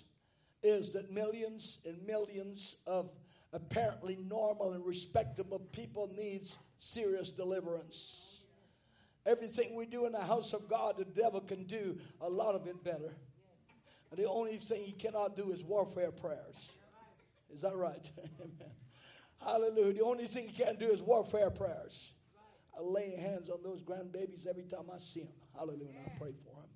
is 0.62 0.92
that 0.92 1.12
millions 1.12 1.78
and 1.84 2.04
millions 2.06 2.76
of 2.86 3.10
apparently 3.52 4.16
normal 4.28 4.72
and 4.72 4.84
respectable 4.84 5.60
people 5.72 6.10
needs 6.16 6.58
serious 6.78 7.30
deliverance. 7.30 8.35
Everything 9.26 9.74
we 9.74 9.86
do 9.86 10.06
in 10.06 10.12
the 10.12 10.24
house 10.24 10.52
of 10.52 10.68
God, 10.68 10.96
the 10.96 11.04
devil 11.04 11.40
can 11.40 11.64
do 11.64 11.98
a 12.20 12.28
lot 12.28 12.54
of 12.54 12.66
it 12.66 12.82
better. 12.84 13.12
And 14.10 14.18
the 14.18 14.28
only 14.28 14.56
thing 14.56 14.84
he 14.84 14.92
cannot 14.92 15.34
do 15.34 15.50
is 15.52 15.64
warfare 15.64 16.12
prayers. 16.12 16.70
Is 17.52 17.60
that 17.62 17.76
right? 17.76 18.08
Amen. 18.40 18.72
Hallelujah. 19.44 19.94
The 19.94 20.04
only 20.04 20.26
thing 20.26 20.46
he 20.48 20.52
can't 20.52 20.78
do 20.78 20.86
is 20.86 21.02
warfare 21.02 21.50
prayers. 21.50 22.12
I 22.76 22.82
lay 22.82 23.16
hands 23.16 23.50
on 23.50 23.62
those 23.64 23.82
grandbabies 23.82 24.46
every 24.46 24.64
time 24.64 24.84
I 24.94 24.98
see 24.98 25.20
them. 25.20 25.32
Hallelujah. 25.56 25.88
And 25.88 26.06
I 26.06 26.18
pray 26.18 26.32
for 26.44 26.60
them. 26.60 26.68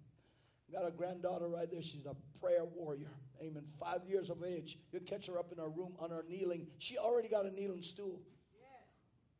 Got 0.72 0.88
a 0.88 0.90
granddaughter 0.90 1.48
right 1.48 1.70
there. 1.70 1.82
She's 1.82 2.06
a 2.06 2.14
prayer 2.40 2.64
warrior. 2.64 3.10
Amen. 3.40 3.64
Five 3.78 4.02
years 4.08 4.30
of 4.30 4.42
age. 4.44 4.78
You 4.92 5.00
catch 5.00 5.26
her 5.26 5.38
up 5.38 5.52
in 5.52 5.58
her 5.58 5.68
room 5.68 5.94
on 5.98 6.10
her 6.10 6.24
kneeling. 6.28 6.68
She 6.78 6.96
already 6.96 7.28
got 7.28 7.46
a 7.46 7.50
kneeling 7.50 7.82
stool. 7.82 8.20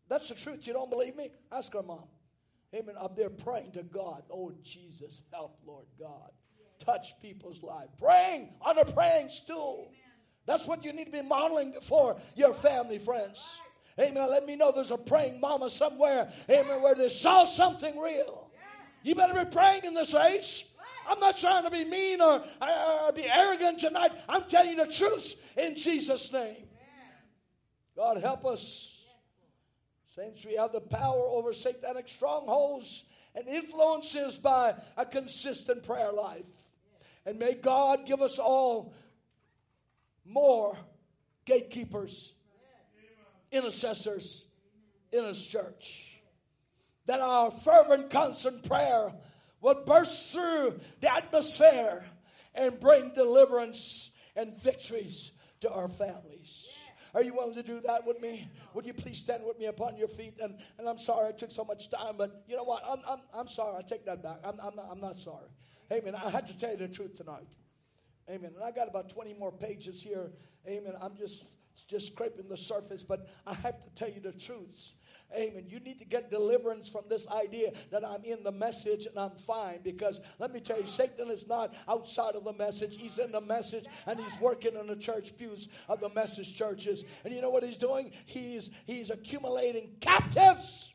That's 0.09 0.29
the 0.29 0.35
truth. 0.35 0.67
You 0.67 0.73
don't 0.73 0.91
believe 0.91 1.17
me? 1.17 1.31
Ask 1.53 1.73
her 1.73 1.83
mom. 1.83 2.05
Amen. 2.75 2.95
Up 2.99 3.17
there 3.17 3.31
praying 3.31 3.73
to 3.73 3.83
God. 3.83 4.23
Oh, 4.31 4.53
Jesus, 4.63 5.23
help, 5.33 5.59
Lord 5.67 5.87
God. 5.99 6.31
Touch 6.79 7.15
people's 7.21 7.63
lives. 7.63 7.91
Praying 7.99 8.51
on 8.63 8.79
a 8.79 8.85
praying 8.85 9.31
stool. 9.31 9.91
That's 10.47 10.67
what 10.67 10.85
you 10.85 10.93
need 10.93 11.07
to 11.07 11.11
be 11.11 11.23
modeling 11.23 11.75
for 11.83 12.21
your 12.35 12.55
family, 12.55 12.99
friends. 12.99 13.59
Amen. 13.99 14.31
Let 14.31 14.47
me 14.47 14.57
know 14.57 14.73
there's 14.73 14.91
a 14.91 14.99
praying 14.99 15.41
mama 15.41 15.69
somewhere. 15.69 16.33
Amen. 16.49 16.81
Where 16.81 16.95
they 16.95 17.09
saw 17.09 17.45
something 17.45 17.99
real. 17.99 18.51
You 19.03 19.15
better 19.15 19.45
be 19.45 19.51
praying 19.51 19.85
in 19.85 19.95
this 19.95 20.15
age. 20.15 20.67
I'm 21.09 21.19
not 21.19 21.39
trying 21.39 21.65
to 21.65 21.71
be 21.71 21.85
mean 21.85 22.21
or, 22.21 22.43
or 22.63 23.13
be 23.13 23.25
arrogant 23.25 23.81
tonight. 23.81 24.13
I'm 24.29 24.45
telling 24.45 24.71
you 24.71 24.85
the 24.85 24.91
truth 24.91 25.35
in 25.57 25.77
Jesus' 25.77 26.33
name. 26.33 26.69
God 27.97 28.19
help 28.19 28.47
us. 28.47 29.00
Saints, 30.21 30.45
we 30.45 30.55
have 30.57 30.73
the 30.73 30.83
power 30.83 31.23
over 31.29 31.55
satanic 31.55 32.07
strongholds 32.07 33.05
and 33.35 33.49
influences 33.49 34.39
by 34.39 34.75
a 34.99 35.07
consistent 35.07 35.83
prayer 35.83 36.13
life. 36.13 36.45
And 37.25 37.39
may 37.39 37.55
God 37.55 38.05
give 38.05 38.21
us 38.21 38.39
all 38.39 38.93
more 40.27 40.77
gatekeepers, 41.47 42.35
intercessors 43.51 44.45
in 45.11 45.25
His 45.25 45.47
church. 45.47 46.21
That 47.07 47.21
our 47.21 47.51
fervent, 47.51 48.11
constant 48.11 48.69
prayer 48.69 49.15
will 49.63 49.85
burst 49.87 50.33
through 50.33 50.81
the 51.01 51.11
atmosphere 51.11 52.05
and 52.55 52.79
bring 52.79 53.15
deliverance 53.15 54.11
and 54.37 54.55
victories 54.59 55.33
to 55.63 55.71
our 55.71 55.89
families. 55.89 56.70
Are 57.15 57.23
you 57.23 57.35
willing 57.35 57.55
to 57.55 57.63
do 57.63 57.81
that 57.81 58.07
with 58.07 58.21
me? 58.21 58.49
Would 58.75 58.87
you 58.87 58.95
please 58.95 59.19
stand 59.19 59.45
with 59.45 59.59
me 59.59 59.67
upon 59.67 59.97
your 59.97 60.09
feet? 60.09 60.35
And, 60.43 60.55
and 60.79 60.89
I'm 60.89 60.99
sorry 60.99 61.29
I 61.29 61.33
took 61.33 61.51
so 61.51 61.65
much 61.65 61.91
time, 61.91 62.15
but 62.17 62.45
you 62.49 62.57
know 62.57 62.65
what? 62.65 62.83
I'm, 62.89 63.01
I'm, 63.09 63.19
I'm 63.35 63.49
sorry. 63.49 63.77
I 63.79 63.83
take 63.83 64.05
that 64.07 64.23
back. 64.23 64.39
I'm, 64.45 64.61
I'm, 64.61 64.77
not, 64.77 64.89
I'm 64.91 65.01
not 65.01 65.19
sorry. 65.19 65.49
Amen. 65.93 66.15
I 66.15 66.31
had 66.31 66.47
to 66.47 66.59
tell 66.59 66.71
you 66.71 66.77
the 66.77 66.89
truth 66.89 67.17
tonight. 67.17 67.49
Amen. 68.29 68.53
And 68.55 68.65
I 68.65 68.71
got 68.71 68.89
about 68.89 69.09
20 69.09 69.35
more 69.35 69.51
pages 69.51 70.01
here. 70.01 70.31
Amen. 70.69 70.95
I'm 71.01 71.17
just 71.17 71.45
just 71.89 72.09
scraping 72.09 72.49
the 72.49 72.57
surface, 72.57 73.03
but 73.03 73.29
I 73.47 73.55
have 73.55 73.83
to 73.83 73.91
tell 73.95 74.11
you 74.11 74.21
the 74.21 74.33
truths. 74.33 74.95
Amen. 75.37 75.65
You 75.69 75.79
need 75.81 76.01
to 76.01 76.05
get 76.05 76.31
deliverance 76.31 76.89
from 76.89 77.03
this 77.09 77.27
idea 77.29 77.71
that 77.91 78.05
I'm 78.05 78.25
in 78.25 78.43
the 78.43 78.51
message 78.51 79.07
and 79.07 79.17
I'm 79.17 79.37
fine. 79.37 79.79
Because 79.83 80.21
let 80.39 80.53
me 80.53 80.61
tell 80.61 80.79
you, 80.79 80.87
Satan 80.87 81.31
is 81.31 81.47
not 81.47 81.73
outside 81.89 82.35
of 82.35 82.45
the 82.45 82.53
message. 82.53 82.97
He's 82.97 83.19
in 83.19 83.31
the 83.31 83.41
message 83.41 83.85
and 84.07 84.19
he's 84.19 84.41
working 84.41 84.75
in 84.75 84.89
the 84.89 84.97
church 84.97 85.37
pews 85.37 85.69
of 85.89 86.01
the 86.01 86.09
message 86.11 86.57
churches. 86.57 87.05
And 87.25 87.33
you 87.33 87.41
know 87.41 87.51
what 87.51 87.63
he's 87.63 87.77
doing? 87.77 88.11
He's 88.27 88.71
he's 88.87 89.11
accumulating 89.11 89.97
captives. 90.01 90.93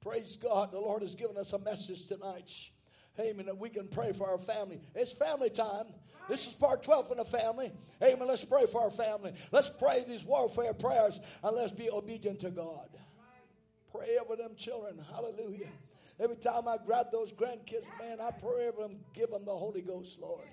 Praise 0.00 0.38
God. 0.38 0.72
The 0.72 0.80
Lord 0.80 1.02
has 1.02 1.14
given 1.14 1.36
us 1.36 1.52
a 1.52 1.58
message 1.58 2.06
tonight. 2.06 2.50
Amen. 3.18 3.46
That 3.46 3.58
we 3.58 3.68
can 3.68 3.88
pray 3.88 4.12
for 4.12 4.30
our 4.30 4.38
family. 4.38 4.80
It's 4.94 5.12
family 5.12 5.50
time. 5.50 5.84
This 6.30 6.46
is 6.46 6.54
part 6.54 6.84
12 6.84 7.10
in 7.10 7.16
the 7.16 7.24
family. 7.24 7.72
Amen. 8.00 8.28
Let's 8.28 8.44
pray 8.44 8.64
for 8.66 8.82
our 8.82 8.90
family. 8.92 9.34
Let's 9.50 9.68
pray 9.68 10.04
these 10.06 10.24
warfare 10.24 10.72
prayers 10.72 11.18
and 11.42 11.56
let's 11.56 11.72
be 11.72 11.90
obedient 11.90 12.38
to 12.40 12.50
God. 12.50 12.88
Pray 13.92 14.16
over 14.22 14.36
them 14.36 14.52
children. 14.56 14.94
Hallelujah. 15.12 15.66
Every 16.20 16.36
time 16.36 16.68
I 16.68 16.76
grab 16.86 17.06
those 17.10 17.32
grandkids, 17.32 17.86
man, 17.98 18.20
I 18.20 18.30
pray 18.30 18.68
over 18.68 18.82
them, 18.82 18.98
give 19.12 19.30
them 19.30 19.44
the 19.44 19.56
Holy 19.56 19.80
Ghost, 19.80 20.20
Lord. 20.20 20.46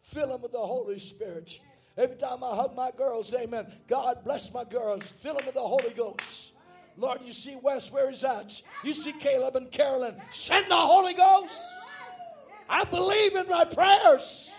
Fill 0.00 0.28
them 0.28 0.40
with 0.40 0.52
the 0.52 0.58
Holy 0.58 0.98
Spirit. 0.98 1.60
Every 1.98 2.16
time 2.16 2.42
I 2.42 2.54
hug 2.54 2.74
my 2.74 2.90
girls, 2.96 3.34
amen. 3.34 3.66
God 3.86 4.24
bless 4.24 4.50
my 4.54 4.64
girls. 4.64 5.12
Fill 5.20 5.34
them 5.34 5.44
with 5.44 5.56
the 5.56 5.60
Holy 5.60 5.92
Ghost. 5.92 6.52
Lord, 6.96 7.20
you 7.22 7.34
see 7.34 7.54
Wes 7.62 7.92
where 7.92 8.08
he's 8.08 8.24
at. 8.24 8.62
You 8.82 8.94
see 8.94 9.12
Caleb 9.12 9.56
and 9.56 9.70
Carolyn. 9.70 10.16
Send 10.30 10.70
the 10.70 10.76
Holy 10.76 11.12
Ghost. 11.12 11.60
I 12.66 12.84
believe 12.84 13.34
in 13.34 13.46
my 13.48 13.66
prayers. 13.66 14.50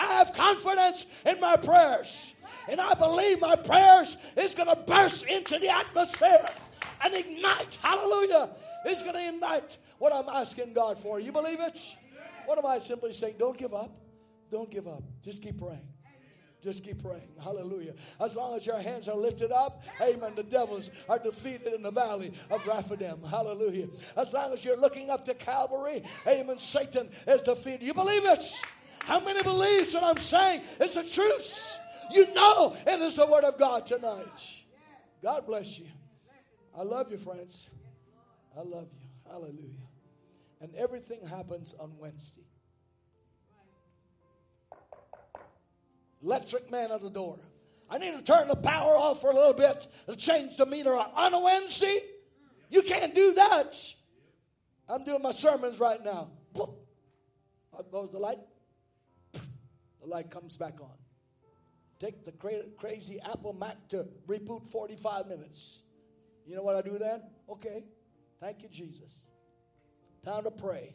I 0.00 0.06
have 0.14 0.32
confidence 0.32 1.04
in 1.26 1.38
my 1.40 1.56
prayers. 1.56 2.32
And 2.68 2.80
I 2.80 2.94
believe 2.94 3.40
my 3.40 3.56
prayers 3.56 4.16
is 4.36 4.54
going 4.54 4.68
to 4.68 4.76
burst 4.76 5.24
into 5.24 5.58
the 5.58 5.68
atmosphere 5.68 6.48
and 7.04 7.14
ignite. 7.14 7.78
Hallelujah. 7.82 8.50
It's 8.86 9.02
going 9.02 9.14
to 9.14 9.28
ignite 9.28 9.76
what 9.98 10.14
I'm 10.14 10.28
asking 10.28 10.72
God 10.72 10.98
for. 10.98 11.20
You 11.20 11.32
believe 11.32 11.60
it? 11.60 11.78
What 12.46 12.58
am 12.58 12.64
I 12.64 12.78
simply 12.78 13.12
saying? 13.12 13.34
Don't 13.38 13.58
give 13.58 13.74
up. 13.74 13.94
Don't 14.50 14.70
give 14.70 14.88
up. 14.88 15.02
Just 15.22 15.42
keep 15.42 15.58
praying. 15.58 15.86
Just 16.62 16.82
keep 16.82 17.02
praying. 17.02 17.28
Hallelujah. 17.42 17.94
As 18.20 18.36
long 18.36 18.56
as 18.56 18.66
your 18.66 18.80
hands 18.80 19.08
are 19.08 19.16
lifted 19.16 19.50
up, 19.50 19.82
amen, 20.00 20.32
the 20.34 20.42
devils 20.42 20.90
are 21.08 21.18
defeated 21.18 21.72
in 21.74 21.82
the 21.82 21.90
valley 21.90 22.32
of 22.50 22.66
Rephidim. 22.66 23.22
Hallelujah. 23.22 23.88
As 24.16 24.32
long 24.32 24.52
as 24.52 24.64
you're 24.64 24.76
looking 24.76 25.10
up 25.10 25.24
to 25.26 25.34
Calvary, 25.34 26.02
amen, 26.26 26.58
Satan 26.58 27.10
is 27.26 27.42
defeated. 27.42 27.82
You 27.82 27.94
believe 27.94 28.24
it? 28.24 28.44
How 29.04 29.20
many 29.20 29.42
believes 29.42 29.94
what 29.94 30.04
I'm 30.04 30.22
saying? 30.22 30.62
It's 30.78 30.94
the 30.94 31.04
truth. 31.04 31.78
You 32.10 32.32
know 32.34 32.76
it 32.86 33.00
is 33.00 33.16
the 33.16 33.26
word 33.26 33.44
of 33.44 33.58
God 33.58 33.86
tonight. 33.86 34.26
God 35.22 35.46
bless 35.46 35.78
you. 35.78 35.86
I 36.76 36.82
love 36.82 37.10
you, 37.10 37.18
friends. 37.18 37.68
I 38.56 38.62
love 38.62 38.88
you. 38.92 39.06
Hallelujah. 39.30 39.86
And 40.60 40.74
everything 40.74 41.26
happens 41.26 41.74
on 41.78 41.92
Wednesday. 41.98 42.42
Electric 46.22 46.70
man 46.70 46.90
at 46.92 47.00
the 47.00 47.10
door. 47.10 47.38
I 47.88 47.98
need 47.98 48.12
to 48.12 48.22
turn 48.22 48.48
the 48.48 48.56
power 48.56 48.96
off 48.96 49.20
for 49.20 49.30
a 49.30 49.34
little 49.34 49.54
bit 49.54 49.86
to 50.08 50.14
change 50.16 50.56
the 50.56 50.66
meter 50.66 50.94
on 50.94 51.34
a 51.34 51.40
Wednesday. 51.40 52.00
You 52.68 52.82
can't 52.82 53.14
do 53.14 53.34
that. 53.34 53.76
I'm 54.88 55.04
doing 55.04 55.22
my 55.22 55.32
sermons 55.32 55.80
right 55.80 56.02
now. 56.04 56.30
Up 56.56 57.90
goes 57.90 58.10
the 58.12 58.18
light. 58.18 58.38
The 60.00 60.06
light 60.06 60.30
comes 60.30 60.56
back 60.56 60.80
on. 60.80 60.96
Take 61.98 62.24
the 62.24 62.32
crazy 62.78 63.20
Apple 63.20 63.52
Mac 63.52 63.76
to 63.90 64.06
reboot 64.26 64.66
45 64.66 65.26
minutes. 65.26 65.80
You 66.46 66.56
know 66.56 66.62
what 66.62 66.76
I 66.76 66.82
do 66.82 66.96
then? 66.98 67.22
Okay. 67.48 67.84
Thank 68.40 68.62
you, 68.62 68.68
Jesus. 68.68 69.12
Time 70.24 70.44
to 70.44 70.50
pray. 70.50 70.94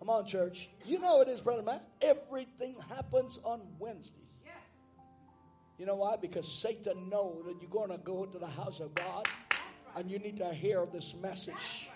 Come 0.00 0.10
on, 0.10 0.26
church. 0.26 0.68
You 0.84 1.00
know 1.00 1.20
it 1.22 1.28
is, 1.28 1.40
Brother 1.40 1.62
Matt. 1.62 1.84
Everything 2.00 2.76
happens 2.88 3.38
on 3.42 3.62
Wednesdays. 3.78 4.38
Yes. 4.44 4.54
You 5.76 5.86
know 5.86 5.96
why? 5.96 6.16
Because 6.16 6.50
Satan 6.50 7.08
knows 7.08 7.44
that 7.46 7.60
you're 7.60 7.70
going 7.70 7.90
to 7.90 7.98
go 7.98 8.24
to 8.24 8.38
the 8.38 8.46
house 8.46 8.80
of 8.80 8.94
God 8.94 9.26
and 9.96 10.10
you 10.10 10.18
need 10.18 10.36
to 10.38 10.52
hear 10.54 10.86
this 10.92 11.14
message. 11.20 11.88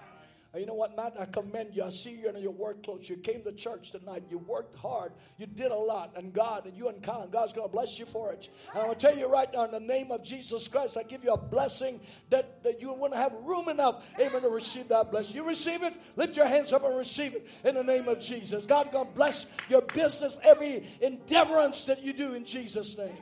You 0.54 0.66
know 0.66 0.74
what, 0.74 0.94
Matt? 0.94 1.14
I 1.18 1.24
commend 1.24 1.74
you. 1.74 1.82
I 1.82 1.88
see 1.88 2.10
you 2.10 2.28
in 2.28 2.36
your 2.36 2.52
work 2.52 2.82
clothes. 2.82 3.08
You 3.08 3.16
came 3.16 3.42
to 3.42 3.52
church 3.52 3.90
tonight. 3.90 4.24
You 4.28 4.36
worked 4.36 4.74
hard. 4.74 5.12
You 5.38 5.46
did 5.46 5.70
a 5.70 5.76
lot. 5.76 6.12
And 6.14 6.30
God, 6.30 6.66
and 6.66 6.76
you 6.76 6.88
and 6.88 7.02
Colin, 7.02 7.30
God's 7.30 7.54
going 7.54 7.66
to 7.66 7.72
bless 7.72 7.98
you 7.98 8.04
for 8.04 8.34
it. 8.34 8.50
And 8.74 8.80
I'm 8.80 8.88
going 8.88 8.98
to 8.98 9.06
tell 9.06 9.16
you 9.16 9.32
right 9.32 9.50
now, 9.50 9.64
in 9.64 9.70
the 9.70 9.80
name 9.80 10.10
of 10.10 10.22
Jesus 10.22 10.68
Christ, 10.68 10.98
I 10.98 11.04
give 11.04 11.24
you 11.24 11.32
a 11.32 11.38
blessing 11.38 12.00
that, 12.28 12.62
that 12.64 12.82
you 12.82 12.92
wouldn't 12.92 13.18
have 13.18 13.32
room 13.32 13.70
enough, 13.70 14.04
amen, 14.20 14.42
to 14.42 14.50
receive 14.50 14.88
that 14.88 15.10
blessing. 15.10 15.36
You 15.36 15.48
receive 15.48 15.82
it? 15.82 15.94
Lift 16.16 16.36
your 16.36 16.46
hands 16.46 16.70
up 16.74 16.84
and 16.84 16.98
receive 16.98 17.32
it 17.32 17.46
in 17.64 17.74
the 17.74 17.84
name 17.84 18.06
of 18.06 18.20
Jesus. 18.20 18.66
God's 18.66 18.90
going 18.90 19.06
to 19.06 19.12
bless 19.14 19.46
your 19.70 19.80
business, 19.80 20.38
every 20.42 20.86
endeavorance 21.00 21.86
that 21.86 22.02
you 22.02 22.12
do 22.12 22.34
in 22.34 22.44
Jesus' 22.44 22.98
name. 22.98 23.16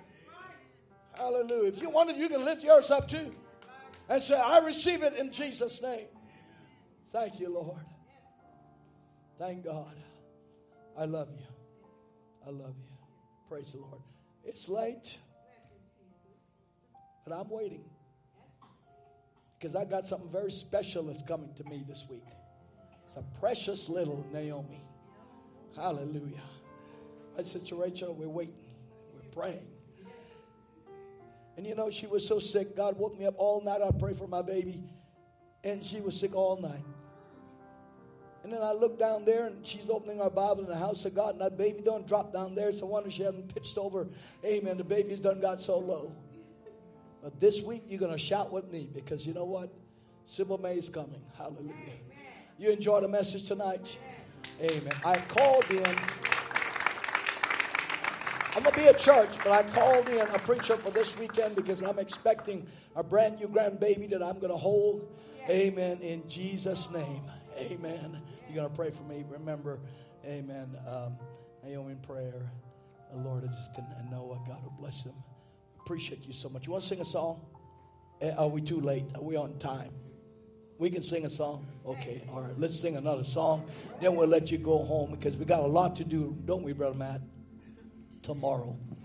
Hallelujah. 1.17 1.69
If 1.69 1.81
you 1.81 1.91
want 1.91 2.11
it, 2.11 2.17
you 2.17 2.29
can 2.29 2.45
lift 2.45 2.65
yours 2.65 2.91
up 2.91 3.07
too 3.07 3.31
and 4.09 4.21
say, 4.21 4.35
I 4.35 4.59
receive 4.59 5.05
it 5.05 5.15
in 5.17 5.31
Jesus' 5.31 5.81
name. 5.81 6.07
Thank 7.13 7.41
you, 7.41 7.53
Lord. 7.53 7.85
Thank 9.39 9.65
God. 9.65 9.97
I 10.97 11.07
love 11.07 11.29
you. 11.37 11.47
I 12.47 12.51
love 12.51 12.75
you. 12.79 12.97
Praise 13.49 13.73
the 13.73 13.79
Lord. 13.79 14.01
It's 14.45 14.69
late, 14.69 15.19
but 17.25 17.35
I'm 17.35 17.49
waiting 17.49 17.85
because 19.59 19.75
I 19.75 19.85
got 19.85 20.07
something 20.07 20.31
very 20.31 20.53
special 20.53 21.03
that's 21.05 21.23
coming 21.23 21.53
to 21.55 21.65
me 21.65 21.85
this 21.87 22.07
week. 22.09 22.25
It's 23.07 23.17
a 23.17 23.25
precious 23.41 23.89
little 23.89 24.25
Naomi. 24.33 24.83
Hallelujah. 25.77 26.43
I 27.39 27.43
said 27.43 27.67
to 27.67 27.75
Rachel, 27.75 28.15
we're 28.15 28.29
waiting, 28.29 28.55
we're 29.15 29.31
praying. 29.31 29.67
And 31.57 31.67
you 31.67 31.75
know, 31.75 31.91
she 31.91 32.07
was 32.07 32.27
so 32.27 32.39
sick. 32.39 32.77
God 32.77 32.97
woke 32.97 33.19
me 33.19 33.27
up 33.27 33.35
all 33.37 33.63
night. 33.63 33.83
I 33.83 33.91
prayed 33.91 34.17
for 34.17 34.29
my 34.29 34.43
baby. 34.43 34.83
And 35.63 35.85
she 35.85 36.01
was 36.01 36.19
sick 36.19 36.35
all 36.35 36.57
night. 36.57 36.85
And 38.43 38.53
then 38.53 38.63
I 38.63 38.73
look 38.73 38.99
down 38.99 39.25
there 39.25 39.47
and 39.47 39.67
she's 39.67 39.91
opening 39.91 40.21
our 40.21 40.31
Bible 40.31 40.61
in 40.61 40.67
the 40.67 40.77
house 40.77 41.05
of 41.05 41.15
God, 41.15 41.33
and 41.33 41.41
that 41.41 41.59
baby 41.59 41.83
don't 41.83 42.07
drop 42.07 42.33
down 42.33 42.55
there. 42.55 42.73
So 42.73 42.87
wonder 42.87 43.11
she 43.11 43.23
hasn't 43.23 43.55
pitched 43.55 43.77
over. 43.77 44.09
Amen. 44.45 44.79
The 44.79 44.85
baby's 44.85 45.21
done 45.21 45.41
got 45.41 45.61
so 45.61 45.79
low. 45.79 46.13
But 47.23 47.39
this 47.39 47.61
week 47.61 47.83
you're 47.87 48.01
gonna 48.01 48.17
shout 48.17 48.51
with 48.51 48.71
me 48.73 48.89
because 48.93 49.27
you 49.27 49.35
know 49.35 49.45
what? 49.45 49.71
Sybil 50.25 50.59
May 50.59 50.79
is 50.79 50.89
coming. 50.89 51.21
Hallelujah. 51.37 51.75
You 52.57 52.71
enjoy 52.71 53.01
the 53.03 53.09
message 53.09 53.47
tonight? 53.47 53.99
Amen. 54.61 54.93
I 55.05 55.17
called 55.17 55.65
in. 55.71 55.97
I'm 58.57 58.63
gonna 58.63 58.77
be 58.77 58.89
at 58.89 58.99
church, 58.99 59.29
but 59.45 59.53
I 59.53 59.63
called 59.63 60.09
in 60.09 60.21
a 60.21 60.39
preacher 60.39 60.77
for 60.77 60.91
this 60.91 61.17
weekend 61.19 61.57
because 61.57 61.83
I'm 61.83 61.99
expecting 61.99 62.67
a 62.97 63.03
brand 63.03 63.39
new 63.39 63.49
grandbaby 63.49 64.09
that 64.11 64.23
I'm 64.23 64.39
gonna 64.39 64.57
hold. 64.57 65.07
Amen. 65.49 65.99
In 66.01 66.27
Jesus' 66.29 66.91
name. 66.91 67.23
Amen. 67.61 68.21
You're 68.49 68.57
going 68.57 68.71
to 68.71 68.75
pray 68.75 68.91
for 68.91 69.03
me. 69.03 69.25
Remember, 69.29 69.79
amen. 70.25 70.77
Um, 70.89 71.17
Naomi 71.63 71.93
in 71.93 71.99
prayer. 71.99 72.51
Lord, 73.15 73.45
I 73.45 73.49
just 73.49 73.75
can 73.75 73.85
know 74.11 74.23
what 74.23 74.47
God 74.47 74.63
will 74.63 74.75
bless 74.79 75.03
him. 75.03 75.13
Appreciate 75.81 76.27
you 76.27 76.33
so 76.33 76.49
much. 76.49 76.67
You 76.67 76.73
want 76.73 76.83
to 76.83 76.89
sing 76.89 77.01
a 77.01 77.05
song? 77.05 77.41
Eh, 78.21 78.33
are 78.37 78.49
we 78.49 78.63
too 78.63 78.81
late? 78.81 79.05
Are 79.15 79.23
we 79.23 79.37
on 79.37 79.59
time? 79.59 79.91
We 80.79 80.89
can 80.89 81.03
sing 81.03 81.27
a 81.27 81.31
song? 81.31 81.67
Okay, 81.85 82.23
all 82.31 82.41
right. 82.41 82.59
Let's 82.59 82.81
sing 82.81 82.97
another 82.97 83.25
song. 83.25 83.69
Then 84.01 84.15
we'll 84.17 84.29
let 84.29 84.51
you 84.51 84.57
go 84.57 84.79
home 84.79 85.11
because 85.11 85.37
we 85.37 85.45
got 85.45 85.61
a 85.61 85.67
lot 85.67 85.97
to 85.97 86.05
do, 86.05 86.37
don't 86.47 86.63
we, 86.63 86.73
Brother 86.73 86.97
Matt? 86.97 87.21
Tomorrow. 88.23 88.79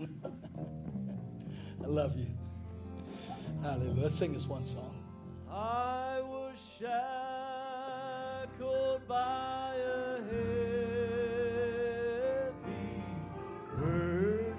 I 1.84 1.86
love 1.86 2.16
you. 2.16 2.28
Hallelujah. 3.62 4.02
Let's 4.02 4.16
sing 4.16 4.32
this 4.32 4.46
one 4.46 4.66
song. 4.66 5.02
I 5.50 6.20
was 6.22 6.78
shy 6.80 7.35
shackled 8.58 9.06
by 9.08 9.74
a 9.76 10.16
heavy 10.22 10.46
burden. 13.78 14.56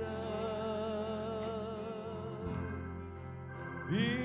disobedience. 3.89 4.16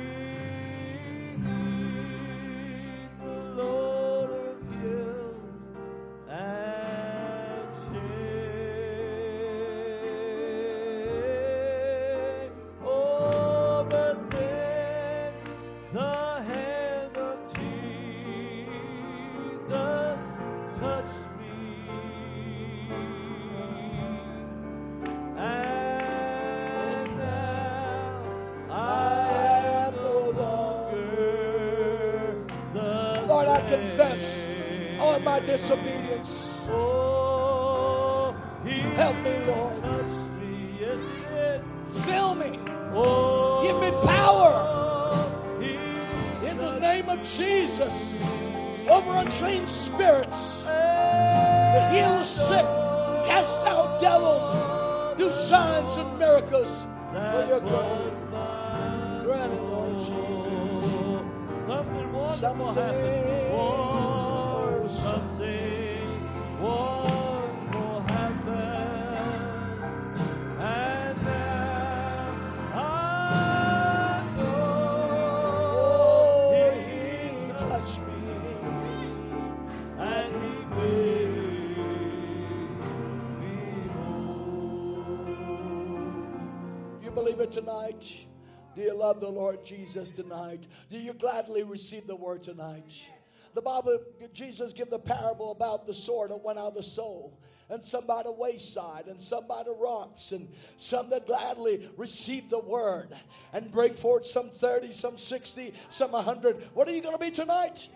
Tonight? 87.52 88.12
Do 88.74 88.82
you 88.82 88.94
love 88.94 89.20
the 89.20 89.28
Lord 89.28 89.64
Jesus 89.64 90.10
tonight? 90.10 90.66
Do 90.90 90.98
you 90.98 91.12
gladly 91.12 91.62
receive 91.62 92.06
the 92.06 92.16
word 92.16 92.42
tonight? 92.42 92.92
the 93.54 93.62
Bible, 93.62 93.98
Jesus 94.32 94.72
give 94.72 94.88
the 94.88 94.98
parable 94.98 95.50
about 95.50 95.86
the 95.86 95.94
sword 95.94 96.30
that 96.30 96.42
went 96.42 96.58
out 96.58 96.68
of 96.68 96.74
the 96.74 96.82
soul 96.82 97.38
and 97.68 97.82
some 97.82 98.06
by 98.06 98.22
the 98.22 98.32
wayside, 98.32 99.06
and 99.06 99.20
some 99.20 99.46
by 99.46 99.62
the 99.62 99.72
rocks, 99.72 100.32
and 100.32 100.46
some 100.76 101.08
that 101.08 101.26
gladly 101.26 101.88
receive 101.96 102.50
the 102.50 102.58
word 102.58 103.08
and 103.54 103.72
bring 103.72 103.94
forth 103.94 104.26
some 104.26 104.50
30, 104.50 104.92
some 104.92 105.16
60, 105.16 105.72
some 105.88 106.12
100. 106.12 106.62
What 106.74 106.86
are 106.86 106.92
you 106.92 107.00
going 107.00 107.16
to 107.16 107.20
be 107.20 107.30
tonight? 107.30 107.88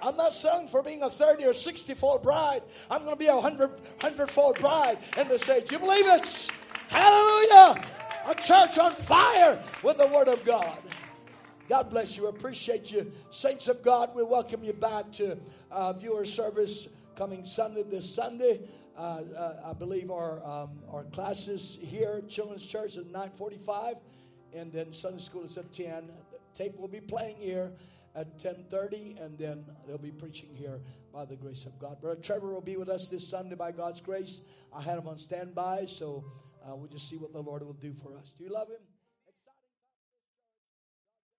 I'm 0.00 0.16
not 0.16 0.34
selling 0.34 0.68
for 0.68 0.84
being 0.84 1.02
a 1.02 1.10
30 1.10 1.46
or 1.46 1.52
60 1.52 1.94
fold 1.94 2.22
bride. 2.22 2.62
I'm 2.88 3.00
going 3.00 3.14
to 3.14 3.18
be 3.18 3.26
a 3.26 3.34
100, 3.34 3.70
100 3.70 4.30
fold 4.30 4.60
bride 4.60 4.98
in 5.16 5.26
this 5.26 5.48
age. 5.48 5.72
You 5.72 5.80
believe 5.80 6.06
it? 6.06 6.50
Hallelujah! 6.88 7.84
A 8.26 8.34
church 8.34 8.78
on 8.78 8.94
fire 8.94 9.62
with 9.82 9.98
the 9.98 10.06
Word 10.06 10.28
of 10.28 10.44
God. 10.44 10.78
God 11.68 11.90
bless 11.90 12.16
you. 12.16 12.28
Appreciate 12.28 12.90
you. 12.90 13.12
Saints 13.30 13.68
of 13.68 13.82
God, 13.82 14.14
we 14.14 14.22
welcome 14.22 14.64
you 14.64 14.72
back 14.72 15.12
to 15.12 15.36
uh, 15.70 15.92
viewer 15.92 16.24
service 16.24 16.88
coming 17.16 17.44
Sunday 17.44 17.82
this 17.82 18.14
Sunday. 18.14 18.60
Uh, 18.96 19.00
uh, 19.36 19.70
I 19.70 19.72
believe 19.74 20.10
our, 20.10 20.42
um, 20.42 20.70
our 20.90 21.04
classes 21.04 21.76
here 21.82 22.14
at 22.18 22.30
Children's 22.30 22.64
Church 22.64 22.96
at 22.96 23.06
945 23.06 23.96
and 24.54 24.72
then 24.72 24.94
Sunday 24.94 25.18
school 25.18 25.44
is 25.44 25.58
at 25.58 25.70
10. 25.70 26.10
Tape 26.56 26.78
will 26.78 26.88
be 26.88 27.00
playing 27.00 27.36
here 27.36 27.72
at 28.14 28.38
10.30 28.38 29.22
and 29.22 29.36
then 29.36 29.64
they'll 29.86 29.98
be 29.98 30.12
preaching 30.12 30.48
here 30.54 30.80
by 31.12 31.24
the 31.24 31.34
grace 31.34 31.64
of 31.66 31.76
god 31.80 32.00
brother 32.00 32.20
trevor 32.20 32.52
will 32.52 32.60
be 32.60 32.76
with 32.76 32.88
us 32.88 33.08
this 33.08 33.26
sunday 33.28 33.56
by 33.56 33.72
god's 33.72 34.00
grace 34.00 34.40
i 34.72 34.80
had 34.80 34.98
him 34.98 35.08
on 35.08 35.18
standby 35.18 35.84
so 35.86 36.24
uh, 36.66 36.74
we'll 36.74 36.88
just 36.88 37.08
see 37.08 37.16
what 37.16 37.32
the 37.32 37.40
lord 37.40 37.62
will 37.62 37.74
do 37.74 37.92
for 38.02 38.16
us. 38.16 38.32
Do 38.36 38.44
you 38.44 38.50
love 38.50 38.68
him 38.68 38.80